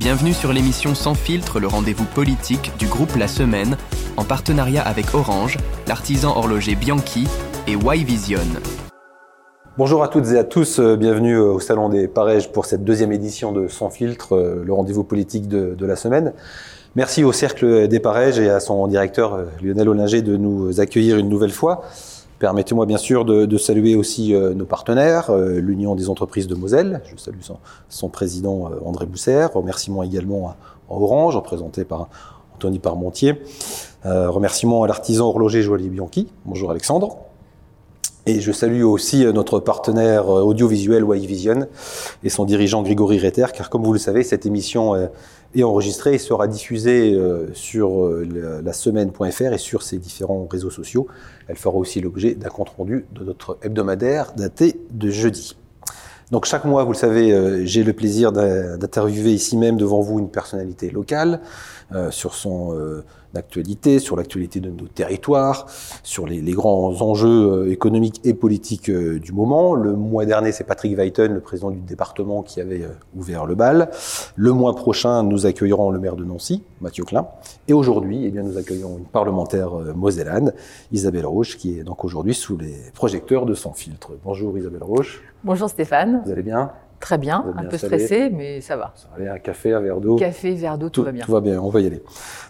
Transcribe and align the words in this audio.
Bienvenue 0.00 0.32
sur 0.32 0.54
l'émission 0.54 0.94
Sans 0.94 1.12
filtre, 1.12 1.60
le 1.60 1.66
rendez-vous 1.66 2.06
politique 2.06 2.72
du 2.78 2.86
groupe 2.86 3.16
La 3.16 3.28
Semaine, 3.28 3.76
en 4.16 4.24
partenariat 4.24 4.80
avec 4.80 5.14
Orange, 5.14 5.58
l'artisan 5.86 6.34
horloger 6.34 6.74
Bianchi 6.74 7.28
et 7.68 7.72
Y-Vision. 7.72 8.40
Bonjour 9.76 10.02
à 10.02 10.08
toutes 10.08 10.28
et 10.28 10.38
à 10.38 10.44
tous, 10.44 10.80
euh, 10.80 10.96
bienvenue 10.96 11.34
euh, 11.34 11.52
au 11.52 11.60
Salon 11.60 11.90
des 11.90 12.08
Parèges 12.08 12.50
pour 12.50 12.64
cette 12.64 12.82
deuxième 12.82 13.12
édition 13.12 13.52
de 13.52 13.68
Sans 13.68 13.90
filtre, 13.90 14.36
euh, 14.36 14.62
le 14.64 14.72
rendez-vous 14.72 15.04
politique 15.04 15.48
de, 15.48 15.74
de 15.74 15.86
la 15.86 15.96
semaine. 15.96 16.32
Merci 16.96 17.22
au 17.22 17.32
Cercle 17.32 17.86
des 17.86 18.00
Parèges 18.00 18.38
et 18.38 18.48
à 18.48 18.58
son 18.58 18.86
directeur 18.86 19.38
Lionel 19.62 19.90
Ollinger 19.90 20.22
de 20.22 20.38
nous 20.38 20.80
accueillir 20.80 21.18
une 21.18 21.28
nouvelle 21.28 21.52
fois. 21.52 21.82
Permettez-moi 22.40 22.86
bien 22.86 22.96
sûr 22.96 23.26
de, 23.26 23.44
de 23.44 23.58
saluer 23.58 23.94
aussi 23.94 24.34
euh, 24.34 24.54
nos 24.54 24.64
partenaires, 24.64 25.28
euh, 25.28 25.60
l'Union 25.60 25.94
des 25.94 26.08
entreprises 26.08 26.46
de 26.46 26.54
Moselle, 26.54 27.02
je 27.04 27.14
salue 27.20 27.42
son, 27.42 27.58
son 27.90 28.08
président 28.08 28.70
euh, 28.72 28.80
André 28.82 29.04
Bousser, 29.04 29.44
remerciements 29.52 30.02
également 30.02 30.48
à, 30.48 30.56
Orange, 30.88 31.36
représenté 31.36 31.84
par 31.84 32.08
Anthony 32.54 32.80
Parmentier, 32.80 33.40
remerciements 34.04 34.82
à 34.82 34.88
l'artisan 34.88 35.28
horloger 35.28 35.62
Joaillier 35.62 35.88
Bianchi, 35.88 36.26
bonjour 36.46 36.72
Alexandre, 36.72 37.18
et 38.26 38.40
je 38.40 38.50
salue 38.50 38.82
aussi 38.82 39.24
notre 39.26 39.60
partenaire 39.60 40.28
audiovisuel 40.28 41.04
Y-Vision 41.04 41.68
et 42.24 42.28
son 42.28 42.44
dirigeant 42.44 42.82
Grégory 42.82 43.20
Retter, 43.20 43.46
car 43.54 43.70
comme 43.70 43.84
vous 43.84 43.92
le 43.92 44.00
savez, 44.00 44.24
cette 44.24 44.46
émission 44.46 44.96
est 45.54 45.62
enregistrée 45.62 46.14
et 46.14 46.18
sera 46.18 46.46
diffusée 46.46 47.18
sur 47.54 48.06
la 48.06 48.72
semaine.fr 48.72 49.52
et 49.52 49.58
sur 49.58 49.82
ses 49.82 49.98
différents 49.98 50.46
réseaux 50.50 50.70
sociaux. 50.70 51.08
Elle 51.48 51.56
fera 51.56 51.76
aussi 51.76 52.00
l'objet 52.00 52.34
d'un 52.34 52.48
compte 52.48 52.70
rendu 52.70 53.04
de 53.12 53.24
notre 53.24 53.58
hebdomadaire 53.62 54.32
daté 54.36 54.80
de 54.90 55.10
jeudi. 55.10 55.56
Donc 56.30 56.44
chaque 56.44 56.64
mois, 56.64 56.84
vous 56.84 56.92
le 56.92 56.96
savez, 56.96 57.66
j'ai 57.66 57.82
le 57.82 57.92
plaisir 57.92 58.30
d'interviewer 58.30 59.32
ici 59.32 59.56
même 59.56 59.76
devant 59.76 60.00
vous 60.00 60.20
une 60.20 60.30
personnalité 60.30 60.90
locale 60.90 61.40
euh, 61.92 62.12
sur 62.12 62.34
son 62.34 63.02
euh, 63.34 63.38
actualité, 63.38 63.98
sur 63.98 64.16
l'actualité 64.16 64.60
de 64.60 64.70
nos 64.70 64.88
territoires, 64.88 65.66
sur 66.02 66.26
les, 66.26 66.40
les 66.40 66.52
grands 66.52 67.00
enjeux 67.00 67.28
euh, 67.28 67.70
économiques 67.70 68.20
et 68.24 68.34
politiques 68.34 68.90
euh, 68.90 69.18
du 69.18 69.32
moment. 69.32 69.74
Le 69.74 69.94
mois 69.94 70.24
dernier, 70.24 70.52
c'est 70.52 70.64
Patrick 70.64 70.96
Weiten, 70.96 71.32
le 71.34 71.40
président 71.40 71.70
du 71.70 71.80
département, 71.80 72.42
qui 72.42 72.60
avait 72.60 72.82
euh, 72.82 72.88
ouvert 73.16 73.46
le 73.46 73.54
bal. 73.54 73.90
Le 74.36 74.52
mois 74.52 74.74
prochain, 74.74 75.22
nous 75.22 75.46
accueillerons 75.46 75.90
le 75.90 75.98
maire 75.98 76.16
de 76.16 76.24
Nancy, 76.24 76.62
Mathieu 76.80 77.04
Klein. 77.04 77.26
Et 77.68 77.72
aujourd'hui, 77.72 78.24
eh 78.24 78.30
bien, 78.30 78.42
nous 78.42 78.58
accueillons 78.58 78.98
une 78.98 79.04
parlementaire 79.04 79.70
mosellane, 79.94 80.52
Isabelle 80.92 81.26
Roche, 81.26 81.56
qui 81.56 81.78
est 81.78 81.84
donc 81.84 82.04
aujourd'hui 82.04 82.34
sous 82.34 82.56
les 82.56 82.74
projecteurs 82.94 83.46
de 83.46 83.54
Sans 83.54 83.72
filtre. 83.72 84.12
Bonjour 84.24 84.56
Isabelle 84.58 84.82
Roche. 84.82 85.22
Bonjour 85.44 85.68
Stéphane. 85.68 86.22
Vous 86.24 86.32
allez 86.32 86.42
bien? 86.42 86.72
Très 87.00 87.16
bien, 87.16 87.46
un 87.56 87.64
peu 87.64 87.76
installé. 87.76 87.98
stressé, 87.98 88.30
mais 88.30 88.60
ça 88.60 88.76
va. 88.76 88.92
Ça 88.94 89.08
va 89.08 89.16
aller, 89.16 89.28
un 89.28 89.38
café, 89.38 89.72
un 89.72 89.80
verre 89.80 90.00
d'eau 90.00 90.16
Café, 90.16 90.54
verre 90.54 90.76
d'eau, 90.76 90.90
tout, 90.90 91.02
va 91.02 91.12
bien. 91.12 91.24
Tout 91.24 91.32
va 91.32 91.40
bien, 91.40 91.58
on 91.58 91.70
va 91.70 91.80
y 91.80 91.86
aller. 91.86 92.02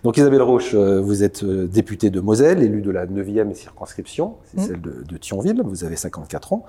Donc 0.03 0.17
Isabelle 0.17 0.43
Roche, 0.43 0.75
vous 0.75 1.23
êtes 1.23 1.45
députée 1.45 2.11
de 2.11 2.19
Moselle, 2.21 2.61
élue 2.63 2.83
de 2.83 2.91
la 2.91 3.07
9e 3.07 3.55
circonscription, 3.55 4.35
c'est 4.45 4.61
mmh. 4.61 4.67
celle 4.67 4.81
de, 4.81 5.05
de, 5.09 5.17
Thionville, 5.17 5.63
vous 5.65 5.85
avez 5.85 5.95
54 5.95 6.53
ans. 6.53 6.65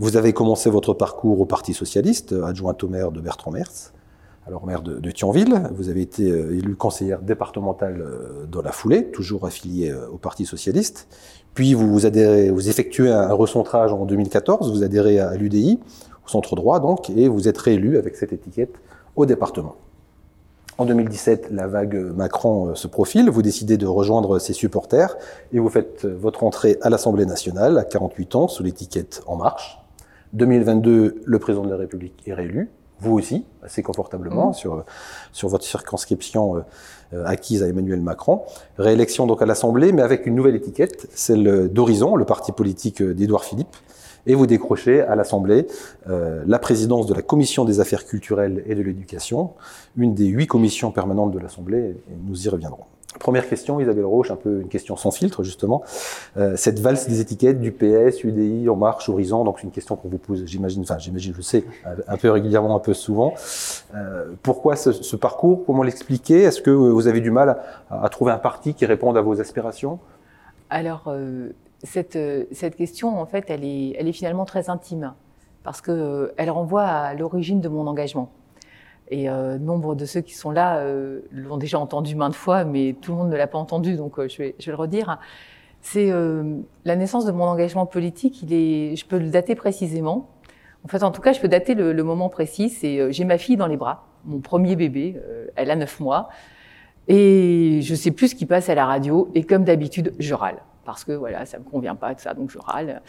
Vous 0.00 0.16
avez 0.16 0.32
commencé 0.32 0.68
votre 0.68 0.94
parcours 0.94 1.40
au 1.40 1.46
Parti 1.46 1.74
Socialiste, 1.74 2.34
adjointe 2.44 2.82
au 2.82 2.88
maire 2.88 3.12
de 3.12 3.20
Bertrand 3.20 3.52
Merz, 3.52 3.92
alors 4.48 4.66
maire 4.66 4.82
de, 4.82 4.98
de 4.98 5.10
Thionville. 5.12 5.62
Vous 5.74 5.88
avez 5.90 6.00
été 6.00 6.26
élue 6.26 6.74
conseillère 6.74 7.22
départementale 7.22 8.04
dans 8.50 8.62
la 8.62 8.72
foulée, 8.72 9.12
toujours 9.12 9.46
affiliée 9.46 9.94
au 10.12 10.18
Parti 10.18 10.44
Socialiste. 10.44 11.06
Puis 11.54 11.74
vous, 11.74 11.92
vous, 11.92 12.06
adhérez, 12.06 12.50
vous 12.50 12.68
effectuez 12.68 13.12
un 13.12 13.32
recentrage 13.32 13.92
en 13.92 14.06
2014, 14.06 14.72
vous 14.72 14.82
adhérez 14.82 15.18
à 15.18 15.34
l'UDI, 15.36 15.80
au 16.32 16.40
centre 16.40 16.56
droit 16.56 16.80
donc, 16.80 17.10
et 17.10 17.28
vous 17.28 17.46
êtes 17.46 17.58
réélu 17.58 17.98
avec 17.98 18.16
cette 18.16 18.32
étiquette 18.32 18.74
au 19.16 19.26
département. 19.26 19.76
En 20.78 20.86
2017, 20.86 21.48
la 21.50 21.66
vague 21.66 21.94
Macron 21.94 22.74
se 22.74 22.86
profile, 22.86 23.28
vous 23.28 23.42
décidez 23.42 23.76
de 23.76 23.86
rejoindre 23.86 24.38
ses 24.38 24.54
supporters 24.54 25.14
et 25.52 25.58
vous 25.58 25.68
faites 25.68 26.06
votre 26.06 26.44
entrée 26.44 26.78
à 26.80 26.88
l'Assemblée 26.88 27.26
nationale 27.26 27.76
à 27.76 27.84
48 27.84 28.36
ans 28.36 28.48
sous 28.48 28.62
l'étiquette 28.62 29.22
En 29.26 29.36
Marche. 29.36 29.78
2022, 30.32 31.22
le 31.22 31.38
président 31.38 31.64
de 31.64 31.70
la 31.70 31.76
République 31.76 32.22
est 32.26 32.32
réélu, 32.32 32.70
vous 33.00 33.12
aussi, 33.12 33.44
assez 33.62 33.82
confortablement, 33.82 34.50
mmh. 34.50 34.54
sur, 34.54 34.84
sur 35.32 35.48
votre 35.50 35.64
circonscription 35.64 36.64
euh, 37.12 37.24
acquise 37.26 37.62
à 37.62 37.68
Emmanuel 37.68 38.00
Macron. 38.00 38.40
Réélection 38.78 39.26
donc 39.26 39.42
à 39.42 39.46
l'Assemblée, 39.46 39.92
mais 39.92 40.00
avec 40.00 40.24
une 40.24 40.34
nouvelle 40.34 40.56
étiquette, 40.56 41.06
celle 41.14 41.68
d'Horizon, 41.68 42.16
le 42.16 42.24
parti 42.24 42.50
politique 42.52 43.02
d'Édouard 43.02 43.44
Philippe 43.44 43.76
et 44.26 44.34
vous 44.34 44.46
décrochez 44.46 45.00
à 45.00 45.16
l'Assemblée 45.16 45.66
euh, 46.08 46.42
la 46.46 46.58
présidence 46.58 47.06
de 47.06 47.14
la 47.14 47.22
Commission 47.22 47.64
des 47.64 47.80
affaires 47.80 48.06
culturelles 48.06 48.62
et 48.66 48.74
de 48.74 48.82
l'éducation, 48.82 49.50
une 49.96 50.14
des 50.14 50.26
huit 50.26 50.46
commissions 50.46 50.90
permanentes 50.90 51.32
de 51.32 51.38
l'Assemblée, 51.38 51.96
et 52.08 52.14
nous 52.26 52.46
y 52.46 52.48
reviendrons. 52.48 52.84
Première 53.18 53.46
question, 53.46 53.78
Isabelle 53.78 54.06
Roche, 54.06 54.30
un 54.30 54.36
peu 54.36 54.62
une 54.62 54.68
question 54.68 54.96
sans 54.96 55.10
filtre 55.10 55.42
justement. 55.42 55.82
Euh, 56.38 56.56
cette 56.56 56.78
valse 56.78 57.06
des 57.06 57.20
étiquettes 57.20 57.60
du 57.60 57.70
PS, 57.70 58.24
UDI, 58.24 58.70
En 58.70 58.76
Marche, 58.76 59.10
Horizon, 59.10 59.44
donc 59.44 59.58
c'est 59.58 59.64
une 59.64 59.70
question 59.70 59.96
qu'on 59.96 60.08
vous 60.08 60.18
pose, 60.18 60.44
j'imagine, 60.46 60.82
enfin 60.82 60.96
j'imagine, 60.98 61.34
je 61.36 61.42
sais, 61.42 61.64
un 62.08 62.16
peu 62.16 62.30
régulièrement, 62.30 62.74
un 62.74 62.80
peu 62.80 62.94
souvent. 62.94 63.34
Euh, 63.94 64.32
pourquoi 64.42 64.76
ce, 64.76 64.92
ce, 64.92 65.16
parcours? 65.16 65.64
Comment 65.66 65.82
l'expliquer? 65.82 66.42
Est-ce 66.42 66.62
que 66.62 66.70
vous 66.70 67.06
avez 67.06 67.20
du 67.20 67.30
mal 67.30 67.50
à, 67.90 68.04
à, 68.04 68.08
trouver 68.08 68.32
un 68.32 68.38
parti 68.38 68.72
qui 68.72 68.86
réponde 68.86 69.18
à 69.18 69.20
vos 69.20 69.40
aspirations? 69.40 69.98
Alors, 70.70 71.04
euh, 71.08 71.50
cette, 71.82 72.18
cette, 72.52 72.76
question, 72.76 73.20
en 73.20 73.26
fait, 73.26 73.46
elle 73.48 73.64
est, 73.64 73.96
elle 73.98 74.08
est 74.08 74.12
finalement 74.12 74.44
très 74.44 74.70
intime 74.70 75.14
parce 75.62 75.80
que 75.80 75.90
euh, 75.90 76.34
elle 76.36 76.50
renvoie 76.50 76.84
à 76.84 77.14
l'origine 77.14 77.60
de 77.60 77.68
mon 77.68 77.86
engagement. 77.86 78.30
Et 79.10 79.28
euh, 79.28 79.58
nombre 79.58 79.94
de 79.94 80.04
ceux 80.04 80.20
qui 80.20 80.34
sont 80.34 80.50
là 80.50 80.78
euh, 80.78 81.20
l'ont 81.32 81.58
déjà 81.58 81.78
entendu 81.78 82.16
maintes 82.16 82.34
fois, 82.34 82.64
mais 82.64 82.96
tout 83.00 83.12
le 83.12 83.18
monde 83.18 83.30
ne 83.30 83.36
l'a 83.36 83.46
pas 83.46 83.58
entendu, 83.58 83.96
donc 83.96 84.18
euh, 84.18 84.28
je, 84.28 84.38
vais, 84.38 84.54
je, 84.58 84.66
vais, 84.66 84.72
le 84.72 84.78
redire. 84.78 85.18
C'est 85.80 86.10
euh, 86.10 86.60
la 86.84 86.96
naissance 86.96 87.24
de 87.24 87.32
mon 87.32 87.44
engagement 87.44 87.86
politique. 87.86 88.42
Il 88.42 88.52
est, 88.52 88.96
je 88.96 89.04
peux 89.04 89.18
le 89.18 89.28
dater 89.30 89.54
précisément. 89.54 90.30
En 90.84 90.88
fait, 90.88 91.02
en 91.02 91.10
tout 91.10 91.20
cas, 91.20 91.32
je 91.32 91.40
peux 91.40 91.48
dater 91.48 91.74
le, 91.74 91.92
le 91.92 92.02
moment 92.02 92.28
précis. 92.28 92.70
C'est 92.70 92.98
euh, 93.00 93.10
j'ai 93.10 93.24
ma 93.24 93.38
fille 93.38 93.56
dans 93.56 93.66
les 93.66 93.76
bras, 93.76 94.06
mon 94.24 94.40
premier 94.40 94.76
bébé. 94.76 95.20
elle 95.56 95.70
a 95.70 95.76
neuf 95.76 96.00
mois, 96.00 96.28
et 97.08 97.80
je 97.82 97.94
sais 97.94 98.12
plus 98.12 98.28
ce 98.28 98.34
qui 98.34 98.46
passe 98.46 98.68
à 98.68 98.74
la 98.74 98.86
radio. 98.86 99.28
Et 99.34 99.44
comme 99.44 99.64
d'habitude, 99.64 100.14
je 100.18 100.34
râle 100.34 100.62
parce 100.84 101.04
que 101.04 101.12
voilà, 101.12 101.46
ça 101.46 101.58
me 101.58 101.64
convient 101.64 101.94
pas 101.94 102.14
tout 102.14 102.22
ça, 102.22 102.34
donc 102.34 102.50
je 102.50 102.58
râle. 102.58 103.02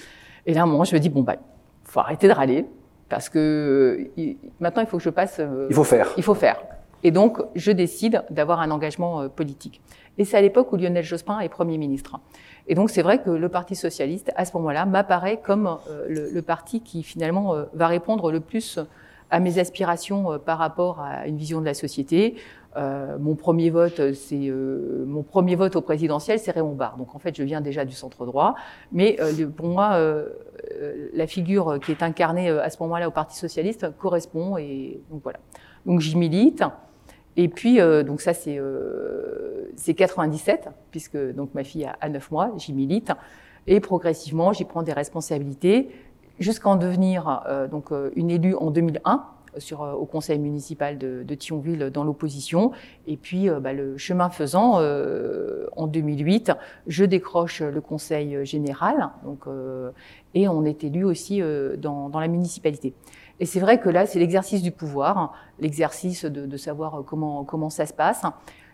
Et 0.46 0.54
là, 0.54 0.62
à 0.62 0.64
un 0.64 0.68
moment, 0.68 0.84
je 0.84 0.96
me 0.96 1.00
dis 1.00 1.10
bon 1.10 1.22
bah, 1.22 1.36
faut 1.84 2.00
arrêter 2.00 2.28
de 2.28 2.34
râler 2.34 2.66
parce 3.10 3.30
que 3.30 4.10
euh, 4.18 4.34
maintenant 4.60 4.82
il 4.82 4.88
faut 4.88 4.98
que 4.98 5.04
je 5.04 5.10
passe. 5.10 5.38
Euh, 5.40 5.68
il 5.70 5.76
faut 5.76 5.84
faire. 5.84 6.12
Il 6.18 6.24
faut 6.24 6.34
faire. 6.34 6.62
Et 7.06 7.12
donc, 7.12 7.40
je 7.54 7.72
décide 7.72 8.24
d'avoir 8.30 8.62
un 8.62 8.72
engagement 8.72 9.22
euh, 9.22 9.28
politique. 9.28 9.82
Et 10.18 10.26
c'est 10.26 10.38
à 10.38 10.42
l'époque 10.42 10.72
où 10.72 10.78
Lionel 10.78 11.04
Jospin 11.04 11.40
est 11.40 11.50
Premier 11.50 11.78
ministre. 11.78 12.20
Et 12.68 12.76
donc, 12.76 12.90
c'est 12.90 13.02
vrai 13.02 13.22
que 13.22 13.30
le 13.30 13.50
Parti 13.50 13.76
socialiste, 13.76 14.32
à 14.36 14.46
ce 14.46 14.56
moment-là, 14.58 14.86
m'apparaît 14.86 15.42
comme 15.44 15.78
le, 16.08 16.30
le, 16.30 16.42
parti 16.42 16.82
qui 16.82 17.04
finalement 17.04 17.56
va 17.74 17.88
répondre 17.88 18.32
le 18.32 18.40
plus 18.40 18.80
à 19.32 19.40
mes 19.40 19.60
aspirations 19.60 20.40
par 20.40 20.60
rapport 20.60 21.02
à 21.02 21.28
une 21.28 21.36
vision 21.36 21.60
de 21.60 21.66
la 21.66 21.74
société. 21.74 22.36
Euh, 22.76 23.18
mon 23.20 23.36
premier 23.36 23.70
vote, 23.70 24.14
c'est 24.14 24.48
euh, 24.48 25.06
mon 25.06 25.24
premier 25.24 25.56
vote 25.56 25.76
au 25.76 25.82
présidentiel, 25.82 26.40
c'est 26.40 26.52
Raymond 26.52 26.74
Barre. 26.74 26.98
Donc 26.98 27.16
en 27.16 27.20
fait, 27.20 27.36
je 27.36 27.44
viens 27.44 27.62
déjà 27.62 27.86
du 27.86 27.94
centre 27.94 28.26
droit, 28.26 28.56
mais 28.92 29.18
euh, 29.20 29.48
pour 29.48 29.68
moi, 29.68 30.00
la 31.14 31.28
figure 31.28 31.80
qui 31.80 31.92
est 31.92 32.04
incarnée 32.04 32.50
à 32.50 32.70
ce 32.70 32.82
moment-là 32.84 33.08
au 33.08 33.12
Parti 33.12 33.38
socialiste 33.38 33.88
correspond 33.98 34.58
et 34.58 35.02
donc 35.10 35.22
voilà. 35.24 35.40
Donc 35.86 36.00
j'y 36.00 36.18
milite. 36.18 36.64
Et 37.36 37.48
puis 37.48 37.80
donc 38.06 38.22
ça 38.22 38.34
c'est 38.34 38.60
c'est 39.76 39.94
97 39.96 40.70
puisque 40.92 41.18
donc 41.34 41.54
ma 41.56 41.64
fille 41.64 41.86
a, 41.86 41.96
a 42.00 42.10
9 42.10 42.32
mois, 42.32 42.52
j'y 42.58 42.74
milite 42.74 43.12
et 43.66 43.80
progressivement 43.80 44.54
j'y 44.54 44.66
prends 44.66 44.84
des 44.84 44.94
responsabilités 44.94 45.90
jusqu'en 46.40 46.76
devenir 46.76 47.42
donc 47.72 47.92
une 48.16 48.30
élue 48.30 48.56
en 48.56 48.70
2001 48.70 49.26
sur, 49.58 49.82
au 49.82 50.06
conseil 50.06 50.40
municipal 50.40 50.98
de, 50.98 51.24
de 51.24 51.36
Thionville 51.36 51.90
dans 51.92 52.04
l'opposition. 52.04 52.72
Et 53.08 53.18
puis, 53.18 53.50
euh, 53.50 53.60
bah, 53.60 53.74
le 53.74 53.98
chemin 53.98 54.30
faisant, 54.30 54.80
euh, 54.80 55.68
en 55.76 55.88
2008, 55.88 56.52
je 56.88 57.06
décroche 57.06 57.62
le 57.62 57.82
conseil 57.82 58.46
général, 58.46 59.10
donc, 59.24 59.48
euh, 59.48 59.92
et 60.34 60.48
on 60.48 60.66
est 60.66 60.84
élu 60.84 61.04
aussi 61.04 61.42
euh, 61.42 61.76
dans, 61.78 62.10
dans, 62.10 62.20
la 62.20 62.28
municipalité. 62.28 62.94
Et 63.40 63.46
c'est 63.46 63.60
vrai 63.60 63.80
que 63.80 63.90
là, 63.90 64.06
c'est 64.06 64.20
l'exercice 64.20 64.62
du 64.62 64.72
pouvoir, 64.72 65.34
l'exercice 65.60 66.26
de, 66.26 66.46
de, 66.46 66.58
savoir 66.58 67.04
comment, 67.06 67.44
comment 67.44 67.70
ça 67.70 67.86
se 67.86 67.94
passe. 67.94 68.24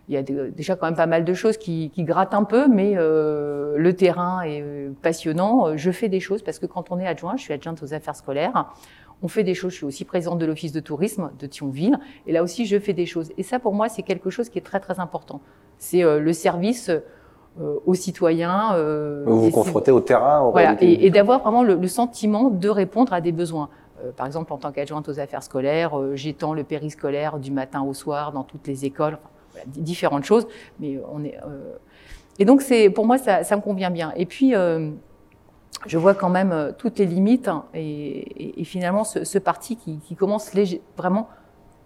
Il 0.08 0.16
y 0.16 0.18
a 0.18 0.24
déjà 0.24 0.76
quand 0.76 0.88
même 0.88 0.96
pas 0.96 1.06
mal 1.06 1.24
de 1.24 1.34
choses 1.36 1.58
qui, 1.58 1.92
qui 1.92 2.04
grattent 2.04 2.34
un 2.34 2.44
peu, 2.44 2.68
mais 2.68 2.94
euh, 2.96 3.76
le 3.78 3.96
terrain 3.96 4.42
est 4.42 4.90
passionnant. 5.04 5.78
Je 5.78 5.92
fais 5.92 6.10
des 6.10 6.20
choses 6.20 6.42
parce 6.42 6.58
que 6.58 6.66
quand 6.66 6.92
on 6.92 7.00
est 7.00 7.06
adjoint, 7.06 7.38
je 7.38 7.44
suis 7.44 7.54
adjointe 7.54 7.84
aux 7.84 7.94
affaires 7.94 8.16
scolaires, 8.16 8.74
on 9.22 9.28
fait 9.28 9.44
des 9.44 9.54
choses. 9.54 9.72
Je 9.72 9.78
suis 9.78 9.86
aussi 9.86 10.06
présidente 10.06 10.40
de 10.40 10.46
l'office 10.46 10.72
de 10.72 10.80
tourisme 10.80 11.32
de 11.40 11.48
Thionville, 11.48 12.00
et 12.28 12.32
là 12.32 12.44
aussi 12.44 12.66
je 12.66 12.80
fais 12.80 12.94
des 12.94 13.06
choses. 13.06 13.32
Et 13.38 13.44
ça, 13.44 13.60
pour 13.60 13.74
moi, 13.74 13.90
c'est 13.90 14.04
quelque 14.04 14.30
chose 14.30 14.50
qui 14.50 14.58
est 14.58 14.64
très 14.64 14.80
très 14.80 15.00
important. 15.00 15.42
C'est 15.78 16.04
euh, 16.04 16.20
le 16.20 16.34
service 16.34 16.90
euh, 16.90 17.76
aux 17.86 17.96
citoyens. 17.96 18.74
Euh, 18.76 19.24
vous 19.26 19.42
vous 19.42 19.52
confrontez 19.52 19.92
au 19.92 20.02
terrain, 20.02 20.42
au 20.42 20.52
voilà, 20.52 20.76
et, 20.82 21.06
et 21.06 21.10
d'avoir 21.10 21.42
vraiment 21.42 21.64
le, 21.64 21.76
le, 21.76 21.88
sentiment 21.88 22.50
de 22.50 22.70
répondre 22.70 23.14
à 23.14 23.22
des 23.22 23.32
besoins. 23.32 23.70
par 24.16 24.26
exemple, 24.26 24.54
en 24.54 24.58
tant 24.58 24.72
qu'adjointe 24.72 25.10
aux 25.10 25.20
affaires 25.20 25.44
scolaires, 25.44 25.94
j'étends 26.14 26.54
le 26.54 26.64
périscolaire 26.64 27.40
du 27.40 27.52
matin 27.52 27.82
au 27.82 27.94
soir 27.94 28.32
dans 28.32 28.44
toutes 28.44 28.68
les 28.68 28.86
écoles, 28.86 29.18
enfin, 29.54 29.64
différentes 29.68 30.26
choses. 30.26 30.48
Mais 30.80 31.00
on 31.12 31.24
est, 31.24 31.38
et 32.42 32.46
donc, 32.46 32.62
c'est, 32.62 32.90
pour 32.90 33.06
moi, 33.06 33.18
ça, 33.18 33.44
ça, 33.44 33.58
me 33.58 33.62
convient 33.62 33.92
bien. 33.92 34.14
Et 34.16 34.26
puis, 34.26 34.54
je 35.86 35.98
vois 35.98 36.14
quand 36.14 36.30
même 36.30 36.74
toutes 36.78 37.00
les 37.00 37.06
limites 37.06 37.48
hein, 37.48 37.64
et, 37.74 38.62
et, 38.62 38.64
finalement 38.66 39.04
ce, 39.04 39.24
ce 39.24 39.38
parti 39.38 39.78
qui, 39.78 40.00
qui 40.00 40.16
commence 40.16 40.54
léger, 40.54 40.82
vraiment 40.98 41.30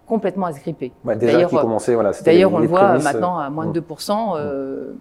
complètement 0.06 0.46
à 0.46 0.52
se 0.52 0.60
gripper. 0.60 0.92
d'ailleurs, 1.04 1.50
voilà, 1.50 1.68
on 1.68 2.58
le 2.58 2.66
voit 2.66 2.98
maintenant 2.98 3.38
à 3.38 3.50
moins 3.50 3.66
de 3.66 3.80
2%. 3.80 4.36
Euh, 4.36 4.92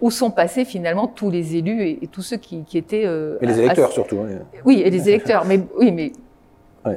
où, 0.00 0.10
sont 0.10 0.30
passés 0.30 0.64
finalement 0.64 1.08
tous 1.08 1.30
les 1.30 1.56
élus 1.56 1.82
et, 1.82 2.06
tous 2.10 2.22
ceux 2.22 2.36
qui, 2.36 2.62
qui 2.64 2.78
étaient. 2.78 3.04
Euh, 3.04 3.38
et 3.40 3.46
les 3.46 3.58
électeurs 3.58 3.90
surtout. 3.90 4.18
Hein. 4.20 4.38
Oui, 4.64 4.80
et 4.84 4.90
les 4.90 5.08
électeurs. 5.08 5.44
mais 5.44 5.60
oui, 5.78 5.90
mais 5.90 6.12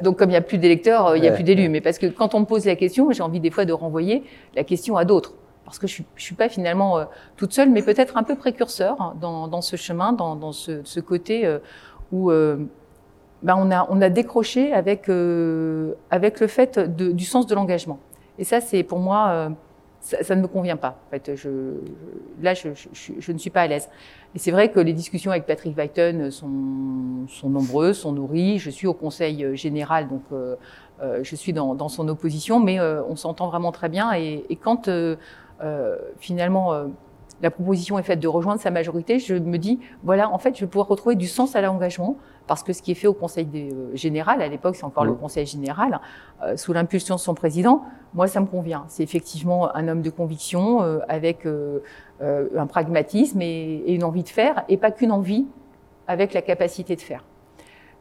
donc 0.02 0.18
comme 0.18 0.30
il 0.30 0.34
n'y 0.34 0.38
a 0.38 0.42
plus 0.42 0.58
d'électeurs, 0.58 1.08
euh, 1.08 1.16
il 1.16 1.22
n'y 1.22 1.28
a 1.28 1.32
plus 1.32 1.42
d'élus. 1.42 1.68
Mais 1.68 1.80
parce 1.80 1.98
que 1.98 2.06
quand 2.06 2.34
on 2.34 2.40
me 2.40 2.44
pose 2.44 2.64
la 2.64 2.76
question, 2.76 3.10
j'ai 3.10 3.22
envie 3.22 3.40
des 3.40 3.50
fois 3.50 3.64
de 3.64 3.72
renvoyer 3.72 4.22
la 4.54 4.62
question 4.62 4.96
à 4.96 5.04
d'autres. 5.04 5.34
Parce 5.72 5.78
que 5.78 5.86
je 5.86 6.02
je 6.16 6.22
suis 6.22 6.34
pas 6.34 6.50
finalement 6.50 6.98
euh, 6.98 7.04
toute 7.38 7.54
seule, 7.54 7.70
mais 7.70 7.80
peut-être 7.80 8.18
un 8.18 8.24
peu 8.24 8.36
précurseur 8.36 9.14
dans, 9.18 9.62
ce 9.62 9.76
chemin, 9.76 10.12
dans, 10.12 10.52
ce, 10.52 11.00
côté 11.00 11.46
euh, 11.46 11.60
où 12.12 12.30
on, 12.30 12.68
a, 13.70 13.86
on 13.88 14.02
a 14.02 14.10
décroché 14.10 14.74
avec, 14.74 15.06
le 15.08 15.96
fait 16.46 16.78
du 16.78 17.24
sens 17.24 17.46
de 17.46 17.54
l'engagement. 17.54 18.00
Et 18.38 18.44
ça, 18.44 18.60
c'est 18.60 18.82
pour 18.82 18.98
moi 18.98 19.50
ça, 20.02 20.34
ne 20.34 20.42
me 20.42 20.48
convient 20.48 20.76
pas. 20.76 20.98
En 21.06 21.10
fait, 21.10 21.28
là, 22.40 22.54
je, 22.54 23.32
ne 23.32 23.38
suis 23.38 23.50
pas 23.50 23.62
à 23.62 23.66
l'aise. 23.66 23.88
Et 24.34 24.38
c'est 24.38 24.50
vrai 24.50 24.70
que 24.70 24.80
les 24.80 24.92
discussions 24.92 25.30
avec 25.30 25.46
Patrick 25.46 25.76
Weiten 25.76 26.30
sont, 26.30 26.48
nombreuses, 27.44 27.98
sont 27.98 28.12
nourries. 28.12 28.58
Je 28.58 28.70
suis 28.70 28.86
au 28.86 28.94
Conseil 28.94 29.56
général, 29.56 30.08
donc 30.08 30.22
euh, 30.32 30.56
euh 31.02 31.20
je 31.22 31.36
suis 31.36 31.52
dans, 31.52 31.88
son 31.88 32.08
opposition, 32.08 32.58
mais 32.58 32.80
euh, 32.80 33.02
on 33.08 33.16
s'entend 33.16 33.48
vraiment 33.48 33.72
très 33.72 33.88
bien. 33.88 34.12
Et, 34.12 34.58
quand 34.60 34.88
euh, 34.88 35.14
euh 35.14 35.16
finalement 36.18 36.88
la 37.42 37.50
proposition 37.50 37.98
est 37.98 38.02
faite 38.04 38.20
de 38.20 38.28
rejoindre 38.28 38.60
sa 38.60 38.70
majorité, 38.70 39.18
je 39.18 39.34
me 39.34 39.58
dis, 39.58 39.80
voilà, 40.04 40.30
en 40.30 40.38
fait, 40.38 40.54
je 40.54 40.60
vais 40.60 40.68
pouvoir 40.68 40.86
retrouver 40.86 41.16
du 41.16 41.26
sens 41.26 41.56
à 41.56 41.60
l'engagement, 41.60 42.16
parce 42.46 42.62
que 42.62 42.72
ce 42.72 42.82
qui 42.82 42.92
est 42.92 42.94
fait 42.94 43.08
au 43.08 43.14
Conseil 43.14 43.48
euh, 43.54 43.90
général, 43.94 44.40
à 44.40 44.48
l'époque, 44.48 44.76
c'est 44.76 44.84
encore 44.84 45.04
le 45.04 45.12
mmh. 45.12 45.18
Conseil 45.18 45.46
général, 45.46 46.00
euh, 46.42 46.56
sous 46.56 46.72
l'impulsion 46.72 47.16
de 47.16 47.20
son 47.20 47.34
président, 47.34 47.82
moi, 48.14 48.28
ça 48.28 48.40
me 48.40 48.46
convient. 48.46 48.84
C'est 48.88 49.02
effectivement 49.02 49.74
un 49.74 49.88
homme 49.88 50.02
de 50.02 50.10
conviction, 50.10 50.82
euh, 50.82 51.00
avec 51.08 51.46
un 52.20 52.66
pragmatisme 52.66 53.42
et, 53.42 53.82
une 53.88 54.04
envie 54.04 54.22
de 54.22 54.28
faire, 54.28 54.64
et 54.68 54.76
pas 54.76 54.92
qu'une 54.92 55.10
envie, 55.10 55.46
avec 56.06 56.32
la 56.34 56.42
capacité 56.42 56.94
de 56.94 57.00
faire. 57.00 57.24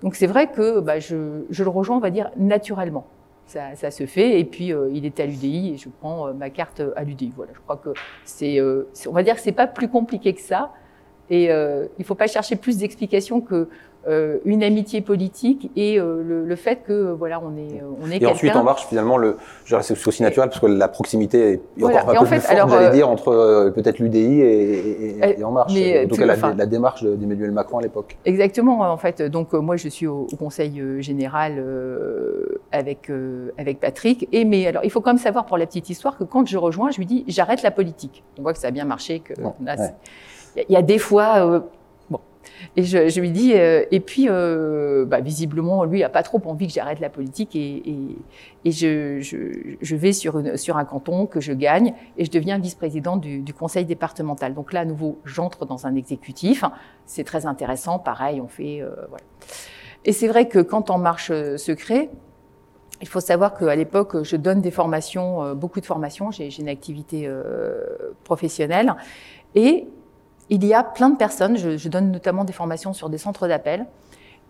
Donc 0.03 0.15
c'est 0.15 0.27
vrai 0.27 0.51
que 0.51 0.79
bah, 0.79 0.99
je, 0.99 1.45
je 1.49 1.63
le 1.63 1.69
rejoins, 1.69 1.97
on 1.97 2.01
va 2.01 2.11
dire, 2.11 2.29
naturellement 2.37 3.05
ça, 3.51 3.75
ça, 3.75 3.91
se 3.91 4.05
fait. 4.05 4.39
Et 4.39 4.45
puis, 4.45 4.71
euh, 4.71 4.89
il 4.93 5.05
était 5.05 5.23
à 5.23 5.25
l'UDI 5.25 5.73
et 5.73 5.77
je 5.77 5.89
prends 5.89 6.27
euh, 6.27 6.33
ma 6.33 6.49
carte 6.49 6.81
à 6.95 7.03
l'UDI. 7.03 7.33
Voilà, 7.35 7.51
je 7.53 7.59
crois 7.59 7.77
que 7.77 7.89
c'est, 8.23 8.59
euh, 8.59 8.89
on 9.07 9.11
va 9.11 9.23
dire 9.23 9.35
que 9.35 9.41
c'est 9.41 9.51
pas 9.51 9.67
plus 9.67 9.89
compliqué 9.89 10.33
que 10.33 10.41
ça. 10.41 10.73
Et 11.29 11.49
il 11.97 12.03
faut 12.03 12.15
pas 12.15 12.27
chercher 12.27 12.57
plus 12.57 12.79
d'explications 12.79 13.39
que 13.39 13.69
euh, 14.07 14.39
une 14.45 14.63
amitié 14.63 15.01
politique 15.01 15.69
et 15.75 15.99
euh, 15.99 16.23
le, 16.27 16.43
le, 16.43 16.55
fait 16.55 16.77
que 16.87 17.11
voilà 17.11 17.39
on 17.39 17.55
est 17.55 17.83
on 18.01 18.09
est 18.09 18.19
et 18.19 18.25
ensuite 18.25 18.55
en 18.55 18.63
marche 18.63 18.87
finalement 18.87 19.15
le 19.15 19.37
c'est 19.63 20.07
aussi 20.07 20.23
naturel 20.23 20.49
parce 20.49 20.59
que 20.59 20.65
la 20.65 20.87
proximité 20.87 21.51
est 21.51 21.61
voilà. 21.77 22.01
encore 22.01 22.09
un 22.09 22.19
peu 22.23 22.25
plus 22.25 22.39
forte 22.39 22.69
j'allais 22.71 22.87
euh, 22.87 22.89
dire 22.89 23.07
entre 23.07 23.71
peut-être 23.75 23.99
l'UDI 23.99 24.41
et, 24.41 25.19
et, 25.21 25.39
et, 25.39 25.43
en 25.43 25.51
marche. 25.51 25.71
mais, 25.75 26.03
en 26.03 26.07
tout 26.07 26.15
cas 26.15 26.25
la, 26.25 26.35
la 26.35 26.65
démarche 26.65 27.03
d'Emmanuel 27.03 27.51
Macron 27.51 27.77
à 27.77 27.83
l'époque. 27.83 28.17
Exactement 28.25 28.79
en 28.79 28.97
fait. 28.97 29.21
Donc 29.21 29.53
moi 29.53 29.77
je 29.77 29.87
suis 29.87 30.07
au, 30.07 30.25
au 30.33 30.35
conseil 30.35 30.81
général 31.03 31.63
avec 32.71 33.11
avec 33.59 33.79
Patrick. 33.79 34.27
Et 34.31 34.45
mais 34.45 34.65
alors 34.65 34.83
il 34.83 34.89
faut 34.89 35.01
quand 35.01 35.11
même 35.11 35.19
savoir 35.19 35.45
pour 35.45 35.59
la 35.59 35.67
petite 35.67 35.91
histoire 35.91 36.17
que 36.17 36.23
quand 36.23 36.47
je 36.47 36.57
rejoins 36.57 36.89
je 36.89 36.97
lui 36.97 37.05
dis 37.05 37.23
j'arrête 37.27 37.61
la 37.61 37.69
politique. 37.69 38.23
On 38.39 38.41
voit 38.41 38.53
que 38.53 38.59
ça 38.59 38.69
a 38.69 38.71
bien 38.71 38.85
marché 38.85 39.19
que 39.19 39.33
il 40.57 40.73
y, 40.73 40.75
a 40.75 40.81
des 40.81 40.97
fois 40.97 41.63
et 42.75 42.83
je, 42.83 43.09
je 43.09 43.19
lui 43.19 43.31
dis, 43.31 43.53
euh, 43.53 43.83
et 43.91 43.99
puis, 43.99 44.27
euh, 44.29 45.05
bah, 45.05 45.19
visiblement, 45.19 45.83
lui 45.83 46.03
a 46.03 46.09
pas 46.09 46.23
trop 46.23 46.41
envie 46.45 46.67
que 46.67 46.73
j'arrête 46.73 46.99
la 46.99 47.09
politique 47.09 47.55
et, 47.55 47.89
et, 47.89 48.17
et 48.65 48.71
je, 48.71 49.19
je, 49.19 49.37
je, 49.81 49.95
vais 49.95 50.13
sur, 50.13 50.39
une, 50.39 50.57
sur 50.57 50.77
un 50.77 50.85
canton 50.85 51.25
que 51.25 51.39
je 51.39 51.53
gagne 51.53 51.93
et 52.17 52.25
je 52.25 52.31
deviens 52.31 52.57
vice-présidente 52.59 53.21
du, 53.21 53.39
du, 53.39 53.53
conseil 53.53 53.85
départemental. 53.85 54.53
Donc 54.53 54.73
là, 54.73 54.81
à 54.81 54.85
nouveau, 54.85 55.19
j'entre 55.25 55.65
dans 55.65 55.85
un 55.85 55.95
exécutif. 55.95 56.63
C'est 57.05 57.23
très 57.23 57.45
intéressant. 57.45 57.99
Pareil, 57.99 58.41
on 58.41 58.47
fait, 58.47 58.81
euh, 58.81 58.89
voilà. 59.09 59.23
Et 60.05 60.13
c'est 60.13 60.27
vrai 60.27 60.47
que 60.47 60.59
quand 60.59 60.89
En 60.89 60.97
Marche 60.97 61.29
euh, 61.31 61.57
se 61.57 61.71
crée, 61.71 62.09
il 63.01 63.07
faut 63.07 63.19
savoir 63.19 63.57
qu'à 63.57 63.75
l'époque, 63.75 64.23
je 64.23 64.35
donne 64.35 64.61
des 64.61 64.71
formations, 64.71 65.43
euh, 65.43 65.53
beaucoup 65.55 65.81
de 65.81 65.85
formations. 65.85 66.31
J'ai 66.31 66.49
une 66.59 66.69
activité 66.69 67.29
professionnelle 68.23 68.95
et 69.55 69.87
il 70.51 70.65
y 70.65 70.73
a 70.73 70.83
plein 70.83 71.09
de 71.09 71.17
personnes, 71.17 71.57
je, 71.57 71.77
je 71.77 71.89
donne 71.89 72.11
notamment 72.11 72.43
des 72.43 72.53
formations 72.53 72.93
sur 72.93 73.09
des 73.09 73.17
centres 73.17 73.47
d'appel, 73.47 73.87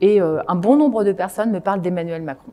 et 0.01 0.19
euh, 0.19 0.41
un 0.47 0.55
bon 0.55 0.75
nombre 0.75 1.03
de 1.03 1.11
personnes 1.11 1.51
me 1.51 1.59
parlent 1.59 1.81
d'Emmanuel 1.81 2.23
Macron. 2.23 2.51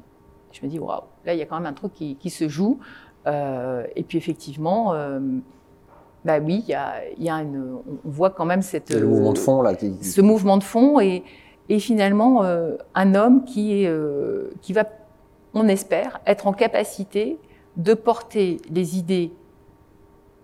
Je 0.52 0.64
me 0.64 0.70
dis, 0.70 0.78
waouh, 0.78 1.00
là, 1.24 1.32
il 1.34 1.38
y 1.38 1.42
a 1.42 1.46
quand 1.46 1.56
même 1.56 1.66
un 1.66 1.72
truc 1.72 1.94
qui, 1.94 2.16
qui 2.16 2.30
se 2.30 2.48
joue. 2.48 2.78
Euh, 3.26 3.84
et 3.96 4.02
puis, 4.02 4.18
effectivement, 4.18 4.92
euh, 4.92 5.18
bah 6.24 6.38
oui, 6.40 6.62
il 6.66 6.70
y 6.70 6.74
a, 6.74 6.94
il 7.16 7.24
y 7.24 7.30
a 7.30 7.36
une, 7.36 7.78
on 7.86 8.10
voit 8.10 8.30
quand 8.30 8.44
même 8.44 8.62
cette, 8.62 8.90
le 8.90 9.06
mouvement 9.06 9.32
de 9.32 9.38
fond, 9.38 9.62
là. 9.62 9.74
Qui... 9.74 10.02
Ce 10.04 10.20
mouvement 10.20 10.58
de 10.58 10.62
fond, 10.62 11.00
et, 11.00 11.24
et 11.70 11.78
finalement, 11.78 12.44
euh, 12.44 12.76
un 12.94 13.14
homme 13.14 13.44
qui, 13.44 13.82
est, 13.82 13.92
qui 14.60 14.74
va, 14.74 14.84
on 15.54 15.68
espère, 15.68 16.20
être 16.26 16.46
en 16.46 16.52
capacité 16.52 17.38
de 17.76 17.94
porter 17.94 18.58
les 18.70 18.98
idées 18.98 19.32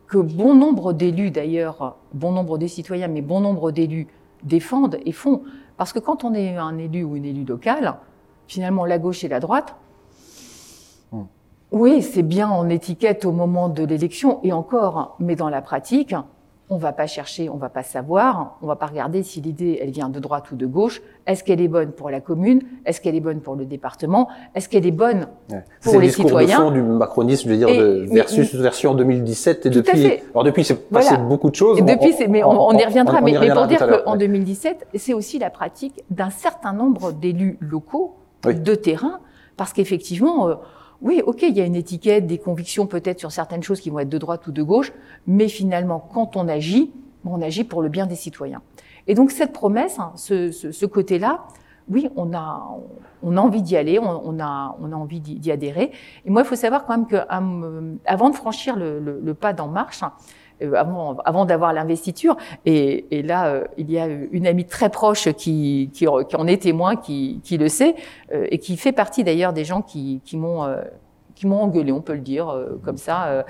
que 0.06 0.18
bon 0.18 0.54
nombre 0.54 0.92
d'élus 0.92 1.30
d'ailleurs, 1.30 1.96
bon 2.12 2.32
nombre 2.32 2.58
des 2.58 2.68
citoyens, 2.68 3.08
mais 3.08 3.22
bon 3.22 3.40
nombre 3.40 3.70
d'élus 3.72 4.06
défendent 4.42 4.98
et 5.04 5.12
font. 5.12 5.42
Parce 5.76 5.92
que 5.92 5.98
quand 5.98 6.24
on 6.24 6.34
est 6.34 6.56
un 6.56 6.78
élu 6.78 7.04
ou 7.04 7.16
une 7.16 7.24
élue 7.24 7.44
locale, 7.44 7.96
finalement 8.46 8.84
la 8.84 8.98
gauche 8.98 9.24
et 9.24 9.28
la 9.28 9.40
droite, 9.40 9.74
hmm. 11.12 11.22
oui, 11.72 12.02
c'est 12.02 12.22
bien 12.22 12.48
en 12.48 12.68
étiquette 12.68 13.24
au 13.24 13.32
moment 13.32 13.68
de 13.68 13.84
l'élection 13.84 14.40
et 14.42 14.52
encore, 14.52 15.16
mais 15.18 15.36
dans 15.36 15.48
la 15.48 15.62
pratique, 15.62 16.14
on 16.70 16.78
va 16.78 16.92
pas 16.92 17.06
chercher, 17.06 17.50
on 17.50 17.56
va 17.56 17.68
pas 17.68 17.82
savoir, 17.82 18.56
on 18.62 18.66
va 18.66 18.76
pas 18.76 18.86
regarder 18.86 19.22
si 19.22 19.40
l'idée 19.40 19.78
elle 19.82 19.90
vient 19.90 20.08
de 20.08 20.18
droite 20.18 20.50
ou 20.50 20.56
de 20.56 20.64
gauche. 20.66 21.02
Est-ce 21.26 21.44
qu'elle 21.44 21.60
est 21.60 21.68
bonne 21.68 21.92
pour 21.92 22.08
la 22.08 22.20
commune? 22.20 22.62
Est-ce 22.86 23.00
qu'elle 23.00 23.14
est 23.14 23.20
bonne 23.20 23.40
pour 23.40 23.54
le 23.54 23.66
département? 23.66 24.28
Est-ce 24.54 24.68
qu'elle 24.68 24.86
est 24.86 24.90
bonne 24.90 25.26
pour 25.82 26.00
les 26.00 26.08
citoyens 26.08 26.10
C'est 26.10 26.22
le 26.22 26.30
discours 26.30 26.40
de 26.40 26.46
fond 26.46 26.70
du 26.70 26.82
macronisme, 26.82 27.48
je 27.48 27.54
veux 27.54 27.58
dire, 27.58 27.68
de, 27.68 28.06
versus 28.10 28.54
version 28.54 28.94
2017 28.94 29.66
et 29.66 29.70
depuis. 29.70 30.06
Alors 30.30 30.44
depuis, 30.44 30.64
c'est 30.64 30.88
passé 30.88 31.16
beaucoup 31.18 31.50
de 31.50 31.54
choses. 31.54 31.78
Et 31.78 31.82
depuis, 31.82 32.14
mais 32.28 32.42
on, 32.42 32.72
y 32.72 32.84
reviendra. 32.84 33.20
mais, 33.20 33.36
mais, 33.38 33.50
pour 33.50 33.66
dire 33.66 33.86
qu'en 34.04 34.16
2017, 34.16 34.86
c'est 34.94 35.14
aussi 35.14 35.38
la 35.38 35.50
pratique 35.50 36.02
d'un 36.10 36.30
certain 36.30 36.72
nombre 36.72 37.12
d'élus 37.12 37.58
locaux 37.60 38.16
de 38.44 38.74
terrain, 38.74 39.20
parce 39.56 39.72
qu'effectivement. 39.72 40.48
Euh, 40.48 40.54
oui, 41.02 41.22
ok, 41.24 41.42
il 41.42 41.56
y 41.56 41.60
a 41.60 41.64
une 41.64 41.74
étiquette, 41.76 42.26
des 42.26 42.38
convictions 42.38 42.86
peut-être 42.86 43.18
sur 43.18 43.32
certaines 43.32 43.62
choses 43.62 43.80
qui 43.80 43.90
vont 43.90 43.98
être 43.98 44.08
de 44.08 44.18
droite 44.18 44.46
ou 44.46 44.52
de 44.52 44.62
gauche, 44.62 44.92
mais 45.26 45.48
finalement, 45.48 45.98
quand 46.12 46.36
on 46.36 46.48
agit, 46.48 46.92
on 47.24 47.42
agit 47.42 47.64
pour 47.64 47.82
le 47.82 47.88
bien 47.88 48.06
des 48.06 48.16
citoyens. 48.16 48.62
Et 49.06 49.14
donc 49.14 49.30
cette 49.30 49.52
promesse, 49.52 49.98
hein, 49.98 50.12
ce, 50.16 50.50
ce, 50.50 50.72
ce 50.72 50.86
côté-là, 50.86 51.44
oui, 51.88 52.08
on 52.16 52.32
a, 52.32 52.66
on 53.22 53.36
a 53.36 53.40
envie 53.40 53.60
d'y 53.60 53.76
aller, 53.76 53.98
on, 53.98 54.22
on, 54.24 54.40
a, 54.40 54.74
on 54.80 54.92
a 54.92 54.96
envie 54.96 55.20
d'y 55.20 55.52
adhérer. 55.52 55.92
Et 56.24 56.30
moi, 56.30 56.40
il 56.40 56.46
faut 56.46 56.56
savoir 56.56 56.86
quand 56.86 56.96
même 56.96 57.06
que 57.06 57.16
euh, 57.16 57.94
avant 58.06 58.30
de 58.30 58.34
franchir 58.34 58.76
le, 58.76 58.98
le, 59.00 59.20
le 59.22 59.34
pas 59.34 59.52
d'En 59.52 59.68
Marche, 59.68 60.02
avant, 60.76 61.16
avant 61.24 61.44
d'avoir 61.44 61.72
l'investiture, 61.72 62.36
et, 62.66 63.06
et, 63.10 63.22
là, 63.22 63.46
euh, 63.46 63.64
il 63.76 63.90
y 63.90 63.98
a 63.98 64.06
une 64.06 64.46
amie 64.46 64.64
très 64.64 64.90
proche 64.90 65.32
qui, 65.32 65.90
qui, 65.92 66.06
qui 66.28 66.36
en 66.36 66.46
est 66.46 66.62
témoin, 66.62 66.96
qui, 66.96 67.40
qui 67.42 67.58
le 67.58 67.68
sait, 67.68 67.94
et 68.32 68.58
qui 68.58 68.76
fait 68.76 68.92
partie 68.92 69.24
d'ailleurs 69.24 69.52
des 69.52 69.64
gens 69.64 69.82
qui, 69.82 70.20
m'ont 70.34 70.66
qui 71.34 71.46
m'ont 71.46 71.62
engueulé, 71.62 71.92
on 71.92 72.00
peut 72.00 72.14
le 72.14 72.20
dire 72.20 72.54
comme 72.82 72.96
ça, 72.96 73.44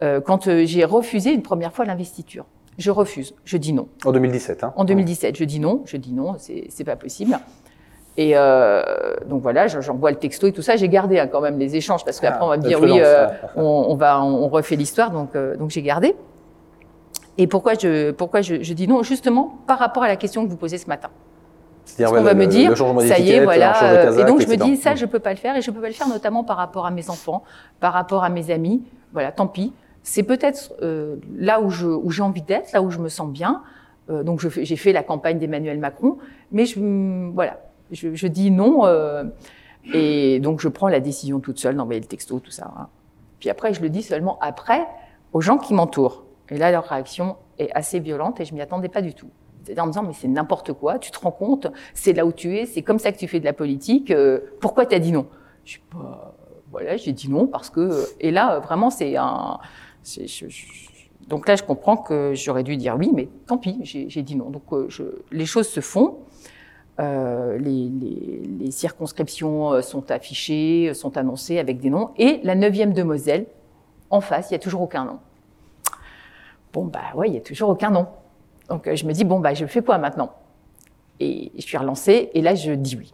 quand 0.00 0.48
j'ai 0.64 0.84
refusé 0.84 1.32
une 1.32 1.42
première 1.42 1.72
fois 1.72 1.84
l'investiture. 1.84 2.46
Je 2.78 2.90
refuse, 2.90 3.34
je 3.44 3.56
dis 3.58 3.72
non. 3.72 3.88
En 4.04 4.12
2017, 4.12 4.64
hein 4.64 4.72
En 4.76 4.84
2017, 4.84 5.36
je 5.36 5.44
dis 5.44 5.60
non, 5.60 5.82
je 5.84 5.96
dis 5.96 6.12
non, 6.12 6.36
c'est 6.38 6.84
pas 6.84 6.96
possible. 6.96 7.38
Et 8.16 8.32
euh, 8.34 8.82
donc 9.26 9.42
voilà, 9.42 9.68
j'envoie 9.68 10.10
le 10.10 10.18
texto 10.18 10.46
et 10.46 10.52
tout 10.52 10.62
ça. 10.62 10.76
J'ai 10.76 10.88
gardé 10.88 11.18
hein, 11.18 11.28
quand 11.28 11.40
même 11.40 11.58
les 11.58 11.76
échanges 11.76 12.04
parce 12.04 12.20
qu'après 12.20 12.44
on 12.44 12.48
va 12.48 12.58
me 12.58 12.64
ah, 12.64 12.68
dire 12.68 12.80
oui, 12.80 13.00
euh, 13.00 13.26
on, 13.56 13.86
on, 13.88 13.94
va, 13.94 14.22
on, 14.22 14.48
refait 14.48 14.76
l'histoire, 14.76 15.10
donc 15.10 15.34
euh, 15.34 15.56
donc 15.56 15.70
j'ai 15.70 15.82
gardé. 15.82 16.14
Et 17.38 17.46
pourquoi 17.46 17.74
je 17.74 18.10
pourquoi 18.10 18.42
je, 18.42 18.62
je, 18.62 18.74
dis 18.74 18.86
non 18.86 19.02
Justement 19.02 19.58
par 19.66 19.78
rapport 19.78 20.02
à 20.02 20.08
la 20.08 20.16
question 20.16 20.44
que 20.44 20.50
vous 20.50 20.56
posez 20.56 20.78
ce 20.78 20.86
matin. 20.86 21.08
Parce 21.98 22.12
qu'on 22.12 22.22
va 22.22 22.34
me 22.34 22.46
dire, 22.46 22.76
ça 22.76 23.18
y 23.18 23.30
est, 23.32 23.42
voilà. 23.42 23.82
Euh, 23.82 24.18
et 24.18 24.24
donc 24.24 24.40
je 24.40 24.48
me 24.48 24.56
dis 24.56 24.76
ça, 24.76 24.94
je 24.94 25.04
peux 25.04 25.18
pas 25.18 25.30
le 25.30 25.36
faire 25.36 25.56
et 25.56 25.62
je 25.62 25.70
peux 25.70 25.80
pas 25.80 25.88
le 25.88 25.94
faire 25.94 26.08
notamment 26.08 26.44
par 26.44 26.56
rapport 26.56 26.86
à 26.86 26.90
mes 26.90 27.10
enfants, 27.10 27.42
par 27.80 27.92
rapport 27.92 28.22
à 28.22 28.28
mes 28.28 28.50
amis. 28.50 28.82
Voilà, 29.12 29.32
tant 29.32 29.46
pis 29.46 29.72
c'est 30.02 30.24
peut-être 30.24 30.72
euh, 30.82 31.16
là 31.36 31.60
où, 31.60 31.70
je, 31.70 31.86
où 31.86 32.10
j'ai 32.10 32.22
envie 32.22 32.42
d'être, 32.42 32.72
là 32.72 32.82
où 32.82 32.90
je 32.90 32.98
me 32.98 33.08
sens 33.08 33.28
bien. 33.28 33.62
Euh, 34.10 34.22
donc 34.24 34.40
j'ai 34.40 34.76
fait 34.76 34.92
la 34.92 35.02
campagne 35.02 35.38
d'Emmanuel 35.38 35.78
Macron, 35.78 36.18
mais 36.50 36.66
je, 36.66 37.30
voilà, 37.32 37.60
je, 37.92 38.14
je 38.14 38.26
dis 38.26 38.50
non. 38.50 38.84
Euh, 38.84 39.24
et 39.94 40.38
donc, 40.40 40.60
je 40.60 40.68
prends 40.68 40.88
la 40.88 41.00
décision 41.00 41.40
toute 41.40 41.58
seule 41.58 41.76
d'envoyer 41.76 42.00
le 42.00 42.06
texto, 42.06 42.38
tout 42.38 42.50
ça. 42.50 42.72
hein. 42.78 42.88
Puis 43.40 43.50
après, 43.50 43.74
je 43.74 43.82
le 43.82 43.88
dis 43.88 44.02
seulement 44.02 44.38
après 44.40 44.86
aux 45.32 45.40
gens 45.40 45.58
qui 45.58 45.74
m'entourent. 45.74 46.24
Et 46.52 46.58
là, 46.58 46.70
leur 46.70 46.84
réaction 46.84 47.36
est 47.58 47.70
assez 47.72 48.00
violente 48.00 48.40
et 48.40 48.44
je 48.44 48.54
m'y 48.54 48.60
attendais 48.60 48.88
pas 48.88 49.02
du 49.02 49.14
tout. 49.14 49.30
C'est-à-dire 49.62 49.84
en 49.84 49.86
me 49.86 49.92
disant, 49.92 50.02
mais 50.02 50.12
c'est 50.12 50.28
n'importe 50.28 50.72
quoi, 50.72 50.98
tu 50.98 51.10
te 51.10 51.18
rends 51.18 51.30
compte, 51.30 51.68
c'est 51.94 52.12
là 52.12 52.26
où 52.26 52.32
tu 52.32 52.56
es, 52.56 52.66
c'est 52.66 52.82
comme 52.82 52.98
ça 52.98 53.12
que 53.12 53.18
tu 53.18 53.28
fais 53.28 53.40
de 53.40 53.44
la 53.44 53.52
politique, 53.52 54.10
euh, 54.10 54.40
pourquoi 54.60 54.86
tu 54.86 54.94
as 54.94 54.98
dit 54.98 55.12
non? 55.12 55.26
Je 55.64 55.72
suis 55.72 55.80
pas... 55.80 56.34
Voilà, 56.70 56.96
j'ai 56.96 57.12
dit 57.12 57.30
non 57.30 57.46
parce 57.46 57.70
que... 57.70 58.06
Et 58.18 58.30
là, 58.30 58.58
vraiment, 58.58 58.90
c'est 58.90 59.16
un... 59.16 59.58
donc 61.28 61.46
là, 61.46 61.54
je 61.54 61.62
comprends 61.62 61.96
que 61.96 62.32
j'aurais 62.34 62.62
dû 62.62 62.76
dire 62.76 62.96
oui, 62.98 63.10
mais 63.14 63.28
tant 63.46 63.58
pis, 63.58 63.78
j'ai 63.82 64.22
dit 64.22 64.36
non. 64.36 64.50
Donc 64.50 64.72
euh, 64.72 64.88
les 65.30 65.46
choses 65.46 65.68
se 65.68 65.80
font. 65.80 66.18
Euh, 67.00 67.58
les, 67.58 68.70
circonscriptions 68.70 69.72
euh, 69.72 69.82
sont 69.82 70.10
affichées, 70.10 70.88
euh, 70.90 70.94
sont 70.94 71.16
annoncées 71.16 71.58
avec 71.58 71.80
des 71.80 71.90
noms. 71.90 72.10
Et 72.16 72.40
la 72.42 72.54
9e 72.54 72.92
de 72.92 73.02
Moselle, 73.02 73.46
en 74.10 74.20
face, 74.20 74.50
il 74.50 74.52
n'y 74.52 74.56
a 74.56 74.58
toujours 74.58 74.82
aucun 74.82 75.04
nom. 75.04 75.18
Bon, 76.72 76.84
bah 76.84 77.00
ouais, 77.14 77.28
il 77.28 77.32
n'y 77.32 77.38
a 77.38 77.42
toujours 77.42 77.68
aucun 77.70 77.90
nom. 77.90 78.06
Donc 78.68 78.86
euh, 78.86 78.96
je 78.96 79.04
me 79.06 79.12
dis, 79.12 79.24
bon, 79.24 79.40
bah 79.40 79.54
je 79.54 79.66
fais 79.66 79.82
quoi 79.82 79.98
maintenant? 79.98 80.30
Et 81.20 81.52
je 81.56 81.62
suis 81.62 81.76
relancée, 81.76 82.30
et 82.34 82.40
là, 82.40 82.54
je 82.54 82.72
dis 82.72 82.96
oui. 82.96 83.12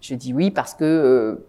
Je 0.00 0.14
dis 0.14 0.32
oui 0.34 0.50
parce 0.50 0.74
que 0.74 0.84
euh, 0.84 1.46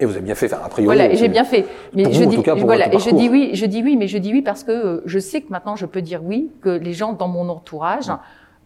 Et 0.00 0.04
vous 0.06 0.12
avez 0.12 0.20
bien 0.22 0.34
fait, 0.34 0.46
enfin, 0.52 0.62
a 0.64 0.68
priori. 0.68 0.96
voilà, 0.96 1.14
j'ai 1.14 1.28
bien 1.28 1.44
fait. 1.44 1.66
Mais 1.94 2.04
Pour 2.04 2.12
je 2.12 2.18
vous, 2.20 2.26
en 2.26 2.30
dis, 2.30 2.36
tout 2.36 2.42
cas, 2.42 2.54
pour 2.54 2.64
voilà, 2.64 2.92
et 2.92 2.98
je 2.98 3.10
dis 3.10 3.28
oui, 3.28 3.50
je 3.54 3.66
dis 3.66 3.82
oui, 3.82 3.96
mais 3.96 4.06
je 4.08 4.18
dis 4.18 4.32
oui 4.32 4.42
parce 4.42 4.64
que 4.64 4.72
euh, 4.72 5.02
je 5.06 5.18
sais 5.18 5.40
que 5.42 5.50
maintenant 5.50 5.76
je 5.76 5.86
peux 5.86 6.02
dire 6.02 6.22
oui, 6.24 6.50
que 6.60 6.70
les 6.70 6.92
gens 6.92 7.12
dans 7.14 7.28
mon 7.28 7.48
entourage 7.48 8.10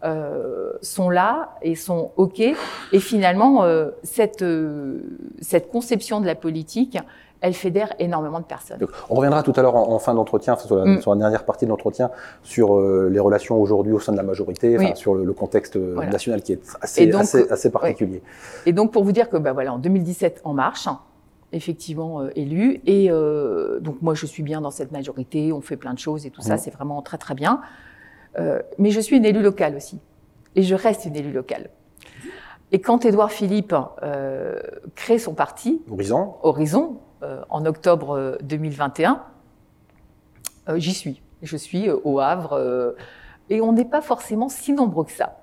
euh, 0.05 0.73
sont 0.83 1.09
là 1.11 1.57
et 1.63 1.75
sont 1.75 2.13
ok. 2.17 2.41
Et 2.41 3.01
finalement, 3.01 3.65
euh, 3.65 3.91
cette 4.03 4.43
euh, 4.43 5.01
cette 5.41 5.69
conception 5.71 6.21
de 6.21 6.27
la 6.27 6.35
politique, 6.35 6.99
elle 7.41 7.55
fédère 7.55 7.93
énormément 7.99 8.41
de 8.41 8.45
personnes. 8.45 8.79
Donc, 8.79 8.91
on 9.11 9.15
reviendra 9.15 9.43
tout 9.43 9.53
à 9.57 9.63
l'heure 9.63 9.77
en, 9.77 9.91
en 9.93 9.99
fin 9.99 10.15
d'entretien, 10.15 10.55
enfin, 10.55 10.67
sur, 10.67 10.77
la, 10.77 10.85
Mm. 10.87 11.01
sur 11.03 11.15
la 11.15 11.19
dernière 11.21 11.45
partie 11.45 11.65
de 11.67 11.71
l'entretien, 11.71 12.11
sur 12.43 12.77
euh, 12.79 13.09
les 13.13 13.21
relations 13.21 13.61
aujourd'hui 13.61 13.93
au 13.93 14.01
sein 14.01 14.13
de 14.13 14.17
la 14.17 14.23
majorité, 14.23 14.77
Oui. 14.79 14.93
sur 14.95 15.15
le, 15.15 15.25
le 15.25 15.33
contexte 15.33 15.77
euh, 15.77 15.93
Voilà. 15.95 16.11
national 16.11 16.43
qui 16.43 16.53
est 16.55 16.61
assez, 16.81 17.03
Et 17.03 17.07
donc, 17.09 17.21
assez, 17.23 17.47
assez 17.51 17.71
particulier. 17.71 18.23
Et 18.65 18.73
donc 18.73 18.93
pour 18.93 19.05
vous 19.05 19.13
dire 19.13 19.29
que 19.29 19.37
bah 19.37 19.53
voilà, 19.53 19.75
en 19.75 19.79
2017, 19.79 20.41
En 20.45 20.55
Marche, 20.55 20.89
effectivement 21.53 22.21
euh, 22.23 22.31
élu, 22.37 22.81
et 22.87 23.11
euh, 23.11 23.79
donc 23.81 24.03
moi 24.03 24.15
je 24.15 24.27
suis 24.27 24.43
bien 24.43 24.61
dans 24.61 24.71
cette 24.73 24.91
majorité, 24.93 25.53
on 25.53 25.61
fait 25.61 25.77
plein 25.77 25.95
de 25.95 25.99
choses 25.99 26.27
et 26.27 26.31
tout 26.31 26.41
ça, 26.43 26.55
Mhm. 26.55 26.59
c'est 26.59 26.71
vraiment 26.73 27.03
très 27.03 27.19
très 27.19 27.35
bien. 27.35 27.61
Mais 28.79 28.91
je 28.91 29.01
suis 29.01 29.17
une 29.17 29.25
élue 29.25 29.41
locale 29.43 29.77
aussi, 29.77 29.99
et 30.57 30.63
je 30.63 30.75
reste 30.75 31.07
une 31.07 31.17
élue 31.17 31.33
locale. 31.33 31.71
Et 32.73 32.81
quand 32.81 33.07
Édouard 33.07 33.31
Philippe 33.31 33.75
euh, 34.03 34.61
crée 34.95 35.19
son 35.19 35.33
parti, 35.33 35.81
Horizon, 35.91 36.35
Horizon, 36.43 36.97
en 37.51 37.65
octobre 37.65 38.17
euh, 38.17 38.37
2021, 38.43 39.23
euh, 40.69 40.79
j'y 40.79 40.93
suis. 40.93 41.23
Je 41.43 41.57
suis 41.57 41.89
euh, 41.89 41.97
au 42.05 42.21
Havre, 42.21 42.55
euh, 42.55 42.93
et 43.51 43.61
on 43.61 43.73
n'est 43.73 43.85
pas 43.85 44.01
forcément 44.01 44.49
si 44.49 44.73
nombreux 44.73 45.05
que 45.05 45.13
ça, 45.13 45.37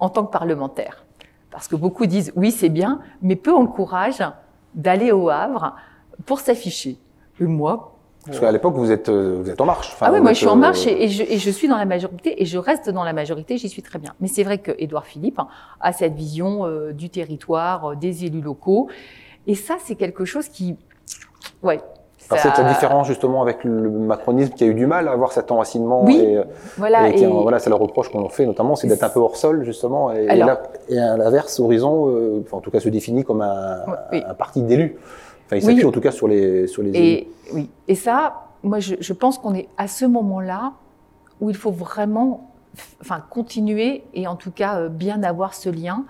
en 0.00 0.08
tant 0.08 0.24
que 0.24 0.32
parlementaire. 0.32 1.04
Parce 1.50 1.68
que 1.68 1.76
beaucoup 1.76 2.06
disent 2.06 2.32
oui, 2.36 2.50
c'est 2.50 2.68
bien, 2.68 3.00
mais 3.22 3.36
peu 3.36 3.52
ont 3.54 3.62
le 3.62 3.68
courage 3.68 4.22
d'aller 4.74 5.12
au 5.12 5.30
Havre 5.30 5.74
pour 6.26 6.40
s'afficher. 6.40 6.98
Et 7.40 7.44
moi, 7.44 7.96
parce 8.26 8.40
qu'à 8.40 8.50
l'époque, 8.50 8.74
vous 8.74 8.90
êtes, 8.90 9.08
euh, 9.08 9.38
vous 9.40 9.50
êtes 9.50 9.60
en 9.60 9.66
marche. 9.66 9.90
Enfin, 9.92 10.06
ah 10.08 10.12
oui, 10.12 10.20
moi 10.20 10.30
êtes, 10.30 10.36
je 10.36 10.40
suis 10.40 10.48
en 10.48 10.56
euh, 10.56 10.60
marche 10.60 10.86
et, 10.86 11.04
et 11.04 11.08
je, 11.08 11.22
et 11.22 11.38
je 11.38 11.50
suis 11.50 11.68
dans 11.68 11.76
la 11.76 11.84
majorité 11.84 12.42
et 12.42 12.44
je 12.44 12.58
reste 12.58 12.90
dans 12.90 13.04
la 13.04 13.12
majorité, 13.12 13.56
j'y 13.56 13.68
suis 13.68 13.82
très 13.82 13.98
bien. 13.98 14.14
Mais 14.20 14.28
c'est 14.28 14.42
vrai 14.42 14.58
que 14.58 14.72
Édouard 14.78 15.06
Philippe 15.06 15.40
a 15.80 15.92
cette 15.92 16.14
vision 16.14 16.66
euh, 16.66 16.92
du 16.92 17.08
territoire, 17.08 17.92
euh, 17.92 17.94
des 17.94 18.24
élus 18.24 18.40
locaux. 18.40 18.88
Et 19.46 19.54
ça, 19.54 19.76
c'est 19.82 19.94
quelque 19.94 20.24
chose 20.24 20.48
qui. 20.48 20.76
Ouais. 21.62 21.80
Alors, 22.28 22.42
c'est 22.42 22.60
la 22.62 22.68
différence 22.72 23.06
justement 23.06 23.40
avec 23.40 23.62
le 23.62 23.88
macronisme 23.88 24.52
qui 24.54 24.64
a 24.64 24.66
eu 24.66 24.74
du 24.74 24.86
mal 24.86 25.06
à 25.06 25.12
avoir 25.12 25.30
cet 25.30 25.52
enracinement. 25.52 26.04
Oui, 26.04 26.16
et, 26.18 26.40
Voilà. 26.76 27.08
et 27.08 27.14
qui- 27.14 27.22
et- 27.22 27.26
voilà, 27.28 27.60
c'est 27.60 27.70
le 27.70 27.76
reproche 27.76 28.08
qu'on 28.10 28.24
en 28.24 28.28
fait 28.28 28.44
notamment, 28.46 28.74
c'est 28.74 28.88
d'être 28.88 29.04
un 29.04 29.08
peu 29.10 29.20
hors 29.20 29.36
sol 29.36 29.62
justement. 29.64 30.10
Et, 30.12 30.28
Alors- 30.28 30.48
là- 30.48 30.62
et 30.88 30.98
à 30.98 31.16
l'inverse, 31.16 31.60
Horizon, 31.60 32.08
euh, 32.08 32.42
enfin, 32.44 32.56
en 32.56 32.60
tout 32.60 32.72
cas, 32.72 32.80
se 32.80 32.88
définit 32.88 33.22
comme 33.22 33.42
un, 33.42 33.84
Oui. 34.10 34.24
un 34.26 34.34
parti 34.34 34.60
d'élus. 34.62 34.96
Enfin, 35.46 35.56
il 35.56 35.64
Oui. 35.64 35.70
s'appuie 35.74 35.84
en 35.84 35.92
tout 35.92 36.00
cas 36.00 36.10
sur 36.10 36.26
les, 36.26 36.66
sur 36.66 36.82
les 36.82 36.88
élus. 36.90 36.98
Et 37.06 37.28
oui. 37.54 37.70
Et 37.86 37.94
ça, 37.94 38.46
moi, 38.64 38.80
je, 38.80 38.96
je 38.98 39.12
pense 39.12 39.38
qu'on 39.38 39.54
est 39.54 39.68
à 39.78 39.86
ce 39.86 40.04
moment-là 40.04 40.72
où 41.40 41.48
il 41.50 41.56
faut 41.56 41.70
vraiment, 41.70 42.50
enfin, 43.00 43.22
continuer 43.30 44.02
et 44.14 44.26
en 44.26 44.34
tout 44.34 44.50
cas 44.50 44.80
euh, 44.80 44.88
bien 44.88 45.22
avoir 45.22 45.54
ce 45.54 45.68
lien, 45.68 46.04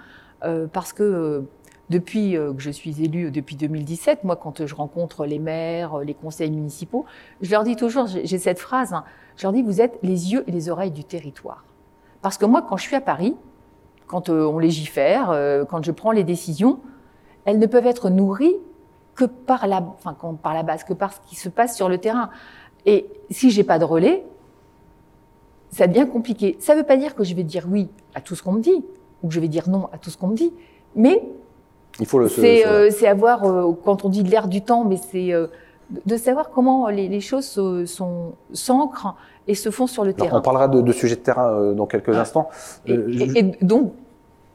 euh, 0.44 0.66
parce 0.72 0.94
que 0.94 1.44
depuis 1.90 2.36
euh, 2.36 2.52
que 2.52 2.60
je 2.60 2.70
suis 2.70 3.02
élue, 3.02 3.30
depuis 3.30 3.56
2017, 3.56 4.24
moi, 4.24 4.36
quand 4.36 4.66
je 4.66 4.74
rencontre 4.74 5.26
les 5.26 5.38
maires, 5.38 5.98
euh, 5.98 6.04
les 6.04 6.14
conseils 6.14 6.50
municipaux, 6.50 7.04
je 7.40 7.50
leur 7.50 7.64
dis 7.64 7.76
toujours, 7.76 8.06
j'ai 8.06 8.38
cette 8.38 8.58
phrase, 8.58 8.92
hein, 8.92 9.04
je 9.36 9.44
leur 9.44 9.52
dis, 9.52 9.62
vous 9.62 9.80
êtes 9.80 9.98
les 10.02 10.32
yeux 10.32 10.44
et 10.46 10.52
les 10.52 10.68
oreilles 10.68 10.90
du 10.90 11.04
territoire. 11.04 11.64
Parce 12.22 12.38
que 12.38 12.44
moi, 12.44 12.62
quand 12.62 12.76
je 12.76 12.82
suis 12.82 12.96
à 12.96 13.00
Paris, 13.00 13.36
quand 14.06 14.28
euh, 14.28 14.44
on 14.46 14.58
légifère, 14.58 15.30
euh, 15.30 15.64
quand 15.64 15.84
je 15.84 15.92
prends 15.92 16.12
les 16.12 16.24
décisions, 16.24 16.80
elles 17.44 17.58
ne 17.58 17.66
peuvent 17.66 17.86
être 17.86 18.10
nourries 18.10 18.56
que 19.14 19.24
par 19.24 19.66
la, 19.66 19.80
enfin, 19.80 20.16
par 20.42 20.54
la 20.54 20.62
base, 20.62 20.84
que 20.84 20.92
par 20.92 21.12
ce 21.12 21.20
qui 21.26 21.36
se 21.36 21.48
passe 21.48 21.76
sur 21.76 21.88
le 21.88 21.98
terrain. 21.98 22.30
Et 22.84 23.06
si 23.30 23.50
j'ai 23.50 23.64
pas 23.64 23.78
de 23.78 23.84
relais, 23.84 24.24
ça 25.70 25.86
devient 25.86 26.06
compliqué. 26.10 26.56
Ça 26.60 26.74
veut 26.74 26.84
pas 26.84 26.96
dire 26.96 27.14
que 27.14 27.24
je 27.24 27.34
vais 27.34 27.42
dire 27.42 27.66
oui 27.68 27.88
à 28.14 28.20
tout 28.20 28.34
ce 28.34 28.42
qu'on 28.42 28.52
me 28.52 28.60
dit, 28.60 28.84
ou 29.22 29.28
que 29.28 29.34
je 29.34 29.40
vais 29.40 29.48
dire 29.48 29.68
non 29.68 29.88
à 29.92 29.98
tout 29.98 30.10
ce 30.10 30.16
qu'on 30.16 30.28
me 30.28 30.36
dit, 30.36 30.52
mais 30.94 31.22
Il 32.00 32.06
faut 32.06 32.18
le. 32.18 32.28
c'est 32.28 32.66
euh, 32.66 32.90
c'est 32.90 33.06
avoir, 33.08 33.44
euh, 33.44 33.72
quand 33.84 34.04
on 34.04 34.08
dit 34.08 34.22
l'air 34.22 34.48
du 34.48 34.62
temps, 34.62 34.84
mais 34.84 34.96
c'est 34.96 35.32
euh, 35.32 35.46
de 36.04 36.16
savoir 36.16 36.50
comment 36.50 36.88
les, 36.88 37.08
les 37.08 37.20
choses 37.20 37.58
s'ancrent 38.52 39.14
et 39.48 39.54
se 39.54 39.70
font 39.70 39.86
sur 39.86 40.04
le 40.04 40.10
Alors, 40.10 40.26
terrain. 40.26 40.38
on 40.38 40.42
parlera 40.42 40.68
de, 40.68 40.80
de 40.80 40.92
sujets 40.92 41.16
de 41.16 41.20
terrain 41.20 41.52
euh, 41.52 41.74
dans 41.74 41.86
quelques 41.86 42.14
Ah. 42.14 42.20
instants. 42.20 42.48
Et, 42.86 42.94
je- 43.08 43.24
et- 43.24 43.38
et 43.38 43.42
donc, 43.64 43.92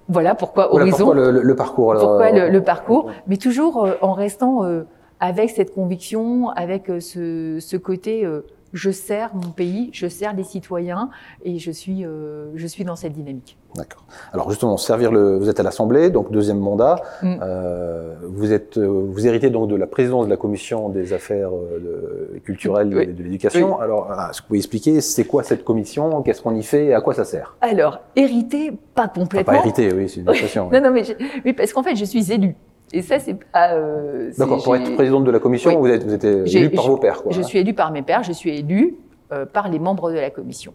voilà 0.10 0.36
pourquoi 0.36 0.68
voilà, 0.68 0.84
Horizon. 0.84 1.06
pourquoi 1.06 1.32
le, 1.32 1.42
le- 1.42 1.56
parcours 1.56 1.92
alors, 1.92 2.04
Pourquoi 2.04 2.32
le, 2.32 2.50
le 2.50 2.64
parcours 2.64 3.10
Mais 3.28 3.38
toujours 3.38 3.86
euh, 3.86 3.94
en 4.02 4.14
restant 4.14 4.66
euh, 4.66 4.84
avec 5.20 5.50
cette 5.52 5.74
conviction, 5.74 6.50
avec 6.50 6.92
ce, 7.00 7.58
ce 7.62 7.78
côté 7.78 8.26
euh, 8.26 8.42
je 8.74 8.92
sers 8.92 9.34
mon 9.36 9.50
pays, 9.52 9.90
je 9.94 10.08
sers 10.08 10.34
les 10.34 10.44
citoyens 10.44 11.10
et 11.44 11.60
je 11.60 11.72
suis, 11.72 12.06
euh, 12.06 12.48
je 12.56 12.68
suis 12.68 12.84
dans 12.84 12.96
cette 12.96 13.14
dynamique. 13.14 13.58
D'accord. 13.76 14.04
Alors 14.34 14.50
justement, 14.50 14.76
servir 14.78 15.12
le, 15.14 15.38
vous 15.38 15.50
êtes 15.50 15.60
à 15.60 15.64
l'Assemblée, 15.64 16.10
donc 16.10 16.30
deuxième 16.32 16.60
mandat. 16.60 17.02
Mm. 17.22 17.36
Euh, 17.42 18.16
vous 18.24 18.52
êtes, 18.52 18.78
euh, 18.78 18.86
vous 19.08 19.26
héritez 19.28 19.50
donc 19.50 19.70
de 19.70 19.76
la 19.76 19.88
présidence 19.88 20.26
de 20.26 20.30
la 20.30 20.36
commission 20.38 20.90
des 20.90 21.14
affaires 21.14 21.52
de- 21.52 22.40
culturelles 22.40 22.94
Oui. 22.94 23.04
et 23.04 23.08
de 23.08 23.24
l'éducation. 23.24 23.80
Alors, 23.80 24.08
ah, 24.12 24.28
est-ce 24.30 24.40
que 24.42 24.44
vous 24.44 24.48
pouvez 24.50 24.60
expliquer 24.60 25.00
c'est 25.02 25.24
quoi 25.24 25.44
cette 25.44 25.64
commission, 25.64 26.22
qu'est-ce 26.22 26.42
qu'on 26.42 26.56
y 26.56 26.64
fait 26.64 26.88
et 26.88 26.94
à 26.94 27.00
quoi 27.02 27.14
ça 27.14 27.24
sert? 27.24 27.56
Alors, 27.62 28.00
hérité, 28.16 28.72
pas 28.94 29.04
Enfin, 29.04 29.22
complètement. 29.22 29.54
Pas 29.54 29.60
hérité, 29.60 29.92
oui, 29.94 30.10
c'est 30.10 30.20
une 30.22 30.30
expression. 30.30 30.68
oui. 30.70 30.78
Non, 30.82 30.88
non, 30.90 30.92
mais, 30.94 31.04
je- 31.06 31.14
oui, 31.46 31.54
parce 31.54 31.72
qu'en 31.72 31.84
fait, 31.84 31.96
je 31.96 32.06
suis 32.06 32.32
élue. 32.32 32.56
Et 32.94 33.02
ça, 33.02 33.20
c'est 33.20 33.36
pas. 33.36 33.74
euh, 33.74 34.32
D'accord. 34.38 34.64
Pour 34.64 34.76
être 34.76 34.94
présidente 34.96 35.24
de 35.24 35.32
la 35.32 35.40
commission, 35.40 35.70
Oui. 35.72 35.78
vous 35.78 35.88
êtes, 35.88 36.04
vous 36.04 36.14
êtes 36.14 36.46
J'ai- 36.48 36.60
élu 36.60 36.70
par 36.72 36.88
vos 36.88 36.98
pairs, 36.98 37.22
quoi. 37.24 37.32
Je 37.32 37.42
suis 37.42 37.60
élue 37.60 37.74
par 37.74 37.92
mes 37.92 38.02
pairs, 38.02 38.24
je 38.24 38.34
suis 38.34 38.58
élue 38.58 38.96
euh, 39.32 39.46
par 39.46 39.70
les 39.70 39.80
membres 39.80 40.12
de 40.12 40.18
la 40.18 40.30
commission. 40.30 40.74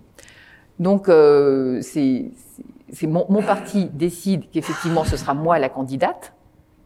Donc, 0.79 1.09
euh, 1.09 1.81
c'est 1.83 2.31
mon, 3.03 3.27
mon 3.29 3.43
parti 3.43 3.87
décide 3.93 4.51
qu'effectivement 4.51 5.05
ce 5.05 5.17
sera 5.17 5.35
moi 5.35 5.59
la 5.59 5.69
candidate, 5.69 6.33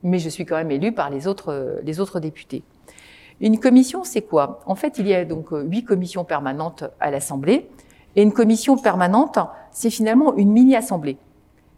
mais 0.03 0.19
je 0.19 0.29
suis 0.29 0.45
quand 0.45 0.57
même 0.57 0.71
élue 0.71 0.93
par 0.93 1.11
les 1.11 1.27
autres, 1.29 1.79
les 1.85 2.01
autres 2.01 2.21
députés. 2.21 2.63
Une 3.41 3.59
commission, 3.59 4.03
c'est 4.05 4.23
quoi? 4.23 4.61
En 4.67 4.75
fait, 4.75 4.99
il 4.99 5.07
y 5.09 5.15
a 5.15 5.25
donc 5.25 5.49
huit 5.53 5.85
commissions 5.85 6.25
permanentes 6.25 6.85
à 7.01 7.11
l'Assemblée, 7.11 7.69
et 8.17 8.23
une 8.23 8.33
commission 8.33 8.77
permanente, 8.77 9.39
c'est 9.71 9.91
finalement 9.91 10.35
une 10.37 10.51
mini-assemblée, 10.53 11.17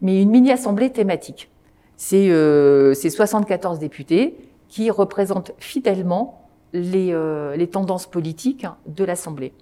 mais 0.01 0.21
une 0.21 0.29
mini-assemblée 0.29 0.89
thématique. 0.91 1.49
C'est 1.97 2.29
euh, 2.29 2.93
c'est 2.93 3.09
74 3.09 3.79
députés 3.79 4.37
qui 4.67 4.89
représentent 4.89 5.51
fidèlement 5.57 6.49
les, 6.73 7.13
euh, 7.13 7.55
les 7.55 7.67
tendances 7.67 8.07
politiques 8.07 8.65
de 8.87 9.03
l'Assemblée. 9.03 9.53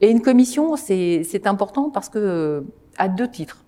Et 0.00 0.10
une 0.10 0.20
commission, 0.20 0.76
c'est 0.76 1.46
important 1.46 1.90
parce 1.90 2.08
que 2.08 2.18
euh, 2.18 2.60
à 2.98 3.08
deux 3.08 3.28
titres, 3.28 3.64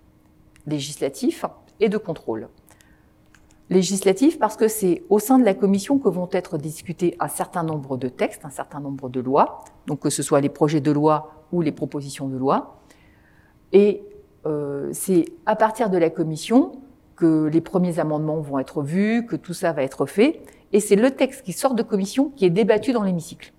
législatif 0.67 1.45
et 1.81 1.88
de 1.88 1.99
contrôle. 1.99 2.49
Législatif 3.71 4.38
parce 4.38 4.57
que 4.57 4.69
c'est 4.69 5.02
au 5.11 5.19
sein 5.19 5.38
de 5.38 5.45
la 5.45 5.55
commission 5.55 5.99
que 5.99 6.09
vont 6.09 6.28
être 6.33 6.57
discutés 6.57 7.17
un 7.21 7.28
certain 7.28 7.62
nombre 7.62 7.97
de 7.97 8.09
textes, 8.09 8.45
un 8.45 8.50
certain 8.50 8.81
nombre 8.81 9.09
de 9.09 9.21
lois, 9.21 9.64
donc 9.87 10.00
que 10.00 10.11
ce 10.11 10.23
soit 10.23 10.40
les 10.40 10.49
projets 10.49 10.81
de 10.81 10.90
loi 10.90 11.45
ou 11.52 11.61
les 11.61 11.73
propositions 11.73 12.28
de 12.28 12.37
loi. 12.37 12.81
Et 13.73 14.02
euh, 14.47 14.88
c'est 14.93 15.26
à 15.45 15.57
partir 15.57 15.90
de 15.90 15.99
la 15.99 16.09
commission 16.09 16.73
que 17.19 17.47
les 17.47 17.61
premiers 17.61 17.99
amendements 17.99 18.41
vont 18.41 18.59
être 18.59 18.83
vus, 18.83 19.27
que 19.27 19.37
tout 19.37 19.55
ça 19.55 19.73
va 19.73 19.83
être 19.83 20.07
fait, 20.07 20.41
et 20.73 20.81
c'est 20.81 20.97
le 20.97 21.11
texte 21.11 21.43
qui 21.43 21.53
sort 21.53 21.75
de 21.75 21.83
commission 21.83 22.31
qui 22.37 22.45
est 22.45 22.51
débattu 22.51 22.93
dans 22.93 23.03
l'hémicycle. 23.03 23.53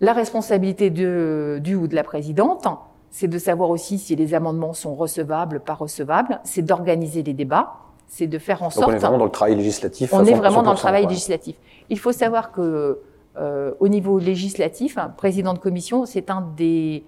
La 0.00 0.12
responsabilité 0.12 0.90
de, 0.90 1.60
du 1.62 1.74
ou 1.74 1.88
de 1.88 1.94
la 1.94 2.04
présidente, 2.04 2.66
c'est 3.10 3.28
de 3.28 3.38
savoir 3.38 3.70
aussi 3.70 3.98
si 3.98 4.16
les 4.16 4.34
amendements 4.34 4.72
sont 4.72 4.94
recevables, 4.94 5.60
pas 5.60 5.74
recevables, 5.74 6.40
c'est 6.44 6.62
d'organiser 6.62 7.22
les 7.22 7.34
débats, 7.34 7.74
c'est 8.06 8.26
de 8.26 8.38
faire 8.38 8.62
en 8.62 8.66
Donc 8.66 8.74
sorte... 8.74 8.88
on 8.88 8.92
est 8.92 8.98
vraiment 8.98 9.18
dans 9.18 9.24
le 9.24 9.30
travail 9.30 9.56
législatif. 9.56 10.12
On 10.12 10.24
est 10.24 10.32
100%, 10.32 10.36
vraiment 10.36 10.62
dans 10.62 10.72
le 10.72 10.78
travail 10.78 11.06
législatif. 11.06 11.56
Il 11.90 11.98
faut 11.98 12.12
savoir 12.12 12.52
que 12.52 13.00
euh, 13.36 13.72
au 13.80 13.88
niveau 13.88 14.18
législatif, 14.18 14.98
un 14.98 15.08
président 15.08 15.52
de 15.52 15.58
commission, 15.58 16.06
c'est 16.06 16.30
un 16.30 16.46
des, 16.56 17.04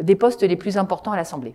des 0.00 0.16
postes 0.16 0.42
les 0.42 0.56
plus 0.56 0.78
importants 0.78 1.12
à 1.12 1.16
l'Assemblée. 1.16 1.54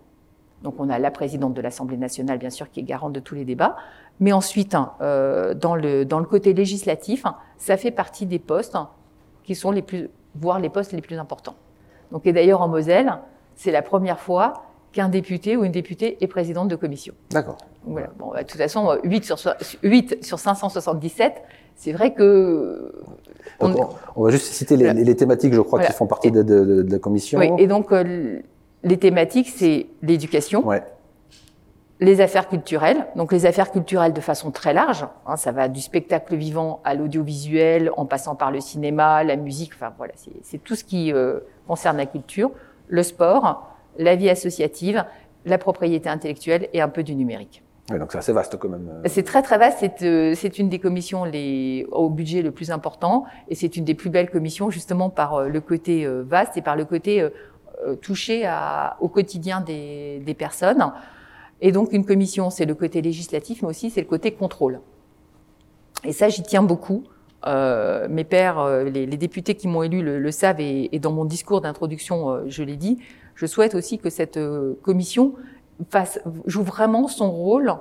Donc 0.62 0.74
on 0.78 0.88
a 0.88 0.98
la 0.98 1.10
présidente 1.10 1.54
de 1.54 1.60
l'Assemblée 1.60 1.96
nationale, 1.96 2.38
bien 2.38 2.50
sûr, 2.50 2.70
qui 2.70 2.80
est 2.80 2.82
garante 2.82 3.12
de 3.12 3.20
tous 3.20 3.34
les 3.34 3.44
débats. 3.44 3.76
Mais 4.20 4.32
ensuite, 4.32 4.74
hein, 4.74 4.92
euh, 5.02 5.54
dans, 5.54 5.74
le, 5.76 6.04
dans 6.04 6.18
le 6.18 6.24
côté 6.26 6.54
législatif, 6.54 7.26
hein, 7.26 7.36
ça 7.58 7.76
fait 7.76 7.90
partie 7.90 8.24
des 8.26 8.38
postes 8.38 8.74
hein, 8.74 8.88
qui 9.44 9.54
sont 9.54 9.70
les 9.70 9.82
plus, 9.82 10.08
voire 10.34 10.58
les 10.58 10.70
postes 10.70 10.92
les 10.92 11.02
plus 11.02 11.18
importants. 11.18 11.54
Donc, 12.12 12.26
et 12.26 12.32
d'ailleurs, 12.32 12.62
en 12.62 12.68
Moselle, 12.68 13.12
c'est 13.54 13.70
la 13.70 13.82
première 13.82 14.18
fois 14.18 14.62
qu'un 14.92 15.08
député 15.10 15.56
ou 15.56 15.64
une 15.64 15.72
députée 15.72 16.16
est 16.22 16.26
présidente 16.26 16.68
de 16.68 16.76
commission. 16.76 17.12
D'accord. 17.30 17.58
Voilà. 17.84 18.08
Bon, 18.18 18.30
bah, 18.32 18.42
de 18.42 18.48
toute 18.48 18.58
façon, 18.58 18.88
euh, 18.90 18.96
8 19.04 19.24
sur, 19.24 19.38
so- 19.38 19.50
8 19.82 20.24
sur 20.24 20.38
577, 20.38 21.42
c'est 21.74 21.92
vrai 21.92 22.14
que... 22.14 22.92
on- 23.60 23.74
on, 24.16 24.24
va 24.24 24.30
juste 24.30 24.46
citer 24.52 24.76
les, 24.78 24.84
Voilà. 24.86 25.00
les 25.02 25.14
thématiques, 25.16 25.52
je 25.52 25.60
crois, 25.60 25.80
Voilà. 25.80 25.90
qui 25.92 25.96
font 25.98 26.06
partie 26.06 26.28
Et- 26.28 26.30
de, 26.30 26.42
de- 26.42 26.82
de 26.82 26.90
la 26.90 26.98
commission. 26.98 27.38
oui, 27.38 27.50
et 27.58 27.66
donc, 27.66 27.92
euh, 27.92 28.40
les 28.86 28.98
thématiques, 28.98 29.48
c'est 29.48 29.88
l'éducation, 30.00 30.64
Ouais. 30.64 30.82
les 31.98 32.20
affaires 32.20 32.48
culturelles. 32.48 33.06
Donc, 33.16 33.32
les 33.32 33.44
affaires 33.44 33.72
culturelles 33.72 34.12
de 34.12 34.20
façon 34.20 34.50
très 34.52 34.72
large. 34.72 35.04
hein, 35.26 35.36
ça 35.36 35.50
va 35.50 35.68
du 35.68 35.80
spectacle 35.80 36.36
vivant 36.36 36.80
à 36.84 36.94
l'audiovisuel, 36.94 37.90
en 37.96 38.06
passant 38.06 38.36
par 38.36 38.52
le 38.52 38.60
cinéma, 38.60 39.24
la 39.24 39.36
musique. 39.36 39.72
Enfin, 39.74 39.92
voilà, 39.98 40.12
c'est 40.42 40.58
tout 40.62 40.76
ce 40.76 40.84
qui 40.84 41.12
euh, 41.12 41.40
concerne 41.66 41.96
la 41.96 42.06
culture, 42.06 42.52
le 42.88 43.02
sport, 43.02 43.66
la 43.98 44.14
vie 44.14 44.30
associative, 44.30 45.04
la 45.44 45.58
propriété 45.58 46.08
intellectuelle 46.08 46.68
et 46.72 46.80
un 46.80 46.88
peu 46.88 47.02
du 47.02 47.16
numérique. 47.16 47.64
Ouais, 47.90 48.00
donc 48.00 48.10
c'est 48.10 48.18
assez 48.18 48.32
vaste 48.32 48.56
quand 48.56 48.68
même. 48.68 48.88
C'est 49.06 49.22
très 49.22 49.42
très 49.42 49.58
vaste. 49.58 49.78
C'est 49.80 50.02
euh, 50.02 50.34
une 50.58 50.68
des 50.68 50.80
commissions 50.80 51.24
les, 51.24 51.86
au 51.92 52.10
budget 52.10 52.42
le 52.42 52.50
plus 52.50 52.72
important 52.72 53.24
et 53.48 53.54
c'est 53.54 53.76
une 53.76 53.84
des 53.84 53.94
plus 53.94 54.10
belles 54.10 54.28
commissions 54.28 54.70
justement 54.70 55.08
par 55.08 55.34
euh, 55.34 55.48
le 55.48 55.60
côté 55.60 56.04
euh, 56.04 56.24
vaste 56.26 56.56
et 56.56 56.62
par 56.62 56.74
le 56.74 56.84
côté 56.84 57.24
euh, 57.84 57.94
touché 57.96 58.46
à, 58.46 58.96
au 59.00 59.08
quotidien 59.08 59.60
des, 59.60 60.20
des 60.24 60.34
personnes. 60.34 60.92
Et 61.60 61.72
donc 61.72 61.92
une 61.92 62.04
commission, 62.04 62.50
c'est 62.50 62.66
le 62.66 62.74
côté 62.74 63.02
législatif, 63.02 63.62
mais 63.62 63.68
aussi 63.68 63.90
c'est 63.90 64.02
le 64.02 64.06
côté 64.06 64.32
contrôle. 64.32 64.80
Et 66.04 66.12
ça, 66.12 66.28
j'y 66.28 66.42
tiens 66.42 66.62
beaucoup. 66.62 67.04
Euh, 67.46 68.06
mes 68.08 68.24
pères, 68.24 68.58
euh, 68.58 68.84
les, 68.84 69.06
les 69.06 69.16
députés 69.16 69.54
qui 69.54 69.68
m'ont 69.68 69.82
élu 69.82 70.02
le, 70.02 70.18
le 70.18 70.30
savent 70.30 70.60
et, 70.60 70.94
et 70.94 70.98
dans 70.98 71.12
mon 71.12 71.24
discours 71.24 71.60
d'introduction, 71.60 72.30
euh, 72.30 72.44
je 72.48 72.62
l'ai 72.62 72.76
dit. 72.76 72.98
Je 73.34 73.46
souhaite 73.46 73.74
aussi 73.74 73.98
que 73.98 74.10
cette 74.10 74.38
commission 74.82 75.34
fasse, 75.90 76.20
joue 76.46 76.62
vraiment 76.62 77.06
son 77.08 77.30
rôle 77.30 77.74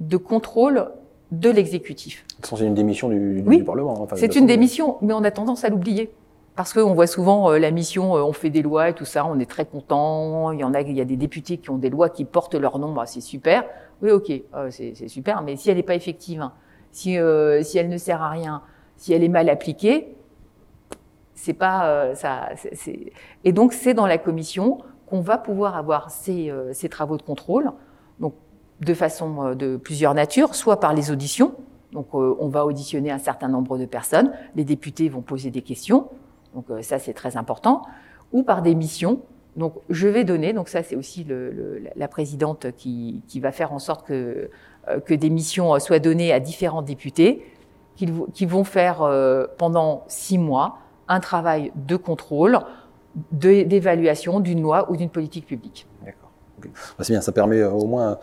de 0.00 0.16
contrôle 0.16 0.90
de 1.32 1.50
l'exécutif. 1.50 2.24
C'est 2.42 2.60
une 2.60 2.74
démission 2.74 3.08
du, 3.08 3.40
du 3.40 3.48
Oui. 3.48 3.62
Parlement. 3.62 3.94
hein, 3.96 4.00
enfin, 4.02 4.16
C'est 4.16 4.36
une 4.36 4.46
démission, 4.46 4.98
mais 5.00 5.14
on 5.14 5.24
a 5.24 5.30
tendance 5.30 5.64
à 5.64 5.70
l'oublier. 5.70 6.12
Parce 6.56 6.72
qu'on 6.72 6.94
voit 6.94 7.08
souvent 7.08 7.50
euh, 7.50 7.58
la 7.58 7.70
mission, 7.72 8.16
euh, 8.16 8.22
on 8.22 8.32
fait 8.32 8.50
des 8.50 8.62
lois 8.62 8.90
et 8.90 8.94
tout 8.94 9.04
ça, 9.04 9.26
on 9.26 9.38
est 9.40 9.50
très 9.50 9.64
content. 9.66 10.52
Il 10.52 10.60
y 10.60 10.64
en 10.64 10.72
a, 10.72 10.82
il 10.82 10.96
y 10.96 11.00
a 11.00 11.04
des 11.04 11.16
députés 11.16 11.58
qui 11.58 11.70
ont 11.70 11.78
des 11.78 11.90
lois 11.90 12.08
qui 12.10 12.24
portent 12.24 12.54
leur 12.54 12.78
nom, 12.78 12.92
bah, 12.92 13.06
c'est 13.06 13.20
super. 13.20 13.64
Oui, 14.02 14.10
ok, 14.10 14.30
euh, 14.54 14.70
c'est 14.70 15.08
super, 15.08 15.42
mais 15.42 15.56
si 15.56 15.70
elle 15.70 15.76
n'est 15.76 15.82
pas 15.82 15.94
effective, 15.96 16.40
hein, 16.42 16.52
si, 16.92 17.18
euh, 17.18 17.62
si 17.62 17.78
elle 17.78 17.88
ne 17.88 17.96
sert 17.98 18.22
à 18.22 18.28
rien, 18.30 18.62
si 18.96 19.12
elle 19.12 19.24
est 19.24 19.28
mal 19.28 19.48
appliquée, 19.48 20.16
c'est 21.34 21.54
pas 21.54 21.86
euh, 21.88 22.14
ça. 22.14 22.50
c'est- 22.72 23.12
Et 23.44 23.52
donc 23.52 23.72
c'est 23.72 23.94
dans 23.94 24.06
la 24.06 24.18
commission 24.18 24.78
qu'on 25.06 25.20
va 25.20 25.38
pouvoir 25.38 25.76
avoir 25.76 26.10
ces, 26.10 26.50
euh, 26.50 26.72
ces 26.72 26.88
travaux 26.88 27.16
de 27.16 27.22
contrôle, 27.22 27.72
donc 28.20 28.34
de 28.80 28.94
façon 28.94 29.54
de 29.54 29.76
plusieurs 29.76 30.14
natures, 30.14 30.54
soit 30.54 30.78
par 30.78 30.94
les 30.94 31.10
auditions. 31.10 31.54
Donc 31.92 32.12
on 32.14 32.48
va 32.48 32.64
auditionner 32.66 33.10
un 33.12 33.18
certain 33.18 33.46
nombre 33.48 33.78
de 33.78 33.86
personnes, 33.86 34.32
les 34.56 34.64
députés 34.64 35.08
vont 35.08 35.20
poser 35.22 35.50
des 35.52 35.62
questions, 35.62 36.08
donc 36.54 36.64
euh, 36.70 36.82
ça 36.82 36.98
c'est 36.98 37.12
très 37.14 37.36
important, 37.36 37.82
ou 38.32 38.42
par 38.42 38.62
des 38.62 38.74
missions. 38.74 39.20
Donc 39.56 39.74
je 39.90 40.08
vais 40.08 40.24
donner, 40.24 40.52
donc 40.52 40.68
ça 40.68 40.82
c'est 40.82 40.96
aussi 40.96 41.22
le, 41.24 41.50
le- 41.52 41.82
la 41.94 42.08
présidente 42.08 42.66
qui, 42.76 43.22
qui 43.28 43.38
va 43.40 43.52
faire 43.52 43.72
en 43.72 43.78
sorte 43.78 44.06
que, 44.06 44.50
euh, 44.88 45.00
que 45.00 45.14
des 45.14 45.30
missions 45.30 45.74
euh, 45.74 45.78
soient 45.78 46.00
données 46.00 46.32
à 46.32 46.40
différents 46.40 46.82
députés, 46.82 47.44
qui 47.96 48.44
vont 48.46 48.64
faire 48.64 49.02
euh, 49.02 49.46
pendant 49.56 50.02
six 50.08 50.36
mois 50.38 50.78
un 51.06 51.20
travail 51.20 51.70
de 51.76 51.94
contrôle, 51.94 52.58
d'évaluation 53.30 54.40
d'une 54.40 54.60
loi 54.62 54.90
ou 54.90 54.96
d'une 54.96 55.10
politique 55.10 55.46
publique. 55.46 55.86
D'accord. 56.04 56.30
Ok. 56.58 56.68
Bah, 56.98 57.04
c'est 57.04 57.12
bien, 57.12 57.20
ça 57.20 57.32
permet 57.32 57.60
euh, 57.60 57.70
au 57.70 57.86
moins 57.86 58.18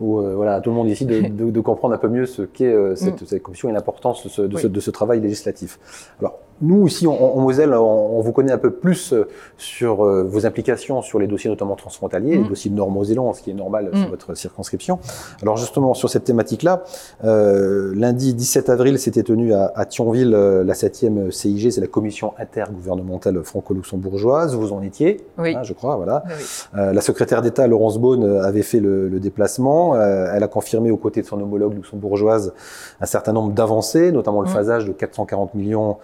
euh, 0.00 0.34
voilà, 0.36 0.54
à 0.54 0.60
tout 0.60 0.70
le 0.70 0.76
monde 0.76 0.88
ici 0.88 1.04
de, 1.06 1.20
de- 1.22 1.50
de 1.50 1.60
comprendre 1.60 1.94
un 1.94 1.98
peu 1.98 2.08
mieux 2.08 2.26
ce 2.26 2.42
qu'est 2.42 2.72
euh, 2.72 2.94
cette, 2.94 3.22
Mm. 3.22 3.26
cette 3.26 3.42
commission 3.42 3.68
et 3.68 3.72
l'importance 3.72 4.38
de, 4.40 4.56
Oui. 4.56 4.68
de 4.70 4.80
ce 4.80 4.90
travail 4.90 5.20
législatif. 5.20 5.78
Alors, 6.20 6.38
nous, 6.62 6.86
ici, 6.86 7.06
en, 7.06 7.12
en 7.12 7.40
Moselle, 7.40 7.74
on, 7.74 8.18
on 8.18 8.20
vous 8.20 8.32
connaît 8.32 8.52
un 8.52 8.58
peu 8.58 8.70
plus 8.70 9.12
euh, 9.12 9.28
sur 9.58 10.04
euh, 10.06 10.22
vos 10.22 10.46
implications 10.46 11.02
sur 11.02 11.18
les 11.18 11.26
dossiers 11.26 11.50
notamment 11.50 11.76
transfrontaliers, 11.76 12.38
Mm. 12.38 12.42
les 12.44 12.48
dossiers 12.48 12.70
nord-mosellan, 12.70 13.32
ce 13.34 13.42
qui 13.42 13.50
est 13.50 13.54
normal 13.54 13.90
Mm. 13.92 13.96
sur 13.98 14.08
votre 14.10 14.34
circonscription. 14.34 14.98
Alors, 15.42 15.56
justement, 15.56 15.92
sur 15.94 16.08
cette 16.08 16.24
thématique-là, 16.24 16.84
euh, 17.24 17.92
lundi 17.96 18.32
17 18.34 18.68
avril, 18.70 18.98
s'était 18.98 19.22
tenue 19.22 19.52
à, 19.52 19.72
à 19.74 19.84
Thionville 19.84 20.34
euh, 20.34 20.64
la 20.64 20.74
7e 20.74 21.30
CIG, 21.30 21.70
c'est 21.70 21.80
la 21.80 21.86
commission 21.86 22.32
intergouvernementale 22.38 23.42
franco-luxembourgeoise. 23.42 24.54
Vous 24.54 24.72
en 24.72 24.82
étiez, 24.82 25.20
Oui. 25.38 25.54
hein, 25.56 25.62
je 25.62 25.72
crois, 25.72 25.96
voilà. 25.96 26.22
Oui. 26.26 26.32
Euh, 26.78 26.92
la 26.92 27.00
secrétaire 27.00 27.42
d'État 27.42 27.66
Laurence 27.66 27.98
Beaune 27.98 28.24
euh, 28.24 28.42
avait 28.44 28.62
fait 28.62 28.80
le, 28.80 29.08
le 29.08 29.20
déplacement. 29.20 29.94
Euh, 29.96 30.30
elle 30.32 30.42
a 30.42 30.48
confirmé 30.48 30.90
aux 30.90 30.96
côtés 30.96 31.22
de 31.22 31.26
son 31.26 31.40
homologue 31.40 31.74
luxembourgeoise 31.74 32.52
un 33.00 33.06
certain 33.06 33.32
nombre 33.32 33.52
d'avancées, 33.52 34.12
notamment 34.12 34.40
le 34.42 34.48
Mm. 34.48 34.52
phasage 34.52 34.84
de 34.86 34.92
440 34.92 35.54
millions 35.54 35.96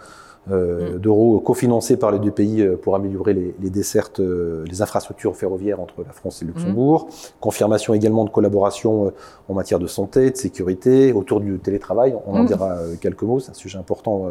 euh, 0.50 0.94
Mm. 0.94 0.98
d'euros 0.98 1.40
cofinancés 1.40 1.96
par 1.96 2.10
les 2.10 2.18
deux 2.18 2.30
pays 2.30 2.62
euh, 2.62 2.76
pour 2.76 2.94
améliorer 2.94 3.34
les, 3.34 3.54
les 3.60 3.70
dessertes, 3.70 4.20
euh, 4.20 4.64
les 4.68 4.82
infrastructures 4.82 5.36
ferroviaires 5.36 5.80
entre 5.80 6.02
la 6.06 6.12
France 6.12 6.42
et 6.42 6.44
le 6.44 6.52
Luxembourg. 6.52 7.08
Confirmation 7.40 7.94
également 7.94 8.24
de 8.24 8.30
collaboration 8.30 9.12
en 9.48 9.54
matière 9.54 9.78
de 9.78 9.86
santé, 9.86 10.30
de 10.30 10.36
sécurité, 10.36 11.12
autour 11.12 11.40
du 11.40 11.58
télétravail. 11.58 12.14
On 12.26 12.34
en 12.36 12.42
Mm. 12.44 12.46
dira 12.46 12.76
quelques 13.00 13.22
mots, 13.22 13.40
c'est 13.40 13.50
un 13.50 13.54
sujet 13.54 13.78
important 13.78 14.30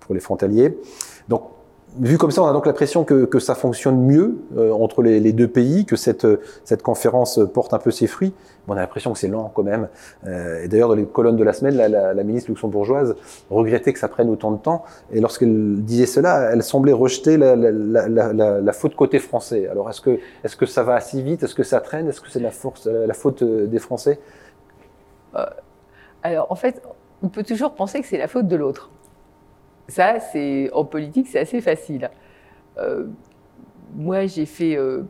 pour 0.00 0.14
les 0.14 0.20
frontaliers. 0.20 0.76
Donc, 1.28 1.42
vu 2.00 2.18
comme 2.18 2.30
ça, 2.30 2.42
on 2.42 2.46
a 2.46 2.52
donc 2.52 2.66
l'impression 2.66 3.04
que, 3.04 3.38
ça 3.38 3.54
fonctionne 3.54 4.04
mieux 4.04 4.38
euh, 4.56 4.72
entre 4.72 5.02
les, 5.02 5.32
deux 5.32 5.48
pays, 5.48 5.84
que 5.84 5.96
cette, 5.96 6.26
cette 6.64 6.82
conférence 6.82 7.40
porte 7.52 7.74
un 7.74 7.78
peu 7.78 7.90
ses 7.90 8.06
fruits. 8.06 8.32
Mais 8.66 8.74
on 8.74 8.76
a 8.76 8.80
l'impression 8.80 9.12
que 9.12 9.18
c'est 9.18 9.28
lent 9.28 9.50
quand 9.54 9.62
même. 9.62 9.88
Euh, 10.26 10.62
et 10.62 10.68
d'ailleurs, 10.68 10.88
dans 10.88 10.94
les 10.94 11.04
colonnes 11.04 11.36
de 11.36 11.44
la 11.44 11.52
semaine, 11.52 11.76
la, 11.76 11.88
la, 11.88 12.14
la 12.14 12.22
ministre 12.22 12.50
luxembourgeoise 12.50 13.16
regrettait 13.50 13.92
que 13.92 13.98
ça 13.98 14.08
prenne 14.08 14.30
autant 14.30 14.52
de 14.52 14.58
temps. 14.58 14.84
Et 15.12 15.20
lorsqu'elle 15.20 15.82
disait 15.82 16.06
cela, 16.06 16.50
elle 16.52 16.62
semblait 16.62 16.92
rejeter 16.92 17.36
la, 17.36 18.72
faute 18.72 18.94
côté 18.94 19.18
français. 19.18 19.68
Alors, 19.68 19.90
est-ce 19.90 20.00
que, 20.00 20.18
est-ce 20.44 20.56
que 20.56 20.66
ça 20.66 20.82
va 20.82 20.94
assez 20.94 21.20
vite? 21.20 21.42
Est-ce 21.42 21.54
que 21.54 21.64
ça 21.64 21.80
traîne? 21.80 22.08
Est-ce 22.08 22.20
que 22.20 22.30
c'est 22.30 22.40
la, 22.40 22.50
force, 22.50 22.86
la 22.86 23.14
faute 23.14 23.42
euh, 23.42 23.66
des 23.66 23.78
Français? 23.78 24.20
Alors, 26.22 26.46
en 26.50 26.54
fait, 26.54 26.80
on 27.22 27.28
peut 27.28 27.42
toujours 27.42 27.74
penser 27.74 28.00
que 28.00 28.06
c'est 28.06 28.18
la 28.18 28.28
faute 28.28 28.46
de 28.46 28.56
l'autre. 28.56 28.90
Ça, 29.88 30.20
c'est 30.20 30.70
en 30.72 30.84
politique, 30.84 31.26
c'est 31.28 31.40
assez 31.40 31.60
facile. 31.60 32.10
Euh, 32.78 33.06
moi, 33.94 34.26
j'ai 34.26 34.46
fait 34.46 34.76
euh, 34.76 35.02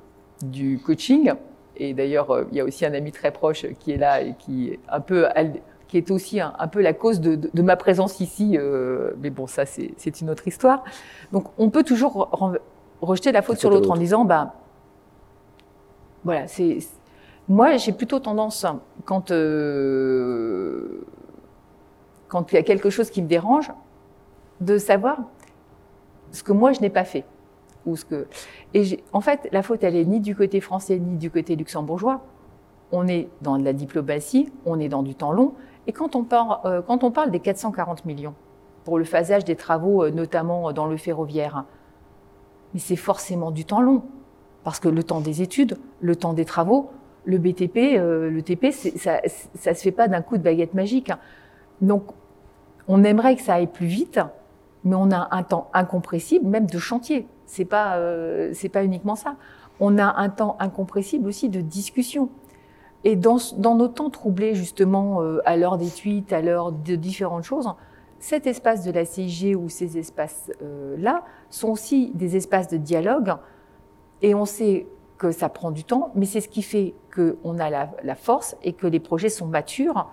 du 0.42 0.78
coaching, 0.84 1.32
et 1.76 1.94
d'ailleurs, 1.94 2.30
euh, 2.30 2.44
il 2.50 2.56
y 2.56 2.60
a 2.60 2.64
aussi 2.64 2.84
un 2.84 2.94
ami 2.94 3.12
très 3.12 3.32
proche 3.32 3.66
qui 3.78 3.92
est 3.92 3.96
là 3.96 4.22
et 4.22 4.34
qui 4.38 4.70
est 4.70 4.80
un 4.88 5.00
peu, 5.00 5.26
al- 5.34 5.60
qui 5.88 5.98
est 5.98 6.10
aussi 6.10 6.40
un, 6.40 6.52
un 6.58 6.68
peu 6.68 6.80
la 6.82 6.94
cause 6.94 7.20
de, 7.20 7.36
de- 7.36 7.50
de 7.52 7.62
ma 7.62 7.76
présence 7.76 8.20
ici. 8.20 8.58
mais 9.20 9.30
bon, 9.30 9.46
ça, 9.46 9.66
c'est 9.66 10.20
une 10.20 10.30
autre 10.30 10.48
histoire. 10.48 10.82
Donc, 11.32 11.44
on 11.58 11.70
peut 11.70 11.84
toujours 11.84 12.30
rejeter 13.00 13.30
la 13.32 13.42
faute 13.42 13.58
sur 13.58 13.70
l'autre 13.70 13.90
en 13.90 13.96
disant, 13.96 14.24
bah, 14.24 14.54
voilà, 16.24 16.46
c'est. 16.46 16.78
Moi, 17.48 17.76
j'ai 17.76 17.92
plutôt 17.92 18.20
tendance, 18.20 18.64
quand 19.04 19.30
quand 22.28 22.50
il 22.52 22.54
y 22.54 22.58
a 22.58 22.62
quelque 22.62 22.90
chose 22.90 23.10
qui 23.10 23.20
me 23.22 23.28
dérange, 23.28 23.70
de 24.64 24.78
savoir 24.78 25.18
ce 26.30 26.42
que 26.42 26.52
moi 26.52 26.72
je 26.72 26.80
n'ai 26.80 26.90
pas 26.90 27.04
fait. 27.04 27.24
Ou 27.84 27.96
ce 27.96 28.04
que... 28.04 28.26
Et 28.74 29.02
en 29.12 29.20
fait, 29.20 29.48
la 29.52 29.62
faute, 29.62 29.82
elle 29.82 29.96
est 29.96 30.04
ni 30.04 30.20
du 30.20 30.36
côté 30.36 30.60
français 30.60 30.98
ni 30.98 31.16
du 31.16 31.30
côté 31.30 31.56
luxembourgeois. 31.56 32.20
On 32.92 33.08
est 33.08 33.28
dans 33.40 33.58
de 33.58 33.64
la 33.64 33.72
diplomatie, 33.72 34.52
on 34.66 34.78
est 34.78 34.88
dans 34.88 35.02
du 35.02 35.14
temps 35.14 35.32
long. 35.32 35.54
Et 35.86 35.92
quand 35.92 36.14
on, 36.14 36.22
parle, 36.22 36.58
euh, 36.64 36.82
quand 36.82 37.02
on 37.02 37.10
parle 37.10 37.30
des 37.30 37.40
440 37.40 38.04
millions 38.04 38.34
pour 38.84 38.98
le 38.98 39.04
phasage 39.04 39.44
des 39.44 39.56
travaux, 39.56 40.04
euh, 40.04 40.10
notamment 40.10 40.72
dans 40.72 40.86
le 40.86 40.96
ferroviaire, 40.96 41.64
mais 42.72 42.80
c'est 42.80 42.96
forcément 42.96 43.50
du 43.50 43.64
temps 43.64 43.80
long. 43.80 44.02
Parce 44.62 44.78
que 44.78 44.88
le 44.88 45.02
temps 45.02 45.20
des 45.20 45.42
études, 45.42 45.76
le 46.00 46.14
temps 46.14 46.34
des 46.34 46.44
travaux, 46.44 46.90
le 47.24 47.38
BTP, 47.38 47.96
euh, 47.96 48.30
le 48.30 48.42
TP, 48.42 48.70
ça 48.70 49.20
ne 49.24 49.74
se 49.74 49.82
fait 49.82 49.92
pas 49.92 50.06
d'un 50.06 50.22
coup 50.22 50.36
de 50.36 50.42
baguette 50.42 50.74
magique. 50.74 51.10
Donc, 51.80 52.04
on 52.86 53.02
aimerait 53.02 53.36
que 53.36 53.42
ça 53.42 53.54
aille 53.54 53.66
plus 53.66 53.86
vite, 53.86 54.20
mais 54.84 54.96
on 54.96 55.10
a 55.10 55.28
un 55.30 55.42
temps 55.42 55.70
incompressible, 55.74 56.46
même 56.46 56.66
de 56.66 56.78
chantier. 56.78 57.26
C'est 57.46 57.64
pas, 57.64 57.96
euh, 57.96 58.50
c'est 58.54 58.68
pas 58.68 58.84
uniquement 58.84 59.16
ça. 59.16 59.36
on 59.80 59.98
a 59.98 60.16
un 60.16 60.28
temps 60.28 60.56
incompressible 60.60 61.28
aussi 61.28 61.48
de 61.48 61.60
discussion. 61.60 62.28
Et 63.04 63.16
dans, 63.16 63.38
nos 63.58 63.88
temps 63.88 64.10
troublés, 64.10 64.54
justement, 64.54 65.22
euh, 65.22 65.40
à 65.44 65.56
l'heure 65.56 65.76
des 65.76 65.88
tweets, 65.88 66.32
à 66.32 66.40
l'heure 66.40 66.70
de 66.70 66.94
différentes 66.94 67.42
choses, 67.42 67.68
cet 68.20 68.46
espace 68.46 68.84
de 68.84 68.92
la 68.92 69.04
CIG 69.04 69.56
ou 69.56 69.68
ces 69.68 69.98
espaces-là 69.98 71.24
sont 71.50 71.70
aussi 71.70 72.12
des 72.14 72.36
espaces 72.36 72.68
de 72.68 72.76
dialogue. 72.76 73.34
Et 74.22 74.36
on 74.36 74.44
sait 74.44 74.86
que 75.18 75.32
ça 75.32 75.48
prend 75.48 75.72
du 75.72 75.82
temps, 75.82 76.12
mais 76.14 76.26
c'est 76.26 76.40
ce 76.40 76.48
qui 76.48 76.62
fait 76.62 76.94
qu'on 77.14 77.58
a 77.58 77.70
la, 77.70 77.90
la, 78.04 78.14
force 78.14 78.56
et 78.62 78.72
que 78.72 78.86
les 78.86 79.00
projets 79.00 79.28
sont 79.28 79.46
matures 79.46 80.08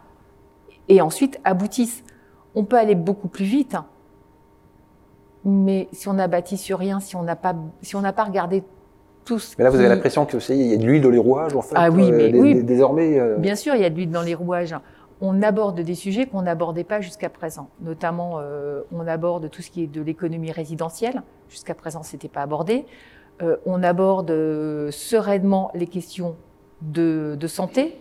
et 0.88 1.02
ensuite 1.02 1.40
aboutissent. 1.44 2.04
On 2.56 2.64
peut 2.64 2.78
aller 2.78 2.96
beaucoup 2.96 3.28
plus 3.28 3.46
vite, 3.46 3.76
mais 5.46 5.88
si 5.92 6.08
on 6.08 6.14
n'a 6.14 6.28
bâti 6.28 6.58
sur 6.58 6.80
rien, 6.80 7.00
si 7.00 7.16
on 7.16 7.24
n'a 7.24 7.36
pas, 7.36 7.56
si 7.82 7.96
on 7.96 8.02
n'a 8.02 8.14
pas 8.14 8.24
regardé 8.24 8.64
tous. 9.26 9.56
Mais 9.58 9.64
là, 9.64 9.70
vous 9.70 9.80
avez 9.80 9.90
l'impression 9.90 10.26
qu'il 10.26 10.40
y 10.56 10.74
a 10.74 10.78
de 10.78 10.86
l'huile 10.86 11.02
dans 11.02 11.10
les 11.10 11.20
rouages, 11.20 11.56
en 11.56 11.62
fait. 11.62 11.76
Ah 11.78 11.90
oui, 11.90 12.12
mais 12.12 12.34
euh, 12.34 12.40
oui. 12.40 12.64
désormais. 12.64 13.20
Euh... 13.20 13.38
Bien 13.38 13.56
sûr, 13.56 13.76
il 13.76 13.82
y 13.82 13.86
a 13.86 13.90
de 13.90 13.96
l'huile 13.96 14.12
dans 14.12 14.22
les 14.22 14.36
rouages. 14.36 14.76
On 15.22 15.42
aborde 15.42 15.82
des 15.82 15.96
sujets 15.96 16.26
qu'on 16.28 16.44
n'abordait 16.44 16.86
pas 16.86 17.02
jusqu'à 17.02 17.30
présent. 17.30 17.70
Notamment, 17.82 18.36
euh, 18.38 18.82
on 18.92 19.06
aborde 19.08 19.50
tout 19.50 19.62
ce 19.62 19.70
qui 19.70 19.84
est 19.84 19.88
de 19.88 20.02
l'économie 20.02 20.52
résidentielle. 20.52 21.24
Jusqu'à 21.50 21.76
présent, 21.76 22.04
c'était 22.04 22.30
pas 22.30 22.42
abordé. 22.42 22.86
On 23.66 23.84
aborde 23.84 24.30
sereinement 24.92 25.72
les 25.74 25.88
questions 25.88 26.36
de, 26.82 27.38
de 27.40 27.48
santé. 27.48 27.98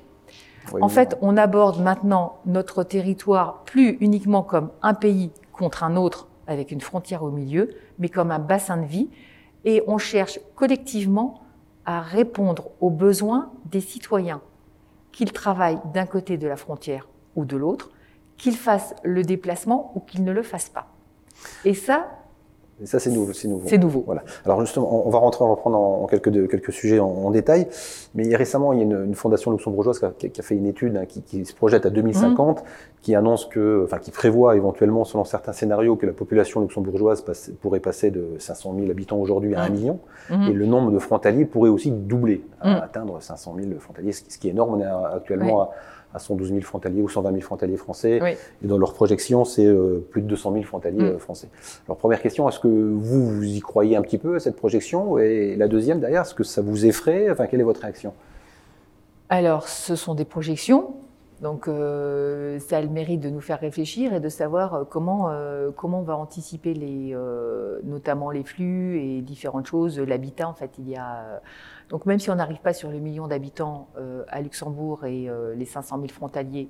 Oui, 0.73 0.83
en 0.83 0.89
fait, 0.89 1.17
on 1.23 1.37
aborde 1.37 1.81
maintenant 1.81 2.39
notre 2.45 2.83
territoire 2.83 3.63
plus 3.65 3.97
uniquement 4.01 4.43
comme 4.43 4.71
un 4.83 4.95
pays 4.95 5.31
contre 5.53 5.85
un 5.85 5.97
autre 5.97 6.27
avec 6.49 6.73
une 6.73 6.81
frontière 6.81 7.23
au 7.23 7.31
milieu, 7.31 7.71
mais 7.99 8.09
comme 8.09 8.33
un 8.33 8.41
bassin 8.41 8.79
de 8.79 8.87
vie. 8.87 9.09
Et 9.65 9.83
on 9.87 9.99
cherche 9.99 10.41
collectivement 10.57 11.43
à 11.85 12.01
répondre 12.01 12.71
aux 12.81 12.91
besoins 12.91 13.53
des 13.67 13.81
citoyens, 13.81 14.41
qu'ils 15.13 15.33
travaillent 15.33 15.81
d'un 15.95 16.07
côté 16.07 16.37
de 16.37 16.49
la 16.49 16.57
frontière 16.57 17.09
ou 17.37 17.45
de 17.45 17.57
l'autre, 17.57 17.91
qu'ils 18.37 18.57
fassent 18.57 18.95
le 19.05 19.23
déplacement 19.23 19.93
ou 19.95 20.01
qu'ils 20.01 20.25
ne 20.25 20.33
le 20.33 20.43
fassent 20.43 20.69
pas. 20.69 20.89
Et 21.65 21.75
ça, 21.75 22.09
et 22.83 22.87
ça, 22.87 22.99
c'est 22.99 23.11
nouveau. 23.11 23.33
C'est 23.33 23.49
nouveau. 23.49 23.69
C'est 23.69 23.79
nouveau. 23.79 24.03
Voilà. 24.07 24.23
Alors 24.45 24.61
justement, 24.61 25.07
on 25.07 25.11
va 25.11 25.19
rentrer, 25.19 25.45
on 25.45 25.49
va 25.49 25.55
reprendre 25.55 25.79
en, 25.79 26.07
quelques, 26.07 26.29
de, 26.29 26.47
quelques 26.47 26.73
sujets 26.73 27.01
en, 27.01 27.09
en, 27.09 27.31
détail. 27.31 27.67
Mais 28.15 28.35
récemment, 28.37 28.73
il 28.73 28.79
y 28.79 28.83
a 28.83 28.85
une, 28.85 29.05
une 29.07 29.15
fondation 29.15 29.51
luxembourgeoise 29.51 29.99
qui 29.99 30.27
a, 30.27 30.29
qui 30.29 30.41
a, 30.41 30.45
fait 30.45 30.55
une 30.55 30.67
étude 30.67 30.97
hein, 30.97 31.05
qui, 31.07 31.23
qui, 31.23 31.45
se 31.45 31.55
projette 31.55 31.87
à 31.87 31.91
2050, 31.91 32.61
mmh. 32.61 32.65
qui 33.03 33.15
annonce 33.15 33.47
que, 33.47 33.83
enfin, 33.85 33.99
qui 33.99 34.11
prévoit 34.11 34.57
éventuellement, 34.57 35.05
selon 35.05 35.25
certains 35.25 35.53
scénarios, 35.53 35.97
que 35.97 36.07
la 36.07 36.13
population 36.13 36.61
luxembourgeoise 36.61 37.23
passe, 37.23 37.51
pourrait 37.61 37.81
passer 37.81 38.11
de 38.11 38.37
500 38.39 38.75
000 38.79 38.91
habitants 38.91 39.19
aujourd'hui 39.19 39.55
à 39.55 39.63
1 39.63 39.69
million, 39.71 39.99
mmh. 40.31 40.49
et 40.49 40.53
le 40.53 40.67
nombre 40.67 40.93
de 40.93 40.99
frontaliers 40.99 41.47
pourrait 41.47 41.71
aussi 41.71 41.91
doubler, 41.91 42.45
à 42.61 42.69
Mmh. 42.69 42.83
atteindre 42.83 43.23
500 43.23 43.57
000 43.57 43.81
frontaliers, 43.81 44.13
ce 44.13 44.39
qui 44.39 44.49
est 44.49 44.51
énorme. 44.51 44.75
On 44.75 44.81
est 44.81 45.15
actuellement 45.17 45.63
à 45.63 45.71
à 46.15 46.19
112 46.19 46.49
000 46.51 46.61
frontaliers 46.63 47.03
ou 47.03 47.09
120 47.09 47.31
000 47.31 47.41
frontaliers 47.43 47.77
français. 47.77 48.19
Oui. 48.23 48.31
Et 48.63 48.67
dans 48.67 48.79
leur 48.79 48.95
projection, 48.95 49.45
c'est 49.45 49.67
euh, 49.67 49.99
plus 50.11 50.23
de 50.23 50.27
200 50.27 50.53
000 50.53 50.65
frontaliers 50.65 50.99
Mm. 51.03 51.15
euh, 51.15 51.19
français. 51.19 51.49
Alors 51.87 51.97
première 51.99 52.23
question, 52.23 52.49
est-ce 52.49 52.59
que 52.61 52.69
vous, 52.69 53.27
vous 53.29 53.45
y 53.45 53.61
croyez 53.61 53.97
un 53.97 54.03
petit 54.03 54.19
peu 54.19 54.37
à 54.37 54.41
cette 54.41 54.57
projection? 54.57 55.19
Et 55.19 55.55
la 55.57 55.69
deuxième, 55.69 56.01
derrière, 56.01 56.23
est-ce 56.23 56.35
que 56.35 56.45
ça 56.45 56.63
vous 56.63 56.87
effraie? 56.87 57.31
Enfin, 57.31 57.47
quelle 57.47 57.61
est 57.61 57.65
votre 57.65 57.81
réaction? 57.83 58.15
Alors, 59.29 59.69
ce 59.69 59.95
sont 59.97 60.15
des 60.15 60.25
projections. 60.25 60.95
Donc, 61.41 61.69
euh, 61.69 62.59
ça 62.59 62.79
a 62.79 62.81
le 62.81 62.89
mérite 62.89 63.21
de 63.21 63.31
nous 63.31 63.41
faire 63.41 63.61
réfléchir 63.61 64.13
et 64.13 64.19
de 64.19 64.29
savoir 64.29 64.75
euh, 64.75 64.85
comment, 64.85 65.29
euh, 65.31 65.71
comment 65.77 66.01
on 66.01 66.03
va 66.03 66.17
anticiper 66.17 66.75
les, 66.75 67.13
euh, 67.15 67.79
notamment 67.85 68.31
les 68.31 68.43
flux 68.43 68.99
et 69.01 69.23
différentes 69.23 69.67
choses. 69.67 70.01
L'habitat, 70.01 70.49
en 70.49 70.55
fait, 70.55 70.71
il 70.79 70.89
y 70.89 70.97
a. 70.97 71.15
euh, 71.35 71.39
Donc, 71.91 72.07
même 72.07 72.19
si 72.19 72.29
on 72.31 72.35
n'arrive 72.35 72.61
pas 72.61 72.73
sur 72.73 72.91
le 72.91 72.99
million 72.99 73.29
d'habitants 73.29 73.87
euh, 73.99 74.25
à 74.29 74.41
Luxembourg 74.41 75.05
et 75.05 75.29
euh, 75.31 75.55
les 75.55 75.65
500 75.65 75.97
000 75.99 76.09
frontaliers, 76.09 76.69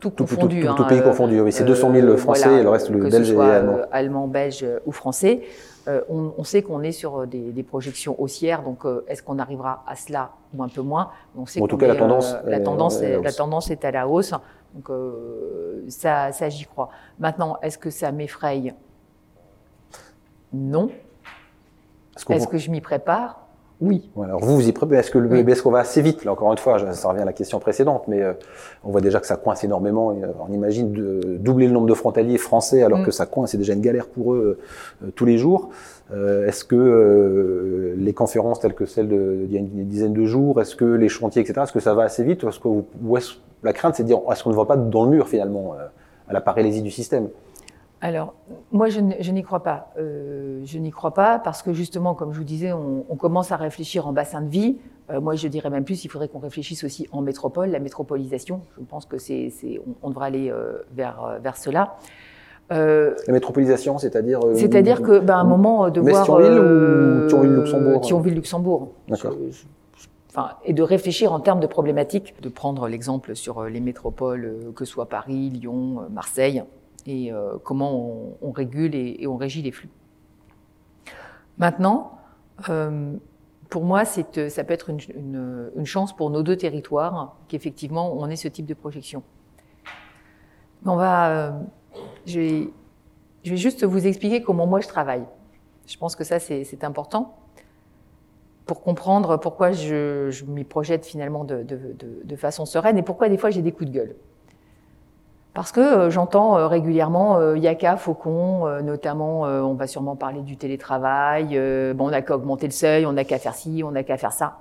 tout, 0.00 0.10
Tout, 0.10 0.24
confondu. 0.24 0.60
tout, 0.62 0.68
hein, 0.68 0.74
tout 0.76 0.86
pays 0.86 1.00
euh, 1.00 1.02
confondu, 1.02 1.40
oui. 1.40 1.52
C'est 1.52 1.64
200 1.64 1.92
000 1.92 2.06
euh, 2.06 2.16
français 2.16 2.44
voilà, 2.48 2.60
et 2.60 2.62
le 2.62 2.70
reste, 2.70 2.88
le 2.88 3.08
belge 3.10 3.30
et 3.32 3.38
allemand. 3.40 3.78
allemand, 3.90 4.28
belge 4.28 4.64
ou 4.86 4.92
français. 4.92 5.42
Euh, 5.88 6.02
on, 6.10 6.34
on 6.36 6.44
sait 6.44 6.62
qu'on 6.62 6.82
est 6.82 6.92
sur 6.92 7.26
des, 7.26 7.50
des 7.50 7.62
projections 7.62 8.14
haussières, 8.20 8.62
donc 8.62 8.84
euh, 8.84 9.04
est-ce 9.08 9.22
qu'on 9.22 9.38
arrivera 9.38 9.82
à 9.86 9.96
cela 9.96 10.32
ou 10.54 10.62
un 10.62 10.68
peu 10.68 10.82
moins? 10.82 11.10
On 11.36 11.46
sait 11.46 11.62
En 11.62 11.66
tout 11.66 11.78
cas, 11.78 11.86
la 11.86 11.96
tendance 11.96 12.34
euh, 12.34 12.42
la 12.44 12.58
est- 12.58 12.62
tendance, 12.62 13.00
est 13.00 13.06
à 13.06 13.10
la 13.10 13.18
hausse. 13.20 13.36
tendance 13.36 13.70
est 13.70 13.84
à 13.86 13.90
la 13.90 14.06
hausse. 14.08 14.34
Donc 14.74 14.90
euh, 14.90 15.82
ça, 15.88 16.30
ça 16.32 16.48
j'y 16.50 16.66
crois. 16.66 16.90
Maintenant, 17.18 17.58
est-ce 17.62 17.78
que 17.78 17.88
ça 17.88 18.12
m'effraie? 18.12 18.74
Non. 20.52 20.90
Est-ce 22.28 22.46
que 22.48 22.58
je 22.58 22.70
m'y 22.70 22.80
prépare? 22.82 23.47
Oui. 23.80 24.10
Alors 24.20 24.40
vous, 24.40 24.56
vous 24.56 24.68
y 24.68 24.72
préparez 24.72 24.98
Est-ce 24.98 25.10
que 25.12 25.18
le 25.18 25.28
Oui. 25.28 25.44
est-ce 25.52 25.62
qu'on 25.62 25.70
va 25.70 25.78
assez 25.78 26.02
vite 26.02 26.24
Là, 26.24 26.32
encore 26.32 26.50
une 26.50 26.58
fois, 26.58 26.78
ça 26.92 27.08
revient 27.08 27.22
à 27.22 27.24
la 27.24 27.32
question 27.32 27.60
précédente, 27.60 28.08
mais 28.08 28.20
euh, 28.22 28.32
on 28.82 28.90
voit 28.90 29.00
déjà 29.00 29.20
que 29.20 29.26
ça 29.26 29.36
coince 29.36 29.62
énormément. 29.62 30.10
Euh, 30.10 30.26
on 30.48 30.52
imagine 30.52 30.90
de 30.92 31.20
doubler 31.38 31.66
le 31.68 31.72
nombre 31.72 31.86
de 31.86 31.94
frontaliers 31.94 32.38
français 32.38 32.82
alors 32.82 32.98
Mm. 33.00 33.04
que 33.04 33.10
ça 33.12 33.26
coince, 33.26 33.50
c'est 33.52 33.58
déjà 33.58 33.74
une 33.74 33.80
galère 33.80 34.06
pour 34.08 34.34
eux 34.34 34.58
euh, 35.04 35.10
tous 35.14 35.24
les 35.26 35.38
jours. 35.38 35.68
Euh, 36.12 36.48
est-ce 36.48 36.64
que 36.64 36.74
euh, 36.74 37.94
les 37.98 38.12
conférences 38.14 38.58
telles 38.60 38.74
que 38.74 38.86
celle 38.86 39.08
de, 39.08 39.44
d'il 39.46 39.54
y 39.54 39.56
a 39.58 39.60
une, 39.60 39.84
dizaine 39.86 40.12
de 40.12 40.24
jours, 40.24 40.60
est-ce 40.60 40.74
que 40.74 40.84
les 40.84 41.08
chantiers, 41.08 41.42
etc., 41.42 41.60
est-ce 41.62 41.72
que 41.72 41.80
ça 41.80 41.94
va 41.94 42.02
assez 42.02 42.24
vite 42.24 42.42
ou 42.42 42.48
est-ce 42.48 42.58
que 42.58 42.66
vous- 42.68 42.86
ou 43.06 43.16
est-ce- 43.16 43.34
la 43.62 43.72
crainte, 43.72 43.94
c'est 43.94 44.02
de 44.02 44.08
dire, 44.08 44.18
est-ce 44.32 44.42
qu'on 44.42 44.50
ne 44.50 44.56
va 44.56 44.64
pas 44.64 44.76
dans 44.76 45.04
le 45.04 45.10
mur 45.10 45.28
finalement 45.28 45.74
euh, 45.78 45.86
à 46.28 46.32
la 46.32 46.40
paralysie 46.40 46.82
du 46.82 46.90
système? 46.90 47.28
Alors, 48.00 48.34
moi, 48.70 48.88
je, 48.88 49.00
n'y 49.00 49.42
crois 49.42 49.62
pas. 49.62 49.92
Euh, 49.98 50.60
je 50.64 50.78
n'y 50.78 50.90
crois 50.90 51.14
pas 51.14 51.40
parce 51.40 51.62
que 51.62 51.72
justement, 51.72 52.14
comme 52.14 52.32
je 52.32 52.38
vous 52.38 52.44
disais, 52.44 52.72
on, 52.72 53.04
on 53.08 53.16
commence 53.16 53.50
à 53.50 53.56
réfléchir 53.56 54.06
en 54.06 54.12
bassin 54.12 54.40
de 54.40 54.48
vie. 54.48 54.76
Euh, 55.10 55.20
moi, 55.20 55.34
je 55.34 55.48
dirais 55.48 55.68
même 55.70 55.84
plus, 55.84 56.04
il 56.04 56.08
faudrait 56.08 56.28
qu'on 56.28 56.38
réfléchisse 56.38 56.84
aussi 56.84 57.08
en 57.10 57.22
métropole, 57.22 57.70
la 57.70 57.80
métropolisation. 57.80 58.60
Je 58.78 58.84
pense 58.84 59.04
que 59.04 59.18
c'est, 59.18 59.50
c'est, 59.50 59.80
on, 59.84 59.94
on 60.06 60.10
devrait 60.10 60.26
aller 60.26 60.50
euh, 60.50 60.84
vers, 60.94 61.24
euh, 61.24 61.38
vers 61.38 61.56
cela. 61.56 61.96
Euh, 62.70 63.14
La 63.26 63.32
métropolisation, 63.32 63.98
c'est-à-dire 63.98 64.40
euh, 64.44 64.54
c'est-à-dire 64.54 65.02
que, 65.02 65.18
ben, 65.18 65.34
à 65.34 65.38
un 65.38 65.44
moment, 65.44 65.90
de 65.90 66.00
voir 66.00 66.24
Thionville 66.24 66.58
ou 66.58 67.26
Thionville-Luxembourg 67.26 68.00
Thionville-Luxembourg. 68.02 68.88
D'accord. 69.08 69.34
Enfin, 70.28 70.50
et 70.64 70.74
de 70.74 70.82
réfléchir 70.82 71.32
en 71.32 71.40
termes 71.40 71.60
de 71.60 71.66
problématiques, 71.66 72.34
de 72.42 72.50
prendre 72.50 72.86
l'exemple 72.86 73.34
sur 73.34 73.64
les 73.64 73.80
métropoles, 73.80 74.72
que 74.76 74.84
ce 74.84 74.92
soit 74.92 75.06
Paris, 75.06 75.48
Lyon, 75.48 76.02
Marseille, 76.12 76.62
et 77.08 77.32
euh, 77.32 77.56
comment 77.64 78.36
on, 78.42 78.52
régule 78.52 78.94
et, 78.94 79.26
on 79.26 79.36
régit 79.36 79.62
les 79.62 79.72
flux. 79.72 79.88
Maintenant, 81.56 82.18
euh, 82.68 83.14
pour 83.70 83.84
moi, 83.84 84.02
euh, 84.36 84.48
ça 84.48 84.64
peut 84.64 84.74
être 84.74 84.90
une, 84.90 85.84
chance 85.84 86.14
pour 86.14 86.30
nos 86.30 86.42
deux 86.42 86.56
territoires 86.56 87.36
qu'effectivement 87.48 88.14
on 88.14 88.28
ait 88.28 88.36
ce 88.36 88.48
type 88.48 88.66
de 88.66 88.74
projection. 88.74 89.22
On 90.84 90.96
va, 90.96 91.58
je, 92.26 92.40
vais, 92.40 92.70
juste 93.44 93.84
vous 93.84 94.06
expliquer 94.06 94.42
comment 94.42 94.66
moi 94.66 94.80
je 94.80 94.88
travaille. 94.88 95.24
Je 95.86 95.96
pense 95.96 96.14
que 96.14 96.24
ça 96.24 96.38
c'est, 96.38 96.84
important 96.84 97.38
pour 98.66 98.82
comprendre 98.82 99.38
pourquoi 99.38 99.72
je, 99.72 100.44
m'y 100.44 100.64
projette 100.64 101.06
finalement 101.06 101.44
de, 101.44 101.64
de 101.64 102.36
façon 102.36 102.66
sereine 102.66 102.98
et 102.98 103.02
pourquoi 103.02 103.30
des 103.30 103.38
fois 103.38 103.48
j'ai 103.48 103.62
des 103.62 103.72
coups 103.72 103.90
de 103.90 103.94
gueule. 103.94 104.16
Parce 105.54 105.72
que 105.72 105.80
euh, 105.80 106.10
j'entends 106.10 106.56
euh, 106.56 106.66
régulièrement 106.68 107.38
euh, 107.38 107.56
Yaka, 107.56 107.96
Faucon, 107.96 108.82
notamment, 108.82 109.40
on 109.42 109.74
va 109.74 109.86
sûrement 109.86 110.16
parler 110.16 110.42
du 110.42 110.56
télétravail, 110.56 111.58
bon, 111.94 112.06
on 112.06 112.10
n'a 112.10 112.22
qu'à 112.22 112.36
augmenter 112.36 112.66
le 112.66 112.72
seuil, 112.72 113.06
on 113.06 113.12
n'a 113.12 113.24
qu'à 113.24 113.38
faire 113.38 113.54
ci, 113.54 113.82
on 113.84 113.90
n'a 113.90 114.02
qu'à 114.02 114.16
faire 114.16 114.32
ça. 114.32 114.58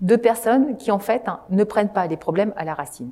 Deux 0.00 0.18
personnes 0.18 0.76
qui, 0.76 0.90
en 0.90 0.98
fait, 0.98 1.22
hein, 1.26 1.40
ne 1.50 1.64
prennent 1.64 1.92
pas 1.92 2.06
les 2.06 2.16
problèmes 2.16 2.52
à 2.56 2.64
la 2.64 2.74
racine. 2.74 3.10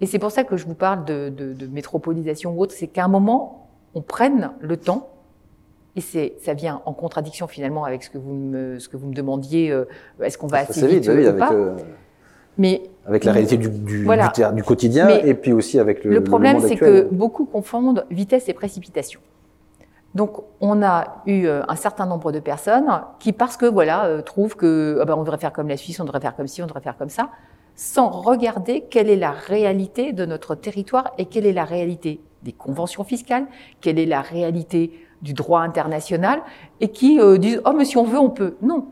Et 0.00 0.06
c'est 0.06 0.18
pour 0.18 0.30
ça 0.30 0.44
que 0.44 0.56
je 0.56 0.66
vous 0.66 0.74
parle 0.74 1.04
de, 1.04 1.28
de, 1.28 1.52
de 1.52 1.66
métropolisation 1.66 2.52
ou 2.52 2.60
autre, 2.60 2.74
c'est 2.76 2.88
qu'à 2.88 3.04
un 3.04 3.08
moment, 3.08 3.68
on 3.94 4.02
prenne 4.02 4.50
le 4.60 4.76
temps, 4.76 5.08
et 5.96 6.00
c'est, 6.00 6.34
ça 6.40 6.54
vient 6.54 6.82
en 6.86 6.92
contradiction 6.92 7.46
finalement 7.46 7.84
avec 7.84 8.02
ce 8.02 8.10
que 8.10 8.18
vous 8.18 8.32
me, 8.34 8.78
ce 8.78 8.88
que 8.88 8.96
vous 8.96 9.06
me 9.06 9.14
demandiez, 9.14 9.70
euh, 9.70 9.84
est-ce 10.20 10.36
qu'on 10.36 10.48
va 10.48 10.64
Ça, 10.64 10.70
assez 10.70 10.86
vite, 10.88 11.04
vite, 11.04 11.10
oui, 11.14 11.24
ou 11.24 11.28
avec, 11.28 11.38
pas 11.38 11.52
euh, 11.52 11.76
Mais 12.58 12.82
avec 13.06 13.24
la 13.24 13.32
réalité 13.32 13.56
du, 13.56 13.68
du, 13.68 14.04
Voilà. 14.04 14.28
du, 14.28 14.32
ter- 14.32 14.52
du 14.52 14.62
quotidien 14.62 15.06
Mais 15.06 15.22
et 15.28 15.34
puis 15.34 15.52
aussi 15.52 15.78
avec 15.78 16.04
le, 16.04 16.10
Le 16.12 16.24
problème, 16.24 16.60
c'est 16.60 16.76
que 16.76 17.08
beaucoup 17.10 17.44
confondent 17.44 18.04
vitesse 18.10 18.48
et 18.48 18.54
précipitation. 18.54 19.20
Donc, 20.14 20.42
on 20.60 20.80
a 20.82 21.22
eu 21.26 21.46
euh, 21.46 21.62
un 21.66 21.74
certain 21.74 22.06
nombre 22.06 22.30
de 22.30 22.38
personnes 22.38 22.86
qui, 23.18 23.32
parce 23.32 23.56
que 23.56 23.66
voilà, 23.66 24.04
euh, 24.04 24.22
trouvent 24.22 24.54
que 24.54 24.98
ah 25.02 25.04
ben, 25.04 25.14
on 25.16 25.22
devrait 25.22 25.38
faire 25.38 25.52
comme 25.52 25.68
la 25.68 25.76
Suisse, 25.76 25.98
on 25.98 26.04
devrait 26.04 26.20
faire 26.20 26.36
comme 26.36 26.46
ci, 26.46 26.62
on 26.62 26.66
devrait 26.66 26.80
faire 26.82 26.96
comme 26.96 27.08
ça, 27.08 27.30
sans 27.74 28.10
regarder 28.10 28.82
quelle 28.88 29.10
est 29.10 29.16
la 29.16 29.32
réalité 29.32 30.12
de 30.12 30.24
notre 30.24 30.54
territoire 30.54 31.12
et 31.18 31.24
quelle 31.26 31.46
est 31.46 31.52
la 31.52 31.64
réalité 31.64 32.20
des 32.44 32.52
conventions 32.52 33.02
fiscales, 33.02 33.46
quelle 33.80 33.98
est 33.98 34.06
la 34.06 34.20
réalité 34.20 34.92
du 35.22 35.32
droit 35.32 35.62
international, 35.62 36.42
et 36.80 36.88
qui 36.88 37.18
euh, 37.18 37.36
disent 37.38 37.60
oh 37.64 37.72
mais 37.76 37.84
si 37.84 37.96
on 37.96 38.04
veut, 38.04 38.18
on 38.20 38.30
peut. 38.30 38.54
Non, 38.62 38.86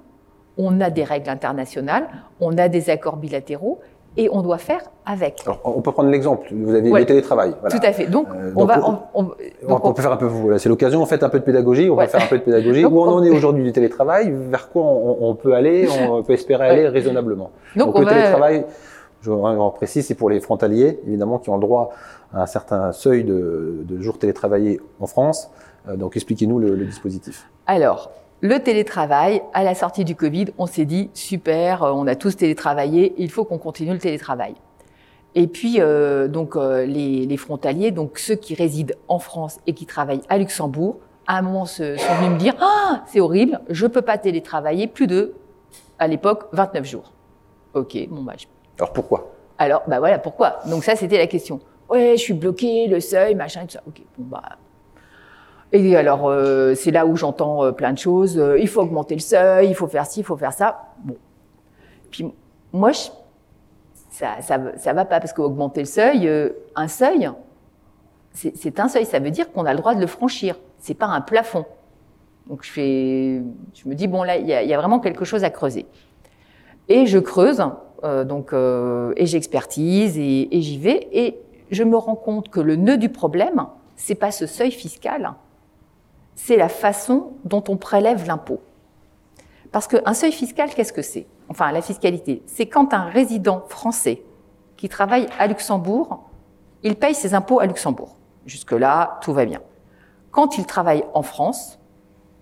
on 0.59 0.81
a 0.81 0.91
des 0.91 1.05
règles 1.05 1.31
internationales, 1.31 2.09
on 2.41 2.57
a 2.59 2.69
des 2.69 2.91
accords 2.91 3.17
bilatéraux, 3.17 3.81
et 4.17 4.29
on 4.31 4.43
doit 4.43 4.59
faire 4.59 4.83
avec. 5.07 5.43
Alors, 5.47 5.61
on 5.65 5.81
peut 5.81 5.93
prendre 5.93 6.11
l'exemple. 6.11 6.49
Vous 6.53 6.75
avez 6.75 6.91
le 6.91 7.07
télétravail. 7.07 7.55
Voilà. 7.61 7.79
Tout 7.79 7.87
à 7.87 7.93
fait. 7.93 8.07
Donc, 8.07 8.29
euh, 8.29 8.53
on 8.57 8.65
va. 8.65 9.09
On, 9.15 9.31
on, 9.67 9.93
peut 9.93 10.03
faire 10.03 10.13
un 10.13 10.17
peu. 10.17 10.29
C'est 10.59 10.69
l'occasion. 10.69 11.03
On 11.03 11.07
fait 11.07 11.23
un 11.23 11.29
peu 11.29 11.39
de 11.39 11.45
pédagogie. 11.45 11.89
On 11.89 11.97
va 11.97 12.07
faire 12.07 12.23
un 12.23 12.27
peu 12.27 12.39
de 12.39 12.43
pédagogie. 12.43 12.85
Où 12.85 13.01
on 13.01 13.09
en 13.09 13.25
est 13.25 13.31
aujourd'hui 13.31 13.65
du 13.65 13.73
télétravail 13.73 14.31
Vers 14.51 14.69
quoi 14.69 14.83
on, 14.85 15.35
peut 15.35 15.55
aller 15.55 15.89
On 16.11 16.23
peut 16.27 16.35
espérer 16.35 16.69
aller 16.69 16.89
raisonnablement. 16.89 17.51
Donc, 17.75 17.99
le 17.99 18.05
télétravail, 18.05 18.67
je 19.23 19.71
précise, 19.71 20.07
c'est 20.07 20.15
pour 20.15 20.29
les 20.29 20.41
frontaliers, 20.41 21.01
évidemment, 21.07 21.39
qui 21.39 21.49
ont 21.49 21.57
le 21.57 21.63
droit 21.63 21.91
à 22.35 22.43
un 22.43 22.47
certain 22.47 22.93
seuil 22.93 23.25
de, 23.25 23.81
de 23.83 24.03
jours 24.03 24.19
télétravaillés 24.19 24.81
en 25.01 25.07
France. 25.07 25.51
Euh, 25.89 25.97
donc, 25.97 26.17
expliquez-nous 26.17 26.59
le, 26.59 26.75
le 26.75 26.85
dispositif. 26.85 27.49
Alors, 27.67 28.11
le 28.43 28.59
télétravail, 28.59 29.41
à 29.55 29.63
la 29.63 29.75
sortie 29.75 30.05
du 30.05 30.17
Covid, 30.17 30.47
on 30.59 30.67
s'est 30.67 30.85
dit 30.85 31.11
super, 31.15 31.85
euh, 31.85 31.93
on 31.93 32.09
a 32.09 32.17
tous 32.17 32.37
télétravaillé, 32.37 33.15
il 33.17 33.31
faut 33.31 33.45
qu'on 33.45 33.59
continue 33.59 33.93
le 33.93 33.99
télétravail. 33.99 34.55
Et 35.37 35.47
puis 35.47 35.77
euh, 35.79 36.27
donc 36.27 36.57
euh, 36.57 36.85
les, 36.85 37.37
frontaliers, 37.37 37.93
donc 37.93 38.19
ceux 38.19 38.35
qui 38.35 38.55
résident 38.55 38.95
en 39.07 39.21
France 39.21 39.61
et 39.67 39.73
qui 39.73 39.87
travaillent 39.87 40.23
à 40.29 40.39
Luxembourg, 40.39 40.99
à 41.29 41.39
un 41.39 41.43
moment 41.43 41.67
se, 41.67 41.97
sont 41.97 42.15
venus 42.17 42.33
me 42.33 42.39
dire 42.39 42.55
ah 42.61 43.05
c'est 43.07 43.21
horrible, 43.21 43.61
je 43.71 43.87
peux 43.87 44.03
pas 44.03 44.19
télétravailler 44.19 44.89
plus 44.89 45.07
de 45.07 45.35
à 46.01 46.09
l'époque 46.09 46.49
29 46.53 46.85
jours. 46.85 47.13
Ok, 47.75 47.97
bon 48.11 48.23
bah. 48.23 48.35
Alors 48.79 48.93
pourquoi? 48.93 49.33
Alors 49.57 49.83
bah 49.87 50.01
voilà 50.01 50.19
pourquoi? 50.19 50.59
Donc 50.69 50.83
ça 50.83 50.97
c'était 50.97 51.17
la 51.17 51.29
question. 51.29 51.61
Ouais, 51.89 52.15
je 52.17 52.23
suis 52.23 52.35
bloqué, 52.35 52.89
le 52.89 52.99
seuil, 52.99 53.37
machin, 53.37 53.63
tout 53.63 53.75
ça. 53.75 53.83
Ok, 53.87 54.03
bon 54.19 54.25
bah 54.27 54.43
et 55.73 55.97
alors, 55.97 56.29
euh, 56.29 56.75
c'est 56.75 56.91
là 56.91 57.07
où 57.07 57.17
j'entends 57.17 57.65
euh, 57.65 57.73
plein 57.73 57.93
de 57.93 57.99
choses. 57.99 58.39
Euh, 58.39 58.59
il 58.59 58.69
faut 58.69 58.83
augmenter 58.83 59.15
le 59.15 59.21
seuil, 59.21 59.69
il 59.69 59.75
faut 59.75 59.87
faire 59.87 60.05
ci, 60.05 60.21
il 60.21 60.23
faut 60.23 60.37
faire 60.37 60.53
ça. 60.53 60.93
Bon. 61.03 61.17
Puis 62.11 62.31
moi, 62.73 62.93
je, 62.93 63.09
ça, 64.11 64.43
ça, 64.43 64.59
ça 64.77 64.93
va 64.93 65.07
pas 65.07 65.19
parce 65.19 65.33
qu'augmenter 65.33 65.81
le 65.81 65.87
seuil, 65.87 66.31
un 66.77 66.89
seuil, 66.89 67.31
c'est 68.35 68.81
un 68.81 68.89
seuil. 68.89 69.07
Ça 69.07 69.19
veut 69.19 69.31
dire 69.31 69.51
qu'on 69.51 69.65
a 69.65 69.73
le 69.73 69.79
droit 69.79 69.95
de 69.95 70.01
le 70.01 70.07
franchir. 70.07 70.57
C'est 70.79 70.95
pas 70.95 71.07
un 71.07 71.23
plafond. 71.23 71.65
Donc 72.49 72.65
je 72.65 72.71
fais, 72.71 73.43
je 73.73 73.89
me 73.89 73.95
dis 73.95 74.09
bon 74.09 74.25
là, 74.25 74.37
il 74.37 74.47
y 74.47 74.53
a, 74.53 74.63
y 74.63 74.75
a, 74.75 74.79
vraiment 74.79 75.01
quelque 75.01 75.25
chose 75.25 75.43
à 75.43 75.49
creuser. 75.49 75.87
Et 76.89 77.07
je 77.07 77.19
creuse, 77.19 77.63
donc 78.03 78.53
et 78.53 79.27
j'expertise 79.27 80.19
et, 80.19 80.55
et 80.55 80.61
j'y 80.61 80.77
vais 80.77 81.09
et 81.13 81.39
je 81.71 81.85
me 81.85 81.97
rends 81.97 82.17
compte 82.17 82.51
que 82.51 82.61
le 82.61 82.77
nœud 82.77 82.99
du 82.99 83.09
problème, 83.09 83.67
c'est 83.97 84.17
pas 84.17 84.33
ce 84.33 84.47
seuil 84.47 84.73
fiscal, 84.73 85.35
c'est 86.35 86.57
la 86.57 86.69
façon 86.69 87.33
dont 87.45 87.63
on 87.69 87.77
prélève 87.77 88.27
l'impôt. 88.27 88.61
Parce 89.71 89.87
qu'un 89.87 90.15
seuil 90.15 90.33
fiscal, 90.33 90.71
qu'est-ce 90.71 90.93
que 90.93 91.03
c'est? 91.03 91.27
Enfin, 91.49 91.73
la 91.73 91.83
fiscalité, 91.83 92.43
c'est 92.47 92.67
quand 92.67 92.95
un 92.95 93.05
résident 93.05 93.65
français 93.69 94.23
qui 94.77 94.89
travaille 94.89 95.27
à 95.39 95.47
Luxembourg, 95.47 96.25
il 96.83 96.97
paye 96.97 97.15
ses 97.15 97.35
impôts 97.35 97.61
à 97.61 97.67
Luxembourg. 97.67 98.17
Jusque-là, 98.47 99.19
tout 99.23 99.33
va 99.33 99.45
bien. 99.45 99.61
Quand 100.31 100.59
il 100.59 100.67
travaille 100.67 101.05
en 101.15 101.23
France, 101.23 101.79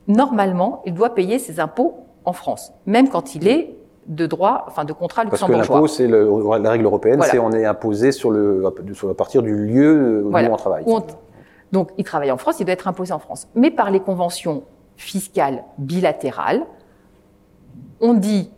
normalement, 0.06 0.82
il 0.86 0.94
doit 0.94 1.14
payer 1.14 1.38
ses 1.38 1.60
impôts 1.60 2.06
en 2.24 2.32
France, 2.32 2.72
même 2.86 3.08
quand 3.08 3.34
il 3.34 3.48
est 3.48 3.76
de 4.06 4.26
droit, 4.26 4.64
enfin 4.66 4.84
de 4.84 4.92
contrat 4.92 5.24
luxembourgeois. 5.24 5.80
Parce 5.80 5.96
que 5.96 6.02
l'impôt, 6.04 6.56
c'est 6.56 6.62
la 6.62 6.70
règle 6.70 6.84
européenne, 6.84 7.20
c'est 7.22 7.38
on 7.38 7.52
est 7.52 7.64
imposé 7.64 8.12
sur 8.12 8.30
le, 8.30 8.62
sur, 8.92 9.10
à 9.10 9.14
partir 9.14 9.42
du 9.42 9.54
lieu 9.54 10.24
où 10.24 10.34
on 10.34 10.56
travaille. 10.56 10.84
Donc, 11.72 11.90
il 11.98 12.04
travaille 12.04 12.30
en 12.30 12.36
France, 12.36 12.56
il 12.60 12.64
doit 12.64 12.72
être 12.72 12.88
imposé 12.88 13.12
en 13.12 13.18
France. 13.18 13.48
Mais 13.54 13.70
par 13.70 13.90
les 13.90 14.00
conventions 14.00 14.64
fiscales 14.96 15.64
bilatérales, 15.78 16.66
on 18.00 18.14
dit 18.14 18.50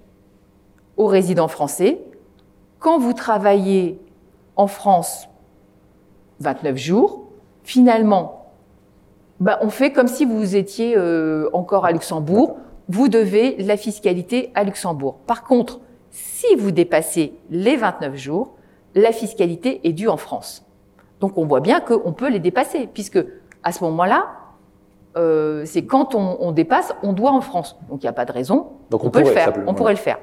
aux 0.96 1.06
résidents 1.06 1.48
français, 1.48 2.00
quand 2.78 2.98
vous 2.98 3.12
travaillez 3.12 4.00
en 4.56 4.66
France 4.66 5.28
29 6.40 6.76
jours, 6.76 7.22
finalement, 7.62 8.52
bah, 9.40 9.58
on 9.62 9.70
fait 9.70 9.92
comme 9.92 10.08
si 10.08 10.24
vous 10.24 10.56
étiez 10.56 10.96
euh, 10.96 11.48
encore 11.52 11.84
à 11.84 11.92
Luxembourg, 11.92 12.56
vous 12.88 13.08
devez 13.08 13.56
la 13.58 13.76
fiscalité 13.76 14.50
à 14.54 14.64
Luxembourg. 14.64 15.18
Par 15.26 15.44
contre, 15.44 15.80
si 16.10 16.54
vous 16.56 16.70
dépassez 16.70 17.34
les 17.50 17.76
29 17.76 18.16
jours, 18.16 18.54
la 18.94 19.12
fiscalité 19.12 19.80
est 19.84 19.92
due 19.92 20.08
en 20.08 20.16
France. 20.16 20.66
Donc 21.22 21.38
on 21.38 21.46
voit 21.46 21.60
bien 21.60 21.80
qu'on 21.80 22.12
peut 22.12 22.28
les 22.28 22.40
dépasser, 22.40 22.88
puisque 22.92 23.24
à 23.62 23.70
ce 23.70 23.84
moment-là, 23.84 24.32
euh, 25.16 25.62
c'est 25.64 25.86
quand 25.86 26.16
on, 26.16 26.50
dépasse, 26.50 26.96
on 27.04 27.12
doit 27.12 27.30
en 27.30 27.40
France. 27.40 27.78
Donc 27.88 28.02
il 28.02 28.06
n'y 28.06 28.08
a 28.08 28.12
pas 28.12 28.24
de 28.24 28.32
raison. 28.32 28.72
Donc 28.90 29.04
on, 29.04 29.10
peut 29.10 29.20
le 29.20 29.26
faire. 29.26 29.52
On 29.68 29.72
pourrait 29.72 29.92
le 29.92 29.98
faire. 29.98 30.18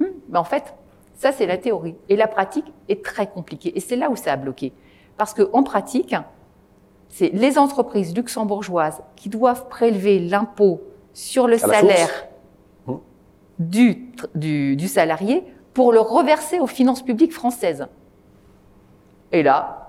Mais 0.00 0.36
en 0.36 0.44
fait, 0.44 0.74
ça 1.14 1.30
c'est 1.30 1.46
la 1.46 1.58
théorie. 1.58 1.94
Et 2.08 2.16
la 2.16 2.26
pratique 2.26 2.64
est 2.88 3.04
très 3.04 3.28
compliquée. 3.28 3.72
Et 3.76 3.80
c'est 3.80 3.94
là 3.94 4.10
où 4.10 4.16
ça 4.16 4.32
a 4.32 4.36
bloqué. 4.36 4.72
Parce 5.16 5.32
qu'en 5.32 5.62
pratique, 5.62 6.16
c'est 7.08 7.28
les 7.28 7.56
entreprises 7.56 8.12
luxembourgeoises 8.12 9.02
qui 9.14 9.28
doivent 9.28 9.68
prélever 9.68 10.18
l'impôt 10.18 10.82
sur 11.12 11.46
le 11.46 11.56
salaire 11.56 12.26
hmm. 12.86 12.94
du, 13.60 14.12
du, 14.34 14.74
du 14.74 14.88
salarié 14.88 15.44
pour 15.72 15.92
le 15.92 16.00
reverser 16.00 16.58
aux 16.58 16.66
finances 16.66 17.02
publiques 17.02 17.32
françaises. 17.32 17.86
Et 19.30 19.44
là, 19.44 19.85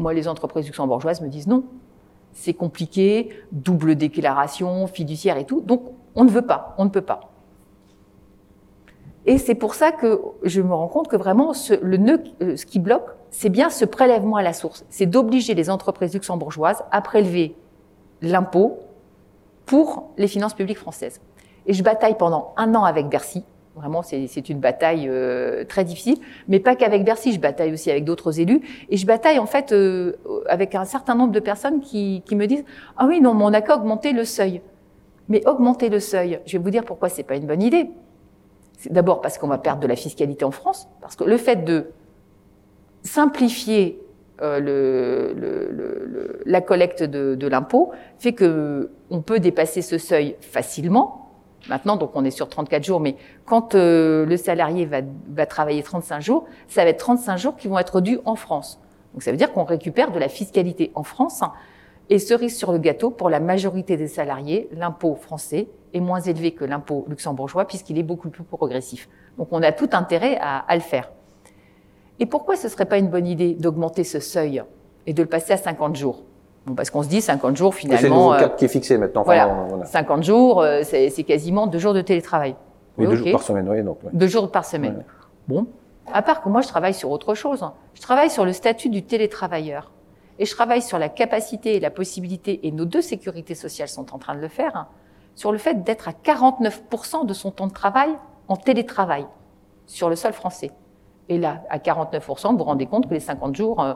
moi, 0.00 0.14
les 0.14 0.28
entreprises 0.28 0.66
luxembourgeoises 0.66 1.20
me 1.20 1.28
disent 1.28 1.46
non. 1.46 1.64
C'est 2.32 2.54
compliqué, 2.54 3.30
double 3.52 3.96
déclaration, 3.96 4.86
fiduciaire 4.86 5.36
et 5.36 5.44
tout. 5.44 5.60
Donc, 5.60 5.82
on 6.14 6.24
ne 6.24 6.30
veut 6.30 6.42
pas, 6.42 6.74
on 6.78 6.84
ne 6.84 6.90
peut 6.90 7.00
pas. 7.00 7.30
Et 9.26 9.38
c'est 9.38 9.54
pour 9.54 9.74
ça 9.74 9.92
que 9.92 10.20
je 10.42 10.62
me 10.62 10.72
rends 10.72 10.88
compte 10.88 11.08
que 11.08 11.16
vraiment, 11.16 11.52
ce, 11.52 11.74
le 11.74 11.96
nœud, 11.98 12.22
euh, 12.42 12.56
ce 12.56 12.66
qui 12.66 12.78
bloque, 12.78 13.08
c'est 13.30 13.48
bien 13.48 13.68
ce 13.68 13.84
prélèvement 13.84 14.36
à 14.36 14.42
la 14.42 14.52
source. 14.52 14.84
C'est 14.88 15.06
d'obliger 15.06 15.54
les 15.54 15.70
entreprises 15.70 16.14
luxembourgeoises 16.14 16.82
à 16.90 17.00
prélever 17.00 17.54
l'impôt 18.22 18.78
pour 19.66 20.10
les 20.16 20.26
finances 20.26 20.54
publiques 20.54 20.78
françaises. 20.78 21.20
Et 21.66 21.74
je 21.74 21.82
bataille 21.82 22.16
pendant 22.16 22.54
un 22.56 22.74
an 22.74 22.84
avec 22.84 23.08
Bercy 23.08 23.44
Vraiment, 23.76 24.02
c'est 24.02 24.48
une 24.48 24.58
bataille 24.58 25.06
euh, 25.08 25.64
très 25.64 25.84
difficile, 25.84 26.18
mais 26.48 26.58
pas 26.58 26.74
qu'avec 26.74 27.04
Bercy. 27.04 27.32
Je 27.32 27.38
bataille 27.38 27.72
aussi 27.72 27.88
avec 27.88 28.04
d'autres 28.04 28.40
élus, 28.40 28.60
et 28.88 28.96
je 28.96 29.06
bataille 29.06 29.38
en 29.38 29.46
fait 29.46 29.70
euh, 29.70 30.14
avec 30.48 30.74
un 30.74 30.84
certain 30.84 31.14
nombre 31.14 31.32
de 31.32 31.38
personnes 31.38 31.80
qui, 31.80 32.22
me 32.32 32.46
disent 32.46 32.64
ah 32.96 33.06
oui 33.06 33.20
non, 33.20 33.32
mais 33.34 33.44
on 33.44 33.50
n'a 33.50 33.60
qu'à 33.60 33.76
augmenter 33.76 34.12
le 34.12 34.24
seuil. 34.24 34.60
Mais 35.28 35.46
augmenter 35.46 35.88
le 35.88 36.00
seuil, 36.00 36.40
je 36.46 36.58
vais 36.58 36.62
vous 36.62 36.70
dire 36.70 36.84
pourquoi 36.84 37.08
c'est 37.08 37.22
pas 37.22 37.36
une 37.36 37.46
bonne 37.46 37.62
idée. 37.62 37.90
D'abord 38.90 39.20
parce 39.20 39.38
qu'on 39.38 39.46
va 39.46 39.58
perdre 39.58 39.80
de 39.80 39.86
la 39.86 39.96
fiscalité 39.96 40.44
en 40.44 40.50
France, 40.50 40.88
parce 41.00 41.14
que 41.14 41.22
le 41.22 41.36
fait 41.36 41.64
de 41.64 41.90
simplifier 43.04 44.02
euh, 44.42 45.32
la 46.44 46.60
collecte 46.60 47.04
de, 47.04 47.36
de 47.36 47.46
l'impôt 47.46 47.92
fait 48.18 48.32
que 48.32 48.90
on 49.10 49.22
peut 49.22 49.38
dépasser 49.38 49.80
ce 49.80 49.96
seuil 49.96 50.34
facilement 50.40 51.29
maintenant, 51.68 51.96
donc 51.96 52.12
on 52.14 52.24
est 52.24 52.30
sur 52.30 52.48
34 52.48 52.84
jours, 52.84 53.00
mais 53.00 53.16
quand 53.44 53.74
euh, 53.74 54.24
le 54.26 54.36
salarié 54.36 54.86
va, 54.86 55.00
va, 55.28 55.46
travailler 55.46 55.82
35 55.82 56.20
jours, 56.20 56.46
ça 56.68 56.84
va 56.84 56.90
être 56.90 56.98
35 56.98 57.36
jours 57.36 57.56
qui 57.56 57.68
vont 57.68 57.78
être 57.78 58.00
dus 58.00 58.18
en 58.24 58.34
France. 58.34 58.80
Donc 59.12 59.22
ça 59.22 59.30
veut 59.30 59.36
dire 59.36 59.52
qu'on 59.52 59.64
récupère 59.64 60.12
de 60.12 60.18
la 60.18 60.28
fiscalité 60.28 60.92
en 60.94 61.02
France. 61.02 61.42
Et 62.08 62.18
cerise 62.18 62.56
sur 62.56 62.72
le 62.72 62.78
gâteau, 62.78 63.10
pour 63.10 63.30
la 63.30 63.38
majorité 63.38 63.96
des 63.96 64.08
salariés, 64.08 64.68
l'impôt 64.72 65.14
français 65.14 65.68
est 65.94 66.00
moins 66.00 66.20
élevé 66.20 66.52
que 66.52 66.64
l'impôt 66.64 67.04
luxembourgeois 67.08 67.66
puisqu'il 67.66 67.98
est 67.98 68.04
beaucoup 68.04 68.30
plus 68.30 68.42
progressif. 68.42 69.08
Donc 69.38 69.48
on 69.52 69.62
a 69.62 69.72
tout 69.72 69.90
intérêt 69.92 70.36
à, 70.40 70.58
à 70.58 70.74
le 70.74 70.80
faire. 70.80 71.10
Et 72.18 72.26
pourquoi 72.26 72.56
ce 72.56 72.68
serait 72.68 72.86
pas 72.86 72.98
une 72.98 73.08
bonne 73.08 73.26
idée 73.26 73.54
d'augmenter 73.54 74.04
ce 74.04 74.20
seuil 74.20 74.62
et 75.06 75.14
de 75.14 75.22
le 75.22 75.28
passer 75.28 75.52
à 75.52 75.56
50 75.56 75.96
jours? 75.96 76.22
Parce 76.76 76.90
qu'on 76.90 77.02
se 77.02 77.08
dit 77.08 77.20
50 77.20 77.56
jours 77.56 77.74
finalement. 77.74 78.32
C'est 78.32 78.38
le 78.38 78.44
cap 78.44 78.56
qui 78.56 78.64
est 78.64 78.68
fixé 78.68 78.98
maintenant. 78.98 79.22
voilà, 79.22 79.68
50 79.84 80.22
jours, 80.22 80.60
euh, 80.60 80.82
c'est 80.82 81.24
quasiment 81.24 81.66
deux 81.66 81.78
jours 81.78 81.94
de 81.94 82.00
télétravail. 82.00 82.54
Oui, 82.98 83.06
deux 83.06 83.16
jours 83.16 83.32
par 83.32 83.42
semaine, 83.42 83.68
oui. 83.68 83.82
Donc, 83.82 83.98
Deux 84.12 84.26
jours 84.26 84.50
par 84.50 84.64
semaine. 84.64 85.04
Bon, 85.48 85.66
à 86.12 86.22
part 86.22 86.42
que 86.42 86.48
moi 86.48 86.60
je 86.60 86.68
travaille 86.68 86.94
sur 86.94 87.10
autre 87.10 87.34
chose. 87.34 87.62
Hein. 87.62 87.74
Je 87.94 88.02
travaille 88.02 88.30
sur 88.30 88.44
le 88.44 88.52
statut 88.52 88.88
du 88.88 89.02
télétravailleur. 89.02 89.90
Et 90.38 90.46
je 90.46 90.54
travaille 90.54 90.80
sur 90.80 90.98
la 90.98 91.10
capacité 91.10 91.76
et 91.76 91.80
la 91.80 91.90
possibilité, 91.90 92.66
et 92.66 92.72
nos 92.72 92.86
deux 92.86 93.02
sécurités 93.02 93.54
sociales 93.54 93.88
sont 93.88 94.14
en 94.14 94.18
train 94.18 94.34
de 94.34 94.40
le 94.40 94.48
faire, 94.48 94.74
hein, 94.74 94.88
sur 95.34 95.52
le 95.52 95.58
fait 95.58 95.84
d'être 95.84 96.08
à 96.08 96.12
49% 96.12 97.26
de 97.26 97.34
son 97.34 97.50
temps 97.50 97.66
de 97.66 97.74
travail 97.74 98.08
en 98.48 98.56
télétravail 98.56 99.26
sur 99.86 100.08
le 100.08 100.16
sol 100.16 100.32
français. 100.32 100.70
Et 101.28 101.36
là, 101.36 101.62
à 101.68 101.76
49%, 101.76 102.52
vous 102.52 102.56
vous 102.56 102.64
rendez 102.64 102.86
compte 102.86 103.06
que 103.06 103.12
les 103.12 103.20
50 103.20 103.54
jours, 103.54 103.82
euh, 103.82 103.92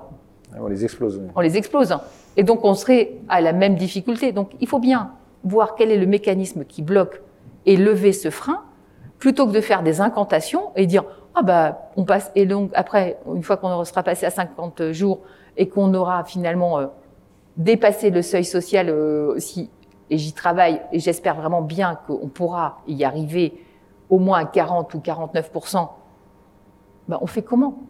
on 0.58 0.66
les 0.66 0.84
explose. 0.84 1.20
On 1.34 1.40
les 1.40 1.56
explose. 1.56 1.96
Et 2.36 2.42
donc 2.42 2.64
on 2.64 2.74
serait 2.74 3.12
à 3.28 3.40
la 3.40 3.52
même 3.52 3.76
difficulté. 3.76 4.32
Donc 4.32 4.50
il 4.60 4.68
faut 4.68 4.78
bien 4.78 5.12
voir 5.42 5.74
quel 5.74 5.90
est 5.90 5.98
le 5.98 6.06
mécanisme 6.06 6.64
qui 6.64 6.82
bloque 6.82 7.22
et 7.66 7.76
lever 7.76 8.12
ce 8.12 8.30
frein, 8.30 8.62
plutôt 9.18 9.46
que 9.46 9.52
de 9.52 9.60
faire 9.60 9.82
des 9.82 10.00
incantations 10.00 10.70
et 10.76 10.86
dire 10.86 11.04
ah 11.34 11.42
bah 11.42 11.90
on 11.96 12.04
passe 12.04 12.30
et 12.34 12.46
donc 12.46 12.70
après 12.74 13.18
une 13.26 13.42
fois 13.42 13.56
qu'on 13.56 13.84
sera 13.84 14.02
passé 14.02 14.26
à 14.26 14.30
50 14.30 14.92
jours 14.92 15.20
et 15.56 15.68
qu'on 15.68 15.92
aura 15.94 16.24
finalement 16.24 16.78
euh, 16.78 16.86
dépassé 17.56 18.10
le 18.10 18.22
seuil 18.22 18.44
social 18.44 18.88
euh, 18.88 19.34
aussi 19.34 19.70
et 20.10 20.18
j'y 20.18 20.32
travaille 20.32 20.80
et 20.92 21.00
j'espère 21.00 21.34
vraiment 21.34 21.62
bien 21.62 21.98
qu'on 22.06 22.28
pourra 22.28 22.82
y 22.86 23.02
arriver 23.04 23.54
au 24.10 24.18
moins 24.18 24.40
à 24.40 24.44
40 24.44 24.94
ou 24.94 24.98
49% 24.98 25.88
bah 27.08 27.18
on 27.20 27.26
fait 27.26 27.42
comment? 27.42 27.82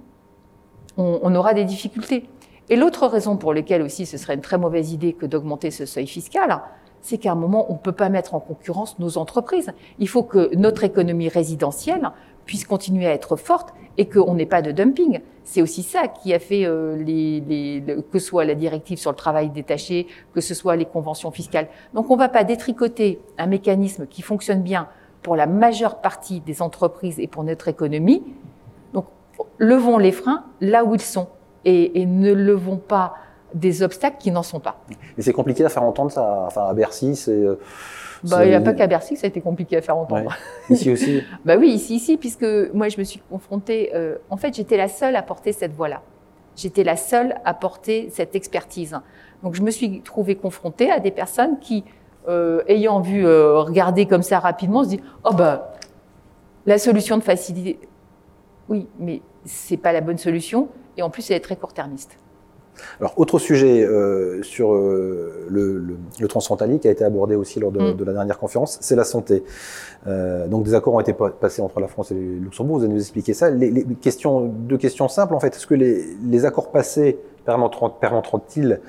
On, 0.96 1.34
aura 1.34 1.54
des 1.54 1.64
difficultés. 1.64 2.28
Et 2.70 2.76
l'autre 2.76 3.06
raison 3.06 3.36
pour 3.36 3.52
laquelle 3.52 3.82
aussi 3.82 4.06
ce 4.06 4.16
serait 4.16 4.34
une 4.34 4.40
très 4.40 4.58
mauvaise 4.58 4.92
idée 4.92 5.12
que 5.12 5.26
d'augmenter 5.26 5.70
ce 5.70 5.84
seuil 5.84 6.06
fiscal, 6.06 6.60
c'est 7.02 7.18
qu'à 7.18 7.32
un 7.32 7.34
moment, 7.34 7.66
on 7.68 7.74
ne 7.74 7.78
peut 7.78 7.92
pas 7.92 8.08
mettre 8.08 8.34
en 8.34 8.40
concurrence 8.40 8.98
nos 8.98 9.18
entreprises. 9.18 9.72
Il 9.98 10.08
faut 10.08 10.22
que 10.22 10.54
notre 10.56 10.84
économie 10.84 11.28
résidentielle 11.28 12.10
puisse 12.46 12.64
continuer 12.64 13.06
à 13.06 13.12
être 13.12 13.36
forte 13.36 13.74
et 13.98 14.08
qu'on 14.08 14.34
n'ait 14.34 14.46
pas 14.46 14.62
de 14.62 14.72
dumping. 14.72 15.20
C'est 15.44 15.60
aussi 15.60 15.82
ça 15.82 16.08
qui 16.08 16.32
a 16.32 16.38
fait 16.38 16.64
euh, 16.64 16.96
les, 16.96 17.40
les, 17.40 17.96
que 18.10 18.18
soit 18.18 18.46
la 18.46 18.54
directive 18.54 18.98
sur 18.98 19.10
le 19.10 19.16
travail 19.16 19.50
détaché, 19.50 20.06
que 20.34 20.40
ce 20.40 20.54
soit 20.54 20.76
les 20.76 20.86
conventions 20.86 21.30
fiscales. 21.30 21.68
Donc 21.92 22.10
on 22.10 22.14
ne 22.14 22.18
va 22.18 22.30
pas 22.30 22.44
détricoter 22.44 23.20
un 23.36 23.46
mécanisme 23.46 24.06
qui 24.06 24.22
fonctionne 24.22 24.62
bien 24.62 24.88
pour 25.22 25.36
la 25.36 25.46
majeure 25.46 26.00
partie 26.00 26.40
des 26.40 26.62
entreprises 26.62 27.20
et 27.20 27.26
pour 27.26 27.44
notre 27.44 27.68
économie. 27.68 28.22
Donc 28.94 29.04
levons 29.58 29.98
les 29.98 30.12
freins 30.12 30.44
là 30.62 30.84
où 30.84 30.94
ils 30.94 31.00
sont 31.02 31.28
et, 31.64 32.00
et 32.00 32.06
ne 32.06 32.32
levons 32.32 32.76
pas 32.76 33.14
des 33.54 33.82
obstacles 33.82 34.16
qui 34.18 34.30
n'en 34.30 34.42
sont 34.42 34.60
pas. 34.60 34.80
Et 35.16 35.22
c'est 35.22 35.32
compliqué 35.32 35.64
à 35.64 35.68
faire 35.68 35.84
entendre 35.84 36.10
ça. 36.10 36.44
Enfin, 36.46 36.66
à 36.66 36.74
Bercy, 36.74 37.16
c'est. 37.16 37.30
Euh, 37.30 37.58
bah, 38.24 38.44
il 38.44 38.48
n'y 38.48 38.54
a 38.54 38.60
pas 38.60 38.72
qu'à 38.72 38.86
Bercy 38.86 39.14
que 39.14 39.20
ça 39.20 39.26
a 39.26 39.28
été 39.28 39.40
compliqué 39.40 39.76
à 39.76 39.82
faire 39.82 39.96
entendre. 39.96 40.34
Ici 40.70 40.90
aussi 40.90 41.22
Bah 41.44 41.56
oui, 41.58 41.68
ici, 41.68 41.96
ici, 41.96 42.16
puisque 42.16 42.46
moi, 42.72 42.88
je 42.88 42.98
me 42.98 43.04
suis 43.04 43.20
confrontée. 43.30 43.90
Euh, 43.94 44.16
en 44.30 44.36
fait, 44.36 44.54
j'étais 44.54 44.76
la 44.76 44.88
seule 44.88 45.14
à 45.16 45.22
porter 45.22 45.52
cette 45.52 45.72
voix-là. 45.72 46.02
J'étais 46.56 46.84
la 46.84 46.96
seule 46.96 47.34
à 47.44 47.52
porter 47.52 48.08
cette 48.10 48.34
expertise. 48.34 48.98
Donc, 49.42 49.54
je 49.54 49.62
me 49.62 49.70
suis 49.70 50.00
trouvée 50.00 50.36
confrontée 50.36 50.90
à 50.90 51.00
des 51.00 51.10
personnes 51.10 51.58
qui, 51.60 51.84
euh, 52.28 52.62
ayant 52.66 53.00
vu 53.00 53.26
euh, 53.26 53.58
regarder 53.60 54.06
comme 54.06 54.22
ça 54.22 54.38
rapidement, 54.38 54.84
se 54.84 54.90
disent 54.90 55.02
Oh, 55.24 55.34
bah, 55.34 55.74
la 56.64 56.78
solution 56.78 57.18
de 57.18 57.22
facilité. 57.22 57.78
Oui, 58.68 58.88
mais 58.98 59.20
c'est 59.44 59.76
pas 59.76 59.92
la 59.92 60.00
bonne 60.00 60.18
solution. 60.18 60.68
Et 60.96 61.02
en 61.02 61.10
plus, 61.10 61.30
elle 61.30 61.36
est 61.36 61.40
très 61.40 61.56
court-termiste. 61.56 62.18
Alors, 63.00 63.14
autre 63.16 63.38
sujet 63.38 63.84
euh, 63.84 64.42
sur 64.42 64.74
euh, 64.74 65.46
le, 65.48 65.78
le, 65.78 65.96
le, 66.18 66.28
transfrontalier 66.28 66.78
qui 66.78 66.88
a 66.88 66.90
été 66.90 67.04
abordé 67.04 67.36
aussi 67.36 67.60
lors 67.60 67.70
de, 67.70 67.92
mm. 67.92 67.96
de 67.96 68.04
la 68.04 68.12
dernière 68.12 68.38
conférence, 68.38 68.78
c'est 68.80 68.96
la 68.96 69.04
santé. 69.04 69.44
Euh, 70.06 70.48
donc, 70.48 70.64
des 70.64 70.74
accords 70.74 70.94
ont 70.94 71.00
été 71.00 71.12
passés 71.12 71.62
entre 71.62 71.80
la 71.80 71.88
France 71.88 72.10
et 72.10 72.14
le 72.14 72.38
Luxembourg. 72.38 72.78
Vous 72.78 72.84
allez 72.84 72.94
nous 72.94 73.00
expliquer 73.00 73.34
ça. 73.34 73.50
Les, 73.50 73.70
les 73.70 73.84
questions, 73.94 74.40
deux 74.40 74.78
questions 74.78 75.08
simples 75.08 75.34
en 75.34 75.40
fait. 75.40 75.54
Est-ce 75.54 75.66
que 75.66 75.74
les, 75.74 76.04
les 76.24 76.44
accords 76.44 76.70
passés 76.70 77.18
permettront-ils 77.44 78.80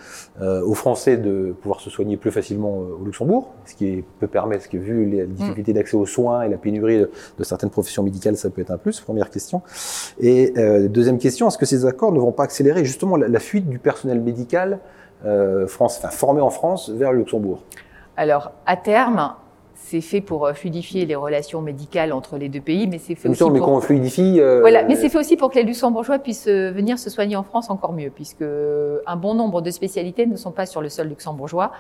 euh, 0.42 0.62
aux 0.64 0.74
Français 0.74 1.18
de 1.18 1.56
pouvoir 1.62 1.80
se 1.80 1.90
soigner 1.90 2.18
plus 2.18 2.32
facilement 2.32 2.82
euh, 2.82 3.02
au 3.02 3.06
Luxembourg, 3.06 3.54
ce 3.66 3.76
qui 3.76 4.04
peut 4.20 4.28
permettre, 4.28 4.68
vu 4.74 5.06
les 5.06 5.26
difficultés 5.26 5.72
mm. 5.72 5.76
d'accès 5.76 5.98
aux 5.98 6.06
soins 6.06 6.44
et 6.44 6.50
la 6.50 6.58
pénurie 6.58 7.00
de, 7.00 7.12
de, 7.38 7.44
certaines 7.44 7.70
professions 7.70 8.04
médicales, 8.04 8.38
ça 8.38 8.50
peut 8.50 8.62
être 8.62 8.72
un 8.72 8.78
plus. 8.78 9.00
Première 9.00 9.30
question. 9.30 9.62
Et 10.20 10.54
euh, 10.58 10.88
deuxième 10.88 11.18
question, 11.18 11.48
est-ce 11.48 11.58
que 11.58 11.66
ces 11.66 11.86
accords 11.86 12.12
ne 12.12 12.20
vont 12.20 12.32
pas 12.32 12.44
accélérer 12.44 12.86
justement 12.86 13.18
la, 13.18 13.28
la 13.28 13.40
fuite 13.40 13.68
du 13.70 13.80
personnel 13.80 14.22
médical 14.22 14.80
euh, 15.26 15.68
France, 15.68 15.98
enfin, 15.98 16.10
formé 16.10 16.42
en 16.42 16.50
France 16.50 16.90
vers 16.90 17.12
le 17.12 17.20
Luxembourg? 17.20 17.64
Alors, 18.18 18.52
à 18.66 18.78
terme, 18.78 19.34
c'est 19.76 20.02
fait 20.02 20.22
pour 20.22 20.46
euh, 20.46 20.54
fluidifier 20.54 21.06
les 21.06 21.16
relations 21.16 21.62
médicales 21.62 22.14
entre 22.14 22.38
les 22.38 22.50
deux 22.50 22.62
pays, 22.62 22.88
mais 22.88 22.98
c'est 22.98 23.14
fait 23.14 23.30
aussi 23.30 23.44
mais 23.44 23.60
pour... 23.60 23.68
quand 23.68 23.76
on 23.76 23.82
fluidifie. 23.82 24.40
Euh... 24.40 24.62
Voilà, 24.62 24.84
mais 24.84 24.96
c'est 24.96 25.10
fait 25.10 25.20
aussi 25.20 25.36
pour 25.36 25.52
que 25.52 25.56
les 25.56 25.64
Luxembourgeois 25.64 26.18
puissent 26.20 26.48
euh, 26.48 26.72
venir 26.72 26.98
se 26.98 27.10
soigner 27.10 27.36
en 27.36 27.44
France 27.44 27.70
encore 27.70 27.94
mieux, 27.94 28.10
puisque 28.10 28.42
un 28.42 29.16
bon 29.18 29.36
nombre 29.36 29.62
de 29.62 29.70
spécialités 29.70 30.26
ne 30.26 30.38
sont 30.38 30.52
pas 30.52 30.66
sur 30.66 30.82
le 30.82 30.90
sol 30.90 31.08
luxembourgeois 31.08 31.72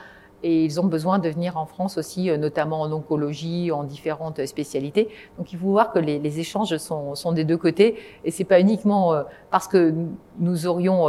et 0.43 0.65
ils 0.65 0.79
ont 0.79 0.85
besoin 0.85 1.17
de 1.17 1.29
venir 1.29 1.57
en 1.57 1.65
France 1.65 1.97
aussi, 1.97 2.29
euh, 2.29 2.37
notamment 2.37 2.81
en 2.81 2.91
oncologie, 2.91 3.71
en 3.71 3.85
différentes 3.85 4.45
spécialités. 4.45 5.07
Donc 5.37 5.53
il 5.53 5.57
faut 5.57 5.69
voir 5.69 5.93
que 5.93 5.99
les, 5.99 6.19
les 6.19 6.39
échanges 6.41 6.75
sont, 6.77 7.15
sont, 7.15 7.31
des 7.31 7.45
deux 7.45 7.57
côtés 7.57 7.95
et 8.25 8.29
c'est 8.29 8.43
pas 8.43 8.59
uniquement 8.59 9.23
parce 9.49 9.67
que 9.69 9.93
nous 10.39 10.67
aurions 10.67 11.07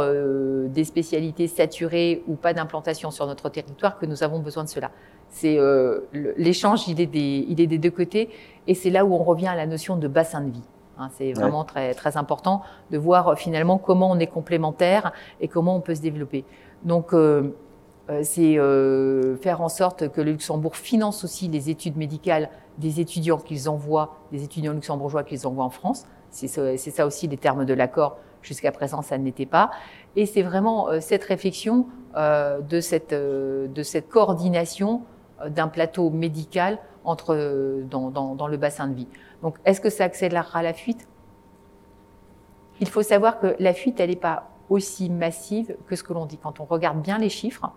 des 0.69 0.83
spécialités 0.85 1.47
saturées 1.47 2.23
ou 2.27 2.35
pas 2.35 2.53
d'implantation 2.53 3.11
sur 3.11 3.27
notre 3.27 3.49
territoire 3.49 3.99
que 3.99 4.05
nous 4.05 4.23
avons 4.23 4.39
besoin 4.39 4.63
de 4.63 4.69
cela. 4.69 4.91
C'est 5.29 5.57
euh, 5.57 6.01
l'échange, 6.13 6.87
il 6.87 6.99
est 7.01 7.05
des, 7.05 7.45
il 7.47 7.61
est 7.61 7.67
des 7.67 7.77
deux 7.77 7.91
côtés, 7.91 8.29
et 8.65 8.73
c'est 8.73 8.89
là 8.89 9.05
où 9.05 9.13
on 9.13 9.23
revient 9.23 9.47
à 9.47 9.55
la 9.55 9.65
notion 9.65 9.97
de 9.97 10.07
bassin 10.07 10.41
de 10.41 10.51
vie. 10.51 10.63
Hein, 10.99 11.09
c'est 11.15 11.31
vraiment 11.33 11.59
ouais. 11.59 11.65
très 11.65 11.93
très 11.93 12.17
important 12.17 12.61
de 12.89 12.97
voir 12.97 13.27
euh, 13.27 13.35
finalement 13.35 13.77
comment 13.77 14.09
on 14.09 14.17
est 14.17 14.27
complémentaire 14.27 15.11
et 15.39 15.47
comment 15.47 15.75
on 15.75 15.81
peut 15.81 15.95
se 15.95 16.01
développer. 16.01 16.43
Donc 16.83 17.13
euh, 17.13 17.55
euh 18.09 18.21
c'est 18.23 18.57
euh, 18.57 19.35
faire 19.37 19.61
en 19.61 19.69
sorte 19.69 20.09
que 20.09 20.21
le 20.21 20.31
Luxembourg 20.31 20.75
finance 20.75 21.23
aussi 21.23 21.49
les 21.49 21.69
études 21.69 21.97
médicales 21.97 22.49
des 22.79 22.99
étudiants 22.99 23.37
qu'ils 23.37 23.69
envoient, 23.69 24.15
des 24.31 24.43
étudiants 24.43 24.73
luxembourgeois 24.73 25.23
qu'ils 25.23 25.45
envoient 25.45 25.65
en 25.65 25.69
France. 25.69 26.05
C'est 26.31 26.47
ça 26.47 27.05
aussi 27.05 27.27
les 27.27 27.37
termes 27.37 27.65
de 27.65 27.73
l'accord. 27.73 28.17
Jusqu'à 28.43 28.71
présent, 28.71 29.01
ça 29.01 29.17
ne 29.17 29.25
l'était 29.25 29.47
pas. 29.47 29.71
Et 30.15 30.25
c'est 30.25 30.43
vraiment 30.43 30.89
euh, 30.89 30.99
cette 30.99 31.23
réflexion 31.23 31.87
de 32.15 32.79
cette 32.79 33.13
de 33.13 33.83
cette 33.83 34.09
coordination 34.09 35.01
euh, 35.01 35.16
d'un 35.49 35.67
plateau 35.67 36.09
médical 36.09 36.79
entre, 37.05 37.33
euh, 37.33 37.83
dans, 37.89 38.09
dans, 38.09 38.35
dans, 38.35 38.47
le 38.47 38.57
bassin 38.57 38.87
de 38.87 38.93
vie. 38.93 39.07
Donc, 39.41 39.55
est-ce 39.65 39.79
que 39.79 39.89
ça 39.89 40.03
accélérera 40.03 40.61
la 40.61 40.73
fuite? 40.73 41.07
Il 42.79 42.89
faut 42.89 43.01
savoir 43.01 43.39
que 43.39 43.55
la 43.59 43.73
fuite, 43.73 43.99
elle 43.99 44.09
n'est 44.09 44.15
pas 44.15 44.49
aussi 44.69 45.09
massive 45.09 45.75
que 45.87 45.95
ce 45.95 46.03
que 46.03 46.13
l'on 46.13 46.25
dit. 46.25 46.37
Quand 46.37 46.59
on 46.59 46.65
regarde 46.65 47.01
bien 47.01 47.17
les 47.17 47.29
chiffres, 47.29 47.71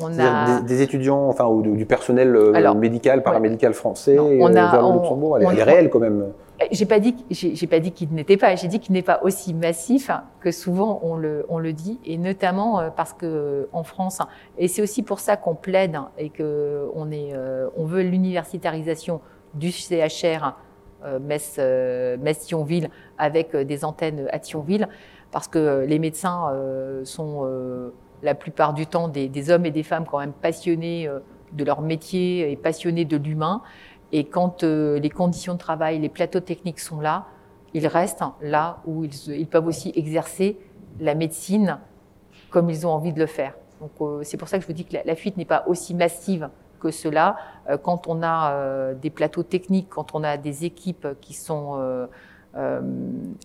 on 0.00 0.18
a 0.18 0.60
des, 0.60 0.66
des, 0.66 0.82
étudiants, 0.82 1.28
enfin, 1.28 1.46
ou 1.46 1.62
du 1.62 1.86
personnel 1.86 2.36
euh, 2.36 2.52
Alors, 2.54 2.74
médical, 2.74 3.22
paramédical 3.22 3.70
ouais. 3.70 3.74
français 3.76 4.18
on 4.18 4.44
a, 4.54 4.70
vers 4.70 4.88
le 4.88 4.98
Luxembourg, 4.98 5.38
elle, 5.38 5.46
on, 5.46 5.50
elle 5.50 5.58
est 5.58 5.62
réelle 5.62 5.90
quand 5.90 6.00
même. 6.00 6.32
J'ai 6.70 6.86
pas 6.86 7.00
dit, 7.00 7.14
j'ai 7.30 7.66
pas 7.66 7.80
dit 7.80 7.92
qu'il 7.92 8.10
n'était 8.12 8.38
pas. 8.38 8.54
J'ai 8.56 8.68
dit 8.68 8.80
qu'il 8.80 8.94
n'est 8.94 9.02
pas 9.02 9.20
aussi 9.22 9.52
massif 9.52 10.10
que 10.40 10.50
souvent 10.50 11.00
on 11.02 11.16
le, 11.16 11.44
on 11.50 11.58
le 11.58 11.72
dit, 11.74 11.98
et 12.04 12.16
notamment 12.16 12.80
euh, 12.80 12.88
parce 12.88 13.12
que 13.12 13.68
en 13.72 13.82
France, 13.82 14.22
et 14.56 14.66
c'est 14.66 14.80
aussi 14.80 15.02
pour 15.02 15.20
ça 15.20 15.36
qu'on 15.36 15.54
plaide 15.54 15.98
et 16.16 16.30
que 16.30 16.88
on 16.94 17.10
est, 17.10 17.34
euh, 17.34 17.68
on 17.76 17.84
veut 17.84 18.02
l'universitarisation 18.02 19.20
du 19.52 19.70
CHR 19.70 20.54
euh, 21.04 21.18
Metz, 21.18 21.58
Metz 21.58 22.46
Thionville 22.46 22.88
avec 23.18 23.54
des 23.54 23.84
antennes 23.84 24.26
à 24.32 24.38
Thionville, 24.38 24.88
parce 25.32 25.48
que 25.48 25.84
les 25.86 25.98
médecins 25.98 26.52
sont 27.04 27.46
la 28.22 28.34
plupart 28.34 28.72
du 28.72 28.86
temps 28.86 29.08
des, 29.08 29.28
des, 29.28 29.50
hommes 29.50 29.66
et 29.66 29.70
des 29.70 29.82
femmes 29.82 30.06
quand 30.10 30.20
même 30.20 30.32
passionnés 30.32 31.10
de 31.52 31.64
leur 31.64 31.82
métier 31.82 32.50
et 32.50 32.56
passionnés 32.56 33.04
de 33.04 33.16
l'humain. 33.16 33.62
Et 34.12 34.24
quand 34.24 34.62
euh, 34.62 34.98
les 34.98 35.10
conditions 35.10 35.54
de 35.54 35.58
travail, 35.58 35.98
les 35.98 36.08
plateaux 36.08 36.40
techniques 36.40 36.80
sont 36.80 37.00
là, 37.00 37.26
ils 37.74 37.86
restent 37.86 38.24
là 38.40 38.78
où 38.86 39.04
ils, 39.04 39.28
ils 39.28 39.46
peuvent 39.46 39.66
aussi 39.66 39.92
exercer 39.96 40.58
la 41.00 41.14
médecine 41.14 41.78
comme 42.50 42.70
ils 42.70 42.86
ont 42.86 42.90
envie 42.90 43.12
de 43.12 43.18
le 43.18 43.26
faire. 43.26 43.54
Donc 43.80 43.90
euh, 44.00 44.20
c'est 44.22 44.36
pour 44.36 44.48
ça 44.48 44.56
que 44.56 44.62
je 44.62 44.66
vous 44.66 44.72
dis 44.72 44.84
que 44.84 44.96
la, 45.04 45.14
fuite 45.14 45.36
n'est 45.36 45.44
pas 45.44 45.64
aussi 45.66 45.94
massive 45.94 46.48
que 46.80 46.90
cela. 46.90 47.36
Euh, 47.68 47.76
quand 47.76 48.06
on 48.06 48.22
a 48.22 48.52
euh, 48.52 48.94
des 48.94 49.10
plateaux 49.10 49.42
techniques, 49.42 49.88
quand 49.90 50.14
on 50.14 50.24
a 50.24 50.36
des 50.36 50.64
équipes 50.64 51.08
qui 51.20 51.34
sont 51.34 51.74
euh, 51.76 52.06
euh, 52.56 52.80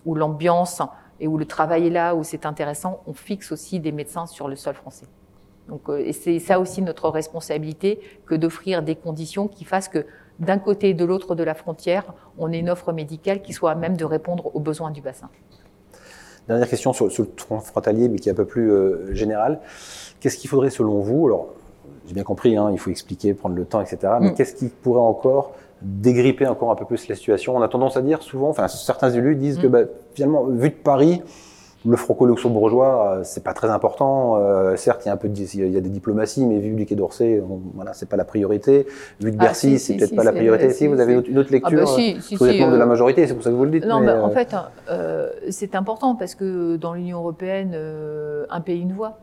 où 0.05 0.15
l'ambiance 0.15 0.81
et 1.19 1.27
où 1.27 1.37
le 1.37 1.45
travail 1.45 1.87
est 1.87 1.91
là, 1.91 2.15
où 2.15 2.23
c'est 2.23 2.45
intéressant, 2.45 3.01
on 3.07 3.13
fixe 3.13 3.51
aussi 3.51 3.79
des 3.79 3.91
médecins 3.91 4.25
sur 4.25 4.47
le 4.47 4.55
sol 4.55 4.73
français. 4.75 5.05
Donc, 5.67 5.83
et 5.95 6.11
c'est 6.13 6.39
ça 6.39 6.59
aussi 6.59 6.81
notre 6.81 7.07
responsabilité 7.09 7.99
que 8.25 8.35
d'offrir 8.35 8.81
des 8.81 8.95
conditions 8.95 9.47
qui 9.47 9.63
fassent 9.63 9.87
que 9.87 10.05
d'un 10.41 10.57
côté 10.57 10.89
et 10.89 10.93
de 10.93 11.05
l'autre 11.05 11.35
de 11.35 11.43
la 11.43 11.53
frontière, 11.53 12.13
on 12.37 12.51
ait 12.51 12.59
une 12.59 12.69
offre 12.69 12.91
médicale 12.91 13.41
qui 13.41 13.53
soit 13.53 13.71
à 13.71 13.75
même 13.75 13.95
de 13.95 14.05
répondre 14.05 14.53
aux 14.55 14.59
besoins 14.59 14.91
du 14.91 15.01
bassin. 15.01 15.29
Dernière 16.47 16.67
question 16.67 16.91
sur, 16.91 17.11
sur 17.11 17.23
le 17.23 17.29
front 17.37 17.59
frontalier, 17.59 18.09
mais 18.09 18.17
qui 18.17 18.27
est 18.27 18.31
un 18.31 18.35
peu 18.35 18.45
plus 18.45 18.71
euh, 18.71 19.13
générale. 19.13 19.59
Qu'est-ce 20.19 20.37
qu'il 20.37 20.49
faudrait 20.49 20.71
selon 20.71 20.99
vous 20.99 21.27
Alors, 21.27 21.49
j'ai 22.07 22.15
bien 22.15 22.23
compris, 22.23 22.57
hein, 22.57 22.69
il 22.71 22.79
faut 22.79 22.89
expliquer, 22.89 23.35
prendre 23.35 23.55
le 23.55 23.65
temps, 23.65 23.79
etc. 23.79 24.13
Mais 24.19 24.31
mm. 24.31 24.33
qu'est-ce 24.33 24.55
qui 24.55 24.67
pourrait 24.67 24.99
encore 24.99 25.53
dégripper 25.83 26.47
encore 26.47 26.71
un 26.71 26.75
peu 26.75 26.85
plus 26.85 27.07
la 27.07 27.15
situation? 27.15 27.55
On 27.55 27.61
a 27.61 27.67
tendance 27.67 27.95
à 27.95 28.01
dire 28.01 28.23
souvent, 28.23 28.49
enfin 28.49 28.67
certains 28.67 29.11
élus 29.11 29.35
disent 29.35 29.59
mm. 29.59 29.61
que 29.61 29.67
bah, 29.67 29.81
finalement, 30.15 30.45
vu 30.45 30.69
de 30.69 30.75
Paris, 30.75 31.21
le 31.85 31.97
franco-luxembourgeois, 31.97 33.17
euh, 33.17 33.21
c'est 33.23 33.43
pas 33.43 33.53
très 33.53 33.69
important. 33.69 34.35
Euh, 34.37 34.75
certes, 34.75 35.01
il 35.05 35.07
y 35.07 35.09
a 35.09 35.13
un 35.13 35.17
peu 35.17 35.29
de, 35.29 35.39
il 35.39 35.71
y 35.71 35.77
a 35.77 35.81
des 35.81 35.89
diplomaties, 35.89 36.45
mais 36.45 36.59
vu 36.59 36.73
du 36.73 36.85
Quai 36.85 36.95
d'Orsay, 36.95 37.41
voilà, 37.73 37.93
c'est 37.93 38.07
pas 38.07 38.17
la 38.17 38.25
priorité. 38.25 38.85
Vu 39.19 39.31
de 39.31 39.37
ah, 39.39 39.45
Bercy, 39.45 39.73
ah, 39.75 39.77
si, 39.77 39.79
c'est 39.79 39.93
si, 39.93 39.97
peut-être 39.97 40.09
si, 40.09 40.15
pas 40.15 40.23
la 40.23 40.31
priorité. 40.31 40.69
Si, 40.71 40.87
vous 40.87 40.99
avez 40.99 41.13
une 41.13 41.37
autre 41.37 41.51
lecture, 41.51 41.79
ah, 41.81 41.85
bah, 41.85 41.91
si, 41.95 42.21
si, 42.21 42.35
vous 42.35 42.47
êtes 42.47 42.59
membre 42.59 42.73
de 42.73 42.77
la 42.77 42.85
majorité, 42.85 43.25
c'est 43.25 43.33
pour 43.33 43.43
ça 43.43 43.49
que 43.49 43.55
vous 43.55 43.65
le 43.65 43.71
dites. 43.71 43.85
Non, 43.85 43.99
mais, 43.99 44.07
bah, 44.07 44.23
en 44.23 44.29
fait, 44.29 44.55
euh, 44.89 45.29
c'est 45.49 45.75
important 45.75 46.15
parce 46.15 46.35
que 46.35 46.75
dans 46.75 46.93
l'Union 46.93 47.19
européenne, 47.19 47.75
un 48.49 48.61
pays 48.61 48.81
une 48.81 48.93
voix. 48.93 49.17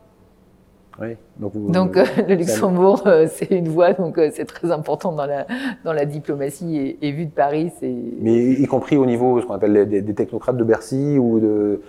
Oui, 1.01 1.15
donc, 1.37 1.53
vous, 1.55 1.71
donc 1.71 1.95
euh, 1.95 2.03
le 2.27 2.35
Luxembourg, 2.35 3.03
c'est 3.27 3.51
une 3.51 3.69
voix, 3.69 3.93
donc 3.93 4.19
c'est 4.33 4.43
très 4.43 4.69
important 4.69 5.13
dans 5.13 5.25
la, 5.25 5.47
dans 5.85 5.93
la 5.93 6.03
diplomatie 6.03 6.75
et, 6.75 6.97
et 7.07 7.11
vu 7.13 7.25
de 7.25 7.31
Paris, 7.31 7.71
c'est. 7.79 7.95
Mais 8.19 8.51
y 8.51 8.65
compris 8.65 8.97
au 8.97 9.05
niveau, 9.05 9.39
ce 9.39 9.45
qu'on 9.45 9.53
appelle 9.53 9.87
des, 9.87 10.01
des 10.01 10.13
technocrates 10.13 10.57
de 10.57 10.63
Bercy 10.65 11.17
ou 11.17 11.39
de 11.39 11.79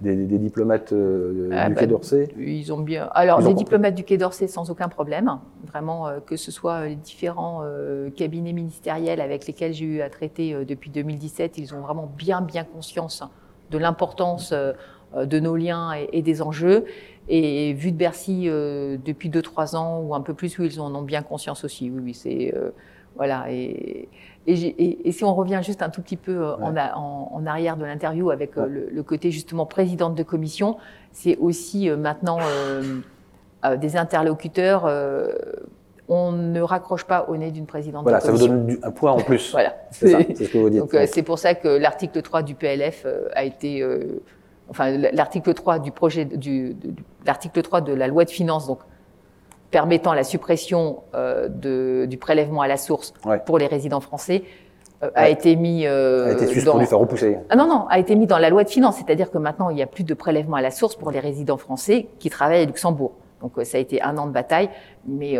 des, 0.00 0.16
des, 0.16 0.38
diplomates 0.38 0.92
euh, 0.92 1.50
ah, 1.52 1.68
du 1.68 1.74
bah, 1.74 1.80
Quai 1.80 1.86
d'Orsay 1.86 2.28
Ils 2.38 2.72
ont 2.72 2.80
bien. 2.80 3.08
Alors, 3.12 3.40
ils 3.40 3.46
des 3.46 3.54
diplomates 3.54 3.94
du 3.94 4.04
Quai 4.04 4.16
d'Orsay 4.16 4.48
sans 4.48 4.70
aucun 4.70 4.88
problème. 4.88 5.38
Vraiment, 5.66 6.08
euh, 6.08 6.20
que 6.24 6.36
ce 6.36 6.50
soit 6.50 6.86
les 6.86 6.96
différents 6.96 7.60
euh, 7.64 8.10
cabinets 8.10 8.52
ministériels 8.52 9.20
avec 9.20 9.46
lesquels 9.46 9.72
j'ai 9.72 9.84
eu 9.84 10.00
à 10.00 10.10
traiter 10.10 10.64
depuis 10.64 10.90
2017, 10.90 11.58
ils 11.58 11.74
ont 11.74 11.80
vraiment 11.80 12.10
bien, 12.16 12.40
bien 12.40 12.64
conscience 12.64 13.22
de 13.70 13.78
l'importance 13.78 14.52
de 14.52 15.40
nos 15.40 15.56
liens 15.56 15.92
et, 16.12 16.22
des 16.22 16.42
enjeux. 16.42 16.84
Et 17.28 17.72
vu 17.74 17.92
de 17.92 17.96
Bercy 17.96 18.46
depuis 18.46 19.30
2-3 19.30 19.76
ans 19.76 20.00
ou 20.00 20.14
un 20.14 20.20
peu 20.20 20.34
plus, 20.34 20.58
où 20.58 20.64
ils 20.64 20.80
en 20.80 20.92
ont 20.94 21.02
bien 21.02 21.22
conscience 21.22 21.64
aussi. 21.64 21.90
Oui, 21.90 22.00
oui, 22.02 22.14
c'est 22.14 22.52
voilà. 23.16 23.46
Et, 23.52 24.08
et, 24.46 25.12
si 25.12 25.24
on 25.24 25.34
revient 25.34 25.60
juste 25.62 25.82
un 25.82 25.90
tout 25.90 26.02
petit 26.02 26.16
peu 26.16 26.44
en, 26.44 26.74
en, 26.74 27.46
arrière 27.46 27.76
de 27.76 27.84
l'interview 27.84 28.30
avec 28.30 28.56
le, 28.56 28.88
le, 28.90 29.02
côté 29.02 29.30
justement 29.30 29.66
présidente 29.66 30.14
de 30.14 30.22
commission, 30.22 30.76
c'est 31.12 31.36
aussi 31.36 31.90
maintenant 31.90 32.38
des 33.78 33.96
interlocuteurs 33.96 34.88
on 36.10 36.32
ne 36.32 36.60
raccroche 36.60 37.04
pas 37.04 37.26
au 37.28 37.36
nez 37.36 37.52
d'une 37.52 37.66
présidente 37.66 38.02
voilà, 38.02 38.18
de 38.18 38.26
commission. 38.26 38.46
ça 38.48 38.52
vous 38.52 38.66
donne 38.66 38.78
un 38.82 38.90
point 38.90 39.12
en 39.12 39.20
plus. 39.20 39.50
voilà. 39.52 39.76
C'est 39.92 40.34
ce 40.34 40.48
que 40.50 40.58
vous 40.58 40.68
dites. 40.68 40.80
Donc, 40.80 40.92
euh, 40.92 41.06
c'est 41.06 41.22
pour 41.22 41.38
ça 41.38 41.54
que 41.54 41.68
l'article 41.68 42.20
3 42.20 42.42
du 42.42 42.56
PLF 42.56 43.04
euh, 43.06 43.28
a 43.32 43.44
été, 43.44 43.80
euh, 43.80 44.20
enfin, 44.68 44.90
l'article 44.90 45.54
3 45.54 45.78
du 45.78 45.92
projet, 45.92 46.24
du, 46.24 46.76
l'article 47.24 47.62
3 47.62 47.80
de 47.82 47.92
la 47.92 48.08
loi 48.08 48.24
de 48.24 48.30
finances, 48.30 48.66
donc, 48.66 48.80
permettant 49.70 50.14
la 50.14 50.24
suppression 50.24 51.02
de, 51.14 52.06
du 52.06 52.16
prélèvement 52.16 52.62
à 52.62 52.68
la 52.68 52.76
source 52.76 53.14
pour 53.46 53.58
les 53.58 53.66
résidents 53.66 54.00
français, 54.00 54.42
a 55.14 55.30
été 55.30 55.56
mis 55.56 55.86
a 55.86 56.32
été 56.32 56.46
suspendu, 56.46 56.86
dans... 56.90 56.98
repousser. 56.98 57.38
Ah 57.48 57.56
non 57.56 57.66
non, 57.66 57.86
a 57.88 57.98
été 57.98 58.16
mis 58.16 58.26
dans 58.26 58.38
la 58.38 58.50
loi 58.50 58.64
de 58.64 58.68
finances, 58.68 58.96
c'est-à-dire 58.96 59.30
que 59.30 59.38
maintenant 59.38 59.70
il 59.70 59.76
n'y 59.76 59.82
a 59.82 59.86
plus 59.86 60.04
de 60.04 60.12
prélèvement 60.12 60.56
à 60.56 60.62
la 60.62 60.70
source 60.70 60.96
pour 60.96 61.10
les 61.10 61.20
résidents 61.20 61.56
français 61.56 62.08
qui 62.18 62.30
travaillent 62.30 62.62
à 62.62 62.66
Luxembourg. 62.66 63.12
Donc 63.40 63.52
ça 63.62 63.78
a 63.78 63.80
été 63.80 64.02
un 64.02 64.18
an 64.18 64.26
de 64.26 64.32
bataille, 64.32 64.68
mais 65.06 65.38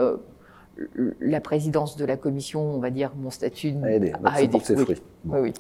la 1.20 1.40
présidence 1.40 1.96
de 1.96 2.04
la 2.04 2.16
commission, 2.16 2.74
on 2.74 2.78
va 2.78 2.90
dire, 2.90 3.10
mon 3.16 3.30
statut 3.30 3.74
a 3.82 3.92
aidé. 3.92 4.12
A 4.24 4.42
aidé. 4.42 4.58
Ses 4.60 4.76
fruits. 4.76 5.02
Oui, 5.26 5.38
oui. 5.40 5.52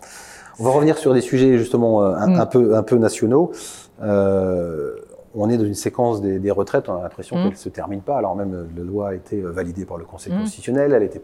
On 0.58 0.64
va 0.64 0.70
revenir 0.70 0.98
sur 0.98 1.14
des 1.14 1.20
sujets 1.20 1.58
justement 1.58 2.02
euh, 2.02 2.26
mm. 2.26 2.40
un, 2.40 2.46
peu, 2.46 2.74
un 2.74 2.82
peu 2.82 2.96
nationaux. 2.96 3.52
Euh, 4.02 4.96
on 5.34 5.48
est 5.48 5.56
dans 5.56 5.64
une 5.64 5.74
séquence 5.74 6.20
des, 6.20 6.50
retraites, 6.50 6.88
on 6.88 6.96
a 6.96 7.02
l'impression 7.02 7.36
mm. 7.36 7.42
qu'elle 7.42 7.50
ne 7.52 7.56
se 7.56 7.68
termine 7.68 8.00
pas, 8.00 8.16
alors 8.16 8.36
même 8.36 8.68
la 8.76 8.82
loi 8.82 9.10
a 9.10 9.14
été 9.14 9.40
validée 9.40 9.84
par 9.84 9.96
le 9.96 10.04
Conseil 10.04 10.32
mm. 10.32 10.40
constitutionnel, 10.40 10.92
elle 10.92 11.02
a 11.02 11.06
été 11.06 11.20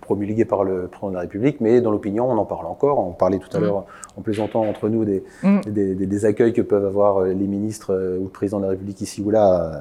promulguée 0.00 0.44
par 0.44 0.64
le 0.64 0.88
président 0.88 1.10
de 1.10 1.14
la 1.14 1.20
République, 1.20 1.60
mais 1.60 1.80
dans 1.80 1.92
l'opinion, 1.92 2.28
on 2.28 2.36
en 2.36 2.44
parle 2.44 2.66
encore. 2.66 2.98
On 2.98 3.12
parlait 3.12 3.38
tout 3.38 3.56
à 3.56 3.60
l'heure, 3.60 3.84
en 4.16 4.20
plaisantant 4.20 4.62
entre 4.62 4.88
nous, 4.88 5.04
des, 5.04 5.22
des, 5.66 5.94
des, 5.94 6.24
accueils 6.24 6.52
que 6.52 6.62
peuvent 6.62 6.86
avoir 6.86 7.22
les 7.22 7.34
ministres 7.34 7.94
ou 8.18 8.24
le 8.24 8.30
président 8.30 8.58
de 8.58 8.64
la 8.64 8.70
République 8.70 9.00
ici 9.00 9.22
ou 9.22 9.30
là 9.30 9.80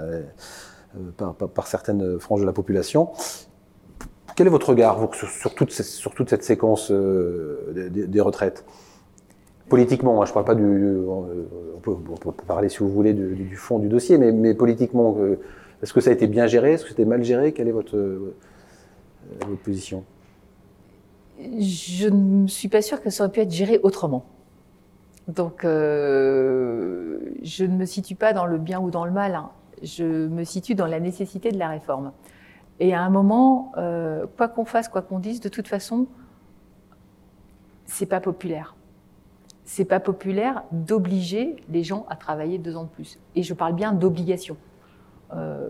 par, 1.17 1.33
par, 1.33 1.65
certaines 1.65 2.19
franges 2.19 2.41
de 2.41 2.45
la 2.45 2.53
population. 2.53 3.09
Quel 4.35 4.47
est 4.47 4.49
votre 4.49 4.69
regard 4.69 4.97
sur, 5.13 5.55
toute, 5.55 5.71
sur, 5.71 6.13
toute, 6.13 6.29
cette 6.29 6.43
séquence 6.43 6.91
euh, 6.91 7.89
des, 7.89 8.21
retraites? 8.21 8.65
Politiquement, 9.69 10.21
hein, 10.21 10.25
je 10.25 10.31
ne 10.31 10.33
parle 10.33 10.45
pas 10.45 10.55
du. 10.55 10.63
Euh, 10.63 11.05
on 11.75 11.79
peut, 11.79 11.95
parler, 12.47 12.69
si 12.69 12.79
vous 12.79 12.89
voulez, 12.89 13.13
du, 13.13 13.55
fond 13.55 13.79
du 13.79 13.87
dossier, 13.87 14.17
mais, 14.17 14.53
politiquement, 14.53 15.15
euh, 15.19 15.39
est-ce 15.81 15.93
que 15.93 16.01
ça 16.01 16.09
a 16.09 16.13
été 16.13 16.27
bien 16.27 16.47
géré? 16.47 16.73
Est-ce 16.73 16.83
que 16.83 16.89
c'était 16.89 17.05
mal 17.05 17.23
géré? 17.23 17.53
Quelle 17.53 17.67
est 17.67 17.71
votre, 17.71 17.97
votre 19.47 19.61
position? 19.61 20.03
Je 21.39 22.07
ne 22.07 22.47
suis 22.47 22.69
pas 22.69 22.81
sûre 22.81 23.01
que 23.01 23.09
ça 23.09 23.23
aurait 23.23 23.31
pu 23.31 23.41
être 23.41 23.51
géré 23.51 23.79
autrement. 23.83 24.25
Donc, 25.27 25.61
je 25.63 27.65
ne 27.65 27.75
me 27.75 27.85
situe 27.85 28.15
pas 28.15 28.33
dans 28.33 28.45
le 28.45 28.57
bien 28.57 28.79
ou 28.79 28.91
dans 28.91 29.05
le 29.05 29.11
mal. 29.11 29.35
Hein. 29.35 29.49
Je 29.83 30.27
me 30.27 30.43
situe 30.43 30.75
dans 30.75 30.87
la 30.87 30.99
nécessité 30.99 31.51
de 31.51 31.57
la 31.57 31.69
réforme. 31.69 32.11
Et 32.79 32.93
à 32.93 33.01
un 33.01 33.09
moment, 33.09 33.71
euh, 33.77 34.25
quoi 34.37 34.47
qu'on 34.47 34.65
fasse, 34.65 34.89
quoi 34.89 35.01
qu'on 35.01 35.19
dise, 35.19 35.39
de 35.39 35.49
toute 35.49 35.67
façon, 35.67 36.07
c'est 37.85 38.05
pas 38.05 38.19
populaire. 38.19 38.75
C'est 39.65 39.85
pas 39.85 39.99
populaire 39.99 40.63
d'obliger 40.71 41.55
les 41.69 41.83
gens 41.83 42.05
à 42.07 42.15
travailler 42.15 42.57
deux 42.57 42.77
ans 42.77 42.83
de 42.83 42.89
plus. 42.89 43.19
Et 43.35 43.43
je 43.43 43.53
parle 43.53 43.73
bien 43.73 43.91
d'obligation. 43.91 44.57
Euh, 45.33 45.69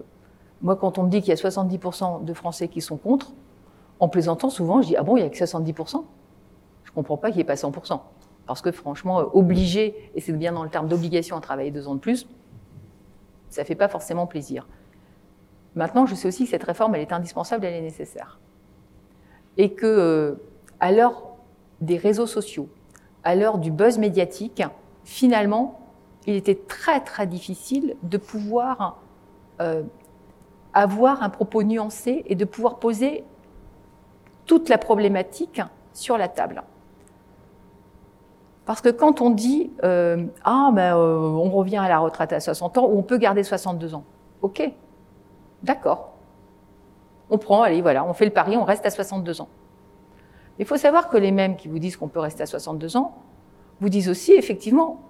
moi, 0.62 0.76
quand 0.76 0.98
on 0.98 1.04
me 1.04 1.10
dit 1.10 1.22
qu'il 1.22 1.30
y 1.30 1.32
a 1.32 1.36
70% 1.36 2.24
de 2.24 2.34
Français 2.34 2.68
qui 2.68 2.82
sont 2.82 2.98
contre, 2.98 3.34
en 4.00 4.10
plaisantant 4.10 4.50
souvent, 4.50 4.82
je 4.82 4.88
dis 4.88 4.96
ah 4.98 5.04
bon, 5.04 5.16
il 5.16 5.22
y 5.22 5.26
a 5.26 5.30
que 5.30 5.38
70%. 5.38 6.04
Je 6.84 6.92
comprends 6.92 7.18
pas 7.18 7.30
qu'il 7.30 7.38
n'y 7.38 7.42
ait 7.42 7.46
pas 7.46 7.56
100%. 7.56 8.00
Parce 8.46 8.62
que 8.62 8.72
franchement, 8.72 9.22
euh, 9.22 9.26
obliger, 9.34 10.12
et 10.14 10.22
c'est 10.22 10.34
bien 10.34 10.52
dans 10.52 10.64
le 10.64 10.70
terme 10.70 10.88
d'obligation 10.88 11.38
à 11.38 11.42
travailler 11.42 11.72
deux 11.72 11.88
ans 11.88 11.96
de 11.96 12.00
plus, 12.00 12.28
ça 13.50 13.64
fait 13.64 13.76
pas 13.76 13.88
forcément 13.88 14.28
plaisir. 14.28 14.68
Maintenant, 15.76 16.06
je 16.06 16.16
sais 16.16 16.28
aussi 16.28 16.46
que 16.46 16.50
cette 16.50 16.64
réforme, 16.64 16.96
elle 16.96 17.02
est 17.02 17.14
indispensable, 17.14 17.66
elle 17.66 17.74
est 17.74 17.82
nécessaire. 17.82 18.40
Et 19.58 19.74
que, 19.74 19.86
euh, 19.86 20.36
à 20.80 20.92
l'heure 20.92 21.36
des 21.82 21.98
réseaux 21.98 22.28
sociaux, 22.28 22.70
à 23.26 23.36
l'heure 23.36 23.58
du 23.58 23.72
buzz 23.72 23.98
médiatique, 23.98 24.64
finalement, 25.04 25.82
il 26.26 26.36
était 26.36 26.56
très 26.56 27.02
très 27.02 27.28
difficile 27.28 27.98
de 28.04 28.18
pouvoir 28.18 29.00
euh, 29.60 29.84
avoir 30.74 31.22
un 31.22 31.30
propos 31.30 31.64
nuancé 31.64 32.24
et 32.28 32.36
de 32.36 32.46
pouvoir 32.46 32.80
poser 32.80 33.26
toute 34.46 34.70
la 34.70 34.78
problématique 34.78 35.62
sur 35.92 36.18
la 36.18 36.30
table. 36.30 36.64
Parce 38.66 38.82
que 38.82 38.90
quand 38.90 39.20
on 39.22 39.30
dit 39.30 39.72
euh, 39.84 40.26
ah 40.44 40.72
ben 40.74 40.96
on 40.96 41.50
revient 41.50 41.78
à 41.78 41.90
la 41.90 42.00
retraite 42.00 42.32
à 42.32 42.40
60 42.40 42.78
ans 42.78 42.86
ou 42.86 42.98
on 42.98 43.04
peut 43.04 43.18
garder 43.18 43.44
62 43.44 43.94
ans, 43.94 44.06
ok, 44.42 44.72
D'accord. 45.66 46.12
On 47.32 47.40
prend, 47.40 47.64
allez, 47.64 47.82
voilà, 47.82 48.06
on 48.06 48.14
fait 48.14 48.26
le 48.26 48.32
pari, 48.32 48.56
on 48.56 48.64
reste 48.64 48.86
à 48.86 48.92
62 48.92 49.42
ans. 49.42 49.50
Il 50.60 50.66
faut 50.66 50.78
savoir 50.78 51.10
que 51.10 51.18
les 51.18 51.32
mêmes 51.32 51.56
qui 51.56 51.68
vous 51.68 51.80
disent 51.80 51.98
qu'on 51.98 52.08
peut 52.08 52.20
rester 52.20 52.44
à 52.44 52.46
62 52.46 52.98
ans, 52.98 53.16
vous 53.82 53.90
disent 53.90 54.10
aussi, 54.10 54.34
effectivement, 54.34 55.02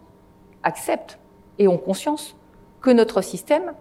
acceptent 0.64 1.20
et 1.60 1.68
ont 1.68 1.78
conscience 1.78 2.36
que 2.82 2.90
notre 2.90 3.22
système, 3.22 3.74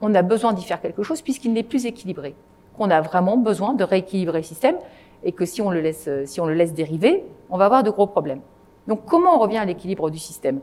on 0.00 0.14
a 0.14 0.22
besoin 0.22 0.52
d'y 0.52 0.62
faire 0.62 0.80
quelque 0.80 1.02
chose 1.02 1.20
puisqu'il 1.20 1.52
n'est 1.52 1.62
plus 1.62 1.86
équilibré. 1.86 2.34
Qu'on 2.76 2.90
a 2.90 3.00
vraiment 3.00 3.36
besoin 3.36 3.74
de 3.74 3.84
rééquilibrer 3.84 4.38
le 4.38 4.44
système 4.44 4.76
et 5.22 5.32
que 5.32 5.44
si 5.44 5.60
on 5.60 5.70
le 5.70 5.80
laisse, 5.80 6.74
dériver, 6.74 7.24
on 7.50 7.58
va 7.58 7.66
avoir 7.66 7.82
de 7.82 7.90
gros 7.90 8.06
problèmes. 8.06 8.40
Donc, 8.86 9.04
comment 9.04 9.36
on 9.36 9.38
revient 9.38 9.58
à 9.58 9.66
l'équilibre 9.66 10.08
du 10.08 10.18
système? 10.18 10.60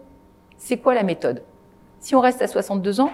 C'est 0.57 0.77
quoi 0.77 0.95
la 0.95 1.03
méthode? 1.03 1.43
Si 1.99 2.15
on 2.15 2.19
reste 2.19 2.41
à 2.41 2.47
62 2.47 2.99
ans, 2.99 3.11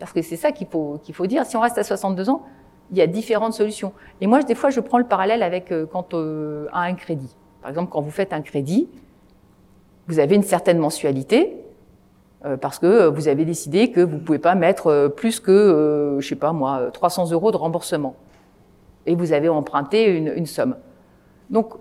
parce 0.00 0.12
que 0.12 0.22
c'est 0.22 0.36
ça 0.36 0.50
qu'il 0.50 0.66
faut, 0.66 0.98
qu'il 1.04 1.14
faut 1.14 1.26
dire. 1.26 1.46
Si 1.46 1.56
on 1.56 1.60
reste 1.60 1.78
à 1.78 1.84
62 1.84 2.28
ans, 2.28 2.42
il 2.92 2.98
y 2.98 3.00
a 3.00 3.06
différentes 3.06 3.54
solutions. 3.54 3.92
Et 4.20 4.26
moi, 4.26 4.42
des 4.42 4.54
fois, 4.54 4.70
je 4.70 4.80
prends 4.80 4.98
le 4.98 5.04
parallèle 5.04 5.42
avec 5.42 5.72
euh, 5.72 5.86
quand 5.90 6.14
euh, 6.14 6.66
à 6.72 6.82
un 6.82 6.94
crédit. 6.94 7.34
Par 7.62 7.70
exemple, 7.70 7.90
quand 7.90 8.02
vous 8.02 8.10
faites 8.10 8.32
un 8.32 8.42
crédit, 8.42 8.88
vous 10.08 10.18
avez 10.18 10.36
une 10.36 10.42
certaine 10.42 10.78
mensualité 10.78 11.56
euh, 12.44 12.58
parce 12.58 12.78
que 12.78 13.06
vous 13.06 13.28
avez 13.28 13.46
décidé 13.46 13.90
que 13.90 14.00
vous 14.00 14.18
pouvez 14.18 14.38
pas 14.38 14.54
mettre 14.54 15.08
plus 15.16 15.40
que, 15.40 16.18
je 16.20 16.28
sais 16.28 16.36
pas 16.36 16.52
moi, 16.52 16.90
300 16.92 17.30
euros 17.32 17.50
de 17.50 17.56
remboursement. 17.56 18.14
Et 19.06 19.14
vous 19.14 19.32
avez 19.32 19.48
emprunté 19.48 20.04
une, 20.04 20.28
une 20.28 20.46
somme. 20.46 20.76
Donc, 21.50 21.74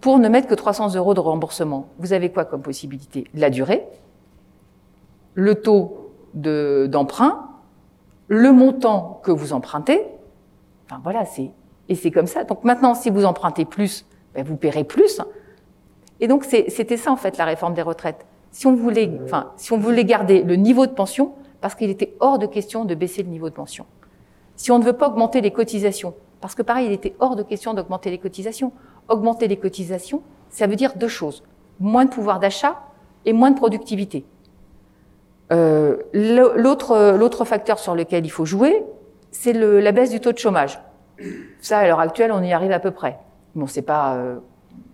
pour 0.00 0.18
ne 0.18 0.28
mettre 0.28 0.46
que 0.46 0.54
300 0.54 0.94
euros 0.94 1.14
de 1.14 1.20
remboursement, 1.20 1.88
vous 1.98 2.12
avez 2.12 2.30
quoi 2.30 2.44
comme 2.44 2.62
possibilité? 2.62 3.24
La 3.34 3.50
durée, 3.50 3.84
le 5.34 5.56
taux 5.56 6.12
d'emprunt, 6.34 7.48
le 8.28 8.52
montant 8.52 9.20
que 9.24 9.32
vous 9.32 9.52
empruntez. 9.52 10.04
Enfin 10.88 11.00
voilà, 11.02 11.24
c'est 11.24 11.50
et 11.88 11.94
c'est 11.94 12.10
comme 12.10 12.26
ça. 12.26 12.44
Donc 12.44 12.64
maintenant, 12.64 12.94
si 12.94 13.10
vous 13.10 13.24
empruntez 13.24 13.64
plus, 13.64 14.06
ben, 14.34 14.44
vous 14.44 14.56
paierez 14.56 14.84
plus. 14.84 15.20
Et 16.20 16.28
donc 16.28 16.44
c'était 16.44 16.96
ça 16.96 17.12
en 17.12 17.16
fait 17.16 17.36
la 17.38 17.44
réforme 17.44 17.74
des 17.74 17.82
retraites. 17.82 18.26
Si 18.50 18.66
on 18.66 18.74
voulait, 18.74 19.10
enfin, 19.24 19.52
si 19.56 19.72
on 19.72 19.78
voulait 19.78 20.04
garder 20.04 20.42
le 20.42 20.56
niveau 20.56 20.86
de 20.86 20.92
pension, 20.92 21.34
parce 21.60 21.74
qu'il 21.74 21.90
était 21.90 22.14
hors 22.20 22.38
de 22.38 22.46
question 22.46 22.84
de 22.84 22.94
baisser 22.94 23.22
le 23.22 23.28
niveau 23.28 23.50
de 23.50 23.54
pension. 23.54 23.86
Si 24.56 24.70
on 24.70 24.78
ne 24.78 24.84
veut 24.84 24.92
pas 24.92 25.08
augmenter 25.08 25.40
les 25.40 25.50
cotisations, 25.50 26.14
parce 26.40 26.54
que 26.54 26.62
pareil, 26.62 26.86
il 26.86 26.92
était 26.92 27.14
hors 27.20 27.36
de 27.36 27.42
question 27.42 27.74
d'augmenter 27.74 28.10
les 28.10 28.18
cotisations. 28.18 28.72
Augmenter 29.08 29.48
les 29.48 29.56
cotisations, 29.56 30.22
ça 30.50 30.66
veut 30.66 30.76
dire 30.76 30.94
deux 30.96 31.08
choses 31.08 31.42
moins 31.80 32.04
de 32.04 32.10
pouvoir 32.10 32.40
d'achat 32.40 32.80
et 33.24 33.32
moins 33.32 33.50
de 33.50 33.56
productivité. 33.56 34.24
Euh, 35.52 35.96
l'autre, 36.12 37.16
l'autre 37.16 37.44
facteur 37.44 37.78
sur 37.78 37.94
lequel 37.94 38.26
il 38.26 38.30
faut 38.30 38.44
jouer, 38.44 38.82
c'est 39.30 39.52
la 39.52 39.92
baisse 39.92 40.10
du 40.10 40.20
taux 40.20 40.32
de 40.32 40.38
chômage. 40.38 40.80
Ça, 41.60 41.78
à 41.78 41.86
l'heure 41.86 42.00
actuelle, 42.00 42.32
on 42.32 42.42
y 42.42 42.52
arrive 42.52 42.72
à 42.72 42.78
peu 42.78 42.90
près. 42.90 43.18
Mais 43.54 43.62
on 43.62 43.66
ne 43.66 43.70
sait 43.70 43.82
pas 43.82 44.14
euh, 44.14 44.38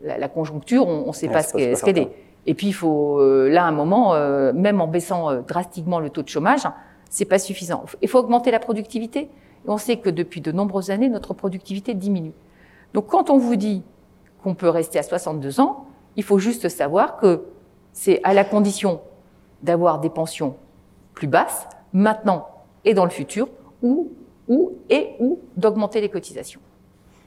la, 0.03 0.29
conjoncture, 0.29 0.87
on 0.87 1.09
ne 1.09 1.13
sait 1.13 1.29
pas 1.29 1.43
ce, 1.43 1.53
qu'elle 1.53 1.99
est. 1.99 2.09
Et 2.47 2.55
puis, 2.55 2.69
il 2.69 2.73
faut 2.73 3.21
euh, 3.21 3.49
là 3.49 3.65
un 3.65 3.73
moment, 3.73 4.15
même 4.53 4.81
en 4.81 4.87
baissant 4.87 5.43
drastiquement 5.43 6.01
le 6.01 6.11
taux 6.11 6.23
de 6.23 6.29
chômage, 6.29 6.67
c'est 7.11 7.25
pas 7.25 7.39
suffisant. 7.39 7.85
Il 8.03 8.09
faut 8.09 8.19
augmenter 8.19 8.51
la 8.51 8.59
productivité. 8.59 9.21
Et 9.67 9.69
on 9.69 9.79
sait 9.79 9.97
que 9.97 10.11
depuis 10.11 10.41
de 10.41 10.53
nombreuses 10.53 10.91
années, 10.91 11.09
notre 11.09 11.33
productivité 11.33 11.95
diminue. 11.95 12.33
Donc, 12.93 13.07
quand 13.07 13.31
on 13.31 13.39
vous 13.39 13.57
dit 13.57 13.83
qu'on 14.43 14.55
peut 14.55 14.69
rester 14.69 14.99
à 14.99 15.03
62 15.03 15.61
ans, 15.61 15.87
il 16.17 16.23
faut 16.23 16.39
juste 16.39 16.69
savoir 16.69 17.17
que 17.17 17.45
c'est 17.93 18.21
à 18.25 18.35
la 18.35 18.45
condition 18.45 19.01
d'avoir 19.63 20.01
des 20.01 20.11
pensions 20.11 20.57
plus 21.15 21.27
basses, 21.29 21.67
maintenant 21.93 22.47
et 22.85 22.93
dans 22.93 23.05
le 23.05 23.11
futur, 23.11 23.49
ou, 23.83 24.13
ou 24.49 24.73
et 24.91 25.11
ou 25.21 25.41
d'augmenter 25.57 26.01
les 26.01 26.09
cotisations. 26.09 26.61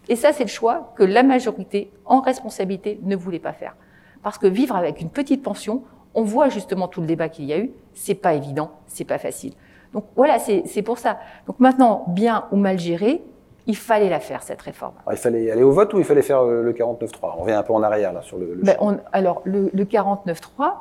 Et 0.09 0.15
ça, 0.15 0.31
c'est 0.33 0.43
le 0.43 0.49
choix 0.49 0.93
que 0.95 1.03
la 1.03 1.23
majorité, 1.23 1.91
en 2.05 2.21
responsabilité, 2.21 2.99
ne 3.03 3.15
voulait 3.15 3.39
pas 3.39 3.53
faire. 3.53 3.75
Parce 4.23 4.37
que 4.37 4.47
vivre 4.47 4.75
avec 4.75 5.01
une 5.01 5.09
petite 5.09 5.43
pension, 5.43 5.83
On 6.13 6.23
voit 6.23 6.49
justement 6.49 6.87
tout 6.87 6.99
le 6.99 7.05
débat 7.05 7.29
qu'il 7.29 7.45
y 7.45 7.53
a 7.53 7.59
eu. 7.59 7.69
C'est 7.93 8.15
pas 8.15 8.33
évident, 8.33 8.71
c'est 8.87 9.05
pas 9.05 9.19
facile. 9.19 9.53
Donc 9.93 10.05
voilà, 10.15 10.39
c'est 10.39 10.81
pour 10.81 10.97
ça. 10.97 11.19
Donc 11.45 11.59
maintenant, 11.59 12.05
bien 12.07 12.45
ou 12.51 12.55
mal 12.55 12.79
géré, 12.79 13.21
il 13.67 13.75
fallait 13.75 14.09
la 14.09 14.19
faire, 14.19 14.41
cette 14.41 14.61
réforme. 14.61 14.93
Alors, 15.05 15.13
il 15.13 15.21
fallait 15.21 15.51
aller 15.51 15.61
au 15.61 15.71
vote 15.71 15.93
ou 15.93 15.99
il 15.99 16.05
fallait 16.05 16.23
faire 16.23 16.43
le 16.43 16.73
49-3 16.73 17.33
On 17.37 17.41
revient 17.41 17.53
un 17.53 17.61
peu 17.61 17.73
en 17.73 17.83
arrière 17.83 18.13
là 18.13 18.23
sur 18.23 18.37
le. 18.37 18.55
le 18.55 18.63
ben, 18.63 18.75
on, 18.79 18.97
alors, 19.11 19.41
le, 19.43 19.69
le 19.71 19.83
49-3, 19.83 20.73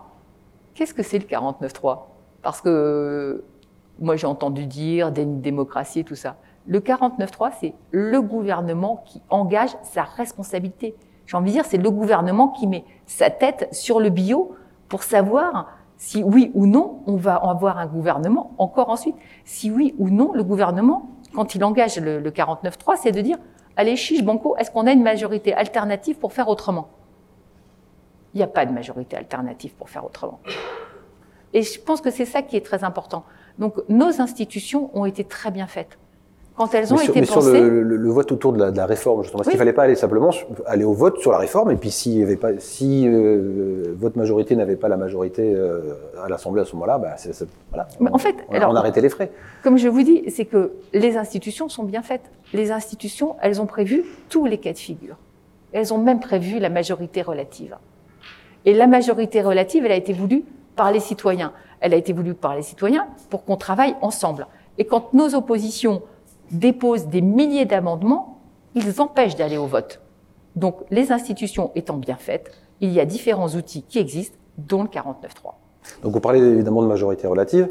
qu'est-ce 0.74 0.94
que 0.94 1.02
c'est 1.02 1.18
le 1.18 1.26
49-3 1.26 1.98
Parce 2.40 2.62
que 2.62 3.44
moi, 3.98 4.16
j'ai 4.16 4.26
entendu 4.26 4.66
dire 4.66 5.10
démocratie 5.12 6.00
et 6.00 6.04
tout 6.04 6.14
ça. 6.14 6.36
Le 6.66 6.80
49-3, 6.80 7.52
c'est 7.60 7.74
le 7.90 8.20
gouvernement 8.20 9.02
qui 9.06 9.22
engage 9.30 9.70
sa 9.82 10.02
responsabilité. 10.02 10.94
J'ai 11.26 11.36
envie 11.36 11.50
de 11.50 11.56
dire, 11.56 11.64
c'est 11.64 11.78
le 11.78 11.90
gouvernement 11.90 12.48
qui 12.48 12.66
met 12.66 12.84
sa 13.06 13.30
tête 13.30 13.68
sur 13.72 14.00
le 14.00 14.10
bio 14.10 14.54
pour 14.88 15.02
savoir 15.02 15.68
si 15.96 16.22
oui 16.22 16.50
ou 16.54 16.66
non 16.66 17.02
on 17.06 17.16
va 17.16 17.36
avoir 17.36 17.78
un 17.78 17.86
gouvernement. 17.86 18.52
Encore 18.58 18.90
ensuite, 18.90 19.16
si 19.44 19.70
oui 19.70 19.94
ou 19.98 20.10
non 20.10 20.32
le 20.32 20.44
gouvernement, 20.44 21.10
quand 21.34 21.54
il 21.54 21.64
engage 21.64 21.98
le, 21.98 22.20
le 22.20 22.30
49-3, 22.30 22.96
c'est 22.96 23.12
de 23.12 23.20
dire, 23.20 23.38
allez, 23.76 23.96
chiche 23.96 24.24
banco, 24.24 24.56
est-ce 24.56 24.70
qu'on 24.70 24.86
a 24.86 24.92
une 24.92 25.02
majorité 25.02 25.54
alternative 25.54 26.18
pour 26.18 26.32
faire 26.32 26.48
autrement? 26.48 26.88
Il 28.34 28.38
n'y 28.38 28.44
a 28.44 28.48
pas 28.48 28.66
de 28.66 28.72
majorité 28.72 29.16
alternative 29.16 29.74
pour 29.74 29.88
faire 29.88 30.04
autrement. 30.04 30.40
Et 31.52 31.62
je 31.62 31.80
pense 31.80 32.00
que 32.00 32.10
c'est 32.10 32.26
ça 32.26 32.42
qui 32.42 32.56
est 32.56 32.64
très 32.64 32.84
important. 32.84 33.24
Donc 33.58 33.74
nos 33.88 34.20
institutions 34.20 34.90
ont 34.94 35.04
été 35.06 35.24
très 35.24 35.50
bien 35.50 35.66
faites. 35.66 35.98
Quand 36.56 36.72
elles 36.74 36.90
ont 36.90 36.96
mais 36.96 37.02
sur, 37.02 37.10
été 37.10 37.20
mais 37.20 37.26
pensées, 37.26 37.50
sur 37.50 37.60
le, 37.60 37.82
le, 37.82 37.96
le, 37.96 38.08
vote 38.10 38.32
autour 38.32 38.54
de 38.54 38.58
la, 38.58 38.70
de 38.70 38.76
la 38.78 38.86
réforme, 38.86 39.22
justement, 39.22 39.42
est-ce 39.42 39.48
Oui. 39.48 39.52
qu'il 39.52 39.58
fallait 39.58 39.74
pas 39.74 39.82
aller 39.82 39.94
simplement 39.94 40.30
aller 40.64 40.84
au 40.84 40.94
vote 40.94 41.18
sur 41.18 41.30
la 41.30 41.36
réforme 41.36 41.70
et 41.70 41.76
puis 41.76 41.90
s'il 41.90 42.14
y 42.18 42.22
avait 42.22 42.36
pas, 42.36 42.52
si 42.58 43.06
euh, 43.06 43.92
votre 43.98 44.16
majorité 44.16 44.56
n'avait 44.56 44.76
pas 44.76 44.88
la 44.88 44.96
majorité 44.96 45.52
euh, 45.54 45.80
à 46.24 46.30
l'Assemblée 46.30 46.62
à 46.62 46.64
ce 46.64 46.72
moment-là, 46.76 46.96
bah, 46.96 47.14
voilà, 47.70 47.88
Mais 48.00 48.08
on, 48.10 48.14
en 48.14 48.18
fait, 48.18 48.36
on, 48.48 48.54
alors- 48.54 48.70
on 48.70 48.74
arrêtait 48.74 49.02
les 49.02 49.10
frais. 49.10 49.30
comme 49.62 49.76
je 49.76 49.86
vous 49.88 50.02
dis, 50.02 50.22
c'est 50.30 50.46
que 50.46 50.72
les 50.94 51.18
institutions 51.18 51.68
sont 51.68 51.84
bien 51.84 52.00
faites. 52.00 52.30
Les 52.54 52.70
institutions, 52.72 53.36
elles 53.42 53.60
ont 53.60 53.66
prévu 53.66 54.04
tous 54.30 54.46
les 54.46 54.56
cas 54.56 54.72
de 54.72 54.78
figure. 54.78 55.16
Elles 55.72 55.92
ont 55.92 55.98
même 55.98 56.20
prévu 56.20 56.58
la 56.58 56.70
majorité 56.70 57.20
relative. 57.20 57.76
Et 58.64 58.72
la 58.72 58.86
majorité 58.86 59.42
relative, 59.42 59.84
elle 59.84 59.92
a 59.92 59.96
été 59.96 60.14
voulue 60.14 60.42
par 60.76 60.92
les 60.92 61.00
citoyens. 61.00 61.52
Elle 61.80 61.94
a 61.94 61.96
été 61.96 62.12
voulue 62.12 62.34
par 62.34 62.54
les 62.54 62.62
citoyens 62.62 63.08
pour 63.30 63.44
qu'on 63.44 63.56
travaille 63.56 63.96
ensemble. 64.02 64.46
Et 64.78 64.84
quand 64.84 65.14
nos 65.14 65.34
oppositions 65.34 66.02
déposent 66.50 67.06
des 67.06 67.22
milliers 67.22 67.64
d'amendements, 67.64 68.40
ils 68.74 69.00
empêchent 69.00 69.36
d'aller 69.36 69.56
au 69.56 69.66
vote. 69.66 70.00
Donc, 70.54 70.76
les 70.90 71.12
institutions 71.12 71.72
étant 71.74 71.96
bien 71.96 72.16
faites, 72.16 72.52
il 72.80 72.92
y 72.92 73.00
a 73.00 73.04
différents 73.04 73.48
outils 73.48 73.82
qui 73.82 73.98
existent, 73.98 74.36
dont 74.58 74.82
le 74.82 74.88
49.3. 74.88 75.54
Donc 76.02 76.12
vous 76.12 76.20
parlez 76.20 76.40
évidemment 76.40 76.82
de 76.82 76.88
majorité 76.88 77.26
relative. 77.26 77.68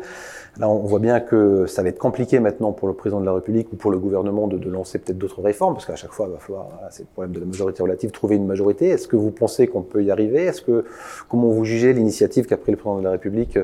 Là, 0.58 0.70
on 0.70 0.80
voit 0.80 1.00
bien 1.00 1.20
que 1.20 1.66
ça 1.66 1.84
va 1.84 1.90
être 1.90 2.00
compliqué 2.00 2.40
maintenant 2.40 2.72
pour 2.72 2.88
le 2.88 2.94
président 2.94 3.20
de 3.20 3.26
la 3.26 3.34
République 3.34 3.68
ou 3.74 3.76
pour 3.76 3.92
le 3.92 3.98
gouvernement 3.98 4.48
de, 4.48 4.58
de 4.58 4.70
lancer 4.70 5.00
peut-être 5.00 5.18
d'autres 5.18 5.42
réformes, 5.42 5.74
parce 5.74 5.86
qu'à 5.86 5.98
chaque 5.98 6.12
fois, 6.14 6.28
il 6.30 6.34
va 6.34 6.40
falloir, 6.40 6.68
voilà, 6.74 6.88
c'est 6.92 7.04
le 7.04 7.08
problème 7.12 7.34
de 7.34 7.40
la 7.42 7.46
majorité 7.46 7.84
relative, 7.84 8.12
trouver 8.12 8.38
une 8.38 8.46
majorité. 8.48 8.88
Est-ce 8.88 9.08
que 9.10 9.18
vous 9.18 9.32
pensez 9.32 9.68
qu'on 9.68 9.82
peut 9.82 10.02
y 10.02 10.12
arriver? 10.12 10.44
Est-ce 10.46 10.62
que 10.62 10.86
comment 11.28 11.50
vous 11.50 11.66
jugez 11.66 11.92
l'initiative 11.92 12.46
qu'a 12.46 12.56
pris 12.56 12.72
le 12.72 12.78
président 12.78 13.00
de 13.00 13.04
la 13.04 13.12
République 13.12 13.60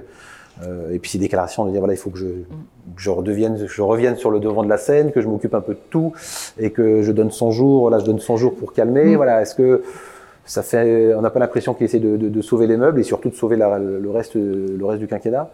euh, 0.64 0.92
et 0.92 1.00
puis 1.00 1.10
ces 1.10 1.18
déclarations 1.18 1.66
de 1.66 1.72
dire 1.72 1.80
voilà, 1.80 1.94
il 1.94 1.98
faut 1.98 2.10
que 2.10 2.18
je, 2.20 2.26
que 2.28 2.98
je 2.98 3.10
redevienne, 3.10 3.58
je 3.68 3.82
revienne 3.82 4.18
sur 4.18 4.30
le 4.30 4.42
devant 4.42 4.64
de 4.64 4.70
la 4.70 4.78
scène, 4.78 5.14
que 5.14 5.22
je 5.22 5.30
m'occupe 5.30 5.56
un 5.56 5.62
peu 5.62 5.76
de 5.76 5.80
tout 5.90 6.12
et 6.60 6.72
que 6.72 7.02
je 7.04 7.12
donne 7.14 7.32
100 7.32 7.52
jours. 7.52 7.90
Là, 7.90 8.00
je 8.00 8.06
donne 8.06 8.20
100 8.20 8.36
jours 8.36 8.54
pour 8.56 8.74
calmer. 8.74 9.14
Mm. 9.14 9.16
Voilà, 9.16 9.42
est-ce 9.42 9.56
que 9.56 9.82
ça 10.44 10.62
fait, 10.62 11.16
on 11.16 11.22
n'a 11.22 11.30
pas 11.30 11.40
l'impression 11.40 11.74
qu'il 11.74 11.86
essaie 11.86 12.00
de, 12.00 12.18
de, 12.18 12.28
de 12.28 12.42
sauver 12.42 12.68
les 12.68 12.76
meubles 12.76 13.00
et 13.00 13.04
surtout 13.04 13.30
de 13.30 13.36
sauver 13.36 13.56
la- 13.56 13.80
le 13.80 14.10
reste, 14.10 14.36
le 14.36 14.86
reste 14.86 15.00
du 15.00 15.08
quinquennat? 15.08 15.50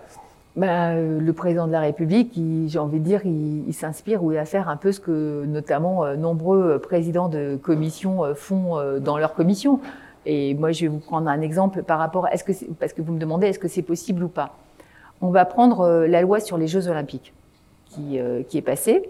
Ben, 0.57 1.19
le 1.19 1.33
président 1.33 1.67
de 1.67 1.71
la 1.71 1.81
République, 1.81 2.33
j'ai 2.65 2.79
envie 2.79 2.99
de 2.99 3.03
dire, 3.05 3.21
il, 3.25 3.67
il 3.67 3.73
s'inspire 3.75 4.23
ou 4.23 4.31
il 4.31 4.35
va 4.37 4.45
faire 4.45 4.69
un 4.69 4.75
peu 4.75 4.91
ce 4.91 4.99
que 4.99 5.45
notamment 5.45 6.03
euh, 6.03 6.15
nombreux 6.15 6.71
euh, 6.71 6.79
présidents 6.79 7.29
de 7.29 7.57
commissions 7.61 8.25
euh, 8.25 8.33
font 8.33 8.75
euh, 8.79 8.97
dans 8.99 9.19
leur 9.19 9.35
commission. 9.35 9.79
Et 10.25 10.55
moi, 10.55 10.71
je 10.71 10.81
vais 10.81 10.87
vous 10.87 10.97
prendre 10.97 11.29
un 11.29 11.41
exemple 11.41 11.83
par 11.83 11.99
rapport 11.99 12.27
est-ce 12.29 12.43
que 12.43 12.53
c'est- 12.53 12.65
parce 12.79 12.91
que 12.93 13.03
vous 13.03 13.13
me 13.13 13.19
demandez 13.19 13.45
est-ce 13.45 13.59
que 13.59 13.67
c'est 13.67 13.83
possible 13.83 14.23
ou 14.23 14.29
pas? 14.29 14.55
On 15.21 15.29
va 15.29 15.45
prendre 15.45 15.81
euh, 15.81 16.07
la 16.07 16.21
loi 16.21 16.39
sur 16.39 16.57
les 16.57 16.67
Jeux 16.67 16.87
Olympiques 16.87 17.33
qui, 17.85 18.19
qui 18.49 18.57
est 18.57 18.61
passée. 18.61 19.09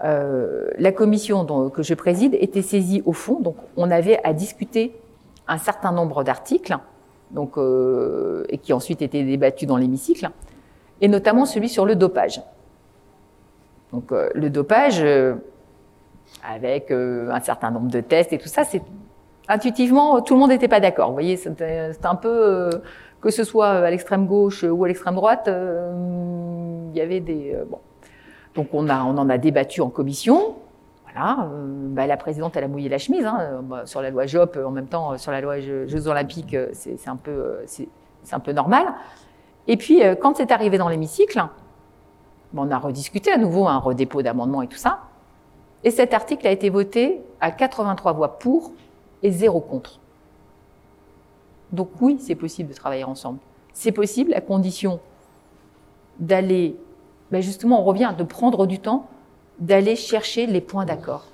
La 0.00 0.92
commission 0.92 1.42
dont- 1.44 1.70
que 1.70 1.82
je 1.82 1.94
préside 1.94 2.34
était 2.40 2.62
saisie 2.62 3.02
au 3.04 3.12
fond, 3.12 3.40
donc 3.40 3.56
on 3.76 3.90
avait 3.90 4.20
à 4.24 4.32
discuter 4.32 4.94
un 5.48 5.58
certain 5.58 5.90
nombre 5.92 6.22
d'articles, 6.22 6.76
donc 7.32 7.56
et 8.48 8.58
qui 8.58 8.72
ensuite 8.72 9.02
étaient 9.02 9.24
débattus 9.24 9.66
dans 9.68 9.76
l'hémicycle 9.76 10.30
et 11.02 11.08
notamment 11.08 11.44
celui 11.44 11.68
sur 11.68 11.84
le 11.84 11.96
dopage. 11.96 12.40
Donc 13.92 14.10
euh, 14.12 14.30
le 14.34 14.48
dopage, 14.48 15.00
euh, 15.02 15.34
avec 16.48 16.90
euh, 16.90 17.30
un 17.30 17.40
certain 17.40 17.70
nombre 17.70 17.90
de 17.90 18.00
tests 18.00 18.32
et 18.32 18.38
tout 18.38 18.48
ça, 18.48 18.64
c'est 18.64 18.82
intuitivement 19.48 20.22
tout 20.22 20.34
le 20.34 20.40
monde 20.40 20.50
n'était 20.50 20.68
pas 20.68 20.80
d'accord. 20.80 21.08
Vous 21.08 21.14
voyez, 21.14 21.36
c'était 21.36 21.90
un 22.04 22.14
peu 22.14 22.70
que 23.20 23.30
ce 23.30 23.44
soit 23.44 23.68
à 23.68 23.90
l'extrême 23.90 24.26
gauche 24.26 24.64
ou 24.64 24.84
à 24.84 24.88
l'extrême 24.88 25.16
droite, 25.16 25.48
il 25.48 26.96
y 26.96 27.00
avait 27.00 27.20
des. 27.20 27.56
Donc 28.54 28.68
on 28.72 28.88
en 28.88 29.28
a 29.28 29.38
débattu 29.38 29.80
en 29.80 29.90
commission. 29.90 30.54
Voilà, 31.04 31.48
bah, 31.88 32.06
la 32.06 32.16
présidente 32.16 32.56
elle 32.56 32.64
a 32.64 32.68
mouillé 32.68 32.88
la 32.88 32.98
chemise 32.98 33.26
hein, 33.26 33.60
bah, 33.64 33.82
sur 33.84 34.00
la 34.00 34.10
loi 34.10 34.26
Jop. 34.26 34.56
En 34.64 34.70
même 34.70 34.86
temps, 34.86 35.18
sur 35.18 35.32
la 35.32 35.40
loi 35.40 35.60
Jeux, 35.60 36.06
olympiques, 36.06 36.56
c'est 36.72 36.96
c'est 36.96 37.10
c'est 37.66 37.88
c'est 38.22 38.34
un 38.34 38.40
peu 38.40 38.52
normal. 38.52 38.86
Et 39.68 39.76
puis, 39.76 40.02
euh, 40.02 40.14
quand 40.14 40.36
c'est 40.36 40.50
arrivé 40.50 40.78
dans 40.78 40.88
l'hémicycle, 40.88 41.44
on 42.56 42.70
a 42.70 42.78
rediscuté 42.78 43.32
à 43.32 43.38
nouveau 43.38 43.66
un 43.66 43.78
redépôt 43.78 44.22
d'amendements 44.22 44.62
et 44.62 44.68
tout 44.68 44.76
ça. 44.76 45.00
Et 45.84 45.90
cet 45.90 46.14
article 46.14 46.46
a 46.46 46.50
été 46.50 46.70
voté 46.70 47.20
à 47.40 47.50
83 47.50 48.12
voix 48.12 48.38
pour 48.38 48.72
et 49.22 49.30
zéro 49.30 49.60
contre. 49.60 49.98
Donc 51.72 51.90
oui, 52.00 52.18
c'est 52.20 52.34
possible 52.34 52.68
de 52.70 52.74
travailler 52.74 53.04
ensemble. 53.04 53.38
C'est 53.72 53.92
possible 53.92 54.34
à 54.34 54.40
condition 54.40 55.00
d'aller, 56.18 56.76
ben 57.30 57.40
justement, 57.40 57.80
on 57.80 57.84
revient, 57.84 58.12
de 58.16 58.24
prendre 58.24 58.66
du 58.66 58.78
temps, 58.78 59.08
d'aller 59.58 59.96
chercher 59.96 60.46
les 60.46 60.60
points 60.60 60.84
d'accord. 60.84 61.26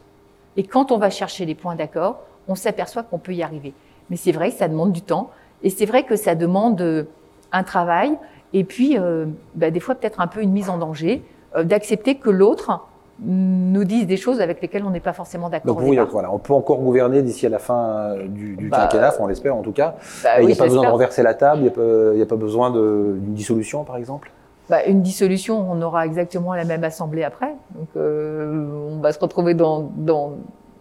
Et 0.57 0.62
quand 0.62 0.93
on 0.93 0.99
va 0.99 1.11
chercher 1.11 1.45
les 1.45 1.55
points 1.55 1.74
d'accord, 1.74 2.20
on 2.47 2.55
s'aperçoit 2.55 3.03
qu'on 3.03 3.18
peut 3.18 3.35
y 3.35 3.43
arriver. 3.43 3.74
Mais 4.09 4.16
c'est 4.16 4.33
vrai 4.33 4.51
que 4.51 4.57
ça 4.57 4.68
demande 4.68 4.93
du 4.93 5.03
temps. 5.03 5.31
Et 5.62 5.70
c'est 5.70 5.87
vrai 5.87 6.05
que 6.05 6.16
ça 6.16 6.35
demande 6.35 6.81
euh, 6.81 7.05
un 7.53 7.62
travail 7.62 8.16
et 8.53 8.64
puis 8.64 8.99
euh, 8.99 9.26
bah, 9.55 9.70
des 9.70 9.80
fois 9.80 9.94
peut-être 9.94 10.20
un 10.20 10.26
peu 10.26 10.40
une 10.42 10.53
mise 10.53 10.70
en 10.70 10.78
danger, 10.78 11.22
euh, 11.57 11.64
d'accepter 11.64 12.16
que 12.16 12.30
l'autre 12.30 12.80
nous 13.20 13.82
dise 13.82 14.07
des 14.07 14.16
choses 14.16 14.40
avec 14.40 14.62
lesquelles 14.62 14.84
on 14.84 14.90
n'est 14.90 15.01
pas 15.01 15.12
forcément 15.12 15.49
d'accord. 15.49 15.74
Donc 15.74 15.90
départ. 15.90 16.07
voilà, 16.09 16.32
on 16.32 16.38
peut 16.38 16.53
encore 16.53 16.78
gouverner 16.78 17.20
d'ici 17.22 17.46
à 17.46 17.49
la 17.49 17.59
fin 17.59 17.88
euh, 17.88 18.28
du, 18.28 18.55
du 18.55 18.68
Bah, 18.68 18.82
quinquennat, 18.82 19.14
on 19.18 19.26
l'espère 19.26 19.57
en 19.57 19.62
tout 19.62 19.72
cas. 19.72 19.96
Bah 20.22 20.36
il 20.38 20.42
n'y 20.42 20.46
oui, 20.46 20.53
a 20.53 20.57
pas 20.57 20.64
besoin 20.64 20.84
de 20.84 20.88
renverser 20.88 21.22
la 21.24 21.34
table, 21.34 21.59
il 21.59 21.62
n'y 21.62 21.68
a, 21.68 21.72
pas- 21.72 22.12
il 22.14 22.18
y 22.18 22.22
a 22.22 22.26
pas 22.26 22.36
besoin 22.36 22.70
d'une 22.70 23.34
dissolution 23.34 23.82
par 23.82 23.96
exemple? 23.96 24.30
Bah, 24.70 24.84
une 24.84 25.03
dissolution, 25.03 25.66
on 25.68 25.80
aura 25.82 26.07
exactement 26.07 26.55
la 26.55 26.64
même 26.64 26.84
assemblée 26.84 27.24
après. 27.24 27.55
Donc 27.74 27.88
euh, 27.96 28.68
on 28.92 29.01
va 29.01 29.12
se 29.12 29.18
retrouver 29.18 29.55
dans, 29.55 29.90
dans, 29.96 30.34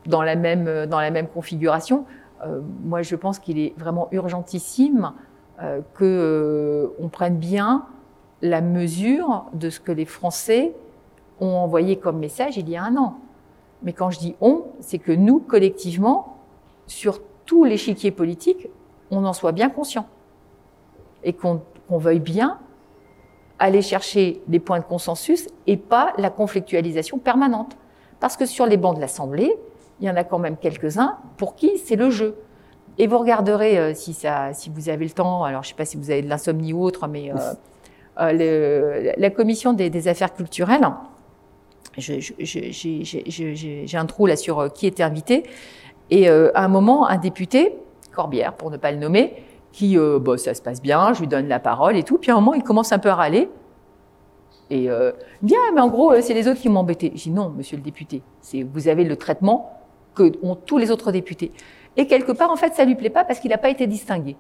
dans, 0.06 0.22
la, 0.22 0.36
même, 0.36 0.86
dans 0.88 1.00
la 1.00 1.10
même 1.10 1.28
configuration. 1.28 2.04
Euh, 2.46 2.60
moi, 2.84 3.02
je 3.02 3.16
pense 3.16 3.40
qu'il 3.40 3.58
est 3.58 3.74
vraiment 3.80 4.10
urgentissime 4.12 5.12
euh, 5.62 5.82
que 5.96 6.94
euh, 7.00 7.08
prenne 7.10 7.38
bien 7.38 7.86
la 8.42 8.62
mesure 8.62 9.46
de 9.54 9.70
ce 9.70 9.80
que 9.80 9.92
les 9.92 10.06
Français 10.06 10.74
ont 11.40 11.56
envoyé 11.56 11.98
comme 11.98 12.20
message 12.20 12.58
il 12.58 12.70
y 12.70 12.76
a 12.76 12.84
un 12.84 12.96
an. 12.98 13.18
Mais 13.84 13.94
quand 13.94 14.10
je 14.10 14.20
dis 14.20 14.36
on, 14.42 14.66
c'est 14.80 15.00
que 15.00 15.12
nous, 15.12 15.40
collectivement, 15.40 16.38
sur 16.88 17.22
tout 17.46 17.64
l'échiquier 17.64 18.12
politique, 18.12 18.68
on 19.12 19.26
en 19.26 19.34
soit 19.34 19.52
bien 19.52 19.70
conscient. 19.70 20.08
Et 21.24 21.34
qu'on 21.34 21.62
qu'on 21.88 21.98
veuille 21.98 22.20
bien 22.20 22.60
aller 23.60 23.82
chercher 23.82 24.42
des 24.48 24.60
points 24.60 24.80
de 24.80 24.86
consensus 24.86 25.48
et 25.66 25.78
pas 25.78 26.14
la 26.18 26.30
conflictualisation 26.30 27.18
permanente. 27.18 27.78
Parce 28.20 28.38
que 28.38 28.46
sur 28.46 28.66
les 28.66 28.78
bancs 28.78 28.96
de 28.96 29.02
l'Assemblée, 29.02 29.56
il 30.00 30.08
y 30.08 30.10
en 30.10 30.16
a 30.16 30.24
quand 30.24 30.40
même 30.40 30.58
quelques-uns 30.58 31.18
pour 31.38 31.56
qui 31.56 31.78
c'est 31.78 31.96
le 31.96 32.10
jeu. 32.10 32.38
Et 32.98 33.08
vous 33.08 33.18
regarderez, 33.20 33.78
euh, 33.78 33.94
si, 33.94 34.14
ça, 34.14 34.54
si 34.54 34.70
vous 34.70 34.90
avez 34.90 35.06
le 35.06 35.12
temps, 35.12 35.44
alors 35.44 35.64
je 35.64 35.68
ne 35.68 35.70
sais 35.70 35.76
pas 35.78 35.86
si 35.86 35.98
vous 35.98 36.10
avez 36.10 36.22
de 36.22 36.30
l'insomnie 36.30 36.74
ou 36.74 36.84
autre, 36.84 37.08
mais 37.08 37.32
euh, 37.32 37.36
euh, 38.20 38.32
le- 38.34 39.12
la 39.18 39.30
commission 39.30 39.74
des, 39.74 39.90
des 39.90 40.08
affaires 40.08 40.34
culturelles, 40.34 40.88
j'ai 41.98 42.20
j'ai- 42.22 42.72
j'ai- 42.72 43.88
j'ai 43.88 43.98
un 43.98 44.06
trou 44.06 44.26
là 44.26 44.36
sur 44.36 44.72
qui 44.74 44.88
était 44.88 45.04
invité, 45.04 45.44
et 46.10 46.30
euh, 46.30 46.52
à 46.56 46.66
un 46.66 46.68
moment, 46.68 47.08
un 47.08 47.18
député, 47.18 47.76
Corbière 48.16 48.54
pour 48.54 48.72
ne 48.72 48.78
pas 48.78 48.92
le 48.92 48.98
nommer, 48.98 49.36
qui, 49.72 49.98
euh, 49.98 50.18
bah, 50.20 50.38
ça 50.38 50.54
se 50.56 50.62
passe 50.62 50.82
bien, 50.82 51.14
je 51.14 51.20
lui 51.20 51.28
donne 51.28 51.48
la 51.48 51.60
parole 51.60 51.98
et 51.98 52.04
tout. 52.04 52.18
Puis 52.18 52.32
à 52.32 52.34
un 52.34 52.40
moment, 52.40 52.56
il 52.56 52.64
commence 52.64 52.92
un 52.92 52.98
peu 53.00 53.10
à 53.10 53.16
râler. 53.16 53.48
Et 54.72 54.90
euh, 54.90 55.12
bien, 55.44 55.60
mais 55.76 55.82
en 55.82 55.88
gros, 55.88 56.20
c'est 56.22 56.34
les 56.34 56.48
autres 56.48 56.60
qui 56.60 56.68
embêté. 56.70 57.12
Je 57.16 57.24
dis 57.24 57.30
non, 57.32 57.50
monsieur 57.56 57.78
le 57.78 57.84
député, 57.84 58.22
c'est 58.42 58.64
vous 58.64 58.88
avez 58.88 59.04
le 59.04 59.16
traitement 59.16 59.72
que 60.16 60.32
ont 60.42 60.56
tous 60.56 60.78
les 60.80 60.90
autres 60.90 61.12
députés. 61.12 61.52
Et 61.98 62.08
quelque 62.08 62.32
part, 62.32 62.52
en 62.52 62.56
fait, 62.56 62.74
ça 62.76 62.86
lui 62.86 62.96
plaît 62.96 63.10
pas 63.10 63.26
parce 63.26 63.40
qu'il 63.40 63.50
n'a 63.50 63.58
pas 63.58 63.70
été 63.70 63.88
distingué. 63.88 64.38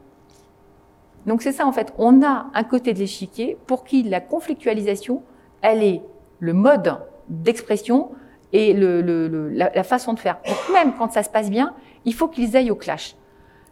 Donc 1.27 1.41
c'est 1.41 1.51
ça 1.51 1.67
en 1.67 1.73
fait. 1.73 1.93
On 1.97 2.23
a 2.23 2.47
un 2.53 2.63
côté 2.63 2.93
de 2.93 2.99
l'échiquier 2.99 3.57
pour 3.67 3.83
qui 3.83 4.01
la 4.03 4.21
conflictualisation, 4.21 5.21
elle 5.61 5.83
est 5.83 6.01
le 6.39 6.53
mode 6.53 6.95
d'expression 7.27 8.09
et 8.53 8.73
le, 8.73 9.01
le, 9.01 9.49
la, 9.49 9.69
la, 9.75 9.83
façon 9.83 10.13
de 10.13 10.19
faire. 10.19 10.37
Donc 10.47 10.57
même 10.73 10.93
quand 10.97 11.11
ça 11.11 11.23
se 11.23 11.29
passe 11.29 11.49
bien, 11.49 11.73
il 12.05 12.13
faut 12.13 12.29
qu'ils 12.29 12.55
aillent 12.55 12.71
au 12.71 12.75
clash. 12.75 13.17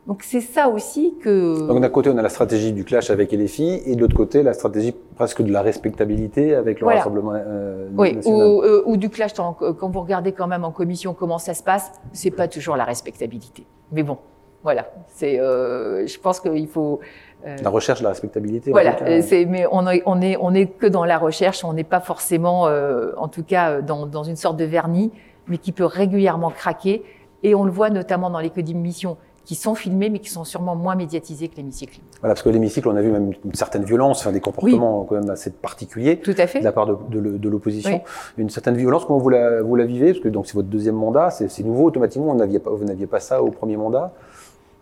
Donc 0.05 0.21
c'est 0.21 0.41
ça 0.41 0.67
aussi 0.67 1.15
que. 1.21 1.65
Donc 1.65 1.79
d'un 1.79 1.89
côté 1.89 2.09
on 2.09 2.17
a 2.17 2.21
la 2.21 2.29
stratégie 2.29 2.73
du 2.73 2.83
clash 2.83 3.09
avec 3.09 3.31
LFI 3.31 3.83
et 3.85 3.95
de 3.95 4.01
l'autre 4.01 4.17
côté 4.17 4.43
la 4.43 4.53
stratégie 4.53 4.93
presque 5.15 5.41
de 5.41 5.51
la 5.51 5.61
respectabilité 5.61 6.55
avec 6.55 6.81
le 6.81 6.87
Rassemblement 6.87 7.31
euh, 7.33 7.87
oui, 7.97 8.15
national. 8.15 8.47
Ou, 8.47 8.61
euh, 8.63 8.83
ou 8.85 8.97
du 8.97 9.09
clash 9.09 9.33
quand 9.33 9.89
vous 9.89 10.01
regardez 10.01 10.33
quand 10.33 10.47
même 10.47 10.65
en 10.65 10.71
commission 10.71 11.13
comment 11.13 11.39
ça 11.39 11.53
se 11.53 11.63
passe, 11.63 11.93
c'est 12.11 12.31
pas 12.31 12.49
toujours 12.49 12.75
la 12.75 12.83
respectabilité. 12.83 13.65
Mais 13.95 14.03
bon, 14.03 14.17
voilà. 14.61 14.87
C'est, 15.07 15.39
euh, 15.39 16.05
je 16.05 16.19
pense 16.19 16.39
qu'il 16.39 16.67
faut. 16.67 16.99
Euh, 17.47 17.55
la 17.63 17.69
recherche 17.69 17.99
de 17.99 18.03
la 18.03 18.09
respectabilité. 18.09 18.71
Voilà. 18.71 19.21
C'est, 19.21 19.45
mais 19.45 19.65
on 19.71 19.87
est, 19.87 20.03
on 20.05 20.21
est, 20.21 20.37
on 20.39 20.53
est 20.53 20.67
que 20.67 20.85
dans 20.85 21.05
la 21.05 21.17
recherche. 21.17 21.63
On 21.63 21.73
n'est 21.73 21.85
pas 21.85 22.01
forcément, 22.01 22.67
euh, 22.67 23.13
en 23.17 23.29
tout 23.29 23.43
cas, 23.43 23.81
dans, 23.81 24.05
dans 24.05 24.23
une 24.23 24.35
sorte 24.35 24.57
de 24.57 24.65
vernis, 24.65 25.11
mais 25.47 25.57
qui 25.57 25.71
peut 25.71 25.85
régulièrement 25.85 26.49
craquer. 26.49 27.03
Et 27.41 27.55
on 27.55 27.63
le 27.63 27.71
voit 27.71 27.89
notamment 27.89 28.29
dans 28.29 28.39
les 28.39 28.49
commissions 28.49 29.17
qui 29.45 29.55
sont 29.55 29.75
filmés, 29.75 30.09
mais 30.09 30.19
qui 30.19 30.29
sont 30.29 30.43
sûrement 30.43 30.75
moins 30.75 30.95
médiatisés 30.95 31.47
que 31.47 31.55
l'hémicycle. 31.55 31.99
Voilà, 32.19 32.33
parce 32.33 32.43
que 32.43 32.49
l'hémicycle, 32.49 32.87
on 32.87 32.95
a 32.95 33.01
vu 33.01 33.11
même 33.11 33.31
une 33.45 33.53
certaine 33.53 33.83
violence, 33.83 34.21
enfin, 34.21 34.31
des 34.31 34.41
comportements 34.41 35.01
oui. 35.01 35.05
quand 35.07 35.15
même 35.15 35.29
assez 35.29 35.51
particuliers 35.51 36.19
Tout 36.19 36.35
à 36.37 36.47
fait. 36.47 36.59
de 36.59 36.63
la 36.65 36.71
part 36.71 36.87
de, 36.87 36.97
de, 37.09 37.37
de 37.37 37.49
l'opposition. 37.49 37.91
Oui. 37.91 38.41
Une 38.43 38.49
certaine 38.49 38.75
violence, 38.75 39.05
comment 39.05 39.19
vous 39.19 39.29
la, 39.29 39.61
vous 39.61 39.75
la 39.75 39.85
vivez? 39.85 40.11
Parce 40.11 40.23
que 40.23 40.29
donc 40.29 40.47
c'est 40.47 40.55
votre 40.55 40.67
deuxième 40.67 40.95
mandat, 40.95 41.29
c'est 41.29 41.63
nouveau 41.63 41.85
automatiquement, 41.85 42.33
vous 42.33 42.39
n'aviez 42.39 42.59
pas, 42.59 42.71
vous 42.71 42.85
n'aviez 42.85 43.07
pas 43.07 43.19
ça 43.19 43.41
au 43.43 43.51
premier 43.51 43.77
mandat. 43.77 44.13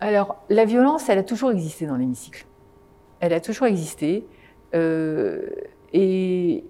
Alors, 0.00 0.36
la 0.48 0.64
violence, 0.64 1.08
elle 1.08 1.18
a 1.18 1.22
toujours 1.22 1.50
existé 1.50 1.86
dans 1.86 1.96
l'hémicycle. 1.96 2.46
Elle 3.20 3.32
a 3.32 3.40
toujours 3.40 3.66
existé. 3.66 4.26
Euh, 4.74 5.42
et, 5.92 6.64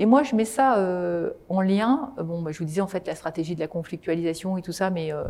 et 0.00 0.06
moi, 0.06 0.22
je 0.22 0.34
mets 0.34 0.46
ça 0.46 0.78
euh, 0.78 1.30
en 1.50 1.60
lien. 1.60 2.14
Bon, 2.16 2.40
bah, 2.40 2.52
je 2.52 2.58
vous 2.58 2.64
disais 2.64 2.80
en 2.80 2.86
fait 2.86 3.06
la 3.06 3.14
stratégie 3.14 3.54
de 3.54 3.60
la 3.60 3.68
conflictualisation 3.68 4.56
et 4.56 4.62
tout 4.62 4.72
ça, 4.72 4.88
mais 4.88 5.12
euh, 5.12 5.24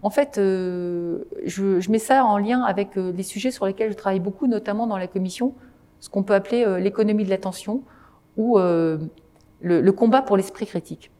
en 0.00 0.08
fait, 0.08 0.38
euh, 0.38 1.24
je, 1.44 1.90
mets 1.90 1.98
ça 1.98 2.24
en 2.24 2.38
lien 2.38 2.62
avec 2.62 2.96
euh, 2.96 3.12
les 3.12 3.22
sujets 3.22 3.50
sur 3.50 3.66
lesquels 3.66 3.90
je 3.90 3.96
travaille 3.96 4.20
beaucoup, 4.20 4.46
notamment 4.46 4.86
dans 4.86 4.96
la 4.96 5.06
commission, 5.06 5.54
ce 6.00 6.08
qu'on 6.08 6.22
peut 6.22 6.32
appeler 6.32 6.64
euh, 6.64 6.78
l'économie 6.78 7.26
de 7.26 7.28
l'attention 7.28 7.82
ou 8.38 8.56
le, 8.56 9.10
le, 9.60 9.92
combat 9.92 10.22
pour 10.22 10.38
l'esprit 10.38 10.64
critique. 10.64 11.10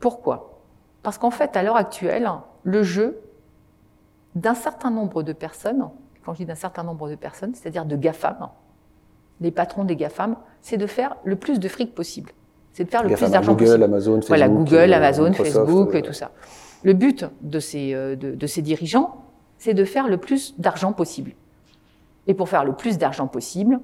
Pourquoi? 0.00 0.62
Parce 1.02 1.18
qu'en 1.18 1.30
fait, 1.30 1.54
à 1.54 1.62
l'heure 1.62 1.76
actuelle, 1.76 2.30
le 2.62 2.82
jeu 2.82 3.20
d'un 4.36 4.54
certain 4.54 4.90
nombre 4.90 5.22
de 5.22 5.34
personnes, 5.34 5.86
quand 6.24 6.32
je 6.32 6.38
dis 6.38 6.46
d'un 6.46 6.54
certain 6.54 6.82
nombre 6.82 7.10
de 7.10 7.14
personnes, 7.14 7.54
c'est-à-dire 7.54 7.84
de 7.84 7.96
GAFAM, 7.96 8.48
les 9.40 9.50
patrons 9.50 9.84
des 9.84 9.96
GAFAM, 9.96 10.36
c'est 10.62 10.76
de 10.76 10.86
faire 10.86 11.16
le 11.24 11.36
plus 11.36 11.60
de 11.60 11.68
fric 11.68 11.94
possible. 11.94 12.32
C'est 12.72 12.84
de 12.84 12.90
faire 12.90 13.02
le 13.02 13.08
GAFAM, 13.08 13.28
plus 13.28 13.32
d'argent 13.32 13.52
Google, 13.52 13.64
possible. 13.64 13.84
Amazon, 13.84 14.14
Facebook, 14.16 14.28
voilà, 14.28 14.48
Google, 14.48 14.92
euh, 14.92 14.96
Amazon, 14.96 15.28
Microsoft, 15.30 15.54
Facebook 15.54 15.94
euh, 15.94 15.98
et 15.98 16.02
tout 16.02 16.12
ça. 16.12 16.30
Le 16.82 16.92
but 16.92 17.26
de 17.42 17.58
ces, 17.58 17.94
euh, 17.94 18.16
de, 18.16 18.34
de 18.34 18.46
ces 18.46 18.62
dirigeants, 18.62 19.24
c'est 19.58 19.74
de 19.74 19.84
faire 19.84 20.08
le 20.08 20.18
plus 20.18 20.54
d'argent 20.58 20.92
possible. 20.92 21.32
Et 22.26 22.34
pour 22.34 22.48
faire 22.48 22.64
le 22.64 22.74
plus 22.74 22.98
d'argent 22.98 23.26
possible, 23.26 23.80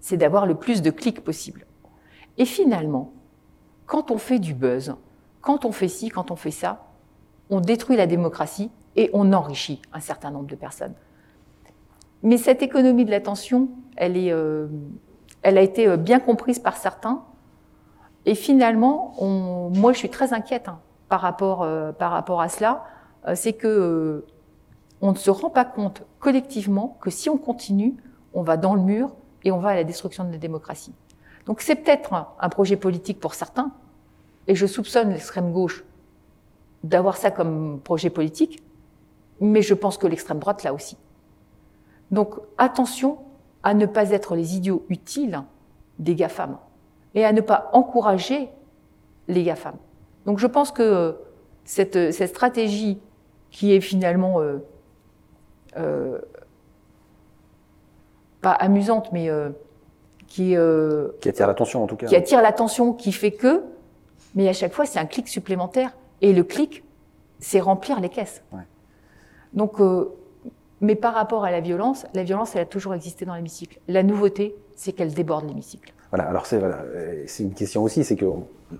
c'est 0.00 0.16
d'avoir 0.16 0.46
le 0.46 0.54
plus 0.54 0.82
de 0.82 0.90
clics 0.90 1.22
possible. 1.22 1.66
Et 2.38 2.44
finalement, 2.44 3.12
quand 3.86 4.10
on 4.10 4.18
fait 4.18 4.38
du 4.38 4.54
buzz, 4.54 4.94
quand 5.40 5.64
on 5.64 5.72
fait 5.72 5.88
ci, 5.88 6.08
quand 6.08 6.30
on 6.30 6.36
fait 6.36 6.50
ça, 6.50 6.86
on 7.50 7.60
détruit 7.60 7.96
la 7.96 8.06
démocratie 8.06 8.70
et 8.96 9.10
on 9.12 9.32
enrichit 9.32 9.80
un 9.92 10.00
certain 10.00 10.30
nombre 10.30 10.46
de 10.46 10.56
personnes. 10.56 10.94
Mais 12.22 12.38
cette 12.38 12.62
économie 12.62 13.04
de 13.04 13.10
l'attention, 13.10 13.68
euh, 14.00 14.68
elle 15.42 15.58
a 15.58 15.62
été 15.62 15.96
bien 15.96 16.20
comprise 16.20 16.58
par 16.58 16.76
certains. 16.76 17.24
Et 18.26 18.34
finalement, 18.34 19.14
moi, 19.74 19.92
je 19.92 19.98
suis 19.98 20.10
très 20.10 20.32
inquiète 20.32 20.68
hein, 20.68 20.80
par, 21.08 21.20
rapport, 21.20 21.62
euh, 21.62 21.92
par 21.92 22.10
rapport 22.10 22.40
à 22.40 22.48
cela. 22.48 22.84
Euh, 23.26 23.34
c'est 23.34 23.52
que 23.52 23.66
euh, 23.66 24.26
on 25.00 25.12
ne 25.12 25.16
se 25.16 25.30
rend 25.30 25.50
pas 25.50 25.64
compte 25.64 26.02
collectivement 26.18 26.98
que 27.00 27.10
si 27.10 27.28
on 27.28 27.38
continue, 27.38 27.96
on 28.32 28.42
va 28.42 28.56
dans 28.56 28.74
le 28.74 28.80
mur 28.80 29.14
et 29.44 29.52
on 29.52 29.58
va 29.58 29.70
à 29.70 29.74
la 29.74 29.84
destruction 29.84 30.24
de 30.24 30.32
la 30.32 30.38
démocratie. 30.38 30.94
Donc 31.46 31.60
c'est 31.60 31.76
peut-être 31.76 32.14
un, 32.40 32.48
projet 32.48 32.76
politique 32.76 33.20
pour 33.20 33.34
certains, 33.34 33.72
et 34.46 34.54
je 34.54 34.66
soupçonne 34.66 35.10
l'extrême 35.10 35.52
gauche 35.52 35.84
d'avoir 36.82 37.18
ça 37.18 37.30
comme 37.30 37.80
projet 37.80 38.08
politique, 38.08 38.62
mais 39.40 39.60
je 39.60 39.74
pense 39.74 39.98
que 39.98 40.06
l'extrême 40.06 40.38
droite 40.38 40.62
l'a 40.62 40.72
aussi. 40.72 40.96
Donc 42.10 42.36
attention 42.56 43.18
à 43.64 43.74
ne 43.74 43.86
pas 43.86 44.10
être 44.10 44.36
les 44.36 44.56
idiots 44.56 44.84
utiles 44.88 45.42
des 45.98 46.14
GAFAM 46.14 46.58
et 47.14 47.24
à 47.24 47.32
ne 47.32 47.40
pas 47.40 47.70
encourager 47.72 48.48
les 49.26 49.42
GAFAM. 49.42 49.74
Donc 50.26 50.38
je 50.38 50.46
pense 50.46 50.70
que 50.70 51.16
cette, 51.64 52.12
cette 52.12 52.30
stratégie 52.30 53.00
qui 53.50 53.72
est 53.74 53.80
finalement 53.80 54.40
euh, 54.40 54.58
euh, 55.76 56.18
pas 58.40 58.52
amusante, 58.52 59.10
mais 59.12 59.28
euh, 59.30 59.50
qui, 60.26 60.56
euh, 60.56 61.08
Qui 61.20 61.30
attire 61.30 61.46
l'attention 61.46 61.82
en 61.82 61.86
tout 61.86 61.96
cas. 61.96 62.06
qui 62.06 62.16
attire 62.16 62.42
l'attention, 62.42 62.92
qui 62.92 63.12
fait 63.12 63.32
que, 63.32 63.64
mais 64.34 64.48
à 64.48 64.52
chaque 64.52 64.72
fois 64.72 64.86
c'est 64.86 64.98
un 64.98 65.06
clic 65.06 65.28
supplémentaire. 65.28 65.96
Et 66.20 66.32
le 66.32 66.44
clic, 66.44 66.84
c'est 67.38 67.60
remplir 67.60 68.00
les 68.00 68.08
caisses. 68.08 68.42
Ouais. 68.52 68.62
Donc, 69.52 69.78
euh, 69.80 70.10
mais 70.84 70.94
par 70.94 71.14
rapport 71.14 71.44
à 71.44 71.50
la 71.50 71.60
violence, 71.60 72.06
la 72.14 72.22
violence, 72.22 72.54
elle 72.54 72.62
a 72.62 72.66
toujours 72.66 72.94
existé 72.94 73.24
dans 73.24 73.34
l'hémicycle. 73.34 73.80
La 73.88 74.02
nouveauté, 74.02 74.54
c'est 74.76 74.92
qu'elle 74.92 75.12
déborde 75.12 75.46
l'hémicycle. 75.46 75.92
Voilà, 76.10 76.28
alors 76.28 76.46
c'est 76.46 76.62
euh, 76.62 77.26
une 77.40 77.54
question 77.54 77.82
aussi, 77.82 78.04
c'est 78.04 78.16
que 78.16 78.26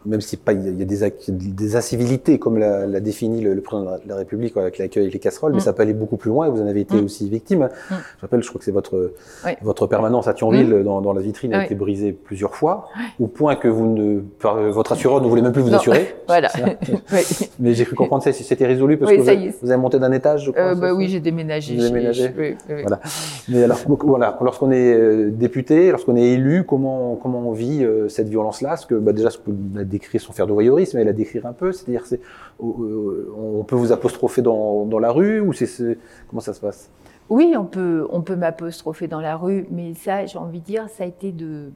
même 0.07 0.21
si 0.21 0.37
pas 0.37 0.53
il 0.53 0.79
y 0.79 0.83
a 0.83 0.85
des, 0.85 1.11
des 1.29 1.77
incivilités 1.77 2.39
comme 2.39 2.59
l'a, 2.59 2.87
l'a 2.87 3.01
défini 3.01 3.41
le, 3.41 3.55
le 3.55 3.61
président 3.61 3.91
de 3.93 4.09
la- 4.09 4.17
République 4.17 4.57
avec 4.57 4.79
l'accueil 4.79 5.07
et 5.07 5.11
les 5.11 5.19
casseroles, 5.19 5.53
mais 5.53 5.59
Mm. 5.59 5.61
ça 5.61 5.73
peut 5.73 5.83
aller 5.83 5.93
beaucoup 5.95 6.17
plus 6.17 6.31
loin. 6.31 6.47
et 6.47 6.51
Vous 6.51 6.61
en 6.63 6.67
avez 6.67 6.81
été 6.81 6.97
Mm. 7.01 7.05
aussi 7.05 7.29
victime. 7.29 7.65
Mm. 7.91 7.95
Je 8.17 8.21
rappelle, 8.23 8.43
je 8.43 8.49
crois 8.49 8.59
que 8.59 8.65
c'est 8.65 8.71
votre 8.71 9.13
Oui. 9.45 9.53
votre 9.63 9.87
permanence 9.87 10.29
à 10.29 10.35
Thionville 10.35 10.83
dans, 10.85 11.01
dans 11.01 11.13
la 11.13 11.21
vitrine 11.21 11.53
a 11.55 11.59
Oui. 11.59 11.65
été 11.65 11.75
brisée 11.75 12.13
plusieurs 12.13 12.55
fois, 12.55 12.89
au 13.21 13.27
point 13.27 13.57
que 13.57 13.69
vous 13.69 13.87
ne 13.87 14.21
par- 14.21 14.61
votre 14.71 14.93
assureur 14.93 15.21
ne 15.21 15.27
voulait 15.29 15.43
même 15.43 15.53
plus 15.53 15.63
vous 15.63 15.71
Non. 15.71 15.79
assurer. 15.79 16.15
Voilà. 16.29 16.49
Mais 17.59 17.75
j'ai 17.75 17.85
cru 17.85 17.95
comprendre 17.97 18.25
que 18.25 18.33
c'était 18.33 18.67
résolu 18.67 18.97
parce 18.97 19.11
que 19.13 19.17
vous 19.19 19.25
ça 19.25 19.31
avez, 19.33 19.55
vous 19.63 19.71
monté 19.79 19.99
d'un 19.99 20.13
étage, 20.13 20.47
je 20.47 20.51
crois. 20.51 20.63
Euh, 20.63 20.75
bah 20.75 20.89
ça 20.89 20.95
oui, 20.95 21.09
j'ai 21.09 21.21
déménagé. 21.21 21.75
Vous 21.75 21.81
j'ai- 21.83 21.89
déménagé. 21.89 22.35
Voilà. 22.83 23.01
Mais 23.49 23.63
alors, 23.65 23.79
voilà, 24.05 24.37
lorsqu'on 24.41 24.71
est 24.71 24.95
euh, 24.95 25.31
député, 25.31 25.91
lorsqu'on 25.91 26.17
est 26.17 26.23
élu, 26.33 26.65
comment 26.65 27.17
comment 27.23 27.41
on 27.49 27.53
vit 27.53 27.85
euh, 27.85 28.09
cette 28.09 28.29
violence-là? 28.29 28.71
Parce 28.71 28.87
que 28.87 28.95
bah, 28.95 29.13
déjà, 29.13 29.31
peux 29.39 29.53
la 29.75 29.84
décrire 29.85 30.21
sans 30.21 30.33
faire 30.33 30.47
de 30.47 30.53
voyeurisme, 30.53 30.99
mais 30.99 31.05
la 31.05 31.13
décrire 31.13 31.47
un 31.47 31.53
peu. 31.53 31.73
C'est-à-dire, 31.73 32.07
c'est 32.07 32.21
euh, 32.63 33.33
on 33.37 33.65
peut 33.65 33.77
vous 33.77 33.93
apostropher 33.93 34.43
dans, 34.43 34.99
la 34.99 35.11
rue 35.11 35.41
ou 35.41 35.53
c'est 35.53 35.99
comment 36.29 36.41
ça 36.41 36.55
se 36.55 36.61
passe? 36.61 36.91
Oui, 37.31 37.55
on 37.57 37.65
peut, 37.65 38.07
on 38.11 38.21
peut 38.21 38.37
m'apostropher 38.37 39.09
dans 39.09 39.21
la 39.21 39.37
rue, 39.37 39.67
mais 39.71 39.95
ça, 39.95 40.27
j'ai 40.27 40.39
envie 40.39 40.61
de 40.61 40.65
dire, 40.65 40.89
ça 40.91 41.05
a 41.05 41.07
été 41.07 41.33
de, 41.33 41.73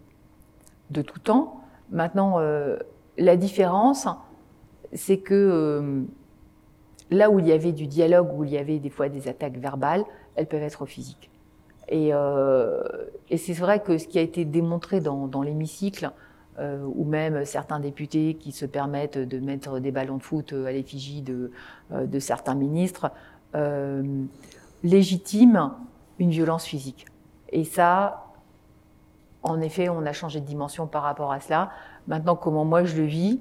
de 0.91 1.03
tout 1.03 1.19
temps. 1.19 1.63
Maintenant, 1.91 2.39
euh, 2.39 2.77
la 3.17 3.37
différence, 3.37 4.07
c'est 4.93 5.19
que 5.19 5.35
euh, 5.35 6.03
là 7.11 7.31
où 7.31 7.39
il 7.39 7.47
y 7.47 7.53
avait 7.53 7.73
du 7.73 7.87
dialogue, 7.87 8.29
où 8.37 8.45
il 8.45 8.51
y 8.51 8.59
avait 8.59 8.79
des 8.79 8.91
fois 8.91 9.09
des 9.09 9.27
attaques 9.27 9.57
verbales, 9.57 10.05
elles 10.37 10.47
peuvent 10.47 10.63
être 10.63 10.85
physiques. 10.85 11.31
Et, 11.89 12.11
euh, 12.13 12.83
c'est 13.35 13.55
vrai 13.55 13.83
que 13.83 13.97
ce 13.97 14.07
qui 14.07 14.19
a 14.19 14.23
été 14.23 14.45
démontré 14.45 15.01
dans 15.01 15.43
l'hémicycle, 15.43 16.13
euh, 16.59 16.85
ou 16.97 17.05
même 17.05 17.45
certains 17.45 17.79
députés 17.79 18.35
qui 18.35 18.51
se 18.53 18.67
permettent 18.67 19.19
de 19.19 19.39
mettre 19.39 19.79
des 19.79 19.93
ballons 19.93 20.17
de 20.17 20.23
foot 20.23 20.53
à 20.53 20.73
l'effigie 20.73 21.23
de, 21.23 21.53
euh, 21.93 22.21
certains 22.21 22.55
ministres, 22.57 23.13
euh, 23.55 24.03
légitime 24.83 25.73
une 26.19 26.31
violence 26.31 26.65
physique. 26.65 27.07
Et 27.51 27.65
ça, 27.65 28.27
en 29.43 29.61
effet, 29.61 29.89
on 29.89 30.05
a 30.05 30.13
changé 30.13 30.41
de 30.41 30.47
dimension 30.47 30.87
par 30.87 31.03
rapport 31.03 31.33
à 31.33 31.41
cela. 31.41 31.71
Maintenant, 32.09 32.35
comment 32.35 32.65
moi 32.65 32.85
je 32.85 32.97
le 32.97 33.05
vis 33.05 33.41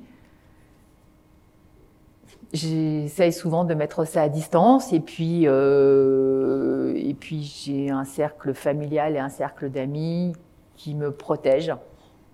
J'essaye 2.54 3.34
souvent 3.34 3.66
de 3.66 3.74
mettre 3.74 4.06
ça 4.06 4.22
à 4.22 4.30
distance 4.30 4.94
et 4.94 5.02
puis, 5.02 5.48
euh, 5.48 6.94
j'ai 7.32 7.90
un 7.90 8.06
cercle 8.06 8.54
familial 8.54 9.16
et 9.16 9.20
un 9.20 9.30
cercle 9.30 9.70
d'amis 9.70 10.34
qui 10.76 10.96
me 10.96 11.12
protègent 11.12 11.76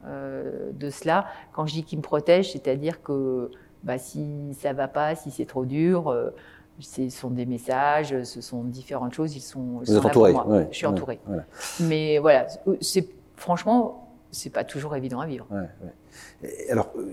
de 0.06 0.90
cela. 0.90 1.26
Quand 1.54 1.66
je 1.66 1.74
dis 1.74 1.84
qu'ils 1.84 2.00
me 2.00 2.04
protègent, 2.04 2.52
c'est-à-dire 2.52 3.02
que 3.02 3.50
bah, 3.84 3.98
si 3.98 4.54
ça 4.60 4.74
va 4.74 4.88
pas, 4.88 5.16
si 5.16 5.30
c'est 5.30 5.46
trop 5.46 5.66
dur, 5.66 6.10
euh, 6.10 6.30
ce 6.80 7.10
sont 7.10 7.30
des 7.30 7.46
messages, 7.46 8.24
ce 8.24 8.42
sont 8.42 8.64
différentes 8.64 9.14
choses. 9.14 9.36
Ils 9.36 9.42
sont, 9.42 9.80
Vous 9.80 9.86
sont 9.86 10.00
êtes 10.00 10.06
entouré. 10.06 10.34
moi. 10.34 10.48
ouais, 10.48 10.68
je 10.72 10.78
suis 10.78 10.88
ouais, 10.88 11.20
voilà. 11.26 11.44
Mais 11.82 12.18
voilà, 12.18 12.48
c'est 12.82 13.08
franchement, 13.36 14.16
c'est 14.32 14.50
pas 14.50 14.64
toujours 14.64 14.96
évident 14.96 15.20
à 15.20 15.28
vivre. 15.28 15.46
Ouais, 15.52 16.50
alors, 16.70 16.92
euh, 16.98 17.04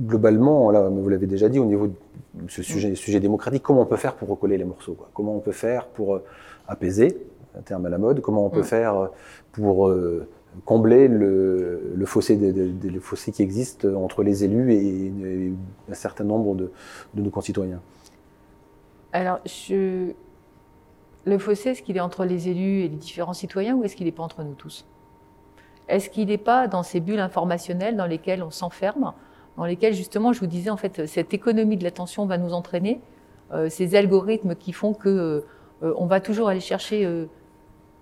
globalement, 0.00 0.70
là, 0.70 0.88
vous 0.88 1.08
l'avez 1.08 1.26
déjà 1.26 1.48
dit, 1.48 1.58
au 1.58 1.64
niveau 1.64 1.88
de 1.88 2.50
ce 2.50 2.62
sujet, 2.62 2.94
sujet 2.94 3.20
démocratique, 3.20 3.62
comment 3.62 3.82
on 3.82 3.86
peut 3.86 3.96
faire 3.96 4.14
pour 4.14 4.28
recoller 4.28 4.56
les 4.56 4.64
morceaux 4.64 4.94
quoi? 4.94 5.10
Comment 5.12 5.36
on 5.36 5.40
peut 5.40 5.52
faire 5.52 5.86
pour 5.86 6.14
euh, 6.14 6.24
apaiser 6.68 7.18
un 7.58 7.60
terme 7.60 7.84
à 7.84 7.90
la 7.90 7.98
mode. 7.98 8.20
Comment 8.20 8.46
on 8.46 8.50
peut 8.50 8.60
mm. 8.60 8.64
faire 8.64 9.10
pour 9.52 9.88
euh, 9.88 10.26
combler 10.64 11.08
le, 11.08 12.04
fossé, 12.06 12.36
le 12.36 13.00
fossé 13.00 13.32
qui 13.32 13.42
existe 13.42 13.84
entre 13.84 14.22
les 14.22 14.44
élus 14.44 14.72
et, 14.74 15.52
un 15.90 15.94
certain 15.94 16.24
nombre 16.24 16.54
de, 16.54 16.70
nos 17.14 17.30
concitoyens. 17.30 17.80
Alors, 19.12 19.40
le 21.24 21.38
fossé, 21.38 21.70
est-ce 21.70 21.82
qu'il 21.82 21.96
est 21.96 22.00
entre 22.00 22.24
les 22.24 22.48
élus 22.48 22.80
et 22.80 22.88
les 22.88 22.96
différents 22.96 23.32
citoyens 23.32 23.76
ou 23.76 23.84
est-ce 23.84 23.96
qu'il 23.96 24.06
n'est 24.06 24.12
pas 24.12 24.22
entre 24.22 24.42
nous 24.42 24.54
tous? 24.54 24.86
Est-ce 25.88 26.10
qu'il 26.10 26.28
n'est 26.28 26.38
pas 26.38 26.68
dans 26.68 26.82
ces 26.82 27.00
bulles 27.00 27.20
informationnelles 27.20 27.96
dans 27.96 28.06
lesquelles 28.06 28.42
on 28.42 28.50
s'enferme, 28.50 29.12
dans 29.56 29.64
lesquelles 29.64 29.94
justement, 29.94 30.32
je 30.32 30.40
vous 30.40 30.46
disais, 30.46 30.70
en 30.70 30.76
fait, 30.76 31.06
cette 31.06 31.34
économie 31.34 31.76
de 31.76 31.84
l'attention 31.84 32.26
va 32.26 32.38
nous 32.38 32.52
entraîner, 32.52 33.00
euh, 33.52 33.68
ces 33.68 33.94
algorithmes 33.94 34.54
qui 34.54 34.72
font 34.72 34.94
que 34.94 35.44
euh, 35.82 35.94
on 35.98 36.06
va 36.06 36.20
toujours 36.20 36.48
aller 36.48 36.60
chercher 36.60 37.04
euh, 37.04 37.26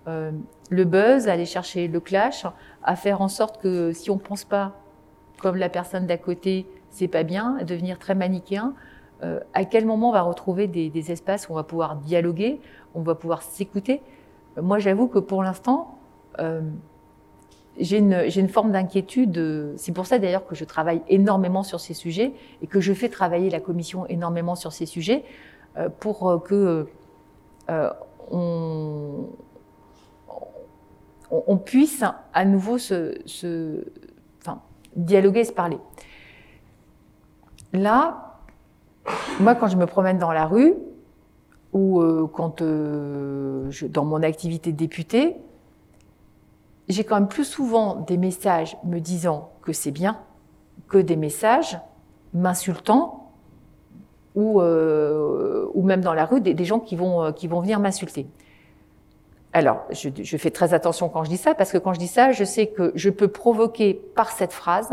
le 0.07 0.83
buzz, 0.83 1.27
aller 1.27 1.45
chercher 1.45 1.87
le 1.87 1.99
clash, 1.99 2.45
à 2.83 2.95
faire 2.95 3.21
en 3.21 3.27
sorte 3.27 3.61
que 3.61 3.91
si 3.91 4.09
on 4.09 4.17
pense 4.17 4.43
pas 4.43 4.73
comme 5.41 5.57
la 5.57 5.69
personne 5.69 6.05
d'à 6.05 6.17
côté, 6.17 6.65
c'est 6.89 7.07
pas 7.07 7.23
bien, 7.23 7.57
à 7.59 7.63
devenir 7.63 7.99
très 7.99 8.15
manichéen. 8.15 8.73
Euh, 9.23 9.39
à 9.53 9.65
quel 9.65 9.85
moment 9.85 10.09
on 10.09 10.13
va 10.13 10.21
retrouver 10.21 10.67
des, 10.67 11.11
espaces 11.11 11.49
où 11.49 11.53
on 11.53 11.55
va 11.55 11.63
pouvoir 11.63 11.95
dialoguer, 11.95 12.59
on 12.95 13.01
va 13.01 13.15
pouvoir 13.15 13.41
s'écouter? 13.41 14.01
Euh, 14.57 14.61
Moi, 14.61 14.79
j'avoue 14.79 15.07
que 15.07 15.19
pour 15.19 15.43
l'instant, 15.43 15.97
j'ai 17.77 17.97
une, 17.99 18.49
forme 18.49 18.71
d'inquiétude. 18.71 19.73
C'est 19.77 19.91
pour 19.91 20.05
ça 20.05 20.17
d'ailleurs 20.17 20.45
que 20.45 20.55
je 20.55 20.65
travaille 20.65 21.01
énormément 21.07 21.63
sur 21.63 21.79
ces 21.79 21.93
sujets 21.93 22.33
et 22.61 22.67
que 22.67 22.79
je 22.79 22.93
fais 22.93 23.09
travailler 23.09 23.49
la 23.49 23.59
commission 23.59 24.07
énormément 24.07 24.55
sur 24.55 24.73
ces 24.73 24.85
sujets 24.85 25.23
pour 25.99 26.41
que 26.43 26.87
on, 28.31 29.27
on, 31.31 31.57
puisse 31.57 32.03
à 32.33 32.45
nouveau 32.45 32.77
se, 32.77 33.83
enfin, 34.41 34.61
dialoguer, 34.95 35.45
se 35.45 35.53
parler. 35.53 35.77
Là, 37.73 38.37
moi, 39.39 39.55
quand 39.55 39.67
je 39.67 39.77
me 39.77 39.85
promène 39.85 40.17
dans 40.17 40.33
la 40.33 40.45
rue, 40.45 40.75
ou 41.73 42.01
euh, 42.01 42.27
quand 42.31 42.61
euh, 42.61 43.69
dans 43.89 44.03
mon 44.03 44.23
activité 44.23 44.73
de 44.73 44.77
député, 44.77 45.37
j'ai 46.89 47.05
quand 47.05 47.15
même 47.15 47.29
plus 47.29 47.45
souvent 47.45 47.95
des 47.95 48.17
messages 48.17 48.75
me 48.83 48.99
disant 48.99 49.51
que 49.61 49.71
c'est 49.71 49.91
bien 49.91 50.19
que 50.89 50.97
des 50.97 51.15
messages 51.15 51.79
m'insultant 52.33 53.31
ou, 54.35 54.59
euh, 54.59 55.67
ou 55.73 55.83
même 55.83 56.01
dans 56.01 56.13
la 56.13 56.25
rue 56.25 56.41
des, 56.41 56.53
des 56.53 56.65
gens 56.65 56.79
qui 56.79 56.97
vont, 56.97 57.31
qui 57.31 57.47
vont 57.47 57.61
venir 57.61 57.79
m'insulter. 57.79 58.27
Alors, 59.53 59.83
je, 59.91 60.37
fais 60.37 60.49
très 60.49 60.73
attention 60.73 61.09
quand 61.09 61.25
je 61.25 61.29
dis 61.29 61.37
ça, 61.37 61.53
parce 61.53 61.71
que 61.71 61.77
quand 61.77 61.93
je 61.93 61.99
dis 61.99 62.07
ça, 62.07 62.31
je 62.31 62.43
sais 62.43 62.67
que 62.67 62.93
je 62.95 63.09
peux 63.09 63.27
provoquer 63.27 63.93
par 63.93 64.31
cette 64.31 64.53
phrase 64.53 64.89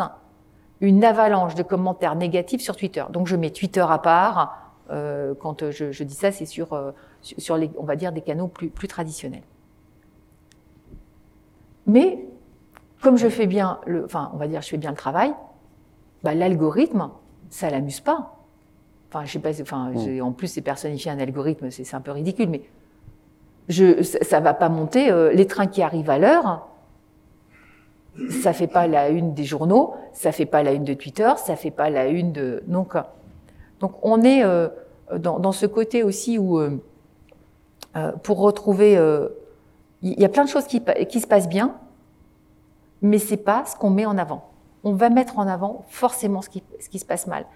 une 0.81 1.05
avalanche 1.05 1.55
de 1.55 1.63
commentaires 1.63 2.17
négatifs 2.17 2.61
sur 2.61 2.77
Twitter. 2.77 3.05
Donc, 3.11 3.29
je 3.29 3.37
mets 3.37 3.51
Twitter 3.51 3.85
à 3.89 3.99
part. 3.99 4.73
Euh, 4.91 5.35
quand 5.39 5.71
je, 5.71 6.03
dis 6.03 6.15
ça, 6.15 6.33
c'est 6.33 6.47
sur, 6.47 6.73
euh, 6.73 6.91
sur 7.21 7.57
les, 7.57 7.71
on 7.79 7.85
va 7.85 7.95
dire, 7.95 8.11
des 8.11 8.21
canaux 8.21 8.49
plus, 8.49 8.69
plus 8.69 8.89
traditionnels. 8.89 9.43
Mais, 11.87 12.27
comme 13.01 13.17
je 13.17 13.29
fais 13.29 13.47
bien, 13.47 13.79
le, 13.87 14.05
enfin, 14.05 14.31
on 14.35 14.39
va 14.39 14.49
dire, 14.49 14.61
je 14.63 14.69
fais 14.69 14.77
bien 14.77 14.91
le 14.91 14.97
travail, 14.97 15.33
bah, 16.25 16.35
l'algorithme, 16.35 17.11
ça 17.49 17.71
l'amuse 17.71 18.01
pas. 18.01 18.35
Enfin, 19.09 19.25
je 19.25 19.33
sais 19.33 19.39
pas, 19.39 19.61
enfin, 19.61 19.91
mmh. 19.91 20.21
en 20.21 20.33
plus, 20.33 20.49
c'est 20.49 20.63
personnifié 20.63 21.11
un 21.11 21.19
algorithme, 21.19 21.71
c'est 21.71 21.95
un 21.95 22.01
peu 22.01 22.11
ridicule, 22.11 22.49
mais 22.49 22.63
je, 23.69 24.03
ça 24.03 24.41
va 24.41 24.55
pas 24.55 24.69
monter. 24.69 25.11
Euh, 25.11 25.33
les 25.33 25.47
trains 25.47 25.67
qui 25.67 25.83
arrivent 25.83 26.11
à 26.11 26.19
l'heure, 26.19 26.67
ça 28.43 28.53
fait 28.53 28.67
pas 28.67 28.87
la 28.87 29.11
une 29.11 29.35
des 29.35 29.45
journaux, 29.45 29.95
ça 30.13 30.33
fait 30.33 30.47
pas 30.47 30.63
la 30.63 30.73
une 30.73 30.85
de 30.85 30.95
Twitter, 30.95 31.31
ça 31.37 31.55
fait 31.55 31.71
pas 31.71 31.91
la 31.91 32.09
une 32.09 32.33
de 32.33 32.63
donc 32.67 32.95
donc 33.81 33.93
on 34.03 34.23
est 34.23 34.43
euh, 34.43 34.69
dans, 35.17 35.39
dans, 35.39 35.53
ce 35.53 35.67
côté 35.67 36.03
aussi 36.03 36.37
où 36.37 36.59
euh, 36.59 36.79
pour 38.25 38.41
retrouver 38.41 38.99
il 40.03 40.21
y 40.21 40.25
a 40.25 40.29
plein 40.29 40.45
de 40.45 40.49
choses 40.49 40.67
qui, 40.67 40.83
qui 41.09 41.21
se 41.21 41.27
passent 41.27 41.49
bien, 41.49 41.77
mais 43.03 43.19
c'est 43.19 43.37
pas 43.37 43.65
ce 43.67 43.77
qu'on 43.77 43.91
met 43.91 44.07
en 44.07 44.19
avant. 44.19 44.51
On 44.85 44.93
va 44.93 45.11
mettre 45.11 45.39
en 45.39 45.47
avant 45.47 45.85
forcément 45.89 46.43
ce 46.43 46.49
qui, 46.49 46.63
ce 46.81 46.89
qui 46.89 46.99
se 46.99 47.05
passe 47.05 47.27
mal. 47.27 47.47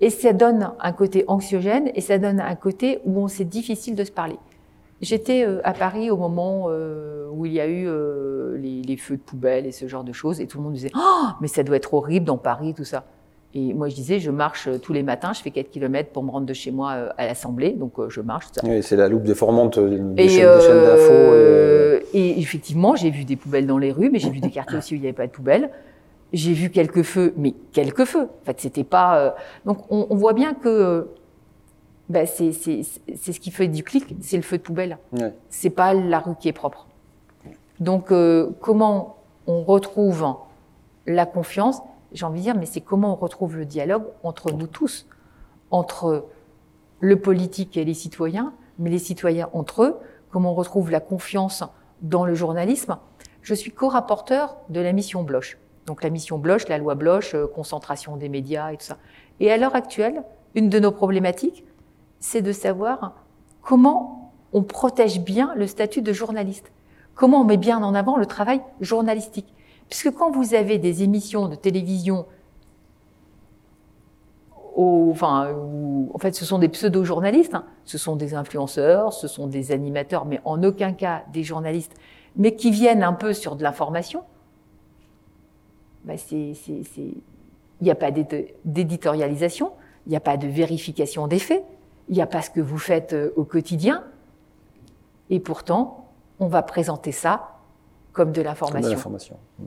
Et 0.00 0.10
ça 0.10 0.32
donne 0.32 0.72
un 0.80 0.92
côté 0.92 1.24
anxiogène 1.28 1.90
et 1.94 2.00
ça 2.00 2.18
donne 2.18 2.40
un 2.40 2.54
côté 2.56 3.00
où 3.04 3.28
c'est 3.28 3.44
difficile 3.44 3.94
de 3.94 4.04
se 4.04 4.10
parler. 4.10 4.38
J'étais 5.02 5.44
euh, 5.44 5.60
à 5.64 5.72
Paris 5.72 6.10
au 6.10 6.16
moment 6.16 6.66
euh, 6.68 7.26
où 7.32 7.44
il 7.44 7.52
y 7.52 7.60
a 7.60 7.66
eu 7.66 7.88
euh, 7.88 8.56
les, 8.56 8.96
feux 8.96 9.16
de 9.16 9.22
poubelle 9.22 9.66
et 9.66 9.72
ce 9.72 9.88
genre 9.88 10.04
de 10.04 10.12
choses, 10.12 10.40
et 10.40 10.46
tout 10.46 10.58
le 10.58 10.64
monde 10.64 10.74
disait 10.74 10.92
Oh, 10.96 11.26
mais 11.40 11.48
ça 11.48 11.64
doit 11.64 11.76
être 11.76 11.92
horrible 11.92 12.24
dans 12.24 12.38
Paris, 12.38 12.72
tout 12.72 12.84
ça. 12.84 13.04
Et 13.54 13.74
moi, 13.74 13.88
je 13.88 13.96
disais, 13.96 14.20
je 14.20 14.30
marche 14.30 14.68
tous 14.80 14.92
les 14.92 15.02
matins, 15.02 15.32
je 15.34 15.42
fais 15.42 15.50
4 15.50 15.70
km 15.70 16.10
pour 16.10 16.22
me 16.22 16.30
rendre 16.30 16.46
de 16.46 16.54
chez 16.54 16.70
moi 16.70 16.92
à 17.18 17.26
l'Assemblée, 17.26 17.72
donc 17.72 17.94
je 18.08 18.20
marche. 18.20 18.46
Tout 18.46 18.60
ça. 18.60 18.66
Oui, 18.66 18.82
c'est 18.82 18.96
la 18.96 19.08
loupe 19.08 19.24
déformante 19.24 19.78
des, 19.78 20.28
chaînes, 20.28 20.46
d'infos. 20.46 22.06
Et... 22.14 22.38
effectivement, 22.38 22.94
j'ai 22.94 23.10
vu 23.10 23.24
des 23.24 23.36
poubelles 23.36 23.66
dans 23.66 23.78
les 23.78 23.92
rues, 23.92 24.08
mais 24.10 24.20
j'ai 24.20 24.30
vu 24.30 24.40
des 24.40 24.50
quartiers 24.50 24.78
aussi 24.78 24.94
où 24.94 24.96
il 24.96 25.00
n'y 25.00 25.06
avait 25.06 25.16
pas 25.16 25.26
de 25.26 25.32
poubelles. 25.32 25.68
J'ai 26.32 26.54
vu 26.54 26.70
quelques 26.70 27.02
feux, 27.02 27.34
mais 27.36 27.52
quelques 27.72 28.04
feux. 28.04 28.28
En 28.40 28.44
fait, 28.46 28.58
c'était 28.58 28.84
pas. 28.84 29.34
Donc, 29.66 29.78
on, 29.90 30.06
on, 30.08 30.16
voit 30.16 30.32
bien 30.32 30.54
que 30.54 31.08
bah, 32.08 32.26
c'est 32.26 32.52
ce 32.52 33.40
qui 33.40 33.50
fait 33.50 33.68
du 33.68 33.84
clic, 33.84 34.14
c'est 34.20 34.36
le 34.36 34.42
feu 34.42 34.58
de 34.58 34.62
poubelle. 34.62 34.98
Ouais. 35.12 35.32
C'est 35.48 35.70
pas 35.70 35.94
la 35.94 36.18
rue 36.20 36.34
qui 36.36 36.48
est 36.48 36.52
propre. 36.52 36.86
Donc, 37.80 38.12
euh, 38.12 38.50
comment 38.60 39.16
on 39.46 39.62
retrouve 39.62 40.36
la 41.06 41.26
confiance? 41.26 41.82
J'ai 42.12 42.26
envie 42.26 42.40
de 42.40 42.44
dire, 42.44 42.56
mais 42.56 42.66
c'est 42.66 42.80
comment 42.80 43.12
on 43.12 43.16
retrouve 43.16 43.56
le 43.56 43.64
dialogue 43.64 44.04
entre 44.22 44.52
nous 44.52 44.66
tous, 44.66 45.06
entre 45.70 46.26
le 47.00 47.18
politique 47.18 47.76
et 47.76 47.84
les 47.84 47.94
citoyens, 47.94 48.52
mais 48.78 48.90
les 48.90 48.98
citoyens 48.98 49.48
entre 49.52 49.82
eux. 49.82 49.96
Comment 50.30 50.52
on 50.52 50.54
retrouve 50.54 50.90
la 50.90 51.00
confiance 51.00 51.64
dans 52.02 52.24
le 52.24 52.34
journalisme? 52.34 52.98
Je 53.40 53.54
suis 53.54 53.72
co-rapporteur 53.72 54.56
de 54.68 54.80
la 54.80 54.92
mission 54.92 55.22
Bloch. 55.22 55.58
Donc 55.86 56.04
la 56.04 56.10
mission 56.10 56.38
Bloch, 56.38 56.68
la 56.68 56.78
loi 56.78 56.94
Bloch, 56.94 57.34
euh, 57.34 57.46
concentration 57.46 58.16
des 58.16 58.28
médias 58.28 58.70
et 58.72 58.76
tout 58.76 58.84
ça. 58.84 58.98
Et 59.40 59.50
à 59.50 59.56
l'heure 59.56 59.74
actuelle, 59.74 60.22
une 60.54 60.68
de 60.68 60.78
nos 60.78 60.92
problématiques, 60.92 61.64
c'est 62.22 62.40
de 62.40 62.52
savoir 62.52 63.14
comment 63.60 64.32
on 64.52 64.62
protège 64.62 65.20
bien 65.20 65.52
le 65.56 65.66
statut 65.66 66.02
de 66.02 66.12
journaliste, 66.12 66.72
comment 67.14 67.40
on 67.40 67.44
met 67.44 67.56
bien 67.56 67.82
en 67.82 67.94
avant 67.94 68.16
le 68.16 68.26
travail 68.26 68.62
journalistique. 68.80 69.52
Puisque 69.90 70.12
quand 70.12 70.30
vous 70.30 70.54
avez 70.54 70.78
des 70.78 71.02
émissions 71.02 71.48
de 71.48 71.56
télévision, 71.56 72.26
enfin, 74.76 75.52
en 76.14 76.18
fait, 76.18 76.34
ce 76.34 76.44
sont 76.44 76.60
des 76.60 76.68
pseudo-journalistes, 76.68 77.54
hein, 77.54 77.66
ce 77.84 77.98
sont 77.98 78.14
des 78.14 78.34
influenceurs, 78.34 79.12
ce 79.12 79.26
sont 79.26 79.48
des 79.48 79.72
animateurs, 79.72 80.24
mais 80.24 80.40
en 80.44 80.62
aucun 80.62 80.92
cas 80.92 81.24
des 81.32 81.42
journalistes, 81.42 81.94
mais 82.36 82.54
qui 82.54 82.70
viennent 82.70 83.02
un 83.02 83.14
peu 83.14 83.32
sur 83.32 83.56
de 83.56 83.64
l'information, 83.64 84.22
bah 86.04 86.14
il 86.30 86.54
n'y 87.80 87.90
a 87.90 87.96
pas 87.96 88.12
d'éditorialisation, 88.12 89.72
il 90.06 90.10
n'y 90.10 90.16
a 90.16 90.20
pas 90.20 90.36
de 90.36 90.46
vérification 90.46 91.26
des 91.26 91.40
faits, 91.40 91.64
il 92.08 92.14
n'y 92.14 92.22
a 92.22 92.26
pas 92.26 92.42
ce 92.42 92.50
que 92.50 92.60
vous 92.60 92.78
faites 92.78 93.12
euh, 93.12 93.32
au 93.36 93.44
quotidien. 93.44 94.04
Et 95.30 95.40
pourtant, 95.40 96.10
on 96.40 96.46
va 96.46 96.62
présenter 96.62 97.12
ça 97.12 97.58
comme 98.12 98.32
de 98.32 98.42
l'information. 98.42 99.38
Mm. 99.58 99.64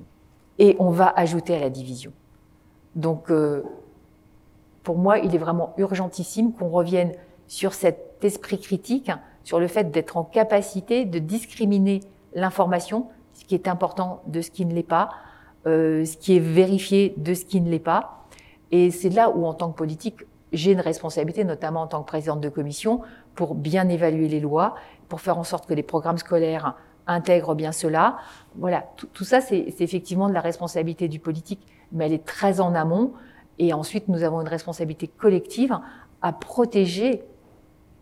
Et 0.59 0.75
on 0.79 0.89
va 0.89 1.11
ajouter 1.15 1.55
à 1.55 1.59
la 1.59 1.69
division. 1.69 2.11
Donc, 2.95 3.29
euh, 3.29 3.63
pour 4.83 4.97
moi, 4.97 5.19
il 5.19 5.33
est 5.36 5.39
vraiment 5.39 5.73
urgentissime 5.77 6.53
qu'on 6.53 6.69
revienne 6.69 7.11
sur 7.47 7.73
cet 7.73 8.23
esprit 8.23 8.59
critique, 8.59 9.11
sur 9.43 9.59
le 9.59 9.67
fait 9.67 9.91
d'être 9.91 10.17
en 10.17 10.23
capacité 10.23 11.05
de 11.05 11.19
discriminer 11.19 12.01
l'information, 12.33 13.07
ce 13.33 13.45
qui 13.45 13.55
est 13.55 13.67
important 13.67 14.21
de 14.27 14.41
ce 14.41 14.51
qui 14.51 14.65
ne 14.65 14.73
l'est 14.73 14.83
pas, 14.83 15.09
euh, 15.67 16.05
ce 16.05 16.17
qui 16.17 16.36
est 16.36 16.39
vérifié 16.39 17.13
de 17.17 17.33
ce 17.33 17.45
qui 17.45 17.59
ne 17.59 17.69
l'est 17.69 17.79
pas. 17.79 18.25
Et 18.71 18.91
c'est 18.91 19.09
là 19.09 19.29
où, 19.29 19.45
en 19.45 19.53
tant 19.53 19.71
que 19.71 19.77
politique, 19.77 20.25
j'ai 20.52 20.72
une 20.72 20.82
responsabilité, 20.82 21.43
notamment 21.43 21.82
en 21.82 21.88
tant 21.88 22.02
que 22.02 22.08
présidente 22.08 22.41
de 22.41 22.50
commission, 22.50 23.02
pour 23.36 23.56
bien 23.56 23.89
évaluer 23.89 24.28
les 24.28 24.39
lois, 24.39 24.76
pour 25.10 25.22
faire 25.22 25.38
en 25.38 25.43
sorte 25.43 25.68
que 25.68 25.74
les 25.74 25.84
programmes 25.84 26.18
scolaires 26.18 26.76
intègrent 27.08 27.56
bien 27.56 27.72
cela. 27.72 28.18
Voilà, 28.56 28.86
tout, 28.96 29.24
ça, 29.24 29.41
c'est 29.41 29.66
effectivement 29.80 30.30
de 30.30 30.34
la 30.34 30.41
responsabilité 30.41 31.08
du 31.08 31.20
politique, 31.20 31.68
mais 31.91 32.06
elle 32.06 32.14
est 32.14 32.26
très 32.26 32.60
en 32.62 32.74
amont. 32.74 33.14
Et 33.60 33.74
ensuite, 33.74 34.08
nous 34.08 34.24
avons 34.24 34.41
une 34.41 34.48
responsabilité 34.48 35.08
collective 35.08 35.78
à 36.22 36.34
protéger 36.34 37.24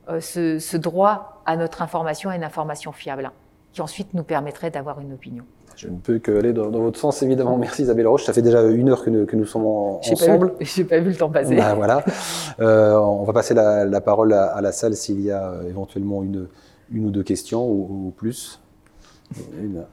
euh, 0.09 0.19
ce, 0.19 0.59
ce 0.59 0.77
droit 0.77 1.41
à 1.45 1.57
notre 1.57 1.81
information 1.81 2.31
et 2.31 2.35
une 2.35 2.43
information 2.43 2.91
fiable, 2.91 3.31
qui 3.71 3.81
ensuite 3.81 4.13
nous 4.13 4.23
permettrait 4.23 4.71
d'avoir 4.71 4.99
une 4.99 5.13
opinion. 5.13 5.45
Je 5.75 5.87
ne 5.87 5.97
peux 5.97 6.19
que 6.19 6.31
aller 6.37 6.53
dans, 6.53 6.69
votre 6.69 6.99
sens, 6.99 7.21
évidemment. 7.23 7.57
Merci 7.57 7.83
Isabelle 7.83 8.07
Roche. 8.07 8.25
Ça 8.25 8.33
fait 8.33 8.41
déjà 8.41 8.61
une 8.63 8.89
heure 8.89 9.03
que 9.03 9.09
nous, 9.09 9.25
que 9.25 9.35
nous 9.35 9.45
sommes 9.45 9.65
ensemble. 9.65 10.53
Je 10.59 10.81
n'ai 10.81 10.87
pas 10.87 10.99
vu 10.99 11.09
le 11.09 11.15
temps 11.15 11.29
passer. 11.29 11.55
Bah, 11.55 11.73
voilà. 11.73 12.03
Euh, 12.59 12.95
on 12.95 13.23
va 13.23 13.33
passer 13.33 13.53
la, 13.53 14.01
parole 14.01 14.33
à, 14.33 14.59
la 14.61 14.71
salle 14.71 14.95
s'il 14.95 15.21
y 15.21 15.31
a 15.31 15.49
euh, 15.49 15.69
éventuellement 15.69 16.23
une, 16.23 16.47
une 16.91 17.05
ou 17.07 17.11
deux 17.11 17.23
questions 17.23 17.67
ou, 17.67 18.13
plus. 18.15 18.61
Une. 19.59 19.83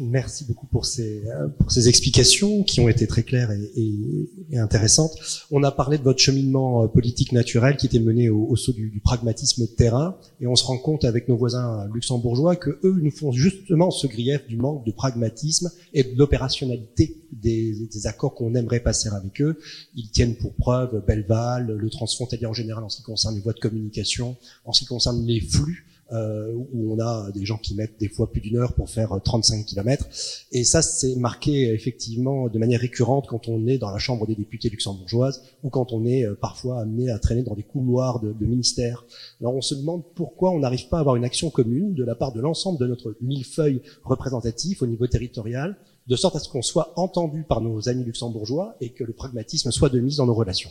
Merci 0.00 0.44
beaucoup 0.44 0.66
pour 0.66 0.86
ces, 0.86 1.22
pour 1.58 1.70
ces 1.70 1.88
explications 1.88 2.64
qui 2.64 2.80
ont 2.80 2.88
été 2.88 3.06
très 3.06 3.22
claires 3.22 3.52
et, 3.52 3.70
et, 3.76 4.28
et, 4.50 4.58
intéressantes. 4.58 5.12
On 5.52 5.62
a 5.62 5.70
parlé 5.70 5.98
de 5.98 6.02
votre 6.02 6.18
cheminement 6.18 6.82
euh, 6.82 6.88
politique 6.88 7.30
naturel 7.30 7.76
qui 7.76 7.86
était 7.86 8.00
mené 8.00 8.28
au, 8.28 8.44
au 8.44 8.56
saut 8.56 8.72
du, 8.72 8.90
du, 8.90 8.98
pragmatisme 8.98 9.62
de 9.62 9.70
terrain 9.70 10.16
et 10.40 10.48
on 10.48 10.56
se 10.56 10.64
rend 10.64 10.78
compte 10.78 11.04
avec 11.04 11.28
nos 11.28 11.36
voisins 11.36 11.88
luxembourgeois 11.94 12.56
que 12.56 12.80
eux 12.82 12.98
nous 13.00 13.12
font 13.12 13.30
justement 13.30 13.92
ce 13.92 14.08
grief 14.08 14.46
du 14.48 14.56
manque 14.56 14.84
de 14.84 14.90
pragmatisme 14.90 15.70
et 15.94 16.02
de 16.02 16.18
l'opérationnalité 16.18 17.22
des, 17.30 17.86
des, 17.86 18.06
accords 18.08 18.34
qu'on 18.34 18.56
aimerait 18.56 18.80
passer 18.80 19.10
avec 19.10 19.40
eux. 19.40 19.58
Ils 19.94 20.10
tiennent 20.10 20.34
pour 20.34 20.54
preuve 20.54 21.04
Belval, 21.06 21.68
le 21.68 21.90
transfrontalier 21.90 22.46
en 22.46 22.52
général 22.52 22.82
en 22.82 22.88
ce 22.88 22.96
qui 22.96 23.04
concerne 23.04 23.36
les 23.36 23.40
voies 23.40 23.52
de 23.52 23.60
communication, 23.60 24.36
en 24.64 24.72
ce 24.72 24.80
qui 24.80 24.86
concerne 24.86 25.24
les 25.24 25.40
flux 25.40 25.86
euh, 26.12 26.52
où 26.72 26.92
on 26.92 27.00
a 27.00 27.30
des 27.32 27.46
gens 27.46 27.56
qui 27.56 27.74
mettent 27.74 27.98
des 27.98 28.08
fois 28.08 28.30
plus 28.30 28.40
d'une 28.40 28.58
heure 28.58 28.74
pour 28.74 28.90
faire 28.90 29.18
35 29.22 29.56
euh, 29.56 29.62
km. 29.64 30.06
Et 30.52 30.62
ça, 30.64 30.82
c'est 30.82 31.16
marqué 31.16 31.72
effectivement 31.72 32.48
de 32.48 32.58
manière 32.58 32.80
récurrente 32.80 33.26
quand 33.28 33.48
on 33.48 33.66
est 33.66 33.78
dans 33.78 33.90
la 33.90 33.98
Chambre 33.98 34.26
des 34.26 34.34
députés 34.34 34.68
luxembourgeoises 34.68 35.42
ou 35.62 35.70
quand 35.70 35.92
on 35.92 36.04
est 36.04 36.24
euh, 36.24 36.34
parfois 36.34 36.80
amené 36.80 37.10
à 37.10 37.18
traîner 37.18 37.42
dans 37.42 37.54
des 37.54 37.62
couloirs 37.62 38.20
de, 38.20 38.32
de 38.32 38.46
ministères. 38.46 39.06
Alors 39.40 39.54
on 39.54 39.62
se 39.62 39.74
demande 39.74 40.02
pourquoi 40.14 40.50
on 40.50 40.58
n'arrive 40.58 40.88
pas 40.88 40.98
à 40.98 41.00
avoir 41.00 41.16
une 41.16 41.24
action 41.24 41.48
commune 41.48 41.94
de 41.94 42.04
la 42.04 42.14
part 42.14 42.32
de 42.32 42.40
l'ensemble 42.40 42.78
de 42.78 42.86
notre 42.86 43.16
millefeuille 43.22 43.80
représentatif 44.04 44.82
au 44.82 44.86
niveau 44.86 45.06
territorial, 45.06 45.78
de 46.08 46.16
sorte 46.16 46.36
à 46.36 46.40
ce 46.40 46.48
qu'on 46.48 46.62
soit 46.62 46.92
entendu 46.96 47.44
par 47.44 47.62
nos 47.62 47.88
amis 47.88 48.04
luxembourgeois 48.04 48.76
et 48.80 48.90
que 48.90 49.04
le 49.04 49.14
pragmatisme 49.14 49.70
soit 49.70 49.88
de 49.88 50.00
mise 50.00 50.16
dans 50.16 50.26
nos 50.26 50.34
relations. 50.34 50.70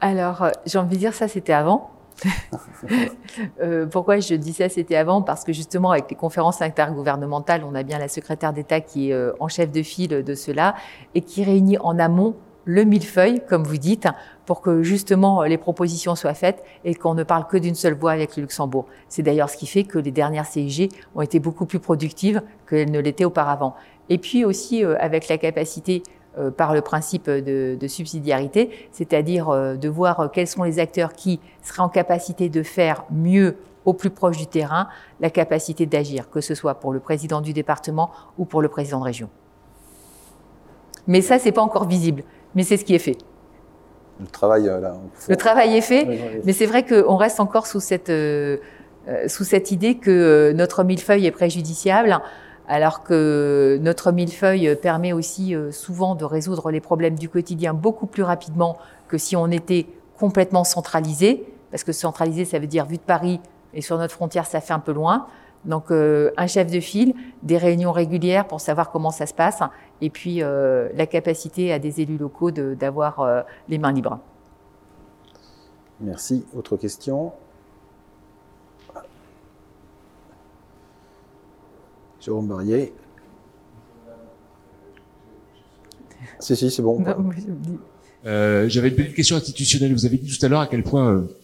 Alors, 0.00 0.46
j'ai 0.66 0.78
envie 0.78 0.96
de 0.96 1.00
dire 1.00 1.14
ça, 1.14 1.26
c'était 1.26 1.54
avant. 1.54 1.95
euh, 3.60 3.86
pourquoi 3.86 4.20
je 4.20 4.34
dis 4.34 4.52
ça 4.52 4.68
C'était 4.68 4.96
avant? 4.96 5.22
Parce 5.22 5.44
que 5.44 5.52
justement 5.52 5.90
avec 5.90 6.10
les 6.10 6.16
conférences 6.16 6.62
intergouvernementales, 6.62 7.62
on 7.64 7.74
a 7.74 7.82
bien 7.82 7.98
la 7.98 8.08
secrétaire 8.08 8.52
d'État 8.52 8.80
qui 8.80 9.10
est 9.10 9.12
euh, 9.12 9.32
en 9.40 9.48
chef 9.48 9.70
de 9.70 9.82
file 9.82 10.22
de 10.24 10.34
cela 10.34 10.74
et 11.14 11.20
qui 11.20 11.44
réunit 11.44 11.78
en 11.78 11.98
amont 11.98 12.34
le 12.64 12.82
millefeuille, 12.82 13.40
comme 13.48 13.62
vous 13.62 13.76
dites, 13.76 14.08
pour 14.44 14.60
que 14.60 14.82
justement 14.82 15.44
les 15.44 15.56
propositions 15.56 16.16
soient 16.16 16.34
faites 16.34 16.64
et 16.84 16.94
qu'on 16.96 17.14
ne 17.14 17.22
parle 17.22 17.46
que 17.46 17.56
d'une 17.56 17.76
seule 17.76 17.94
voix 17.94 18.10
avec 18.10 18.36
le 18.36 18.42
Luxembourg. 18.42 18.86
C'est 19.08 19.22
d'ailleurs 19.22 19.48
ce 19.48 19.56
qui 19.56 19.66
fait 19.66 19.84
que 19.84 19.98
les 19.98 20.10
dernières 20.10 20.46
CIG 20.46 20.90
ont 21.14 21.20
été 21.20 21.38
beaucoup 21.38 21.64
plus 21.64 21.78
productives 21.78 22.42
qu'elles 22.68 22.90
ne 22.90 22.98
l'étaient 22.98 23.24
auparavant. 23.24 23.76
Et 24.08 24.18
puis 24.18 24.44
aussi 24.44 24.84
euh, 24.84 24.96
avec 25.00 25.28
la 25.28 25.38
capacité 25.38 26.02
euh, 26.02 26.15
par 26.50 26.74
le 26.74 26.82
principe 26.82 27.30
de, 27.30 27.76
de 27.80 27.88
subsidiarité, 27.88 28.70
c'est-à-dire 28.92 29.48
euh, 29.48 29.74
de 29.74 29.88
voir 29.88 30.20
euh, 30.20 30.28
quels 30.28 30.46
sont 30.46 30.62
les 30.64 30.78
acteurs 30.78 31.14
qui 31.14 31.40
seraient 31.62 31.82
en 31.82 31.88
capacité 31.88 32.48
de 32.48 32.62
faire 32.62 33.04
mieux 33.10 33.56
au 33.84 33.92
plus 33.92 34.10
proche 34.10 34.36
du 34.36 34.46
terrain 34.46 34.88
la 35.20 35.30
capacité 35.30 35.86
d'agir, 35.86 36.28
que 36.28 36.40
ce 36.40 36.54
soit 36.54 36.74
pour 36.74 36.92
le 36.92 37.00
président 37.00 37.40
du 37.40 37.52
département 37.52 38.10
ou 38.36 38.44
pour 38.44 38.60
le 38.60 38.68
président 38.68 38.98
de 38.98 39.04
région. 39.04 39.30
Mais 41.06 41.20
ça, 41.20 41.38
c'est 41.38 41.52
pas 41.52 41.62
encore 41.62 41.86
visible, 41.86 42.24
mais 42.54 42.64
c'est 42.64 42.76
ce 42.76 42.84
qui 42.84 42.94
est 42.94 42.98
fait. 42.98 43.16
Le 44.20 44.26
travail, 44.26 44.64
là, 44.64 44.94
faut... 45.14 45.30
Le 45.30 45.36
travail 45.36 45.76
est 45.76 45.82
fait, 45.82 46.40
mais 46.44 46.52
c'est 46.52 46.66
vrai 46.66 46.84
qu'on 46.84 47.16
reste 47.16 47.38
encore 47.38 47.66
sous 47.66 47.80
cette, 47.80 48.10
euh, 48.10 48.58
sous 49.28 49.44
cette 49.44 49.70
idée 49.70 49.96
que 49.96 50.52
notre 50.52 50.82
millefeuille 50.82 51.26
est 51.26 51.30
préjudiciable 51.30 52.18
alors 52.68 53.02
que 53.02 53.78
notre 53.80 54.12
millefeuille 54.12 54.76
permet 54.76 55.12
aussi 55.12 55.54
euh, 55.54 55.70
souvent 55.70 56.14
de 56.14 56.24
résoudre 56.24 56.70
les 56.70 56.80
problèmes 56.80 57.16
du 57.16 57.28
quotidien 57.28 57.74
beaucoup 57.74 58.06
plus 58.06 58.22
rapidement 58.22 58.76
que 59.08 59.18
si 59.18 59.36
on 59.36 59.50
était 59.50 59.86
complètement 60.18 60.64
centralisé, 60.64 61.46
parce 61.70 61.84
que 61.84 61.92
centralisé, 61.92 62.44
ça 62.44 62.58
veut 62.58 62.66
dire 62.66 62.86
vu 62.86 62.96
de 62.96 63.02
Paris, 63.02 63.40
et 63.74 63.82
sur 63.82 63.98
notre 63.98 64.14
frontière, 64.14 64.46
ça 64.46 64.60
fait 64.60 64.72
un 64.72 64.80
peu 64.80 64.92
loin. 64.92 65.26
Donc 65.64 65.90
euh, 65.90 66.30
un 66.36 66.46
chef 66.46 66.70
de 66.70 66.80
file, 66.80 67.14
des 67.42 67.58
réunions 67.58 67.92
régulières 67.92 68.46
pour 68.46 68.60
savoir 68.60 68.90
comment 68.90 69.10
ça 69.10 69.26
se 69.26 69.34
passe, 69.34 69.60
et 70.00 70.10
puis 70.10 70.42
euh, 70.42 70.88
la 70.94 71.06
capacité 71.06 71.72
à 71.72 71.78
des 71.78 72.00
élus 72.00 72.18
locaux 72.18 72.50
d'avoir 72.50 73.44
les 73.68 73.78
mains 73.78 73.92
libres. 73.92 74.18
Merci. 76.00 76.44
Autre 76.54 76.76
question? 76.76 77.32
Jérôme 82.26 82.48
Barrier. 82.48 82.92
Si, 86.40 86.56
si, 86.56 86.72
c'est 86.72 86.82
bon. 86.82 87.04
Euh, 88.26 88.68
J'avais 88.68 88.88
une 88.88 88.96
petite 88.96 89.14
question 89.14 89.36
institutionnelle. 89.36 89.92
Vous 89.92 90.06
avez 90.06 90.18
dit 90.18 90.36
tout 90.36 90.44
à 90.44 90.48
l'heure 90.48 90.60
à 90.60 90.66
quel 90.66 90.82
point 90.82 91.08
euh, 91.08 91.36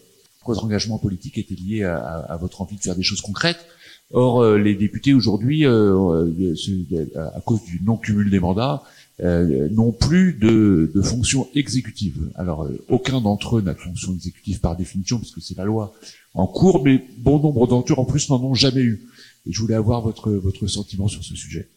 votre 0.45 0.65
engagement 0.65 0.97
politique 0.97 1.37
était 1.37 1.55
lié 1.55 1.85
à, 1.85 1.95
à, 1.95 2.33
à, 2.33 2.37
votre 2.37 2.61
envie 2.61 2.75
de 2.75 2.81
faire 2.81 2.97
des 2.97 3.03
choses 3.03 3.21
concrètes. 3.21 3.65
Or, 4.11 4.43
euh, 4.43 4.57
les 4.57 4.75
députés 4.75 5.13
aujourd'hui, 5.13 5.65
euh, 5.65 5.95
euh, 5.95 7.05
à 7.15 7.39
cause 7.39 7.63
du 7.63 7.81
non-cumul 7.81 8.29
des 8.29 8.41
mandats, 8.41 8.83
n'ont 9.21 9.93
plus 9.93 10.33
de, 10.33 10.91
de 10.93 11.01
fonction 11.01 11.47
exécutive. 11.55 12.29
Alors, 12.35 12.67
aucun 12.89 13.21
d'entre 13.21 13.57
eux 13.57 13.61
n'a 13.61 13.73
de 13.73 13.79
fonction 13.79 14.13
exécutive 14.13 14.59
par 14.59 14.75
définition, 14.75 15.17
puisque 15.17 15.41
c'est 15.41 15.57
la 15.57 15.63
loi 15.63 15.93
en 16.33 16.45
cours, 16.45 16.83
mais 16.83 17.05
bon 17.19 17.39
nombre 17.39 17.67
d'entre 17.67 17.93
eux 17.93 17.95
en 17.97 18.03
plus 18.03 18.29
n'en 18.29 18.43
ont 18.43 18.53
jamais 18.53 18.81
eu. 18.81 19.07
Et 19.45 19.51
je 19.51 19.61
voulais 19.61 19.75
avoir 19.75 20.01
votre, 20.01 20.31
votre 20.31 20.67
sentiment 20.67 21.07
sur 21.07 21.23
ce 21.23 21.35
sujet. 21.35 21.67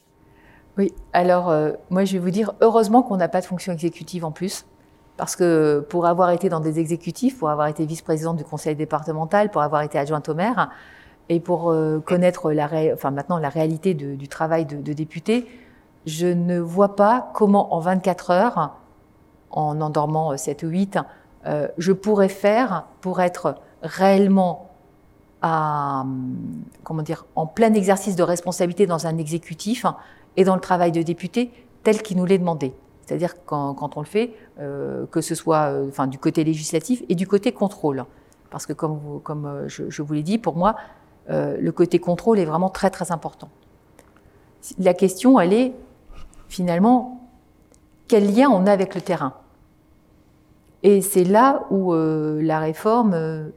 Oui, 0.79 0.93
alors 1.13 1.49
euh, 1.49 1.73
moi 1.91 2.05
je 2.05 2.13
vais 2.13 2.19
vous 2.19 2.31
dire, 2.31 2.53
heureusement 2.61 3.03
qu'on 3.03 3.17
n'a 3.17 3.29
pas 3.29 3.41
de 3.41 3.47
fonction 3.47 3.73
exécutive 3.73 4.25
en 4.25 4.33
plus. 4.33 4.67
Parce 5.17 5.35
que 5.35 5.85
pour 5.89 6.05
avoir 6.05 6.31
été 6.31 6.51
dans 6.51 6.61
des 6.61 6.79
exécutifs, 6.79 7.39
pour 7.39 7.49
avoir 7.49 7.69
été 7.69 7.87
vice-présidente 7.87 8.37
du 8.37 8.45
conseil 8.45 8.77
départemental, 8.77 9.51
pour 9.51 9.63
avoir 9.63 9.81
été 9.81 9.99
adjointe 9.99 10.29
au 10.29 10.35
maire, 10.35 10.71
et 11.29 11.41
pour 11.41 11.71
euh, 11.71 12.01
connaître 12.01 12.53
la 12.53 12.69
enfin, 12.93 13.11
maintenant 13.11 13.39
la 13.39 13.49
réalité 13.49 13.95
du 13.95 14.29
travail 14.29 14.67
de, 14.67 14.93
député, 14.93 15.47
je 16.05 16.27
ne 16.27 16.59
vois 16.59 16.97
pas 16.97 17.31
comment 17.35 17.75
en 17.75 17.81
24 17.81 18.31
heures, 18.31 18.77
en 19.51 19.81
endormant 19.81 20.37
7 20.37 20.63
ou 20.65 20.69
8, 20.69 20.99
euh, 21.47 21.69
je 21.79 21.93
pourrais 21.93 22.29
faire 22.29 22.87
pour 23.01 23.21
être 23.21 23.57
réellement 23.83 24.66
comment 26.83 27.03
dire, 27.03 27.27
en 27.35 27.47
plein 27.47 27.73
exercice 27.75 28.17
de 28.17 28.23
responsabilité 28.23 28.87
dans 28.87 29.07
un 29.07 29.19
exécutif 29.19 29.87
et 30.37 30.45
dans 30.45 30.55
le 30.55 30.61
travail 30.61 30.93
de 30.93 31.03
député 31.03 31.51
tel 31.83 32.03
qu'il 32.03 32.17
nous 32.17 32.25
l'est 32.25 32.39
demandé. 32.39 32.75
C'est-à-dire 33.07 33.45
quand, 33.45 33.97
on 33.97 34.01
le 34.01 34.07
fait, 34.07 34.33
euh, 34.59 35.07
que 35.07 35.21
ce 35.21 35.37
soit 35.37 35.71
euh, 35.71 35.89
enfin, 35.89 36.09
du 36.09 36.19
côté 36.19 36.43
législatif 36.43 37.05
et 37.09 37.15
du 37.15 37.29
côté 37.29 37.53
contrôle. 37.53 38.05
Parce 38.51 38.67
que 38.67 38.73
comme, 38.73 39.21
euh, 39.47 39.69
je, 39.69 40.03
vous 40.03 40.13
l'ai 40.13 40.25
dit, 40.25 40.39
pour 40.39 40.57
moi, 40.57 40.77
le 41.29 41.71
côté 41.71 41.99
contrôle 41.99 42.39
est 42.39 42.45
vraiment 42.45 42.69
très 42.69 42.91
très 42.91 43.11
important. 43.11 43.49
La 44.79 44.95
question, 44.95 45.41
elle 45.41 45.53
est 45.53 45.73
finalement, 46.49 47.29
quel 48.07 48.33
lien 48.33 48.49
on 48.49 48.67
a 48.67 48.73
avec 48.73 48.95
le 48.95 49.01
terrain? 49.01 49.35
Et 50.85 51.01
c'est 51.01 51.25
là 51.25 51.65
où 51.71 51.93
la 51.95 52.61
réforme 52.61 53.51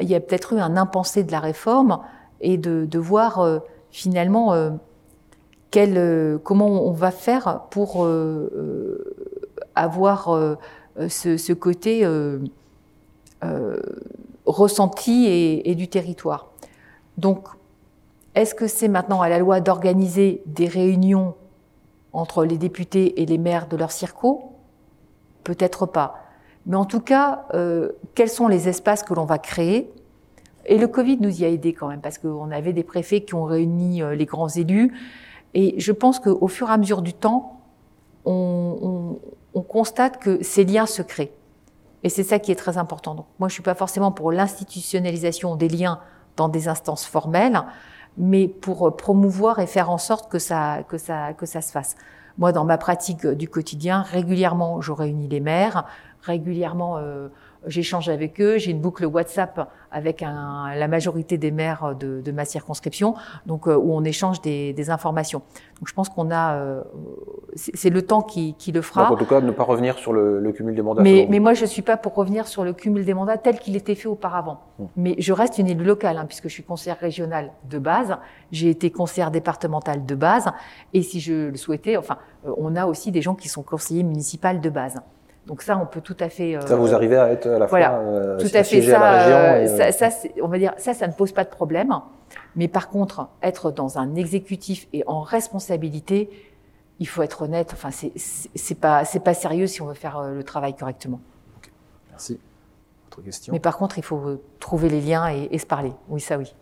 il 0.00 0.08
y 0.08 0.14
a 0.14 0.20
peut-être 0.20 0.52
eu 0.52 0.60
un 0.60 0.76
impensé 0.76 1.24
de 1.24 1.32
la 1.32 1.40
réforme 1.40 2.00
et 2.40 2.56
de, 2.56 2.86
de 2.86 2.98
voir 2.98 3.40
euh, 3.40 3.58
finalement 3.90 4.52
euh, 4.52 4.70
quel, 5.70 5.96
euh, 5.96 6.38
comment 6.38 6.86
on 6.86 6.92
va 6.92 7.10
faire 7.10 7.62
pour 7.70 8.06
avoir 9.74 10.56
ce, 11.08 11.36
ce, 11.36 11.52
côté 11.52 12.06
ressenti 14.46 15.26
et, 15.26 15.70
et, 15.70 15.74
du 15.74 15.88
territoire. 15.88 16.48
Donc, 17.16 17.48
est-ce 18.34 18.54
que 18.54 18.66
c'est 18.66 18.88
maintenant 18.88 19.20
à 19.20 19.28
la 19.28 19.38
loi 19.38 19.60
d'organiser 19.60 20.42
des 20.46 20.66
réunions 20.66 21.34
entre 22.12 22.44
les 22.44 22.58
députés 22.58 23.20
et 23.20 23.26
les 23.26 23.38
maires 23.38 23.68
de 23.68 23.76
leur 23.76 23.92
circo? 23.92 24.52
Peut-être 25.44 25.86
pas. 25.86 26.27
Mais 26.68 26.76
en 26.76 26.84
tout 26.84 27.00
cas, 27.00 27.46
euh, 27.54 27.92
quels 28.14 28.28
sont 28.28 28.46
les 28.46 28.68
espaces 28.68 29.02
que 29.02 29.14
l'on 29.14 29.24
va 29.24 29.38
créer? 29.38 29.90
Et 30.66 30.76
le 30.76 30.86
Covid 30.86 31.16
nous 31.18 31.40
y 31.40 31.44
a 31.44 31.48
aidé 31.48 31.72
quand 31.72 31.88
même, 31.88 32.02
parce 32.02 32.18
qu'on 32.18 32.50
avait 32.50 32.74
des 32.74 32.84
préfets 32.84 33.22
qui 33.22 33.34
ont 33.34 33.44
réuni 33.44 34.02
euh, 34.02 34.14
les 34.14 34.26
grands 34.26 34.48
élus. 34.48 34.92
Et 35.54 35.80
je 35.80 35.92
pense 35.92 36.20
qu'au 36.20 36.46
fur 36.46 36.68
et 36.68 36.72
à 36.72 36.76
mesure 36.76 37.00
du 37.00 37.14
temps, 37.14 37.60
on, 38.26 38.76
on, 38.82 39.18
on 39.54 39.62
constate 39.62 40.18
que 40.18 40.42
ces 40.42 40.64
liens 40.64 40.84
se 40.84 41.00
créent. 41.00 41.32
Et 42.02 42.10
c'est 42.10 42.22
ça 42.22 42.38
qui 42.38 42.52
est 42.52 42.54
très 42.54 42.76
important. 42.76 43.14
Donc, 43.14 43.26
moi, 43.38 43.48
je 43.48 43.54
suis 43.54 43.62
pas 43.62 43.74
forcément 43.74 44.12
pour 44.12 44.30
l'institutionnalisation 44.30 45.56
des 45.56 45.68
liens 45.68 46.00
dans 46.36 46.48
des 46.48 46.68
instances 46.68 47.06
formelles, 47.06 47.62
mais 48.18 48.46
pour 48.46 48.94
promouvoir 48.94 49.58
et 49.58 49.66
faire 49.66 49.90
en 49.90 49.98
sorte 49.98 50.30
que 50.30 50.38
ça, 50.38 50.82
que 50.86 50.98
ça 50.98 51.60
se 51.60 51.72
fasse. 51.72 51.96
Moi, 52.36 52.52
dans 52.52 52.64
ma 52.64 52.78
pratique 52.78 53.26
du 53.26 53.48
quotidien, 53.48 54.02
régulièrement, 54.02 54.80
je 54.80 54.92
réunis 54.92 55.26
les 55.26 55.40
maires, 55.40 55.86
régulièrement 56.28 56.98
j'échange 57.66 58.08
avec 58.08 58.40
eux, 58.40 58.58
j'ai 58.58 58.70
une 58.70 58.80
boucle 58.80 59.04
WhatsApp 59.04 59.68
avec 59.90 60.22
un, 60.22 60.74
la 60.74 60.88
majorité 60.88 61.38
des 61.38 61.50
maires 61.50 61.94
de, 61.98 62.20
de 62.20 62.32
ma 62.32 62.44
circonscription, 62.44 63.14
donc 63.46 63.66
euh, 63.66 63.76
où 63.76 63.94
on 63.94 64.04
échange 64.04 64.40
des, 64.42 64.72
des, 64.72 64.90
informations. 64.90 65.40
Donc 65.78 65.88
je 65.88 65.94
pense 65.94 66.08
qu'on 66.08 66.30
a, 66.30 66.54
euh, 66.54 66.82
c'est 67.54 67.90
le 67.90 68.02
temps 68.02 68.22
qui, 68.22 68.54
qui 68.54 68.70
le 68.70 68.82
fera. 68.82 69.04
Donc, 69.04 69.12
en 69.12 69.16
tout 69.16 69.26
cas, 69.26 69.40
ne 69.40 69.50
pas 69.50 69.64
revenir 69.64 69.98
sur 69.98 70.12
le, 70.12 70.40
le 70.40 70.52
cumul 70.52 70.74
des 70.74 70.82
mandats. 70.82 71.02
Mais, 71.02 71.26
mais 71.30 71.40
moi, 71.40 71.54
je 71.54 71.64
suis 71.64 71.82
pas 71.82 71.96
pour 71.96 72.14
revenir 72.14 72.46
sur 72.46 72.64
le 72.64 72.72
cumul 72.72 73.04
des 73.04 73.14
mandats 73.14 73.38
tel 73.38 73.58
qu'il 73.58 73.76
était 73.76 73.94
fait 73.94 74.08
auparavant. 74.08 74.60
Mmh. 74.78 74.84
Mais 74.96 75.14
je 75.18 75.32
reste 75.32 75.58
une 75.58 75.68
élue 75.68 75.84
locale, 75.84 76.18
hein, 76.18 76.26
puisque 76.26 76.48
je 76.48 76.52
suis 76.52 76.62
conseillère 76.62 76.98
régionale 76.98 77.52
de 77.68 77.78
base, 77.78 78.16
j'ai 78.52 78.70
été 78.70 78.90
conseillère 78.90 79.30
départementale 79.30 80.04
de 80.04 80.14
base, 80.14 80.50
et 80.92 81.02
si 81.02 81.20
je 81.20 81.48
le 81.48 81.56
souhaitais, 81.56 81.96
enfin, 81.96 82.18
euh, 82.46 82.52
on 82.58 82.76
a 82.76 82.86
aussi 82.86 83.10
des 83.10 83.22
gens 83.22 83.34
qui 83.34 83.48
sont 83.48 83.62
conseillers 83.62 84.04
municipaux 84.04 84.38
de 84.60 84.70
base. 84.70 85.00
Donc 85.48 85.62
ça, 85.62 85.78
on 85.78 85.86
peut 85.86 86.02
tout 86.02 86.16
à 86.20 86.28
fait. 86.28 86.56
Euh, 86.56 86.60
ça 86.60 86.76
vous 86.76 86.94
arrivez 86.94 87.16
à 87.16 87.32
être 87.32 87.46
à 87.46 87.58
la 87.58 87.66
voilà, 87.66 87.88
fois 87.88 87.98
euh, 88.00 88.38
tout 88.38 88.50
à 88.52 88.62
fait 88.62 88.82
ça. 88.82 89.00
À 89.00 89.00
la 89.00 89.22
région 89.22 89.38
euh, 89.38 89.88
et, 89.88 89.92
ça, 89.92 90.10
ça 90.10 90.28
on 90.42 90.46
va 90.46 90.58
dire 90.58 90.74
ça, 90.76 90.92
ça 90.92 91.08
ne 91.08 91.12
pose 91.14 91.32
pas 91.32 91.44
de 91.44 91.48
problème. 91.48 91.90
Mais 92.54 92.68
par 92.68 92.90
contre, 92.90 93.28
être 93.42 93.70
dans 93.72 93.98
un 93.98 94.14
exécutif 94.14 94.88
et 94.92 95.04
en 95.06 95.22
responsabilité, 95.22 96.28
il 96.98 97.08
faut 97.08 97.22
être 97.22 97.42
honnête. 97.42 97.70
Enfin, 97.72 97.90
c'est 97.90 98.12
c'est 98.14 98.78
pas 98.78 99.06
c'est 99.06 99.24
pas 99.24 99.32
sérieux 99.32 99.66
si 99.66 99.80
on 99.80 99.86
veut 99.86 99.94
faire 99.94 100.22
le 100.22 100.44
travail 100.44 100.76
correctement. 100.76 101.20
Okay. 101.56 101.70
Merci. 102.10 102.38
Autre 103.06 103.22
question. 103.22 103.54
Mais 103.54 103.60
par 103.60 103.78
contre, 103.78 103.96
il 103.96 104.04
faut 104.04 104.42
trouver 104.60 104.90
les 104.90 105.00
liens 105.00 105.30
et, 105.30 105.48
et 105.50 105.56
se 105.56 105.66
parler. 105.66 105.92
Oui, 106.10 106.20
ça, 106.20 106.36
oui. 106.36 106.52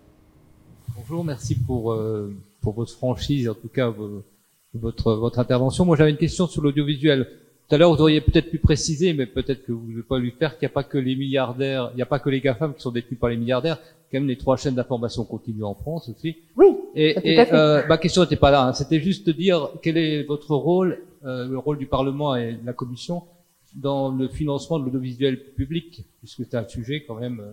Bonjour, 0.97 1.24
merci 1.24 1.57
pour 1.57 1.93
euh, 1.93 2.32
pour 2.61 2.74
votre 2.74 2.93
franchise, 2.93 3.49
en 3.49 3.55
tout 3.55 3.68
cas 3.68 3.93
votre 4.74 5.14
votre 5.14 5.41
intervention. 5.41 5.84
Moi, 5.84 5.97
j'avais 5.97 6.12
une 6.12 6.18
question 6.18 6.47
sur 6.47 6.62
l'audiovisuel. 6.62 7.26
Tout 7.68 7.74
à 7.74 7.78
l'heure, 7.78 7.92
vous 7.92 8.00
auriez 8.00 8.20
peut-être 8.20 8.48
pu 8.48 8.58
préciser, 8.58 9.12
mais 9.12 9.26
peut-être 9.26 9.64
que 9.66 9.72
vous 9.72 9.84
ne 9.86 9.92
voulez 9.92 10.02
pas 10.04 10.18
lui 10.18 10.30
faire, 10.30 10.56
qu'il 10.56 10.66
n'y 10.66 10.70
a 10.70 10.74
pas 10.74 10.84
que 10.84 10.98
les 10.98 11.16
milliardaires, 11.16 11.90
il 11.92 11.96
n'y 11.96 12.02
a 12.02 12.06
pas 12.06 12.20
que 12.20 12.30
les 12.30 12.40
GAFAM 12.40 12.74
qui 12.74 12.80
sont 12.80 12.92
détenus 12.92 13.18
par 13.18 13.28
les 13.28 13.36
milliardaires, 13.36 13.78
quand 13.78 14.20
même 14.20 14.28
les 14.28 14.38
trois 14.38 14.56
chaînes 14.56 14.76
d'information 14.76 15.24
continuent 15.24 15.64
en 15.64 15.74
France 15.74 16.08
aussi. 16.08 16.36
Oui. 16.56 16.66
Et, 16.94 17.34
et 17.34 17.52
euh, 17.52 17.84
ma 17.88 17.98
question 17.98 18.22
n'était 18.22 18.36
pas 18.36 18.52
là, 18.52 18.68
hein. 18.68 18.72
c'était 18.72 19.00
juste 19.00 19.26
de 19.26 19.32
dire 19.32 19.70
quel 19.82 19.96
est 19.96 20.22
votre 20.22 20.54
rôle, 20.54 21.00
euh, 21.24 21.48
le 21.48 21.58
rôle 21.58 21.78
du 21.78 21.86
Parlement 21.86 22.36
et 22.36 22.52
de 22.52 22.64
la 22.64 22.72
Commission 22.72 23.24
dans 23.74 24.10
le 24.10 24.28
financement 24.28 24.78
de 24.78 24.84
l'audiovisuel 24.84 25.36
public, 25.54 26.04
puisque 26.20 26.42
c'est 26.48 26.56
un 26.56 26.68
sujet 26.68 27.04
quand 27.06 27.16
même 27.16 27.40
euh, 27.40 27.52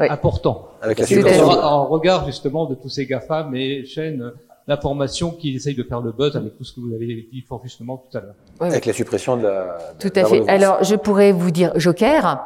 oui. 0.00 0.06
important. 0.10 0.68
Avec 0.82 0.98
la 0.98 1.46
en, 1.46 1.64
en 1.64 1.86
regard 1.86 2.26
justement 2.26 2.66
de 2.66 2.74
tous 2.74 2.90
ces 2.90 3.06
GAFAM 3.06 3.56
et 3.56 3.86
chaînes 3.86 4.32
l'information 4.68 5.30
qui 5.30 5.54
essaye 5.54 5.74
de 5.74 5.82
faire 5.82 6.00
le 6.00 6.12
buzz 6.12 6.36
avec 6.36 6.56
tout 6.56 6.64
ce 6.64 6.74
que 6.74 6.80
vous 6.80 6.92
avez 6.94 7.28
dit 7.32 7.40
fort 7.48 7.60
justement 7.62 7.96
tout 8.10 8.18
à 8.18 8.20
l'heure. 8.20 8.34
Ouais, 8.60 8.68
avec 8.68 8.86
la 8.86 8.92
suppression 8.92 9.36
de 9.36 9.42
la. 9.44 9.78
Tout 9.98 10.08
de 10.08 10.18
à 10.18 10.22
la 10.22 10.28
fait. 10.28 10.34
redevance. 10.40 10.48
Alors, 10.62 10.84
je 10.84 10.94
pourrais 10.96 11.32
vous 11.32 11.50
dire 11.50 11.72
Joker, 11.76 12.44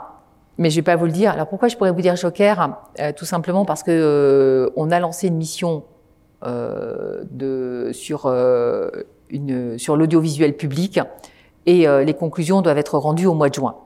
mais 0.58 0.68
je 0.70 0.76
vais 0.76 0.82
pas 0.82 0.96
vous 0.96 1.06
le 1.06 1.12
dire. 1.12 1.30
Alors, 1.32 1.46
pourquoi 1.48 1.68
je 1.68 1.76
pourrais 1.76 1.92
vous 1.92 2.00
dire 2.02 2.16
Joker? 2.16 2.76
Euh, 3.00 3.12
Tout 3.16 3.24
simplement 3.24 3.64
parce 3.64 3.82
que 3.82 3.90
euh, 3.90 4.70
on 4.76 4.90
a 4.90 5.00
lancé 5.00 5.28
une 5.28 5.36
mission 5.36 5.84
euh, 6.44 7.22
de 7.30 7.90
sur 7.92 8.26
euh, 8.26 8.90
une 9.30 9.78
sur 9.78 9.96
l'audiovisuel 9.96 10.56
public 10.56 11.00
et 11.66 11.86
euh, 11.86 12.02
les 12.04 12.14
conclusions 12.14 12.62
doivent 12.62 12.78
être 12.78 12.98
rendues 12.98 13.26
au 13.26 13.34
mois 13.34 13.48
de 13.48 13.54
juin. 13.54 13.76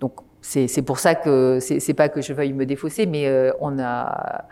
Donc, 0.00 0.12
c'est 0.40 0.82
pour 0.82 0.98
ça 0.98 1.14
que 1.14 1.58
c'est 1.60 1.94
pas 1.94 2.08
que 2.08 2.20
je 2.20 2.32
veuille 2.32 2.52
me 2.52 2.66
défausser, 2.66 3.06
mais 3.06 3.26
euh, 3.28 3.52
on 3.60 3.78
a 3.78 4.44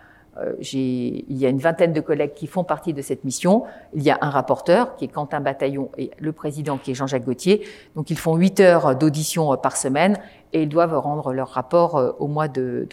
il 0.60 1.36
y 1.36 1.46
a 1.46 1.48
une 1.48 1.58
vingtaine 1.58 1.92
de 1.92 2.00
collègues 2.00 2.34
qui 2.34 2.46
font 2.46 2.64
partie 2.64 2.92
de 2.92 3.02
cette 3.02 3.24
mission. 3.24 3.64
Il 3.94 4.02
y 4.02 4.10
a 4.10 4.18
un 4.20 4.30
rapporteur 4.30 4.96
qui 4.96 5.04
est 5.04 5.08
Quentin 5.08 5.40
Bataillon 5.40 5.90
et 5.98 6.10
le 6.18 6.32
président 6.32 6.78
qui 6.78 6.92
est 6.92 6.94
Jean-Jacques 6.94 7.24
Gauthier. 7.24 7.66
Donc 7.96 8.10
ils 8.10 8.18
font 8.18 8.36
huit 8.36 8.60
heures 8.60 8.96
d'audition 8.96 9.56
par 9.56 9.76
semaine 9.76 10.18
et 10.52 10.62
ils 10.62 10.68
doivent 10.68 10.96
rendre 10.98 11.32
leur 11.32 11.48
rapport 11.48 12.16
au 12.18 12.26
mois 12.26 12.48
de, 12.48 12.86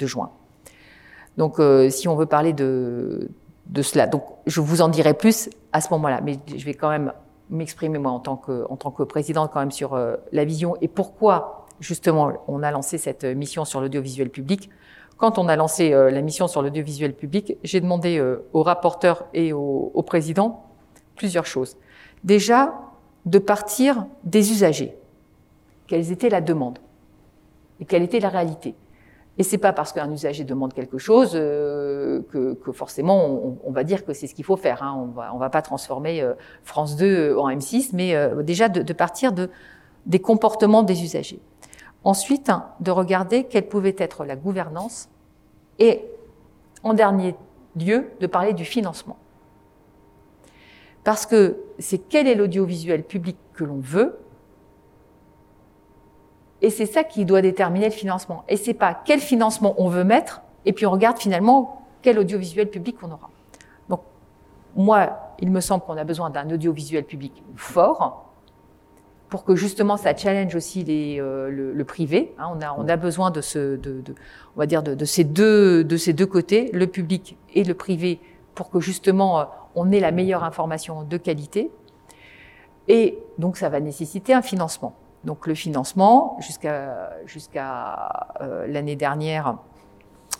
juin. 0.00 0.30
Donc 1.36 1.58
euh, 1.58 1.90
si 1.90 2.08
on 2.08 2.16
veut 2.16 2.26
parler 2.26 2.52
de, 2.52 3.30
cela, 3.82 4.06
donc 4.06 4.24
je 4.46 4.60
vous 4.60 4.82
en 4.82 4.88
dirai 4.88 5.14
plus 5.14 5.50
à 5.72 5.80
ce 5.80 5.92
moment-là, 5.92 6.20
mais 6.22 6.38
je 6.54 6.64
vais 6.64 6.74
quand 6.74 6.90
même 6.90 7.12
m'exprimer 7.50 7.98
moi 7.98 8.12
en 8.12 8.20
tant 8.20 8.36
que 8.36 8.64
en 8.70 8.76
présidente 8.76 9.50
quand 9.52 9.60
même 9.60 9.70
sur 9.70 9.94
euh, 9.94 10.16
la 10.32 10.44
vision 10.44 10.76
et 10.80 10.88
pourquoi 10.88 11.66
justement 11.78 12.32
on 12.48 12.62
a 12.62 12.70
lancé 12.70 12.96
cette 12.96 13.24
mission 13.24 13.64
sur 13.64 13.80
l'audiovisuel 13.80 14.30
public 14.30 14.70
quand 15.16 15.38
on 15.38 15.48
a 15.48 15.56
lancé 15.56 15.92
euh, 15.92 16.10
la 16.10 16.22
mission 16.22 16.48
sur 16.48 16.62
l'audiovisuel 16.62 17.14
public, 17.14 17.56
j'ai 17.62 17.80
demandé 17.80 18.18
euh, 18.18 18.44
au 18.52 18.62
rapporteur 18.62 19.26
et 19.32 19.52
au, 19.52 19.90
au, 19.94 20.02
président 20.02 20.64
plusieurs 21.16 21.46
choses. 21.46 21.76
Déjà, 22.24 22.74
de 23.26 23.38
partir 23.38 24.06
des 24.24 24.50
usagers. 24.50 24.96
Quelles 25.86 26.10
étaient 26.10 26.28
la 26.28 26.40
demande? 26.40 26.78
Et 27.80 27.84
quelle 27.84 28.02
était 28.02 28.20
la 28.20 28.28
réalité? 28.28 28.74
Et 29.38 29.42
c'est 29.42 29.58
pas 29.58 29.72
parce 29.72 29.92
qu'un 29.92 30.10
usager 30.12 30.44
demande 30.44 30.72
quelque 30.74 30.98
chose 30.98 31.32
euh, 31.34 32.20
que, 32.30 32.56
forcément 32.72 33.58
on, 33.64 33.72
va 33.72 33.82
dire 33.82 34.04
que 34.04 34.12
c'est 34.12 34.26
ce 34.26 34.34
qu'il 34.34 34.44
faut 34.44 34.56
faire. 34.56 34.82
Hein. 34.82 34.94
On 34.96 35.06
va, 35.06 35.32
va 35.36 35.50
pas 35.50 35.62
transformer 35.62 36.24
France 36.62 36.96
2 36.96 37.36
en 37.36 37.48
M6, 37.48 37.90
mais 37.94 38.14
déjà 38.44 38.68
de, 38.68 38.92
partir 38.92 39.32
de, 39.32 39.50
des 40.06 40.20
comportements 40.20 40.84
des 40.84 41.02
usagers. 41.02 41.40
Ensuite, 42.04 42.50
de 42.80 42.90
regarder 42.90 43.44
quelle 43.44 43.68
pouvait 43.68 43.96
être 43.98 44.24
la 44.24 44.36
gouvernance 44.36 45.08
et, 45.78 46.04
en 46.82 46.94
dernier 46.94 47.34
lieu, 47.76 48.10
de 48.20 48.26
parler 48.26 48.52
du 48.52 48.64
financement. 48.64 49.16
Parce 51.02 51.26
que 51.26 51.58
c'est 51.78 51.98
quel 51.98 52.28
est 52.28 52.34
l'audiovisuel 52.34 53.04
public 53.04 53.36
que 53.54 53.64
l'on 53.64 53.80
veut, 53.80 54.18
et 56.62 56.70
c'est 56.70 56.86
ça 56.86 57.04
qui 57.04 57.24
doit 57.24 57.42
déterminer 57.42 57.86
le 57.86 57.92
financement. 57.92 58.44
Et 58.48 58.56
c'est 58.56 58.74
pas 58.74 58.94
quel 58.94 59.20
financement 59.20 59.74
on 59.76 59.88
veut 59.88 60.04
mettre, 60.04 60.42
et 60.64 60.72
puis 60.72 60.86
on 60.86 60.90
regarde 60.90 61.18
finalement 61.18 61.86
quel 62.00 62.18
audiovisuel 62.18 62.70
public 62.70 62.96
on 63.02 63.10
aura. 63.10 63.30
Donc, 63.88 64.00
moi, 64.74 65.34
il 65.40 65.50
me 65.50 65.60
semble 65.60 65.84
qu'on 65.84 65.96
a 65.96 66.04
besoin 66.04 66.30
d'un 66.30 66.50
audiovisuel 66.50 67.04
public 67.04 67.42
fort, 67.56 68.30
pour 69.34 69.42
que 69.42 69.56
justement 69.56 69.96
ça 69.96 70.14
challenge 70.14 70.54
aussi 70.54 70.84
euh, 70.88 71.50
le, 71.50 71.84
privé. 71.84 72.36
Hein, 72.38 72.56
on, 72.78 72.88
a, 72.88 72.96
besoin 72.96 73.32
de, 73.32 73.40
ces 73.40 75.24
deux, 75.24 76.26
côtés, 76.30 76.70
le 76.72 76.86
public 76.86 77.36
et 77.52 77.64
le 77.64 77.74
privé, 77.74 78.20
pour 78.54 78.70
que 78.70 78.78
justement 78.78 79.40
euh, 79.40 79.44
on 79.74 79.90
ait 79.90 79.98
la 79.98 80.12
meilleure 80.12 80.44
information 80.44 81.02
de 81.02 81.16
qualité. 81.16 81.72
Et 82.86 83.18
donc 83.38 83.56
ça 83.56 83.68
va 83.68 83.80
nécessiter 83.80 84.32
un 84.34 84.42
financement. 84.42 84.94
Donc 85.24 85.48
le 85.48 85.56
financement, 85.56 86.38
jusqu'à 87.26 88.36
euh, 88.40 88.68
l'année 88.68 88.94
dernière, 88.94 89.56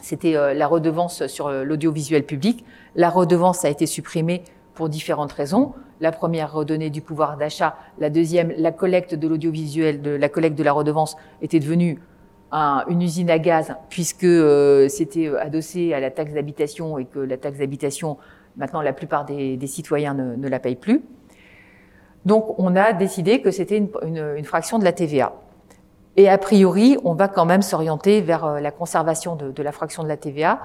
c'était 0.03 0.55
la 0.55 0.67
redevance 0.69 1.27
sur 1.27 1.51
l'audiovisuel 1.51 2.25
public. 2.25 2.65
La 2.95 3.11
redevance 3.11 3.65
a 3.65 3.71
été 3.71 3.87
supprimée 3.87 4.45
pour 4.75 4.89
différentes 4.89 5.33
raisons. 5.33 5.73
La 6.01 6.13
première, 6.13 6.53
redonner 6.53 6.91
du 6.91 7.01
pouvoir 7.01 7.37
d'achat. 7.37 7.77
La 7.99 8.11
deuxième, 8.11 8.53
la 8.57 8.73
collecte 8.73 9.15
de 9.15 9.29
l'audiovisuel, 9.29 10.03
de 10.03 10.11
la 10.11 10.29
collecte 10.29 10.59
de 10.59 10.65
la 10.65 10.73
redevance 10.73 11.17
était 11.41 11.61
devenue 11.61 12.01
un, 12.53 12.85
une 12.89 13.03
usine 13.03 13.31
à 13.31 13.39
gaz 13.39 13.75
puisque 13.89 14.25
euh, 14.25 14.89
c'était 14.89 15.29
adossé 15.37 15.93
à 15.93 16.01
la 16.01 16.11
taxe 16.11 16.33
d'habitation 16.33 16.99
et 16.99 17.05
que 17.05 17.19
la 17.19 17.37
taxe 17.37 17.59
d'habitation, 17.59 18.17
maintenant, 18.57 18.81
la 18.81 18.93
plupart 18.93 19.25
des, 19.25 19.59
citoyens 19.67 20.15
ne, 20.15 20.49
la 20.49 20.59
payent 20.59 20.77
plus. 20.77 21.03
Donc, 22.25 22.59
on 22.59 22.75
a 22.77 22.93
décidé 22.93 23.43
que 23.43 23.51
c'était 23.51 23.77
une, 23.77 24.45
fraction 24.45 24.79
de 24.79 24.85
la 24.85 24.93
TVA. 24.93 25.35
Et 26.17 26.29
a 26.29 26.39
priori, 26.39 26.97
on 27.05 27.15
va 27.15 27.29
quand 27.29 27.45
même 27.45 27.61
s'orienter 27.61 28.21
vers 28.21 28.61
la 28.61 28.71
conservation 28.71 29.37
de, 29.37 29.63
la 29.63 29.73
fraction 29.73 30.05
de 30.05 30.09
la 30.09 30.17
TVA. 30.17 30.61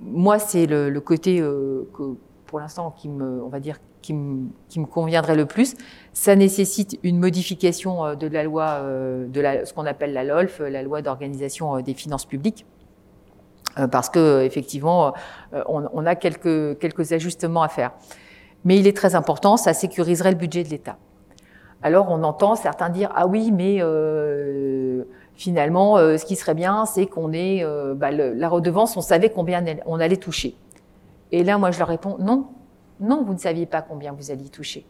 Moi, 0.00 0.38
c'est 0.38 0.66
le, 0.66 0.98
côté 1.00 1.40
euh, 1.40 1.88
que, 1.94 2.16
pour 2.46 2.60
l'instant, 2.60 2.90
qui 2.90 3.08
me, 3.08 3.42
on 3.42 3.48
va 3.48 3.60
dire, 3.60 3.78
qui 4.02 4.14
me, 4.14 4.48
qui 4.68 4.80
me, 4.80 4.86
conviendrait 4.86 5.36
le 5.36 5.46
plus. 5.46 5.74
Ça 6.12 6.36
nécessite 6.36 6.98
une 7.02 7.18
modification 7.18 8.14
de 8.14 8.26
la 8.26 8.44
loi, 8.44 8.80
de 8.82 9.40
la, 9.40 9.66
ce 9.66 9.74
qu'on 9.74 9.86
appelle 9.86 10.12
la 10.12 10.24
LOLF, 10.24 10.60
la 10.60 10.82
loi 10.82 11.02
d'organisation 11.02 11.80
des 11.80 11.94
finances 11.94 12.24
publiques, 12.24 12.64
parce 13.90 14.08
que 14.08 14.42
effectivement, 14.44 15.12
on, 15.52 15.88
on, 15.92 16.06
a 16.06 16.14
quelques, 16.14 16.78
quelques 16.78 17.12
ajustements 17.12 17.62
à 17.62 17.68
faire. 17.68 17.92
Mais 18.64 18.78
il 18.78 18.86
est 18.86 18.96
très 18.96 19.14
important, 19.14 19.56
ça 19.56 19.74
sécuriserait 19.74 20.30
le 20.30 20.36
budget 20.36 20.62
de 20.62 20.68
l'État. 20.68 20.96
Alors 21.82 22.06
on 22.10 22.22
entend 22.24 22.56
certains 22.56 22.88
dire 22.88 23.12
ah 23.14 23.26
oui, 23.26 23.52
mais 23.52 23.78
euh, 23.80 25.04
finalement, 25.34 25.98
euh, 25.98 26.16
ce 26.16 26.24
qui 26.24 26.34
serait 26.36 26.54
bien, 26.54 26.84
c'est 26.86 27.06
qu'on 27.06 27.32
ait 27.32 27.62
euh, 27.62 27.94
bah, 27.94 28.10
la 28.10 28.48
redevance, 28.48 28.96
on 28.96 29.00
savait 29.00 29.30
combien 29.30 29.64
on 29.86 30.00
allait 30.00 30.16
toucher. 30.16 30.56
Et 31.32 31.44
là, 31.44 31.58
moi, 31.58 31.70
je 31.70 31.78
leur 31.78 31.88
réponds 31.88 32.16
non, 32.18 32.48
non, 33.00 33.22
vous 33.22 33.34
ne 33.34 33.38
saviez 33.38 33.66
pas 33.66 33.82
combien 33.82 34.12
vous 34.12 34.30
alliez 34.30 34.48
toucher. 34.48 34.86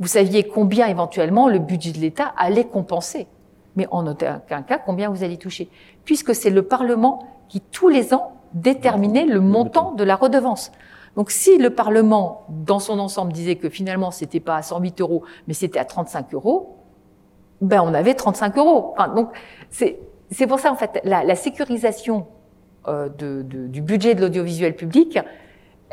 Vous 0.00 0.08
saviez 0.08 0.44
combien 0.44 0.86
éventuellement 0.86 1.48
le 1.48 1.58
budget 1.58 1.92
de 1.92 1.98
l'État 1.98 2.34
allait 2.36 2.66
compenser, 2.66 3.26
mais 3.76 3.86
en 3.90 4.06
aucun 4.06 4.40
cas 4.40 4.78
combien 4.78 5.08
vous 5.08 5.22
alliez 5.22 5.36
toucher, 5.36 5.68
puisque 6.04 6.34
c'est 6.34 6.50
le 6.50 6.62
Parlement 6.62 7.26
qui 7.48 7.60
tous 7.60 7.88
les 7.88 8.12
ans 8.12 8.32
déterminait 8.54 9.26
le 9.26 9.40
montant 9.40 9.92
de 9.92 10.04
la 10.04 10.16
redevance. 10.16 10.72
Donc, 11.16 11.30
si 11.30 11.58
le 11.58 11.70
Parlement, 11.70 12.44
dans 12.48 12.80
son 12.80 12.98
ensemble, 12.98 13.32
disait 13.32 13.56
que 13.56 13.68
finalement 13.68 14.10
c'était 14.10 14.40
pas 14.40 14.56
à 14.56 14.62
108 14.62 15.00
euros, 15.00 15.22
mais 15.46 15.54
c'était 15.54 15.78
à 15.78 15.84
35 15.84 16.34
euros, 16.34 16.76
ben 17.60 17.80
on 17.84 17.94
avait 17.94 18.14
35 18.14 18.58
euros. 18.58 18.92
Enfin, 18.92 19.08
donc 19.14 19.30
c'est 19.70 19.98
c'est 20.30 20.46
pour 20.46 20.58
ça 20.58 20.72
en 20.72 20.74
fait 20.74 21.00
la, 21.04 21.22
la 21.22 21.36
sécurisation 21.36 22.26
euh, 22.88 23.08
de, 23.08 23.42
de, 23.42 23.66
du 23.68 23.80
budget 23.80 24.14
de 24.14 24.20
l'audiovisuel 24.20 24.74
public, 24.74 25.18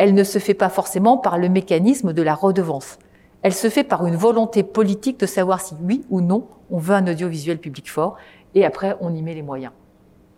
elle 0.01 0.15
ne 0.15 0.23
se 0.23 0.39
fait 0.39 0.55
pas 0.55 0.69
forcément 0.69 1.15
par 1.17 1.37
le 1.37 1.47
mécanisme 1.47 2.11
de 2.11 2.23
la 2.23 2.33
redevance. 2.33 2.97
Elle 3.43 3.53
se 3.53 3.69
fait 3.69 3.83
par 3.83 4.07
une 4.07 4.15
volonté 4.15 4.63
politique 4.63 5.19
de 5.19 5.27
savoir 5.27 5.61
si 5.61 5.75
oui 5.83 6.03
ou 6.09 6.21
non 6.21 6.47
on 6.71 6.79
veut 6.79 6.95
un 6.95 7.05
audiovisuel 7.07 7.59
public 7.59 7.87
fort, 7.91 8.15
et 8.55 8.65
après 8.65 8.95
on 8.99 9.13
y 9.13 9.21
met 9.21 9.35
les 9.35 9.43
moyens. 9.43 9.73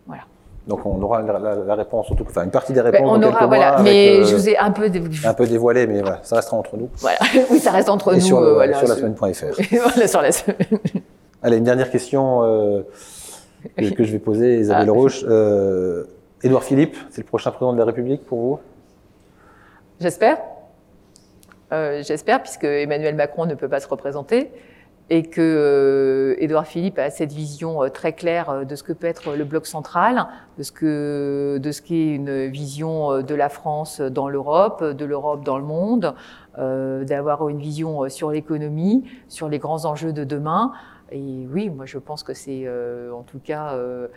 Voilà. 0.06 0.22
Donc 0.66 0.84
on 0.84 1.00
aura 1.00 1.22
la, 1.22 1.38
la, 1.38 1.54
la 1.54 1.74
réponse, 1.76 2.10
en 2.10 2.14
tout 2.14 2.24
cas, 2.24 2.30
enfin 2.30 2.44
une 2.44 2.50
partie 2.50 2.74
des 2.74 2.82
Ben, 2.82 2.90
réponses 2.90 3.10
on 3.10 3.18
dans 3.18 3.28
aura, 3.28 3.46
voilà. 3.46 3.72
mois, 3.72 3.82
Mais 3.82 4.08
avec, 4.16 4.20
euh, 4.20 4.24
je 4.26 4.36
vous 4.36 4.48
ai 4.50 4.58
un 4.58 4.70
peu, 4.70 4.90
dé- 4.90 5.02
un 5.24 5.32
peu 5.34 5.46
dévoilé, 5.46 5.86
mais 5.86 6.02
voilà, 6.02 6.20
ça 6.24 6.36
restera 6.36 6.58
entre 6.58 6.76
nous. 6.76 6.90
voilà. 6.98 7.16
oui, 7.50 7.58
ça 7.58 7.70
reste 7.70 7.88
entre 7.88 8.12
Et 8.12 8.16
nous. 8.16 8.20
sur, 8.22 8.40
le, 8.42 8.48
euh, 8.48 8.54
voilà, 8.54 8.78
sur 8.78 8.88
la 8.88 8.96
semaine.fr. 8.96 9.60
voilà, 9.94 10.06
sur 10.08 10.20
la 10.20 10.32
semaine. 10.32 10.56
Allez, 11.42 11.56
une 11.56 11.64
dernière 11.64 11.90
question 11.90 12.42
euh, 12.44 12.82
que, 13.78 13.94
que 13.94 14.04
je 14.04 14.12
vais 14.12 14.18
poser, 14.18 14.58
Isabelle 14.58 14.88
Ah. 14.90 14.92
Roche. 14.92 15.24
Édouard 16.42 16.64
Philippe, 16.64 16.96
c'est 17.10 17.22
le 17.22 17.26
prochain 17.26 17.50
président 17.50 17.72
de 17.72 17.78
la 17.78 17.86
République 17.86 18.26
pour 18.26 18.38
vous? 18.38 18.58
J'espère. 20.00 20.38
Euh, 21.72 22.02
J'espère, 22.02 22.42
puisque 22.42 22.64
Emmanuel 22.64 23.14
Macron 23.14 23.46
ne 23.46 23.54
peut 23.54 23.68
pas 23.68 23.80
se 23.80 23.88
représenter 23.88 24.50
et 25.10 25.22
que 25.22 25.40
euh, 25.40 26.42
Édouard 26.42 26.66
Philippe 26.66 26.98
a 26.98 27.10
cette 27.10 27.32
vision 27.32 27.82
euh, 27.82 27.88
très 27.88 28.14
claire 28.14 28.48
euh, 28.48 28.64
de 28.64 28.74
ce 28.74 28.82
que 28.82 28.92
peut 28.92 29.06
être 29.06 29.34
le 29.34 29.44
bloc 29.44 29.66
central, 29.66 30.26
de 30.56 30.62
ce 30.62 30.72
que 30.72 31.58
de 31.62 31.72
ce 31.72 31.82
qu'est 31.82 32.14
une 32.14 32.46
vision 32.46 33.20
de 33.20 33.34
la 33.34 33.50
France 33.50 34.00
dans 34.00 34.28
l'Europe, 34.28 34.82
de 34.82 35.04
l'Europe 35.04 35.44
dans 35.44 35.58
le 35.58 35.64
monde, 35.64 36.14
euh, 36.58 37.04
d'avoir 37.04 37.48
une 37.48 37.58
vision 37.58 38.08
sur 38.08 38.30
l'économie, 38.30 39.04
sur 39.28 39.48
les 39.48 39.58
grands 39.58 39.84
enjeux 39.84 40.12
de 40.12 40.24
demain. 40.24 40.72
Et 41.12 41.46
oui, 41.52 41.68
moi 41.68 41.84
je 41.86 41.98
pense 41.98 42.22
que 42.22 42.32
c'est 42.32 42.62
euh, 42.64 43.12
en 43.12 43.22
tout 43.22 43.38
cas 43.38 43.74
euh, 43.74 44.08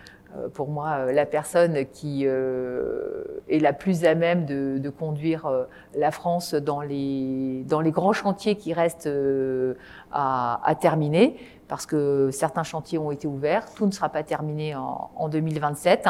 pour 0.54 0.70
moi 0.70 0.98
euh, 1.00 1.12
la 1.12 1.26
personne 1.26 1.86
qui 1.92 2.24
euh, 2.26 3.24
est 3.50 3.60
la 3.60 3.74
plus 3.74 4.06
à 4.06 4.16
même 4.16 4.46
de, 4.46 4.90
conduire 4.90 5.46
euh, 5.46 5.66
la 5.96 6.12
France 6.12 6.54
dans 6.54 6.82
les, 6.82 7.66
grands 7.68 8.14
chantiers 8.14 8.56
qui 8.56 8.74
restent 8.74 9.08
euh, 9.08 9.76
à, 10.12 10.76
terminer, 10.80 11.38
parce 11.68 11.86
que 11.86 12.30
certains 12.32 12.64
chantiers 12.64 12.98
ont 12.98 13.12
été 13.12 13.28
ouverts, 13.28 13.74
tout 13.74 13.86
ne 13.86 13.92
sera 13.92 14.10
pas 14.10 14.24
terminé 14.24 14.76
en, 14.76 15.12
en 15.16 15.30
2027. 15.30 16.08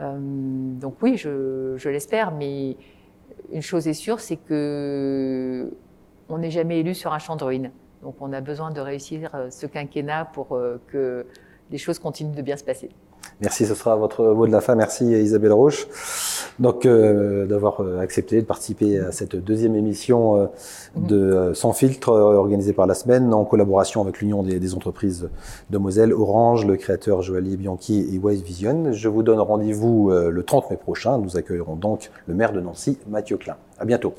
Euh, 0.00 0.18
donc 0.18 0.96
oui, 1.02 1.16
je, 1.16 1.88
l'espère, 1.88 2.32
mais 2.32 2.76
une 3.52 3.62
chose 3.62 3.86
est 3.86 3.94
sûre, 3.94 4.20
c'est 4.20 4.36
que 4.36 5.72
on 6.28 6.38
n'est 6.38 6.50
jamais 6.50 6.80
élu 6.80 6.94
sur 6.94 7.12
un 7.12 7.18
champ 7.18 7.36
de 7.36 7.44
ruines. 7.44 7.70
Donc 8.02 8.16
on 8.20 8.32
a 8.32 8.40
besoin 8.40 8.70
de 8.70 8.80
réussir 8.80 9.30
euh, 9.34 9.50
ce 9.50 9.66
quinquennat 9.66 10.26
pour 10.26 10.52
euh, 10.52 10.80
que 10.88 11.26
les 11.70 11.78
choses 11.78 11.98
continuent 11.98 12.34
de 12.34 12.42
bien 12.42 12.56
se 12.56 12.64
passer. 12.64 12.90
Merci, 13.40 13.66
ce 13.66 13.74
sera 13.74 13.96
votre 13.96 14.24
mot 14.24 14.46
de 14.46 14.52
la 14.52 14.60
fin. 14.60 14.74
Merci 14.74 15.04
Isabelle 15.06 15.52
Roche 15.52 15.86
donc 16.58 16.86
euh, 16.86 17.46
d'avoir 17.46 17.80
euh, 17.80 17.98
accepté 18.00 18.40
de 18.40 18.46
participer 18.46 18.98
à 18.98 19.12
cette 19.12 19.36
deuxième 19.36 19.74
émission 19.74 20.36
euh, 20.36 20.46
de 20.96 21.52
Sans 21.54 21.72
filtre 21.72 22.10
organisée 22.10 22.72
par 22.72 22.86
la 22.86 22.94
semaine 22.94 23.34
en 23.34 23.44
collaboration 23.44 24.02
avec 24.02 24.20
l'Union 24.20 24.42
des, 24.42 24.74
entreprises 24.74 25.28
de 25.70 25.78
Moselle, 25.78 26.12
Orange, 26.12 26.66
le 26.66 26.76
créateur 26.76 27.22
Joaillier 27.22 27.56
Bianchi 27.56 28.08
et 28.12 28.18
Wise 28.18 28.42
Vision. 28.42 28.92
Je 28.92 29.08
vous 29.08 29.22
donne 29.22 29.40
rendez-vous 29.40 30.10
le 30.10 30.42
30 30.42 30.70
mai 30.70 30.76
prochain. 30.76 31.18
Nous 31.18 31.36
accueillerons 31.36 31.76
donc 31.76 32.10
le 32.26 32.34
maire 32.34 32.52
de 32.52 32.60
Nancy, 32.60 32.98
Mathieu 33.08 33.36
Klein. 33.36 33.56
À 33.78 33.84
bientôt. 33.84 34.14